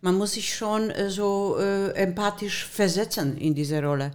Man 0.00 0.16
muss 0.16 0.32
sich 0.32 0.54
schon 0.54 0.90
äh, 0.90 1.10
so 1.10 1.56
äh, 1.58 1.90
empathisch 1.92 2.64
versetzen 2.64 3.36
in 3.36 3.54
diese 3.54 3.82
Rolle. 3.82 4.10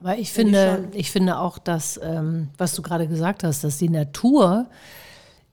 Weil 0.00 0.20
ich 0.20 0.32
finde, 0.32 0.88
ich 0.92 1.10
finde 1.10 1.38
auch, 1.38 1.58
dass, 1.58 2.00
ähm, 2.02 2.48
was 2.56 2.74
du 2.74 2.82
gerade 2.82 3.06
gesagt 3.06 3.44
hast, 3.44 3.62
dass 3.64 3.78
die 3.78 3.90
Natur 3.90 4.66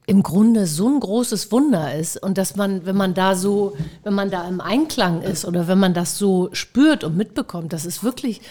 im 0.06 0.22
Grunde 0.22 0.66
so 0.66 0.88
ein 0.88 1.00
großes 1.00 1.50
Wunder 1.50 1.94
ist 1.94 2.22
und 2.22 2.36
dass 2.36 2.56
man, 2.56 2.84
wenn 2.84 2.96
man 2.96 3.14
da 3.14 3.34
so, 3.34 3.74
wenn 4.02 4.14
man 4.14 4.30
da 4.30 4.46
im 4.46 4.60
Einklang 4.60 5.22
ist 5.22 5.44
oder 5.46 5.66
wenn 5.66 5.78
man 5.78 5.94
das 5.94 6.18
so 6.18 6.50
spürt 6.52 7.04
und 7.04 7.16
mitbekommt, 7.16 7.72
das 7.72 7.86
ist 7.86 8.04
wirklich, 8.04 8.42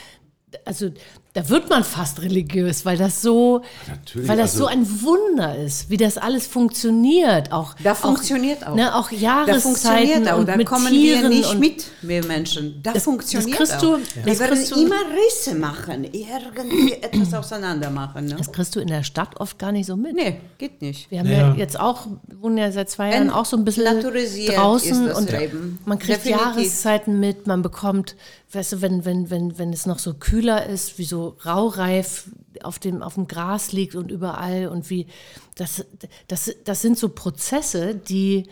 also 0.66 0.90
da 1.34 1.50
wird 1.50 1.68
man 1.70 1.84
fast 1.84 2.22
religiös, 2.22 2.86
weil 2.86 2.96
das 2.98 3.22
so, 3.24 3.64
Natürlich, 3.88 4.28
weil 4.30 4.38
das 4.38 4.52
also- 4.52 4.66
so 4.66 4.66
ein 4.68 5.02
Wunder 5.02 5.56
ist, 5.58 5.90
wie 5.90 5.98
das 5.98 6.18
alles 6.20 6.46
funktioniert. 6.46 7.52
Auch, 7.52 7.74
Da 7.84 7.96
funktioniert 7.96 8.66
auch. 8.68 8.76
Ne, 8.76 8.94
auch 8.96 9.10
Da 9.10 9.16
Jahreszeiten 9.16 9.62
funktioniert 9.62 10.30
auch. 10.32 10.38
und 10.40 10.48
Da 10.48 10.58
mit 10.58 10.68
kommen 10.68 10.88
Tieren 10.90 11.24
wir 11.24 11.30
nicht 11.30 11.50
und 11.50 11.60
mit, 11.60 11.86
wir 12.04 12.24
Menschen. 12.26 12.80
Da 12.84 12.94
Das- 12.94 13.04
funktioniert 13.04 13.60
das 13.60 13.70
kriegst 13.70 13.84
du- 13.84 13.96
auch. 13.96 14.00
das 14.00 14.26
Wir 14.26 14.40
werden 14.40 14.56
kriegst 14.58 14.72
du- 14.72 14.82
immer 14.86 14.96
Risse 15.28 15.56
machen, 15.56 16.04
irgendwie 16.12 16.94
etwas 17.02 17.34
auseinander 17.34 17.90
machen. 17.90 18.26
Ne? 18.26 18.36
das 18.38 18.52
kriegst 18.52 18.76
du 18.76 18.80
in 18.80 18.88
der 18.88 19.04
Stadt 19.04 19.40
oft 19.40 19.58
gar 19.58 19.72
nicht 19.72 19.88
so 19.88 19.96
mit. 19.96 20.16
Nee, 20.16 20.40
geht 20.60 20.82
nicht. 20.82 21.10
Wir 21.10 21.20
haben 21.20 21.30
ja. 21.32 21.50
Ja. 21.50 21.56
jetzt 21.56 21.80
auch, 21.80 22.06
wohnen 22.40 22.58
ja 22.60 22.72
seit 22.72 22.90
zwei 22.92 23.12
Jahren 23.12 23.30
auch 23.32 23.46
so 23.46 23.58
ein 23.58 23.66
bisschen 23.66 23.86
naturisiert 23.86 24.56
draußen 24.58 25.08
ist 25.08 25.10
das 25.10 25.18
und 25.18 25.32
Leben. 25.32 25.80
man 25.86 25.98
kriegt 25.98 26.20
Definitiv. 26.26 26.46
Jahreszeiten 26.46 27.20
mit, 27.20 27.48
man 27.48 27.62
bekommt, 27.64 28.16
weißt 28.52 28.74
du, 28.74 28.82
wenn, 28.82 29.04
wenn, 29.06 29.30
wenn, 29.32 29.58
wenn 29.58 29.74
es 29.74 29.86
noch 29.88 29.98
so 29.98 30.14
kühler 30.14 30.68
ist, 30.68 30.98
wie 31.00 31.06
so 31.06 31.23
raureif 31.46 32.30
auf 32.64 32.80
dem, 32.80 33.02
auf 33.02 33.16
dem 33.16 33.28
Gras 33.28 33.72
liegt 33.72 33.96
und 33.96 34.12
überall 34.12 34.68
und 34.68 34.90
wie, 34.90 35.08
das, 35.56 35.86
das, 36.28 36.52
das 36.64 36.82
sind 36.82 36.98
so 36.98 37.10
Prozesse, 37.10 37.96
die, 37.96 38.46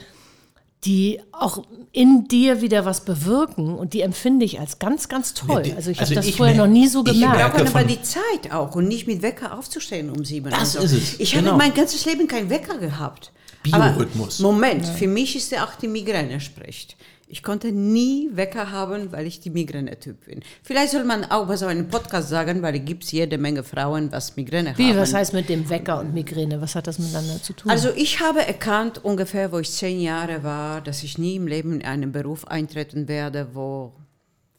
die 0.84 1.20
auch 1.32 1.64
in 1.92 2.28
dir 2.28 2.62
wieder 2.62 2.86
was 2.86 3.06
bewirken 3.06 3.76
und 3.76 3.94
die 3.94 4.02
empfinde 4.02 4.46
ich 4.46 4.60
als 4.60 4.80
ganz, 4.80 5.08
ganz 5.10 5.34
toll. 5.36 5.62
die- 5.64 5.74
Also 5.74 5.92
ich 5.92 6.00
also 6.00 6.10
habe 6.12 6.16
das 6.16 6.26
ich 6.28 6.38
vorher 6.38 6.56
noch 6.56 6.68
nie 6.68 6.88
so 6.88 7.02
ich 7.02 7.06
Wir 7.08 7.14
gemerkt. 7.14 7.38
merke- 7.38 7.64
brauchen 7.64 7.76
aber 7.78 7.84
die 7.84 8.02
Zeit 8.02 8.52
auch 8.52 8.76
und 8.76 8.88
nicht 8.88 9.06
mit 9.08 9.22
Wecker 9.22 9.58
aufzustehen 9.58 10.10
um 10.10 10.26
sieben. 10.26 10.50
Das 10.50 10.74
so. 10.74 10.80
ist 10.80 10.92
es, 10.94 11.20
Ich 11.20 11.36
habe 11.36 11.44
genau. 11.46 11.58
mein 11.58 11.74
ganzes 11.74 12.06
Leben 12.06 12.28
keinen 12.28 12.50
Wecker 12.50 12.78
gehabt. 12.80 13.32
Biorhythmus. 13.64 14.40
Aber 14.40 14.52
Moment, 14.52 14.88
für 14.88 15.08
mich 15.08 15.36
ist 15.36 15.52
ja 15.52 15.64
auch 15.66 15.76
die 15.76 15.88
Migräne 15.88 16.40
spricht. 16.42 16.96
Ich 17.32 17.44
konnte 17.44 17.72
nie 17.72 18.30
Wecker 18.34 18.72
haben, 18.72 19.14
weil 19.14 19.26
ich 19.26 19.40
die 19.40 19.50
Migräne-Typ 19.50 20.26
bin. 20.26 20.42
Vielleicht 20.64 20.92
soll 20.92 21.06
man 21.06 21.24
auch 21.24 21.48
bei 21.48 21.56
so 21.56 21.66
einem 21.66 21.88
Podcast 21.88 22.28
sagen, 22.28 22.62
weil 22.62 22.76
es 22.76 22.84
gibt 22.84 23.06
jede 23.06 23.38
Menge 23.38 23.64
Frauen, 23.64 24.12
was 24.12 24.36
Migräne 24.36 24.74
Wie, 24.78 24.90
haben. 24.90 24.98
was 24.98 25.14
heißt 25.14 25.34
mit 25.34 25.48
dem 25.48 25.70
Wecker 25.70 26.02
und 26.02 26.14
Migräne? 26.14 26.60
Was 26.62 26.76
hat 26.76 26.88
das 26.88 27.00
miteinander 27.00 27.42
zu 27.42 27.54
tun? 27.54 27.72
Also 27.72 27.90
ich 27.96 28.20
habe 28.20 28.46
erkannt, 28.46 29.04
ungefähr, 29.06 29.54
wo 29.54 29.60
ich 29.60 29.72
zehn 29.72 30.02
Jahre 30.02 30.44
war, 30.44 30.82
dass 30.82 31.04
ich 31.04 31.18
nie 31.18 31.38
im 31.38 31.48
Leben 31.48 31.74
in 31.76 31.86
einen 31.86 32.12
Beruf 32.12 32.46
eintreten 32.50 33.08
werde, 33.08 33.48
wo 33.54 33.94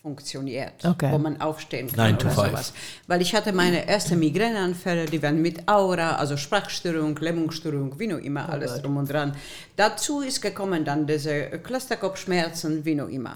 funktioniert, 0.02 0.84
Okay. 0.84 1.10
wo 1.12 1.18
man 1.18 1.40
aufstehen 1.40 1.86
kann 1.90 2.06
Nine 2.06 2.18
to 2.18 2.26
oder 2.26 2.34
five. 2.34 2.50
sowas. 2.50 2.72
Weil 3.06 3.22
ich 3.22 3.34
hatte 3.34 3.52
meine 3.52 3.86
ersten 3.86 4.18
Migräneanfälle, 4.18 5.06
die 5.06 5.22
waren 5.22 5.40
mit 5.40 5.68
Aura, 5.68 6.16
also 6.16 6.36
Sprachstörung, 6.36 7.16
Lähmungsstörung, 7.16 7.98
wie 7.98 8.08
noch 8.08 8.18
immer, 8.18 8.48
alles 8.48 8.82
drum 8.82 8.96
und 8.96 9.08
dran. 9.10 9.36
Dazu 9.76 10.20
ist 10.20 10.40
gekommen 10.42 10.84
dann 10.84 11.06
diese 11.06 11.50
Clusterkopfschmerzen, 11.62 12.84
wie 12.84 12.96
noch 12.96 13.08
immer. 13.08 13.34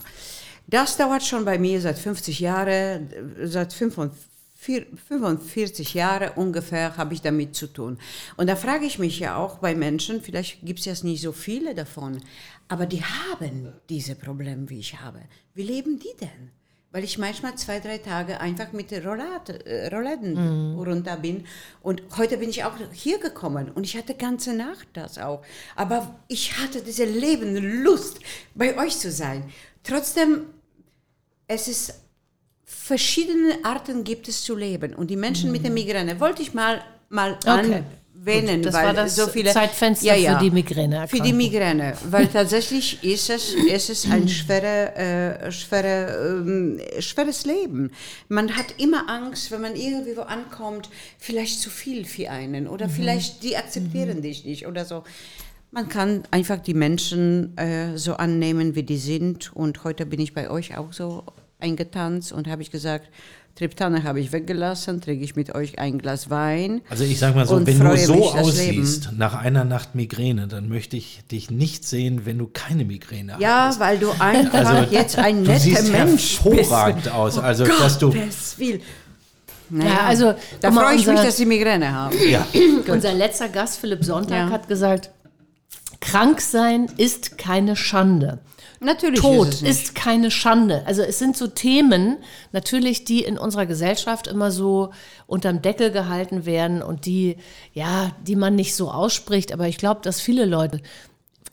Das 0.66 0.96
dauert 0.96 1.22
schon 1.22 1.44
bei 1.44 1.58
mir 1.58 1.80
seit 1.80 1.98
50 1.98 2.40
Jahren, 2.40 3.08
seit 3.44 3.72
45 3.72 4.26
45 5.08 5.94
Jahre 5.94 6.32
ungefähr 6.32 6.96
habe 6.96 7.14
ich 7.14 7.22
damit 7.22 7.54
zu 7.54 7.68
tun. 7.68 7.98
Und 8.36 8.48
da 8.48 8.56
frage 8.56 8.84
ich 8.84 8.98
mich 8.98 9.20
ja 9.20 9.36
auch 9.36 9.58
bei 9.58 9.76
Menschen, 9.76 10.20
vielleicht 10.22 10.64
gibt 10.66 10.80
es 10.80 10.86
jetzt 10.86 11.04
nicht 11.04 11.22
so 11.22 11.30
viele 11.30 11.72
davon, 11.74 12.20
aber 12.66 12.86
die 12.86 13.02
haben 13.04 13.72
diese 13.88 14.16
Probleme, 14.16 14.68
wie 14.68 14.80
ich 14.80 15.00
habe. 15.00 15.20
Wie 15.54 15.62
leben 15.62 16.00
die 16.00 16.14
denn? 16.20 16.50
Weil 16.96 17.04
ich 17.04 17.18
manchmal 17.18 17.54
zwei, 17.56 17.78
drei 17.78 17.98
Tage 17.98 18.40
einfach 18.40 18.72
mit 18.72 18.90
Rollade, 18.90 19.66
äh, 19.66 19.94
Rolladen 19.94 20.78
runter 20.78 21.18
bin. 21.18 21.44
Und 21.82 22.02
heute 22.16 22.38
bin 22.38 22.48
ich 22.48 22.64
auch 22.64 22.72
hier 22.90 23.18
gekommen 23.18 23.70
und 23.74 23.84
ich 23.84 23.98
hatte 23.98 24.14
ganze 24.14 24.54
Nacht 24.54 24.88
das 24.94 25.18
auch. 25.18 25.42
Aber 25.74 26.18
ich 26.26 26.56
hatte 26.56 26.80
diese 26.80 27.04
lebende 27.04 27.60
Lust, 27.60 28.20
bei 28.54 28.78
euch 28.78 28.96
zu 28.96 29.12
sein. 29.12 29.44
Trotzdem, 29.82 30.46
es 31.46 31.68
ist 31.68 32.00
verschiedene 32.64 33.62
Arten 33.62 34.02
gibt 34.02 34.26
es 34.28 34.42
zu 34.42 34.56
leben. 34.56 34.94
Und 34.94 35.10
die 35.10 35.16
Menschen 35.16 35.52
mit 35.52 35.64
der 35.64 35.72
Migräne 35.72 36.18
wollte 36.18 36.40
ich 36.40 36.54
mal, 36.54 36.82
mal 37.10 37.32
Okay. 37.32 37.50
anwählen, 37.50 37.84
Gut, 38.26 38.66
das 38.66 38.74
weil 38.74 38.86
war 38.86 38.94
das 38.94 39.16
so 39.16 39.28
viele 39.28 39.52
Zeitfenster 39.52 40.14
für 40.14 40.38
die 40.42 40.50
Migräneerkrankung. 40.50 41.18
Für 41.18 41.24
die 41.24 41.32
Migräne, 41.32 41.94
weil 42.10 42.26
tatsächlich 42.26 43.02
ist 43.04 43.30
es, 43.30 43.54
ist 43.54 43.90
es 43.90 44.10
ein 44.10 44.28
schwere, 44.28 44.94
äh, 44.96 45.52
schwere, 45.52 46.42
ähm, 46.44 46.80
schweres 46.98 47.46
Leben. 47.46 47.92
Man 48.28 48.56
hat 48.56 48.66
immer 48.78 49.08
Angst, 49.08 49.50
wenn 49.50 49.60
man 49.60 49.76
irgendwo 49.76 50.22
ankommt, 50.22 50.90
vielleicht 51.18 51.60
zu 51.60 51.70
viel 51.70 52.04
für 52.04 52.30
einen 52.30 52.64
Mhm. 52.64 52.70
oder 52.70 52.88
vielleicht 52.88 53.42
die 53.42 53.56
akzeptieren 53.56 54.22
dich 54.22 54.44
nicht 54.44 54.66
oder 54.66 54.84
so. 54.84 55.04
Man 55.70 55.88
kann 55.88 56.22
einfach 56.30 56.58
die 56.58 56.74
Menschen 56.74 57.56
äh, 57.58 57.96
so 57.96 58.14
annehmen, 58.14 58.74
wie 58.74 58.82
die 58.82 58.98
sind. 58.98 59.54
Und 59.54 59.84
heute 59.84 60.06
bin 60.06 60.20
ich 60.20 60.32
bei 60.32 60.50
euch 60.50 60.76
auch 60.76 60.92
so 60.92 61.24
eingetanzt 61.58 62.32
und 62.32 62.48
habe 62.48 62.62
ich 62.62 62.70
gesagt, 62.70 63.08
Triptane 63.56 64.04
habe 64.04 64.20
ich 64.20 64.32
weggelassen, 64.32 65.00
trinke 65.00 65.24
ich 65.24 65.34
mit 65.34 65.54
euch 65.54 65.78
ein 65.78 65.98
Glas 65.98 66.28
Wein. 66.28 66.82
Also 66.90 67.04
ich 67.04 67.18
sag 67.18 67.34
mal 67.34 67.46
so, 67.46 67.66
wenn 67.66 67.78
du 67.80 67.96
so 67.96 68.30
aussiehst 68.32 69.12
nach 69.16 69.34
einer 69.34 69.64
Nacht 69.64 69.94
Migräne, 69.94 70.46
dann 70.46 70.68
möchte 70.68 70.96
ich 70.98 71.22
dich 71.30 71.50
nicht 71.50 71.88
sehen, 71.88 72.26
wenn 72.26 72.36
du 72.36 72.48
keine 72.52 72.84
Migräne 72.84 73.36
Ja, 73.38 73.66
hast. 73.68 73.80
weil 73.80 73.98
du 73.98 74.10
einfach 74.18 74.52
Also, 74.66 74.92
jetzt 74.92 75.18
ein 75.18 75.42
du 75.42 75.50
netter 75.50 75.60
siehst 75.60 75.90
Mensch 75.90 76.38
hervorragend 76.44 77.04
bist. 77.04 77.14
aus. 77.14 77.38
Also, 77.38 77.64
dass 77.64 77.98
du- 77.98 78.12
Willen. 78.12 78.80
Ja, 79.70 80.00
also, 80.06 80.34
da 80.60 80.70
freue 80.70 80.94
ich 80.94 81.00
mich, 81.00 81.08
unser- 81.08 81.24
dass 81.24 81.36
sie 81.38 81.46
Migräne 81.46 81.90
haben. 81.92 82.14
ja, 82.28 82.46
Unser 82.88 83.14
letzter 83.14 83.48
Gast, 83.48 83.78
Philipp 83.80 84.04
Sonntag, 84.04 84.36
Ja. 84.48 84.50
hat 84.50 84.68
gesagt, 84.68 85.10
krank 86.00 86.40
sein 86.40 86.86
ist 86.98 87.36
keine 87.38 87.74
Schande. 87.74 88.38
Natürlich 88.80 89.20
Tod 89.20 89.48
ist 89.48 89.62
ist, 89.62 89.94
keine 89.94 90.30
Schande. 90.30 90.82
Also 90.86 91.02
es 91.02 91.18
sind 91.18 91.36
so 91.36 91.46
Themen, 91.46 92.18
natürlich, 92.52 93.04
die 93.04 93.22
in 93.24 93.38
unserer 93.38 93.66
Gesellschaft 93.66 94.26
immer 94.26 94.50
so 94.50 94.90
unterm 95.26 95.62
Deckel 95.62 95.90
gehalten 95.90 96.44
werden 96.46 96.82
und 96.82 97.06
die, 97.06 97.36
ja, 97.72 98.10
die 98.26 98.36
man 98.36 98.54
nicht 98.54 98.74
so 98.74 98.90
ausspricht. 98.90 99.52
Aber 99.52 99.66
ich 99.68 99.78
glaube, 99.78 100.00
dass 100.02 100.20
viele 100.20 100.44
Leute, 100.44 100.80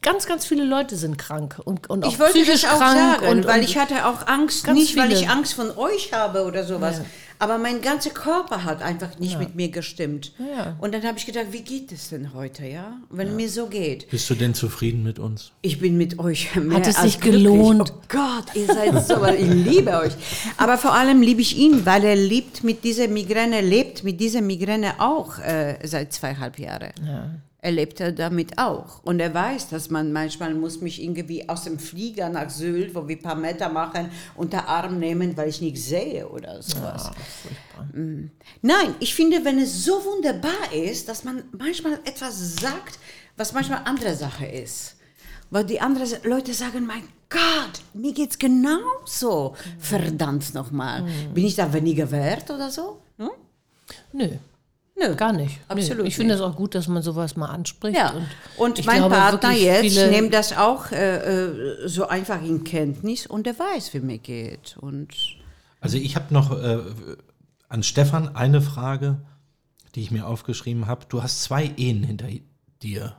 ganz, 0.02 0.26
ganz 0.26 0.46
viele 0.46 0.66
Leute 0.66 0.96
sind 0.98 1.18
krank 1.18 1.62
und, 1.64 1.90
und 1.90 2.04
auch 2.06 2.12
Ich 2.12 2.20
wollte 2.20 2.34
psychisch 2.34 2.62
das 2.64 2.72
auch 2.74 2.78
krank. 2.80 2.98
sagen, 3.22 3.28
und, 3.38 3.46
weil 3.48 3.60
und, 3.62 3.66
ich 3.70 3.78
hatte 3.78 4.06
auch 4.06 4.28
Angst, 4.28 4.68
nicht 4.68 4.98
weil 4.98 5.08
viele. 5.08 5.20
ich 5.22 5.30
Angst 5.30 5.54
von 5.54 5.72
euch 5.78 6.12
habe 6.14 6.44
oder 6.44 6.64
sowas, 6.66 6.98
Ja. 6.98 7.06
Aber 7.44 7.58
mein 7.58 7.82
ganzer 7.82 8.12
Körper 8.12 8.64
hat 8.64 8.82
einfach 8.82 9.20
nicht 9.20 9.38
mit 9.38 9.54
mir 9.54 9.68
gestimmt. 9.68 10.32
Ja. 10.40 10.78
Und 10.80 10.94
dann 10.94 11.04
habe 11.04 11.18
ich 11.18 11.26
gedacht, 11.26 11.48
wie 11.52 11.62
geht 11.62 11.92
es 11.92 12.08
denn 12.08 12.34
heute, 12.34 12.66
ja? 12.66 12.98
Wenn 13.10 13.36
mir 13.36 13.50
so 13.50 13.68
geht. 13.68 14.10
Bist 14.10 14.30
du 14.30 14.36
denn 14.36 14.54
zufrieden 14.54 15.04
mit 15.04 15.20
uns? 15.20 15.52
Ich 15.62 15.80
bin 15.80 15.98
mit 15.98 16.20
euch 16.20 16.56
mehr 16.56 16.78
Hat 16.78 16.88
es 16.88 17.02
sich 17.02 17.20
glücklich. 17.20 17.44
gelohnt? 17.44 17.94
Oh 17.94 18.02
Gott, 18.08 18.56
ihr 18.56 18.68
seid 18.68 19.06
so, 19.06 19.26
ich 19.38 19.50
liebe 19.50 19.92
euch. 19.98 20.14
Aber 20.56 20.78
vor 20.78 20.94
allem 20.94 21.22
liebe 21.22 21.42
ich 21.42 21.58
ihn, 21.58 21.86
weil 21.86 22.06
er 22.06 22.16
lebt 22.16 22.64
mit 22.64 22.86
dieser 22.86 23.10
Migräne, 23.10 23.60
lebt 23.60 24.06
mit 24.06 24.22
dieser 24.22 24.42
Migräne 24.42 24.94
auch 25.00 25.38
äh, 25.40 25.78
seit 25.84 26.14
zweieinhalb 26.14 26.58
Jahren. 26.58 26.94
Er 27.64 27.72
lebt 27.72 28.02
ja 28.02 28.12
damit 28.12 28.58
auch. 28.58 29.02
Und 29.04 29.22
er 29.22 29.34
weiß, 29.34 29.70
dass 29.70 29.90
man 29.90 30.12
manchmal 30.12 30.54
muss 30.54 30.82
mich 30.82 31.02
irgendwie 31.02 31.48
aus 31.48 31.64
dem 31.64 31.80
Flieger 31.80 32.28
nach 32.28 32.50
Sylt, 32.50 32.94
wo 32.94 33.08
wir 33.08 33.16
ein 33.16 33.22
paar 33.22 33.36
Meter 33.36 33.70
machen, 33.70 34.12
unter 34.36 34.68
Arm 34.68 35.00
nehmen, 35.00 35.38
weil 35.38 35.48
ich 35.48 35.62
nicht 35.62 35.82
sehe 35.82 36.28
oder 36.28 36.62
sowas. 36.62 37.12
Mm. 37.94 38.26
Nein, 38.62 38.96
ich 39.00 39.16
finde, 39.16 39.46
wenn 39.46 39.60
es 39.60 39.86
so 39.86 39.94
wunderbar 39.94 40.74
ist, 40.74 41.08
dass 41.08 41.24
man 41.24 41.44
manchmal 41.58 41.94
etwas 42.04 42.58
sagt, 42.58 43.00
was 43.38 43.54
manchmal 43.54 43.84
andere 43.86 44.14
Sache 44.14 44.46
ist. 44.46 44.98
Weil 45.50 45.64
die 45.64 45.80
anderen 45.80 46.10
Leute 46.24 46.54
sagen, 46.54 46.86
mein 46.86 47.04
Gott, 47.30 47.80
mir 47.94 48.12
geht's 48.12 48.38
genauso. 48.38 49.56
Verdammt 49.80 50.54
nochmal. 50.54 51.06
Bin 51.34 51.46
ich 51.46 51.56
da 51.56 51.72
weniger 51.72 52.12
wert 52.12 52.52
oder 52.52 52.70
so? 52.70 53.00
Hm? 53.18 53.30
nö, 54.12 54.28
Nö. 54.96 55.16
gar 55.16 55.34
nicht. 55.34 55.60
Absolut 55.68 56.04
Nö. 56.04 56.08
Ich 56.08 56.16
finde 56.16 56.36
es 56.36 56.42
auch 56.42 56.56
gut, 56.56 56.76
dass 56.76 56.88
man 56.88 57.02
sowas 57.02 57.36
mal 57.36 57.48
anspricht. 57.48 57.98
Ja, 57.98 58.12
Und, 58.58 58.80
und, 58.80 58.86
mein 58.86 58.98
glaube 58.98 59.16
Partner 59.16 59.52
jetzt 59.54 59.96
nimmt 60.12 60.34
das 60.34 60.56
auch 60.56 60.92
äh, 60.92 61.18
äh, 61.18 61.88
so 61.88 62.08
einfach 62.08 62.42
in 62.42 62.64
Kenntnis 62.64 63.26
und 63.26 63.48
er 63.48 63.58
weiß, 63.58 63.94
wie 63.94 64.00
mir 64.00 64.20
geht. 64.20 64.78
Und 64.80 65.10
Also 65.82 65.98
ich 65.98 66.16
habe 66.16 66.34
noch 66.34 66.52
äh, 66.52 66.80
an 67.70 67.84
Stefan 67.84 68.36
eine 68.36 68.62
Frage, 68.62 69.18
die 69.96 70.02
ich 70.02 70.12
mir 70.12 70.28
aufgeschrieben 70.28 70.88
habe. 70.88 71.06
Du 71.10 71.24
hast 71.24 71.44
zwei 71.44 71.72
Ehen 71.76 72.04
hinter 72.04 72.28
dir. 72.82 73.16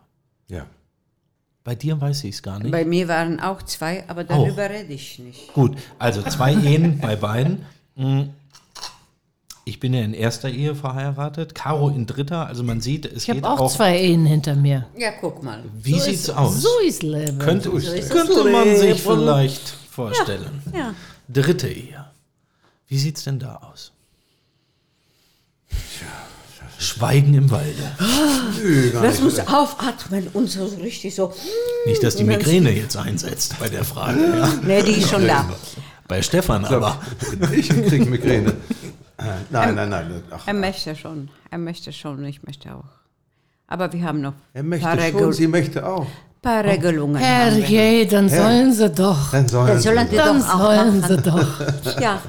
Ja. 0.49 0.67
Bei 1.65 1.75
dir 1.75 2.01
weiß 2.01 2.25
ich 2.25 2.35
es 2.37 2.43
gar 2.43 2.59
nicht. 2.59 2.71
bei 2.71 2.85
mir 2.85 3.09
waren 3.09 3.41
auch 3.41 3.63
zwei, 3.63 4.05
aber 4.09 4.25
darüber 4.25 4.69
rede 4.69 4.93
ich 4.93 5.19
nicht. 5.19 5.53
Gut, 5.55 5.79
also 5.99 6.23
zwei 6.23 6.53
Ehen 6.53 6.99
bei 7.01 7.17
beiden. 7.17 7.65
Ich 9.67 9.81
bin 9.81 9.95
ja 9.95 10.03
in 10.03 10.13
erster 10.13 10.51
Ehe 10.51 10.75
verheiratet, 10.75 11.55
Caro 11.55 11.89
in 11.89 12.07
dritter. 12.07 12.47
Also 12.47 12.63
man 12.63 12.83
sieht, 12.83 13.07
es 13.07 13.23
Ich 13.23 13.31
habe 13.31 13.41
geht 13.41 13.49
auch, 13.49 13.61
auch. 13.61 13.73
zwei 13.73 13.99
Ehen 13.99 14.27
hinter 14.27 14.55
mir. 14.57 14.87
Ja, 14.97 15.11
guck 15.19 15.43
mal. 15.43 15.63
Wie 15.83 15.99
sieht's 15.99 16.29
aus? 16.29 16.61
So 16.61 16.69
ist 16.87 17.03
Leben. 17.03 17.39
könnte 17.39 17.71
ist 17.71 18.11
könnte 18.11 18.45
man 18.45 18.77
sich 18.77 19.01
vielleicht 19.01 19.69
vorstellen. 19.91 20.63
Ja. 20.77 20.95
Dritte 21.29 21.69
Ehe. 21.69 22.05
Wie 22.89 22.99
sieht's 22.99 23.25
denn 23.25 23.39
da 23.39 23.57
aus? 23.73 23.93
Schweigen 26.79 27.33
im 27.33 27.51
Walde. 27.51 27.97
Nö, 28.63 28.91
Das 28.91 29.21
muss 29.21 29.39
aufatmen 29.39 30.29
und 30.35 30.51
so 30.51 30.67
richtig 30.67 31.15
so. 31.15 31.33
Nicht, 31.87 32.03
dass 32.03 32.17
die 32.17 32.25
Migräne 32.25 32.71
jetzt 32.71 32.97
einsetzt 32.97 33.59
bei 33.59 33.69
der 33.71 33.85
Frage. 33.85 34.21
Ja. 34.21 34.53
Nee, 34.63 34.83
die 34.83 34.93
ist 34.93 35.09
schon 35.09 35.27
da. 35.27 35.49
Bei 36.07 36.21
Stefan 36.21 36.67
aber. 36.67 37.01
Ich 37.57 37.71
krieg 37.71 38.11
Migräne. 38.11 38.53
Nein, 39.51 39.75
nein, 39.75 39.89
nein. 39.89 40.23
Ach, 40.31 40.47
Er 40.47 40.55
möchte 40.55 40.95
schon. 40.97 41.29
Er 41.51 41.59
möchte 41.59 41.93
schon 41.93 42.19
und 42.19 42.25
ich 42.25 42.43
möchte 42.43 42.75
auch. 42.75 42.85
Aber 43.67 43.93
wir 43.93 44.03
haben 44.05 44.21
noch 44.21 44.35
er 44.53 44.63
ein 44.63 44.69
möchte 44.69 44.85
paar, 44.87 44.97
schon, 44.97 45.05
Regel 45.05 45.33
sie 45.33 45.47
möchte 45.47 45.87
auch. 45.87 46.07
paar 46.43 46.65
Regelungen. 46.65 47.17
haben 47.21 47.57
wir. 47.57 47.63
Herrje, 47.65 48.07
dann 48.07 48.29
sollen 48.29 48.73
sie 48.73 48.91
doch. 48.91 49.31
Dann 49.31 49.49
sollen, 49.49 49.69
Dann 49.69 49.81
sollen 49.81 50.09
sie. 50.09 50.17
Dann 50.17 50.41
doch 50.41 50.59
sollen 50.59 51.03
sie 51.03 51.17
doch. 51.23 52.01
Ja, 52.01 52.23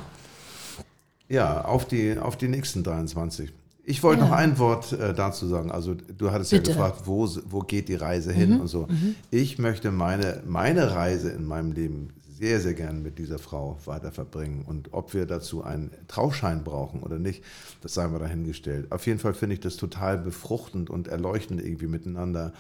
Ja, 1.28 1.66
auf 1.66 1.86
die, 1.88 2.18
auf 2.18 2.38
die 2.38 2.48
nächsten 2.48 2.84
23. 2.84 3.52
Ich 3.88 4.02
wollte 4.02 4.22
noch 4.24 4.32
ein 4.32 4.58
Wort 4.58 4.94
äh, 4.94 5.14
dazu 5.14 5.48
sagen. 5.48 5.72
Also 5.72 5.94
du 5.96 6.32
hattest 6.32 6.52
Bitte. 6.52 6.72
ja 6.72 6.76
gefragt, 6.78 7.02
wo, 7.06 7.30
wo 7.48 7.60
geht 7.60 7.88
die 7.90 7.96
Reise 7.96 8.32
hin 8.32 8.60
und 8.60 8.68
so. 8.68 8.88
Ich 9.32 9.60
möchte 9.60 9.92
meine, 9.92 10.42
meine 10.48 10.92
Reise 10.96 11.30
in 11.32 11.46
meinem 11.46 11.72
Leben 11.72 12.14
sehr, 12.38 12.60
sehr 12.60 12.74
gern 12.74 13.02
mit 13.02 13.18
dieser 13.18 13.40
Frau 13.40 13.78
weiter 13.86 14.12
verbringen. 14.12 14.64
Und 14.66 14.94
ob 14.94 15.14
wir 15.14 15.26
dazu 15.26 15.64
einen 15.64 15.92
Trauschein 16.08 16.64
brauchen 16.64 17.02
oder 17.02 17.18
nicht, 17.18 17.44
das 17.82 17.94
sei 17.94 18.08
mal 18.08 18.20
dahingestellt. 18.20 18.92
Auf 18.92 19.08
jeden 19.08 19.20
Fall 19.20 19.34
finde 19.34 19.54
ich 19.54 19.62
das 19.62 19.78
total 19.78 20.18
befruchtend 20.18 20.90
und 20.90 21.08
erleuchtend 21.08 21.62
irgendwie 21.62 21.88
miteinander 21.88 22.54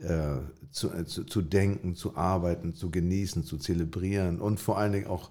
äh, 0.00 0.36
zu, 0.70 0.92
äh, 0.92 1.04
zu, 1.06 1.24
zu 1.24 1.42
denken, 1.42 1.96
zu 1.96 2.16
arbeiten, 2.16 2.74
zu 2.74 2.90
genießen, 2.90 3.44
zu 3.44 3.58
zelebrieren 3.58 4.40
und 4.40 4.60
vor 4.60 4.78
allen 4.78 4.92
Dingen 4.92 5.06
auch, 5.08 5.30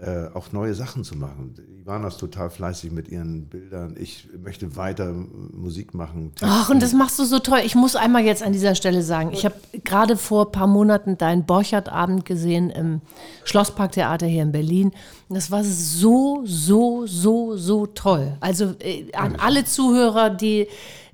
äh, 0.00 0.26
auch 0.34 0.50
neue 0.50 0.74
Sachen 0.74 1.04
zu 1.04 1.16
machen. 1.16 1.54
Ivana 1.80 2.08
ist 2.08 2.18
total 2.18 2.50
fleißig 2.50 2.90
mit 2.90 3.08
ihren 3.08 3.46
Bildern. 3.46 3.94
Ich 3.96 4.28
möchte 4.42 4.74
weiter 4.76 5.12
Musik 5.12 5.94
machen. 5.94 6.32
Ach, 6.40 6.68
und 6.68 6.82
das 6.82 6.92
machst 6.92 7.18
du 7.18 7.24
so 7.24 7.38
toll. 7.38 7.60
Ich 7.64 7.76
muss 7.76 7.94
einmal 7.94 8.24
jetzt 8.24 8.42
an 8.42 8.52
dieser 8.52 8.74
Stelle 8.74 9.02
sagen, 9.02 9.30
ich 9.32 9.44
habe 9.44 9.54
gerade 9.84 10.16
vor 10.16 10.46
ein 10.46 10.52
paar 10.52 10.66
Monaten 10.66 11.16
deinen 11.16 11.46
Borchardt-Abend 11.46 12.24
gesehen 12.24 12.70
im 12.70 13.02
Schlossparktheater 13.44 14.26
hier 14.26 14.42
in 14.42 14.50
Berlin. 14.50 14.92
Und 15.28 15.36
das 15.36 15.52
war 15.52 15.62
so, 15.62 16.42
so, 16.44 17.06
so, 17.06 17.56
so 17.56 17.86
toll. 17.86 18.36
Also 18.40 18.74
äh, 18.80 19.12
an 19.12 19.36
alle 19.36 19.64
Zuhörer, 19.64 20.30
die 20.30 20.66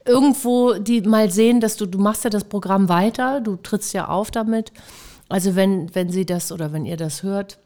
irgendwo, 0.07 0.73
die 0.75 1.03
mal 1.03 1.31
sehen, 1.31 1.61
dass 1.61 1.77
du, 1.77 1.85
du 1.85 1.99
machst 1.99 2.25
ja 2.25 2.31
das 2.31 2.45
Programm 2.45 2.89
weiter, 2.89 3.43
du 3.43 3.57
trittst 3.57 3.93
ja 3.93 4.09
auf 4.09 4.31
damit. 4.31 4.73
Also 5.29 5.55
wenn, 5.55 5.95
wenn 5.95 6.09
sie 6.09 6.25
das 6.25 6.51
oder 6.51 6.73
wenn 6.73 6.87
ihr 6.87 6.97
das 6.97 7.23
hört 7.23 7.59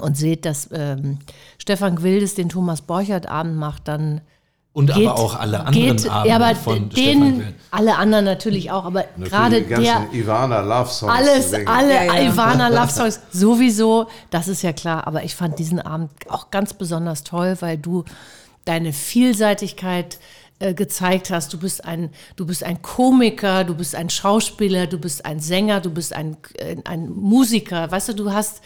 und 0.00 0.16
seht, 0.16 0.44
dass 0.44 0.68
ähm, 0.72 1.18
Stefan 1.58 1.96
Gwildes 1.96 2.34
den 2.34 2.48
Thomas 2.48 2.80
Borchardt-Abend 2.82 3.56
macht, 3.56 3.88
dann 3.88 4.20
Und 4.72 4.92
geht- 4.92 5.06
aber 5.06 5.18
auch 5.18 5.38
alle 5.38 5.60
anderen 5.66 5.96
geht, 5.98 6.08
Abende 6.10 6.28
ja, 6.30 6.36
aber 6.36 6.54
von 6.56 6.90
Stefan 6.90 7.20
den, 7.38 7.54
alle 7.70 7.96
anderen 7.96 8.24
natürlich 8.24 8.70
auch, 8.70 8.84
aber 8.86 9.04
Natürlich 9.16 9.30
gerade 9.30 9.62
die 9.62 9.68
ganzen 9.68 9.84
der, 9.84 10.14
Ivana 10.14 10.60
Love 10.60 10.88
Songs. 10.90 11.12
alles, 11.14 11.52
alle 11.66 11.94
Ja, 11.94 12.04
ja. 12.14 12.32
Ivana 12.32 12.68
Love 12.68 12.90
Songs 12.90 13.20
sowieso, 13.32 14.06
das 14.30 14.48
ist 14.48 14.62
ja 14.62 14.72
klar, 14.72 15.06
aber 15.06 15.24
ich 15.24 15.34
fand 15.36 15.58
diesen 15.58 15.78
Abend 15.80 16.10
auch 16.30 16.50
ganz 16.50 16.72
besonders 16.74 17.22
toll, 17.22 17.56
weil 17.60 17.76
du 17.76 18.04
deine 18.64 18.92
Vielseitigkeit 18.92 20.18
äh, 20.62 20.74
gezeigt 20.74 21.30
hast. 21.30 21.52
Du 21.52 21.58
bist 21.58 21.84
ein, 21.84 22.10
du 22.36 22.46
bist 22.46 22.62
ein 22.62 22.82
Komiker, 22.82 23.64
du 23.64 23.74
bist 23.74 23.96
ein 23.96 24.08
Schauspieler, 24.08 24.86
du 24.86 24.96
bist 24.98 25.26
ein 25.26 25.40
Sänger, 25.40 25.80
du 25.80 25.90
bist 25.90 26.12
ein, 26.12 26.36
äh, 26.54 26.76
ein 26.84 27.10
Musiker. 27.10 27.90
Weißt 27.90 28.10
du, 28.10 28.14
du 28.14 28.32
hast, 28.32 28.62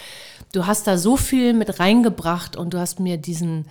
du 0.52 0.66
hast 0.66 0.86
da 0.86 0.98
so 0.98 1.16
viel 1.16 1.54
mit 1.54 1.80
reingebracht 1.80 2.54
und 2.54 2.74
du 2.74 2.78
hast 2.78 3.00
mir 3.00 3.16
diesen 3.16 3.66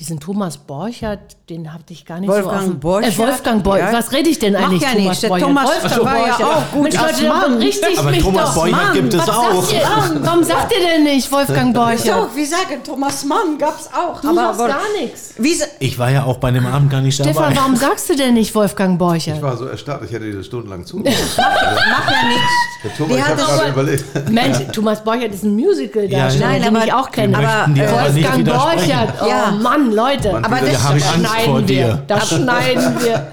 diesen 0.00 0.18
Thomas 0.18 0.56
Borchert, 0.56 1.36
den 1.50 1.72
hatte 1.72 1.92
ich 1.92 2.06
gar 2.06 2.18
nicht 2.20 2.28
Wolfgang 2.30 2.52
so 2.54 2.56
auf 2.56 2.64
dem- 2.72 2.80
Borchert? 2.80 3.12
Äh, 3.14 3.18
Wolfgang 3.18 3.62
Borchert. 3.62 3.92
Ja. 3.92 3.98
Was 3.98 4.12
rede 4.12 4.28
ich 4.30 4.38
denn 4.38 4.56
eigentlich, 4.56 4.80
ja 4.80 4.88
Thomas 4.92 5.04
nichts. 5.04 5.20
Der 5.20 5.28
Borchert? 5.28 5.46
Thomas 5.48 5.68
Wolfgang 5.68 6.04
war 6.04 6.16
ja 6.16 6.22
Borchert. 6.36 6.46
auch 6.46 6.72
gut 6.72 6.82
Mensch, 6.84 6.96
Leute, 6.96 7.28
Mann. 7.28 7.54
richtig 7.58 7.98
Aber 7.98 8.10
mich 8.10 8.22
Thomas 8.22 8.44
doch. 8.46 8.54
Borchert 8.54 8.82
Mann, 8.82 8.92
gibt 8.94 9.12
es 9.14 9.20
was 9.20 9.28
auch. 9.28 9.62
Sagt 9.62 9.72
ihr, 9.74 9.80
warum, 9.84 10.24
warum 10.26 10.44
sagt 10.44 10.72
ihr 10.72 10.86
denn 10.88 11.04
nicht 11.04 11.30
Wolfgang 11.32 11.74
Borchert? 11.74 12.08
Doch, 12.08 12.34
wir 12.34 12.46
sagen 12.46 12.82
Thomas 12.84 13.24
Mann 13.26 13.58
gab's 13.58 13.90
auch. 13.92 14.20
Du 14.22 14.28
aber 14.38 14.68
gar 14.68 14.78
nichts. 15.00 15.34
Wie, 15.36 15.54
Ich 15.80 15.98
war 15.98 16.10
ja 16.10 16.24
auch 16.24 16.38
bei 16.38 16.50
dem 16.50 16.66
Abend 16.66 16.90
gar 16.90 17.02
nicht 17.02 17.14
Stefan, 17.16 17.34
dabei. 17.34 17.56
warum 17.56 17.76
sagst 17.76 18.08
du 18.08 18.16
denn 18.16 18.32
nicht 18.34 18.54
Wolfgang 18.54 18.94
Ich 18.94 18.98
Borchert? 18.98 19.42
war 19.42 19.56
so 19.58 19.66
erstarrt, 19.66 20.02
ich 20.06 20.12
hätte 20.12 20.24
dir 20.24 20.38
das 20.38 20.46
stundenlang 20.46 20.86
zugehört. 20.86 21.18
macht 21.36 22.10
ja 22.10 22.28
nichts. 22.28 22.42
Der 22.82 22.96
Thomas, 22.96 23.12
Die 23.12 23.14
ich 23.18 23.22
hat 23.22 23.28
habe 23.32 23.40
das- 23.42 23.58
gerade 23.58 23.70
überlegt. 23.70 24.04
Mensch, 24.30 24.58
Thomas 24.72 25.04
Borchert 25.04 25.34
ist 25.34 25.44
ein 25.44 25.54
Musical-Darsteller, 25.56 26.50
Ja, 26.52 26.56
ja. 26.64 26.70
den 26.70 26.82
ich 26.86 26.92
auch 26.94 27.10
kenne. 27.10 27.36
Aber 27.36 27.66
nicht 27.68 27.82
Wolfgang. 27.90 28.44
Borchert, 28.46 29.14
oh 29.22 29.26
Ja. 29.28 29.50
Mann, 29.94 30.14
Leute. 30.14 30.32
Man 30.32 30.44
Aber 30.44 30.60
das 30.60 30.80
schneiden 30.80 31.44
vor 31.44 31.60
wir. 31.60 31.66
dir. 31.66 32.04
Das 32.06 32.28
schneiden 32.28 33.00
wir. 33.00 33.32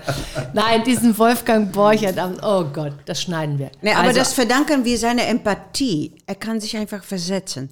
Nein, 0.53 0.84
diesen 0.84 1.17
Wolfgang 1.17 1.71
Borchert, 1.71 2.17
oh 2.43 2.65
Gott, 2.73 2.93
das 3.05 3.21
schneiden 3.21 3.59
wir. 3.59 3.71
Nee, 3.81 3.93
aber 3.93 4.07
Also, 4.07 4.19
das 4.19 4.34
verdanken 4.34 4.84
wir 4.85 4.97
seiner 4.97 5.27
Empathie. 5.27 6.13
Er 6.25 6.35
kann 6.35 6.59
sich 6.59 6.75
einfach 6.75 7.03
versetzen. 7.03 7.69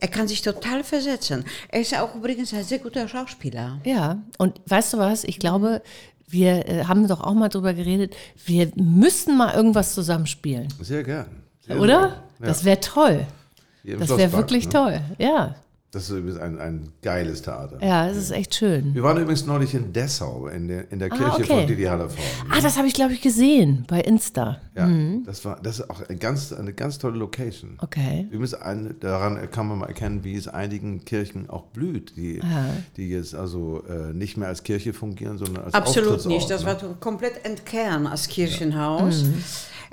Er 0.00 0.08
kann 0.08 0.28
sich 0.28 0.42
total 0.42 0.84
versetzen. 0.84 1.44
Er 1.68 1.80
ist 1.80 1.92
ja 1.92 2.02
auch 2.02 2.14
übrigens 2.14 2.52
ein 2.52 2.64
sehr 2.64 2.78
guter 2.78 3.08
Schauspieler. 3.08 3.78
Ja, 3.84 4.18
und 4.38 4.60
weißt 4.66 4.92
du 4.94 4.98
was? 4.98 5.24
Ich 5.24 5.38
glaube, 5.38 5.82
wir 6.26 6.68
äh, 6.68 6.84
haben 6.84 7.06
doch 7.08 7.20
auch 7.20 7.34
mal 7.34 7.48
drüber 7.48 7.74
geredet, 7.74 8.14
wir 8.44 8.70
müssen 8.76 9.36
mal 9.36 9.54
irgendwas 9.54 9.94
zusammenspielen, 9.94 10.68
Sehr 10.80 11.02
gern. 11.02 11.26
Sehr, 11.60 11.80
oder? 11.80 12.00
sehr 12.00 12.08
gern. 12.08 12.20
Das 12.40 12.64
wäre 12.64 12.80
toll. 12.80 13.26
Das 13.84 14.08
wäre 14.16 14.32
wirklich 14.32 14.64
ne? 14.66 14.72
toll. 14.72 15.00
Ja. 15.18 15.54
Das 15.94 16.10
ist 16.10 16.10
übrigens 16.10 16.40
ein, 16.40 16.58
ein 16.58 16.88
geiles 17.02 17.42
Theater. 17.42 17.78
Ja, 17.80 18.08
es 18.08 18.16
ist 18.16 18.32
echt 18.32 18.56
schön. 18.56 18.92
Wir 18.96 19.04
waren 19.04 19.16
übrigens 19.16 19.46
neulich 19.46 19.74
in 19.74 19.92
Dessau, 19.92 20.48
in 20.48 20.66
der, 20.66 20.90
in 20.90 20.98
der 20.98 21.08
Kirche 21.08 21.34
okay. 21.34 21.44
von 21.44 21.66
Didi 21.68 21.84
Hallervorden. 21.84 22.24
Ah, 22.50 22.60
das 22.60 22.76
habe 22.76 22.88
ich, 22.88 22.94
glaube 22.94 23.12
ich, 23.12 23.20
gesehen 23.20 23.84
bei 23.86 24.00
Insta. 24.00 24.60
Ja, 24.76 24.88
das 25.24 25.44
war 25.44 25.60
das 25.62 25.78
ist 25.78 25.90
auch 25.90 26.02
eine 26.08 26.18
ganz, 26.18 26.52
eine 26.52 26.72
ganz 26.72 26.98
tolle 26.98 27.16
Location. 27.16 27.78
Okay. 27.78 28.26
Übrigens, 28.28 28.54
ein, 28.54 28.96
daran 28.98 29.48
kann 29.52 29.68
man 29.68 29.78
mal 29.78 29.86
erkennen, 29.86 30.24
wie 30.24 30.34
es 30.34 30.48
einigen 30.48 31.04
Kirchen 31.04 31.48
auch 31.48 31.66
blüht, 31.66 32.16
die, 32.16 32.40
die 32.96 33.10
jetzt 33.10 33.36
also 33.36 33.84
äh, 33.88 34.12
nicht 34.12 34.36
mehr 34.36 34.48
als 34.48 34.64
Kirche 34.64 34.92
fungieren, 34.92 35.38
sondern 35.38 35.62
als 35.64 35.74
Absolut 35.74 36.26
nicht. 36.26 36.50
Das 36.50 36.64
Auftrittsort, 36.64 36.90
war 36.90 37.00
komplett 37.00 37.44
entkernt 37.44 38.08
als 38.08 38.26
Kirchenhaus. 38.26 39.24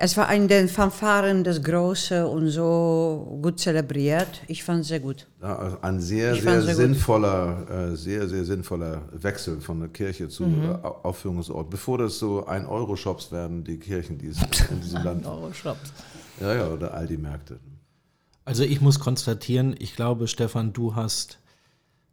Es 0.03 0.17
war 0.17 0.33
in 0.33 0.47
den 0.47 0.67
Fanfaren 0.67 1.43
das 1.43 1.61
Große 1.61 2.25
und 2.27 2.49
so 2.49 3.37
gut 3.43 3.59
zelebriert. 3.59 4.41
Ich 4.47 4.63
fand 4.63 4.81
es 4.81 4.87
sehr 4.87 4.99
gut. 4.99 5.27
Ja, 5.43 5.55
also 5.57 5.77
ein 5.81 5.99
sehr, 5.99 6.33
sehr 6.35 6.61
sehr 6.63 6.75
sinnvoller, 6.75 7.91
äh, 7.91 7.95
sehr, 7.95 8.27
sehr 8.27 8.43
sinnvoller 8.43 9.03
Wechsel 9.11 9.61
von 9.61 9.79
der 9.79 9.89
Kirche 9.89 10.27
zu 10.27 10.43
Mhm. 10.47 10.63
äh, 10.63 10.67
Au- 10.69 11.01
Aufführungsort. 11.03 11.69
Bevor 11.69 11.99
das 11.99 12.17
so 12.17 12.47
ein 12.47 12.65
Euro-Shops 12.65 13.31
werden, 13.31 13.63
die 13.63 13.77
Kirchen, 13.77 14.17
die 14.17 14.25
in 14.71 14.81
diesem 14.81 15.03
Land. 15.03 15.23
Euro-Shops. 15.27 15.93
Ja, 16.39 16.55
ja, 16.55 16.67
oder 16.69 16.95
Aldi-Märkte. 16.95 17.59
Also 18.43 18.63
ich 18.63 18.81
muss 18.81 18.99
konstatieren, 18.99 19.75
ich 19.77 19.95
glaube, 19.95 20.27
Stefan, 20.27 20.73
du 20.73 20.95
hast 20.95 21.37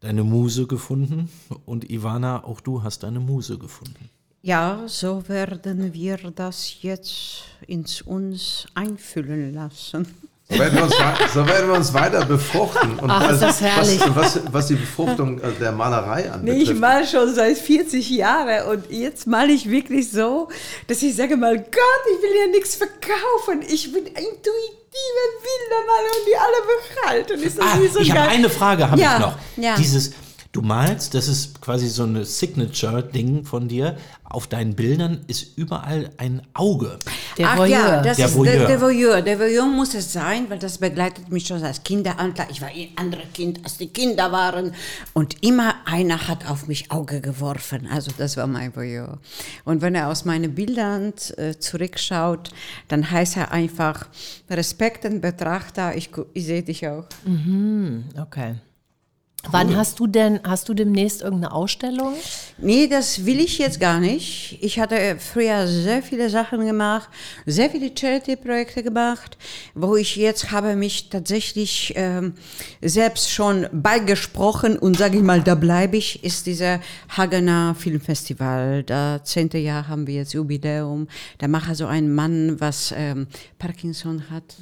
deine 0.01 0.25
Muse 0.25 0.67
gefunden 0.67 1.31
und 1.65 1.89
Ivana, 1.91 2.45
auch 2.45 2.61
du 2.61 2.83
hast 2.83 3.03
deine 3.03 3.19
Muse 3.19 3.57
gefunden. 3.57 4.11
Ja, 4.49 4.81
so 4.87 5.23
werden 5.29 5.93
wir 5.93 6.17
das 6.35 6.77
jetzt 6.81 7.43
ins 7.67 8.01
uns 8.01 8.65
einfüllen 8.75 9.53
lassen. 9.53 10.07
So 10.51 10.59
werden 10.59 10.75
wir 10.79 10.85
uns, 10.85 10.95
so 11.35 11.47
werden 11.47 11.69
wir 11.69 11.75
uns 11.77 11.93
weiter 11.93 12.25
befruchten. 12.25 12.99
Und 12.99 13.11
Ach, 13.11 13.31
ist 13.31 13.43
das 13.43 13.61
herrlich. 13.61 14.01
Was, 14.15 14.37
was, 14.37 14.41
was 14.51 14.67
die 14.69 14.77
Befruchtung 14.77 15.39
äh, 15.43 15.53
der 15.61 15.73
Malerei 15.73 16.31
anbetrifft. 16.33 16.71
ich 16.71 16.75
mal 16.79 17.07
schon 17.07 17.35
seit 17.35 17.59
40 17.59 18.09
Jahren 18.09 18.67
und 18.71 18.91
jetzt 18.91 19.27
male 19.27 19.53
ich 19.53 19.69
wirklich 19.69 20.11
so, 20.11 20.49
dass 20.87 21.03
ich 21.03 21.15
sage 21.15 21.37
mal, 21.37 21.59
Gott, 21.59 22.05
ich 22.17 22.23
will 22.23 22.35
ja 22.41 22.51
nichts 22.51 22.75
verkaufen. 22.77 23.61
Ich 23.69 23.93
bin 23.93 24.07
intuitive 24.07 25.25
Bildermaler 25.45 26.11
und 26.17 26.27
die 26.27 26.37
alle 26.39 27.27
behalten. 27.29 27.43
Ist 27.43 27.59
das 27.59 27.67
Ah, 27.67 27.77
nicht 27.77 27.93
so 27.93 28.01
ich 28.01 28.11
habe 28.13 28.29
eine 28.31 28.49
Frage, 28.49 28.91
habe 28.91 28.99
Ja, 28.99 29.15
ich 29.17 29.21
noch. 29.21 29.39
ja. 29.63 29.77
Dieses, 29.77 30.13
du 30.53 30.63
malst, 30.63 31.15
das 31.15 31.29
ist 31.29 31.61
quasi 31.61 31.89
so 31.89 32.05
eine 32.05 32.25
Signature-Ding 32.25 33.45
von 33.45 33.69
dir. 33.69 33.97
Auf 34.25 34.47
deinen 34.47 34.75
Bildern 34.75 35.25
ist 35.27 35.57
überall 35.57 36.11
ein 36.19 36.43
Auge. 36.53 36.99
Der 37.39 37.49
Ach 37.51 37.59
Voyeur. 37.59 37.71
ja, 37.71 38.03
das 38.03 38.17
Der 38.17 38.27
ist 38.27 38.35
Voyeur. 38.35 38.53
Der, 38.57 38.67
der 38.67 38.81
Voyeur. 38.81 39.23
Der 39.23 39.39
Voyeur 39.39 39.67
muss 39.67 39.95
es 39.95 40.13
sein, 40.13 40.51
weil 40.51 40.59
das 40.59 40.79
begleitet 40.79 41.31
mich 41.31 41.47
schon 41.47 41.63
als 41.63 41.83
Kindesalter. 41.83 42.47
Ich 42.51 42.61
war 42.61 42.69
ein 42.69 42.89
anderes 42.97 43.27
Kind, 43.33 43.61
als 43.65 43.79
die 43.79 43.89
Kinder 43.89 44.31
waren. 44.33 44.75
Und 45.15 45.43
immer 45.43 45.77
einer 45.87 46.29
hat 46.29 46.49
auf 46.51 46.67
mich 46.67 46.91
Auge 46.91 47.21
geworfen. 47.21 47.89
Also 47.91 48.11
das 48.17 48.37
war 48.37 48.47
mein 48.47 48.75
Voyeur. 48.75 49.19
Und 49.65 49.81
wenn 49.81 49.95
er 49.95 50.09
aus 50.09 50.25
meinen 50.25 50.55
Bildern 50.55 51.15
äh, 51.37 51.55
zurückschaut, 51.59 52.51
dann 52.89 53.11
heißt 53.11 53.37
er 53.37 53.53
einfach 53.53 54.09
Respekt 54.51 55.05
und 55.05 55.21
Betrachter. 55.21 55.97
Ich, 55.97 56.11
ich 56.35 56.45
sehe 56.45 56.63
dich 56.63 56.87
auch. 56.87 57.05
Okay. 58.21 58.57
Wann 59.45 59.77
hast 59.77 60.01
du 60.01 60.09
denn, 60.09 60.41
hast 60.43 60.69
du 60.69 60.75
demnächst 60.75 61.23
irgendeine 61.23 61.55
Ausstellung? 61.55 62.15
Nee, 62.59 62.89
das 62.89 63.25
will 63.25 63.39
ich 63.39 63.59
jetzt 63.59 63.79
gar 63.79 64.01
nicht. 64.01 64.59
Ich 64.61 64.81
hatte 64.81 65.17
früher 65.19 65.69
sehr 65.69 66.03
viele 66.03 66.29
Sachen 66.29 66.67
gemacht, 66.67 67.09
sehr 67.47 67.71
viele 67.71 67.93
Charity-Projekte 67.97 68.83
gemacht, 68.83 69.39
wo 69.75 69.95
ich 69.95 70.17
jetzt 70.17 70.51
habe 70.51 70.75
mich 70.75 71.09
tatsächlich 71.09 71.93
ähm, 71.97 72.35
selbst 72.83 73.31
schon 73.31 73.69
beigesprochen 73.73 74.77
und 74.77 74.99
sage 74.99 75.19
ich 75.19 75.23
mal, 75.23 75.41
da 75.41 75.55
bleibe 75.55 75.97
ich, 75.97 76.25
ist 76.25 76.47
dieser 76.47 76.81
Hagener 77.17 77.77
Filmfestival. 77.77 78.83
Da 78.83 79.21
zehnte 79.23 79.59
Jahr 79.59 79.87
haben 79.87 80.09
wir 80.09 80.15
jetzt 80.15 80.35
Jubiläum. 80.35 81.07
Da 81.39 81.47
macht 81.47 81.69
also 81.69 81.87
ein 81.87 82.13
Mann, 82.13 82.61
was 82.61 82.93
ähm, 82.95 83.29
Parkinson 83.59 84.31
hat. 84.31 84.57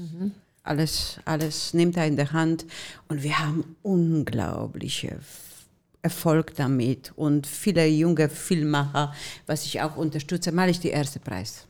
Alles, 0.66 1.18
alles 1.24 1.74
nimmt 1.74 1.96
er 1.96 2.06
in 2.06 2.16
der 2.16 2.32
Hand 2.32 2.66
und 3.08 3.22
wir 3.22 3.38
haben 3.38 3.76
unglaubliche 3.82 5.18
Erfolg 6.02 6.54
damit 6.56 7.12
und 7.16 7.46
viele 7.46 7.86
junge 7.86 8.28
Filmemacher, 8.28 9.12
was 9.46 9.64
ich 9.64 9.80
auch 9.82 9.96
unterstütze, 9.96 10.52
mal 10.52 10.68
ich 10.68 10.80
die 10.80 10.90
erste 10.90 11.18
Preis 11.20 11.66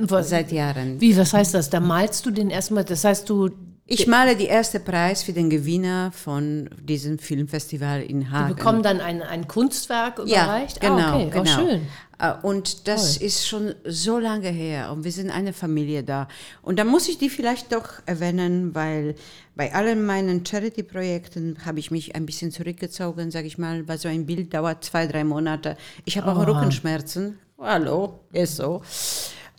Was, 0.00 0.28
seit 0.30 0.52
Jahren. 0.52 1.00
wie, 1.00 1.16
was 1.16 1.32
heißt 1.32 1.54
das? 1.54 1.70
Da 1.70 1.80
malst 1.80 2.26
du 2.26 2.30
den 2.30 2.50
erstmal, 2.50 2.84
das 2.84 3.04
heißt 3.04 3.28
du, 3.28 3.50
Ich 3.88 4.08
male 4.08 4.34
die 4.34 4.46
erste 4.46 4.80
Preis 4.80 5.22
für 5.22 5.32
den 5.32 5.48
Gewinner 5.48 6.10
von 6.12 6.68
diesem 6.82 7.18
Filmfestival 7.18 8.02
in 8.02 8.20
die 8.20 8.28
Hagen. 8.28 8.56
bekommen 8.56 8.82
dann 8.82 9.00
ein, 9.00 9.22
ein 9.22 9.46
Kunstwerk 9.46 10.18
ja, 10.26 10.44
überreicht? 10.44 10.80
genau, 10.80 10.98
ah, 10.98 11.16
okay. 11.16 11.30
genau. 11.30 11.42
Oh, 11.42 11.68
schön. 11.68 11.86
Äh, 12.18 12.32
Und 12.42 12.88
das 12.88 13.16
ist 13.16 13.46
schon 13.46 13.74
so 13.84 14.18
lange 14.18 14.48
her 14.48 14.92
und 14.92 15.04
wir 15.04 15.12
sind 15.12 15.30
eine 15.30 15.52
Familie 15.52 16.02
da. 16.02 16.28
Und 16.62 16.78
da 16.78 16.84
muss 16.84 17.08
ich 17.08 17.18
die 17.18 17.30
vielleicht 17.30 17.72
doch 17.72 17.88
erwähnen, 18.06 18.74
weil 18.74 19.14
bei 19.54 19.74
allen 19.74 20.04
meinen 20.06 20.44
Charity-Projekten 20.44 21.58
habe 21.64 21.78
ich 21.78 21.90
mich 21.90 22.14
ein 22.14 22.26
bisschen 22.26 22.52
zurückgezogen, 22.52 23.30
sage 23.30 23.46
ich 23.46 23.58
mal, 23.58 23.86
weil 23.88 23.98
so 23.98 24.08
ein 24.08 24.26
Bild 24.26 24.52
dauert 24.54 24.84
zwei, 24.84 25.06
drei 25.06 25.24
Monate. 25.24 25.76
Ich 26.04 26.18
habe 26.18 26.30
auch 26.30 26.46
Rückenschmerzen. 26.46 27.38
Hallo, 27.58 28.20
ist 28.32 28.56
so. 28.56 28.82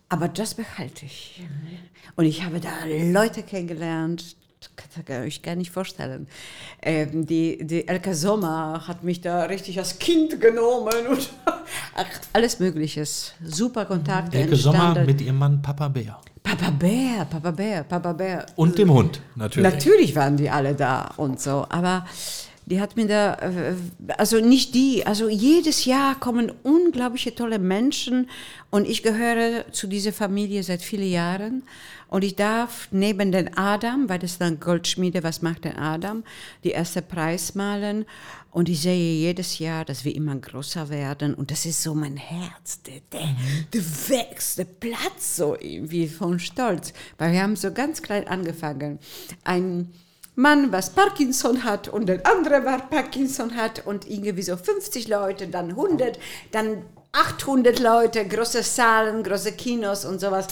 Aber 0.09 0.27
das 0.29 0.53
behalte 0.53 1.05
ich. 1.05 1.41
Und 2.15 2.25
ich 2.25 2.43
habe 2.43 2.59
da 2.59 2.69
Leute 2.85 3.43
kennengelernt, 3.43 4.36
das 4.59 5.05
kann 5.05 5.23
ich 5.25 5.41
gar 5.41 5.55
nicht 5.55 5.71
vorstellen. 5.71 6.27
Ähm, 6.81 7.25
die, 7.25 7.59
die 7.65 7.88
Elke 7.88 8.15
Sommer 8.15 8.88
hat 8.88 9.03
mich 9.03 9.21
da 9.21 9.43
richtig 9.43 9.77
als 9.77 9.99
Kind 9.99 10.41
genommen 10.41 11.07
und 11.09 11.29
alles 12.34 12.59
Mögliches. 12.59 13.34
Super 13.43 13.85
Kontakte 13.85 14.38
Elke 14.38 14.55
Sommer 14.55 14.85
entstanden. 14.85 15.05
mit 15.05 15.21
ihrem 15.21 15.38
Mann 15.38 15.61
Papa 15.61 15.88
Bär. 15.88 16.19
Papa 16.41 16.69
Bär, 16.71 17.25
Papa 17.25 17.51
Bär, 17.51 17.84
Papa 17.84 18.13
Bär. 18.13 18.45
Und 18.55 18.77
dem 18.77 18.91
Hund, 18.91 19.21
natürlich. 19.35 19.71
Natürlich 19.73 20.15
waren 20.15 20.38
die 20.38 20.49
alle 20.49 20.73
da 20.75 21.11
und 21.17 21.41
so, 21.41 21.65
aber 21.69 22.05
die 22.68 22.81
hat 22.81 22.98
mir 22.98 23.07
da, 23.07 23.34
äh, 23.35 23.76
also 24.18 24.41
nicht 24.41 24.76
die, 24.76 25.06
also 25.06 25.30
jedes 25.30 25.85
Jahr 25.85 26.19
kommen 26.19 26.52
unglaubliche 26.64 27.34
tolle 27.34 27.60
Menschen 27.60 28.30
und 28.69 28.88
ich 28.88 29.03
gehöre 29.03 29.72
zu 29.72 29.88
dieser 29.88 30.11
Familie 30.11 30.61
seit 30.64 30.81
vielen 30.81 31.10
Jahren. 31.10 31.64
Und 32.10 32.23
ich 32.23 32.35
darf 32.35 32.88
neben 32.91 33.31
den 33.31 33.57
Adam, 33.57 34.07
weil 34.07 34.19
das 34.19 34.38
dann 34.38 34.60
Goldschmiede, 34.60 35.23
was 35.23 35.41
macht 35.41 35.65
der 35.65 35.81
Adam, 35.81 36.23
die 36.64 36.72
erste 36.72 37.02
Preis 37.02 37.56
malen. 37.56 38.06
Und 38.52 38.69
ich 38.69 38.81
sehe 38.81 39.15
jedes 39.15 39.60
Jahr, 39.60 39.84
dass 39.84 40.06
wir 40.06 40.15
immer 40.15 40.35
größer 40.35 40.89
werden. 40.89 41.34
Und 41.34 41.52
das 41.52 41.65
ist 41.65 41.84
so 41.84 41.94
mein 41.94 42.15
Herz, 42.15 42.81
der, 42.84 43.02
der, 43.11 43.35
der 43.73 43.81
wächst, 44.10 44.57
der 44.57 44.65
platzt 44.65 45.35
so 45.35 45.56
irgendwie 45.60 46.07
von 46.07 46.39
Stolz, 46.39 46.94
weil 47.18 47.34
wir 47.34 47.44
haben 47.44 47.57
so 47.57 47.72
ganz 47.72 48.02
klein 48.02 48.27
angefangen. 48.27 48.99
Ein 49.44 49.91
Mann, 50.38 50.72
was 50.72 50.91
Parkinson 50.91 51.64
hat 51.64 51.88
und 51.88 52.05
der 52.07 52.23
andere, 52.23 52.64
was 52.64 52.88
Parkinson 52.91 53.55
hat 53.55 53.88
und 53.88 54.07
irgendwie 54.07 54.43
so 54.43 54.55
50 54.55 55.07
Leute, 55.07 55.47
dann 55.47 55.72
100, 55.72 56.19
dann 56.51 56.84
800 57.11 57.80
Leute, 57.80 58.23
große 58.27 58.61
Zahlen, 58.61 59.23
große 59.23 59.53
Kinos 59.53 60.05
und 60.05 60.22
sowas. 60.22 60.45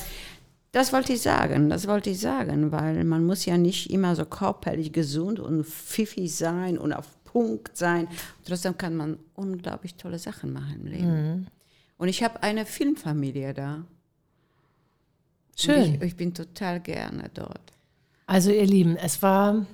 Das 0.71 0.91
wollte 0.91 1.13
ich 1.13 1.21
sagen, 1.21 1.69
das 1.69 1.87
wollte 1.87 2.09
ich 2.09 2.19
sagen, 2.19 2.71
weil 2.71 3.03
man 3.03 3.25
muss 3.25 3.45
ja 3.45 3.59
nicht 3.59 3.91
immer 3.91 4.15
so 4.15 4.25
körperlich 4.25 4.91
gesund 4.91 5.39
und 5.39 5.63
pfiffig 5.63 6.35
sein 6.35 6.79
und 6.79 6.91
auf 6.91 7.05
Punkt 7.23 7.77
sein. 7.77 8.07
Trotzdem 8.43 8.75
kann 8.79 8.95
man 8.95 9.19
unglaublich 9.35 9.93
tolle 9.95 10.17
Sachen 10.17 10.51
machen 10.51 10.79
im 10.81 10.87
Leben. 10.87 11.47
Und 11.99 12.07
ich 12.07 12.23
habe 12.23 12.41
eine 12.41 12.65
Filmfamilie 12.65 13.53
da. 13.53 13.85
Schön. 15.55 15.93
Ich, 15.93 16.01
ich 16.01 16.15
bin 16.15 16.33
total 16.33 16.79
gerne 16.79 17.29
dort. 17.35 17.71
Also 18.25 18.49
ihr 18.51 18.65
Lieben, 18.65 18.97
es 18.97 19.21
war 19.21 19.65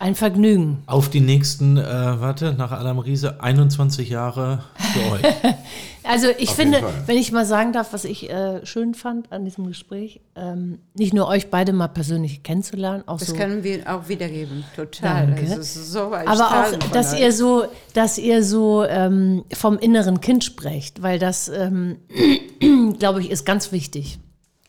ein 0.00 0.14
Vergnügen. 0.14 0.82
Auf 0.86 1.10
die 1.10 1.20
nächsten, 1.20 1.76
äh, 1.76 1.84
warte, 1.84 2.54
nach 2.54 2.72
Adam 2.72 2.98
Riese, 2.98 3.42
21 3.42 4.08
Jahre 4.08 4.64
für 4.92 5.12
euch. 5.12 5.22
Also 6.02 6.28
ich 6.38 6.50
finde, 6.50 6.78
Fall. 6.78 6.92
wenn 7.06 7.18
ich 7.18 7.30
mal 7.30 7.44
sagen 7.44 7.72
darf, 7.72 7.92
was 7.92 8.04
ich 8.04 8.28
äh, 8.30 8.64
schön 8.64 8.94
fand 8.94 9.30
an 9.30 9.44
diesem 9.44 9.66
Gespräch, 9.66 10.20
ähm, 10.34 10.78
nicht 10.94 11.12
nur 11.12 11.28
euch 11.28 11.50
beide 11.50 11.74
mal 11.74 11.88
persönlich 11.88 12.42
kennenzulernen, 12.42 13.04
auch 13.06 13.18
Das 13.18 13.28
so, 13.28 13.36
können 13.36 13.62
wir 13.62 13.82
auch 13.86 14.08
wiedergeben, 14.08 14.64
total. 14.74 15.26
Danke. 15.26 15.42
Ist 15.42 15.92
so 15.92 16.12
aber 16.12 16.24
auch, 16.24 16.72
dass 16.92 17.12
euch. 17.12 17.20
ihr 17.20 17.32
so, 17.32 17.64
dass 17.92 18.16
ihr 18.16 18.42
so 18.42 18.82
ähm, 18.84 19.44
vom 19.52 19.78
inneren 19.78 20.22
Kind 20.22 20.42
sprecht, 20.42 21.02
weil 21.02 21.18
das, 21.18 21.48
ähm, 21.48 21.98
glaube 22.98 23.20
ich, 23.20 23.30
ist 23.30 23.44
ganz 23.44 23.70
wichtig. 23.70 24.18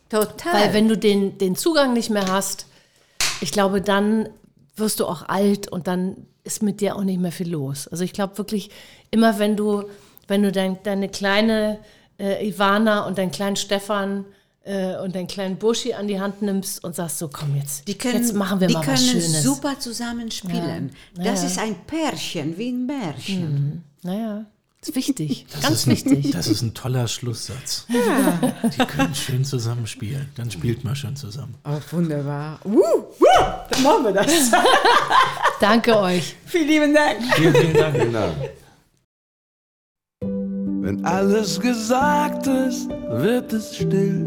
Total. 0.09 0.53
Weil 0.53 0.73
wenn 0.73 0.89
du 0.89 0.97
den, 0.97 1.37
den 1.37 1.55
Zugang 1.55 1.93
nicht 1.93 2.09
mehr 2.09 2.27
hast, 2.29 2.67
ich 3.39 3.53
glaube, 3.53 3.81
dann 3.81 4.27
wirst 4.81 4.99
du 4.99 5.05
auch 5.05 5.29
alt 5.29 5.69
und 5.71 5.87
dann 5.87 6.17
ist 6.43 6.61
mit 6.61 6.81
dir 6.81 6.97
auch 6.97 7.03
nicht 7.05 7.21
mehr 7.21 7.31
viel 7.31 7.49
los. 7.49 7.87
Also 7.87 8.03
ich 8.03 8.11
glaube 8.11 8.37
wirklich, 8.37 8.69
immer 9.11 9.39
wenn 9.39 9.55
du, 9.55 9.83
wenn 10.27 10.43
du 10.43 10.51
dein, 10.51 10.77
deine 10.83 11.07
kleine 11.07 11.79
äh, 12.19 12.45
Ivana 12.47 13.05
und 13.07 13.17
deinen 13.17 13.31
kleinen 13.31 13.55
Stefan 13.55 14.25
äh, 14.63 14.97
und 14.97 15.15
deinen 15.15 15.27
kleinen 15.27 15.57
Burschi 15.57 15.93
an 15.93 16.07
die 16.07 16.19
Hand 16.19 16.41
nimmst 16.41 16.83
und 16.83 16.95
sagst 16.95 17.19
so, 17.19 17.29
komm 17.31 17.55
jetzt, 17.55 17.87
Die 17.87 17.97
können, 17.97 18.15
jetzt 18.17 18.33
machen 18.33 18.59
wir 18.59 18.67
die 18.67 18.73
mal 18.73 18.81
können 18.83 18.95
was 18.97 19.05
Schönes. 19.07 19.43
super 19.43 19.79
zusammen 19.79 20.29
spielen. 20.29 20.91
Ja. 21.17 21.23
Das 21.31 21.41
Ja. 21.41 21.47
ist 21.47 21.59
ein 21.59 21.75
Pärchen, 21.87 22.57
wie 22.57 22.69
ein 22.69 22.85
Märchen. 22.85 23.83
Naja, 24.03 24.45
ist 24.89 24.95
wichtig, 24.95 25.45
Das 25.51 25.61
ganz 25.61 25.73
ist 25.75 25.87
ein, 25.87 25.91
wichtig. 25.91 26.31
Das 26.31 26.47
ist 26.47 26.61
ein 26.63 26.73
toller 26.73 27.07
Schlusssatz. 27.07 27.85
Die 27.87 28.85
können 28.85 29.13
schön 29.13 29.45
zusammen 29.45 29.85
spielen. 29.85 30.29
Dann 30.35 30.49
spielt 30.49 30.83
mal 30.83 30.95
schön 30.95 31.15
zusammen. 31.15 31.53
Oh, 31.63 31.79
wunderbar. 31.91 32.59
Uh, 32.65 32.79
uh, 32.79 33.13
dann 33.69 33.83
machen 33.83 34.05
wir 34.05 34.11
das. 34.13 34.51
Danke 35.59 35.95
euch. 35.99 36.35
Vielen 36.47 36.67
lieben 36.67 36.93
Dank. 36.95 37.17
Vielen, 37.35 37.53
vielen 37.55 37.73
Dank. 37.75 37.95
Vielen 37.95 38.13
Dank. 38.13 38.35
Wenn 40.83 41.05
alles 41.05 41.59
gesagt 41.59 42.47
ist, 42.47 42.89
wird 42.89 43.53
es 43.53 43.75
still. 43.75 44.25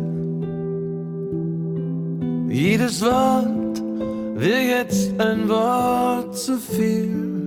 Jedes 2.49 3.03
Wort 3.03 3.83
wird 4.39 4.63
jetzt 4.63 5.21
ein 5.21 5.49
Wort 5.49 6.39
zu 6.39 6.57
viel. 6.59 7.44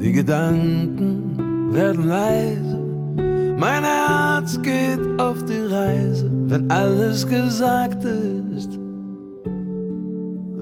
Die 0.00 0.12
Gedanken 0.12 1.72
werden 1.72 2.06
leise. 2.06 2.78
Mein 3.58 3.84
Herz 3.84 4.60
geht 4.62 5.00
auf 5.18 5.42
die 5.44 5.72
Reise. 5.72 6.30
Wenn 6.46 6.70
alles 6.70 7.26
gesagt 7.26 8.04
ist, 8.04 8.78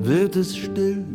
wird 0.06 0.36
es 0.36 0.56
still. 0.56 1.13